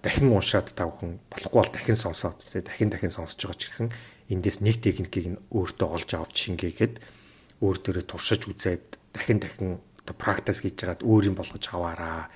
дахин 0.02 0.32
уншаад 0.34 0.74
тавхан 0.74 1.20
болохгүй 1.30 1.60
бол 1.62 1.72
дахин 1.72 1.96
сонсоод 1.96 2.42
те 2.42 2.60
дахин 2.60 2.90
дахин 2.90 3.14
сонсож 3.14 3.38
байгаа 3.38 3.58
ч 3.60 3.62
гэсэн 3.70 3.88
эндээс 4.32 4.58
нэг 4.64 4.82
техникийг 4.82 5.26
нь 5.36 5.42
өөртөө 5.52 5.88
олж 5.88 6.10
авч 6.16 6.34
шингээгээд 6.48 6.94
өөр 7.62 7.76
дөрөө 7.84 8.04
туршиж 8.08 8.48
үзээд 8.48 8.98
дахин 9.16 9.40
дахин 9.40 9.70
одоо 10.04 10.14
практис 10.14 10.60
хийж 10.60 10.76
хагаад 10.76 11.02
өөрийн 11.02 11.34
болгож 11.34 11.64
аваараа 11.72 12.28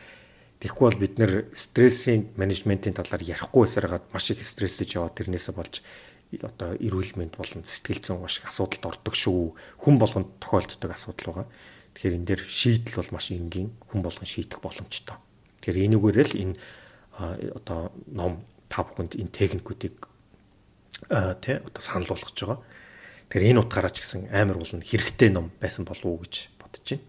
Тэгэхгүй 0.60 0.86
бол 0.92 1.00
бид 1.00 1.14
нэр 1.16 1.32
стрессийн 1.56 2.36
менежментийн 2.36 2.92
талаар 2.92 3.24
ярихгүй 3.24 3.64
байсараад 3.64 4.04
маш 4.12 4.28
их 4.28 4.44
стрессэж 4.44 5.00
яваад 5.00 5.16
тэрнээсээ 5.16 5.56
болж 5.56 5.80
одоо 6.44 6.76
эрүүл 6.76 7.16
мэнд 7.16 7.40
болон 7.40 7.64
сэтгэл 7.64 8.04
зүйн 8.04 8.20
маш 8.20 8.44
их 8.44 8.52
асуудалд 8.52 8.84
ордог 8.92 9.16
шүү. 9.16 9.56
Хүн 9.80 9.96
болгонд 9.96 10.36
тохиолддог 10.36 10.92
асуудал 10.92 11.32
байгаа. 11.32 11.48
Тэгэхээр 11.96 12.16
энэ 12.20 12.28
дээр 12.28 12.42
шийдэл 12.44 13.00
бол 13.00 13.10
маш 13.16 13.32
энгийн 13.32 13.72
хүн 13.88 14.00
болгон 14.04 14.28
шийдэх 14.28 14.60
боломжтой. 14.60 15.16
Тэгэхээр 15.64 15.84
энүүгээр 15.96 16.18
л 16.28 16.34
энэ 16.44 16.54
одоо 17.56 17.88
ном 18.12 18.44
та 18.68 18.84
бүхэнд 18.84 19.16
энэ 19.16 19.32
техникүүдийг 19.32 19.96
тий 21.40 21.56
одоо 21.56 21.80
санал 21.80 22.12
болгож 22.12 22.36
байгаа. 22.36 22.60
Тэгэхээр 23.32 23.48
энэ 23.56 23.60
утгаараа 23.64 23.92
ч 23.96 24.04
гэсэн 24.04 24.28
амар 24.28 24.60
болно 24.60 24.84
хэрэгтэй 24.84 25.32
ном 25.32 25.56
байсан 25.56 25.88
болов 25.88 26.04
уу 26.04 26.20
гэж 26.20 26.52
бодож 26.70 26.88
байна. 26.94 27.04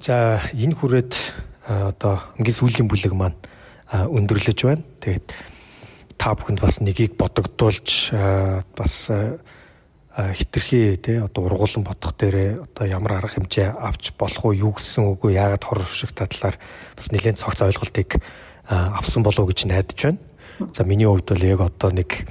За 0.00 0.40
энэ 0.54 0.74
хүрээд 0.74 1.12
одоо 1.66 2.22
ангийн 2.38 2.56
сүүлийн 2.56 2.88
бүлэг 2.88 3.12
маань 3.12 3.36
өндөрлөж 3.90 4.58
байна. 4.64 4.86
Тэгээд 5.02 5.28
та 6.16 6.34
бүхэнд 6.34 6.60
бас 6.62 6.80
нэгийг 6.80 7.18
бодогдуулж 7.18 8.14
бас 8.78 8.94
хитрхи 10.16 10.96
тий 10.96 11.20
одоо 11.20 11.46
ургуулсан 11.46 11.84
бодох 11.84 12.16
дээрээ 12.18 12.64
одоо 12.64 12.86
ямар 12.86 13.20
арга 13.20 13.38
хэмжээ 13.38 13.76
авч 13.78 14.12
болох 14.18 14.44
уу 14.44 14.52
юу 14.52 14.72
гэсэн 14.74 15.06
үгүй 15.06 15.38
яагаад 15.38 15.64
хор 15.64 15.80
шиг 15.86 16.12
талаар 16.12 16.58
бас 16.96 17.08
нэлээд 17.12 17.38
цогц 17.38 17.62
ойлголтыг 17.62 18.18
авсан 18.68 19.22
болов 19.22 19.46
уу 19.46 19.50
гэж 19.50 19.70
найдаж 19.70 20.00
байна. 20.02 20.18
За 20.76 20.84
миний 20.84 21.06
хувьд 21.06 21.30
бол 21.30 21.44
яг 21.44 21.60
одоо 21.60 21.90
нэг 21.94 22.26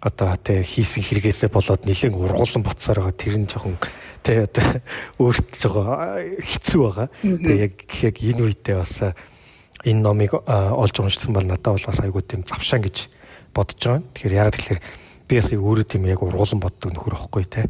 одоо 0.00 0.36
тий 0.36 0.60
хийсэн 0.62 1.02
хэрэгээсээ 1.02 1.50
болоод 1.50 1.88
нэлээд 1.88 2.14
ургуулсан 2.14 2.62
ботсоор 2.62 3.00
байгаа 3.00 3.16
тэр 3.16 3.36
нь 3.40 3.48
жоохон 3.48 3.76
тий 4.20 4.44
одоо 4.44 4.66
өөрт 5.22 5.50
жоо 5.56 6.20
хэцүү 6.36 6.80
байгаа. 6.84 7.08
Тэгээ 7.22 7.64
яг 7.64 7.74
яг 8.04 8.16
энэ 8.20 8.42
үедээ 8.44 8.76
бас 8.76 8.94
энэ 9.86 10.00
номыг 10.04 10.36
олж 10.36 10.94
уншсан 11.00 11.32
бол 11.32 11.46
надад 11.48 11.80
бол 11.80 11.88
бас 11.88 12.00
айгүй 12.04 12.22
тийм 12.22 12.44
завшаан 12.44 12.84
гэж 12.84 13.08
бодож 13.56 13.80
байгаа. 13.80 14.04
Тэгэхээр 14.12 14.36
яг 14.36 14.52
тэгэхээр 14.52 14.80
би 15.28 15.34
бас 15.40 15.50
өөрөө 15.56 15.86
тийм 15.88 16.04
яг 16.10 16.20
ургуулan 16.20 16.60
боддог 16.60 16.92
нөхөр 16.92 17.16
ихгүй 17.16 17.44
тий. 17.48 17.66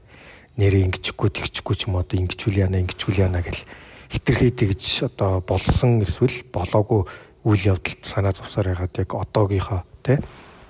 Нэрээ 0.57 0.89
ингэчихгүй 0.89 1.31
тэгчихгүй 1.31 1.77
ч 1.77 1.87
юм 1.87 2.01
одоо 2.01 2.17
ингэчүүл 2.17 2.65
яана 2.65 2.81
ингэчүүл 2.81 3.23
яана 3.23 3.45
гэл 3.45 3.61
хитрхий 4.09 4.51
тэгж 4.51 5.13
одоо 5.13 5.45
болсон 5.45 6.01
эсвэл 6.01 6.49
болоогүй 6.49 7.05
үйл 7.45 7.77
явдалд 7.77 8.03
санаа 8.03 8.33
зовсоор 8.33 8.73
ягаад 8.73 8.95
яг 8.97 9.11
одоогийнхоо 9.13 9.83
тий 10.01 10.17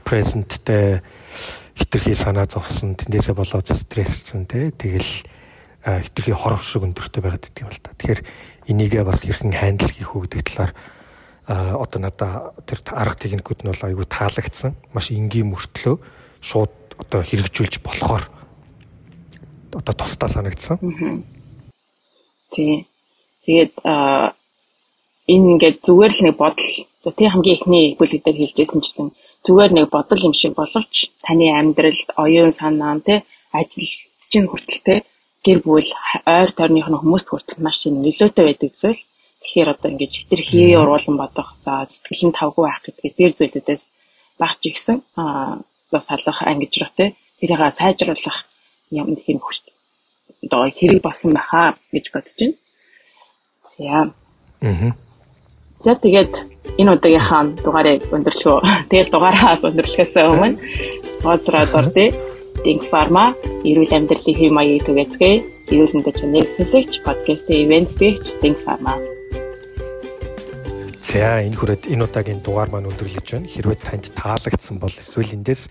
presentтэй 0.07 1.03
хитрхий 1.74 2.15
санаа 2.15 2.47
зовсон 2.47 2.95
тэндээсээ 2.95 3.35
болоод 3.35 3.66
стрессцэн 3.66 4.47
тий 4.47 4.70
тэгэл 4.70 5.27
хитрхи 5.83 6.33
хор 6.33 6.57
шиг 6.62 6.87
өндөртэй 6.87 7.20
байгаад 7.23 7.51
идэв 7.51 7.66
юм 7.66 7.70
л 7.74 7.83
та. 7.83 7.91
Тэгэхээр 7.99 8.20
энийгээ 8.70 9.03
бас 9.03 9.27
хэрхэн 9.27 9.51
хандл 9.51 9.91
хийх 9.91 10.15
үү 10.15 10.31
гэдэг 10.31 10.43
талаар 10.47 10.73
одоо 11.47 12.01
надаа 12.03 12.55
тэр 12.66 12.83
арга 12.91 13.19
техникүүд 13.19 13.61
нь 13.62 13.70
бол 13.70 13.87
айгүй 13.87 14.07
таалагдсан. 14.07 14.74
Маш 14.95 15.11
энгийн 15.11 15.51
мөртлөө 15.51 15.99
шууд 16.43 16.74
одоо 16.99 17.20
хэрэгжүүлж 17.23 17.83
болохоор 17.83 18.24
одоо 19.74 19.95
тусдаа 19.95 20.31
санагдсан. 20.31 20.78
Тий. 22.51 22.87
Тэгээд 23.47 23.74
энэ 23.85 25.47
ингээд 25.55 25.87
зүгээр 25.87 26.12
л 26.15 26.24
нэг 26.27 26.35
бодол 26.35 26.70
тий 27.15 27.28
хамгийн 27.31 27.57
ихний 27.62 27.85
бүлэг 27.95 28.23
дээр 28.27 28.39
хэлжсэн 28.43 28.81
ч 28.83 28.91
гэсэн 28.91 29.09
зүгээр 29.47 29.73
нэг 29.74 29.86
бодол 29.94 30.27
юм 30.28 30.35
шиг 30.35 30.52
боловч 30.59 30.94
таны 31.24 31.47
амьдралд 31.60 32.09
оюун 32.23 32.51
санаа 32.51 32.98
тий 33.06 33.18
ажил 33.59 33.90
чинь 34.31 34.51
хүртэл 34.51 34.82
тий 34.86 34.98
гэр 35.47 35.59
бүл 35.62 35.90
ойр 36.27 36.51
тойрных 36.59 36.89
нь 36.90 36.98
хүмүүст 36.98 37.28
хүртэл 37.31 37.62
маш 37.62 37.77
тийм 37.78 38.02
нөлөөтэй 38.02 38.44
байдаг 38.47 38.73
зүйл. 38.74 39.02
Тэгэхээр 39.43 39.73
одоо 39.73 39.89
ингэж 39.94 40.12
хитэр 40.18 40.43
хий 40.43 40.74
ургуулan 40.74 41.16
бодох, 41.23 41.55
за 41.62 41.86
сэтгэл 41.86 42.27
нь 42.28 42.39
тавгүй 42.39 42.64
байх 42.66 42.81
гэдэг 42.82 43.12
дээр 43.14 43.32
зүйлүүдээс 43.39 43.82
багч 44.43 44.60
ихсэн 44.66 44.97
аа 45.14 45.62
бас 45.94 46.06
халах 46.10 46.39
ангижрах 46.43 46.93
те 46.98 47.14
тэрийг 47.39 47.62
сайжруулах 47.78 48.39
юм 48.90 49.14
тийм 49.14 49.39
одоо 50.43 50.66
хэрэг 50.70 51.01
болсон 51.02 51.31
байхаа 51.39 51.78
гэж 51.94 52.05
бодож 52.10 52.35
байна. 52.39 52.55
За. 53.70 54.10
Аа. 54.66 55.06
За 55.85 55.93
тэгээд 55.93 56.32
энэ 56.81 56.93
удаагийнхаа 56.97 57.53
дугаарыг 57.61 58.09
өндөрлөхөө. 58.09 58.59
Тэгээд 58.90 59.12
дугаараас 59.12 59.62
өндөрлөхөөс 59.69 60.15
өмнө 60.24 60.57
спонсороод 61.05 61.73
ордё. 61.77 62.09
Think 62.65 62.89
Pharma 62.89 63.36
эрүүл 63.69 63.93
амьдралын 63.93 64.36
хэв 64.40 64.53
маягийг 64.57 64.89
түгээцгээе. 64.89 65.36
Эрүүл 65.70 65.94
мэндийн 66.01 66.16
чанарыг 66.16 66.51
төлөвч 66.57 66.93
подкастын 67.05 67.69
ивент 67.69 67.93
дэгч 68.01 68.40
Think 68.40 68.59
Pharma. 68.65 68.97
За 71.05 71.44
энэ 71.44 71.55
хүрээд 71.61 71.93
энэ 71.93 72.05
удаагийн 72.09 72.40
дугаар 72.40 72.73
маань 72.73 72.89
өндөрлөж 72.89 73.27
байна. 73.36 73.47
Хэрвээ 73.53 73.78
танд 73.85 74.09
таалагдсан 74.16 74.81
бол 74.81 74.97
эсвэл 74.97 75.36
эндээс 75.36 75.69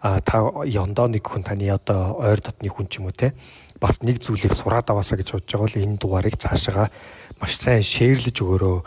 а 0.00 0.22
та 0.24 0.48
яндаа 0.64 1.12
нэг 1.12 1.26
хүн 1.26 1.44
таны 1.44 1.68
одоо 1.68 2.16
ойр 2.16 2.40
дотны 2.40 2.70
хүн 2.72 2.88
ч 2.88 3.02
юм 3.02 3.10
уу 3.10 3.12
те 3.12 3.36
бас 3.76 4.00
нэг 4.00 4.24
зүйлийг 4.24 4.56
сураад 4.56 4.88
аваасаа 4.88 5.20
гэж 5.20 5.36
бодож 5.36 5.52
байгаа 5.52 5.66
бол 5.68 5.82
энэ 5.84 6.00
дугаарыг 6.00 6.36
цаашаа 6.40 6.88
маш 7.36 7.60
сайн 7.60 7.84
шеэрлэж 7.84 8.36
өгөөрөө 8.40 8.78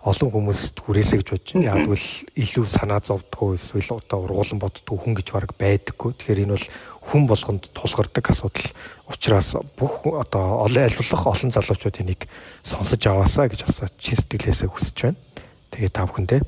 олон 0.00 0.30
хүмүүст 0.32 0.80
хүрээсэй 0.80 1.20
гэж 1.20 1.28
бодож 1.28 1.50
байна. 1.52 1.68
Яг 1.76 1.80
бол 1.92 2.06
илүү 2.40 2.64
санаа 2.64 3.00
зовдгоо 3.04 3.56
эсвэл 3.60 4.00
одоо 4.00 4.24
ургуулan 4.24 4.60
боддгоо 4.60 4.96
хүн 4.96 5.14
гэж 5.20 5.28
баг 5.36 5.52
байдаггүй. 5.60 6.16
Тэгэхээр 6.16 6.42
энэ 6.48 6.56
бол 6.56 6.66
хүн 7.04 7.22
болгонд 7.28 7.68
тулгардаг 7.76 8.24
асуудал 8.32 8.68
учраас 9.12 9.60
бүх 9.76 10.08
одоо 10.08 10.64
олон 10.64 10.88
альвлах 10.88 11.26
олон 11.28 11.52
залуучууд 11.52 12.00
энийг 12.00 12.24
сонсож 12.64 13.02
аваасаа 13.04 13.52
гэж 13.52 13.60
бас 13.68 13.84
чин 14.00 14.16
сэтгэлээсээ 14.16 14.72
хүсэж 14.72 14.96
байна. 15.04 15.20
Тэгээ 15.68 15.92
та 15.92 16.08
бүхэндээ 16.08 16.40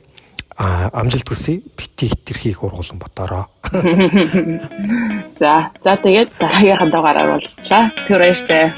а 0.56 0.88
амжилт 0.92 1.28
хүсье. 1.28 1.60
Бити 1.76 2.08
хитрхийг 2.08 2.62
ургуулсан 2.62 2.98
бодороо. 2.98 3.48
За, 5.36 5.72
за 5.80 5.96
тэгээд 5.96 6.36
дараагийнхаа 6.38 6.88
дугаараар 6.92 7.30
уулзлаа. 7.34 7.90
Тэр 8.06 8.18
баяртай. 8.20 8.72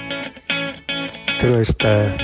Тэр 1.41 1.51
баяртай. 1.51 2.24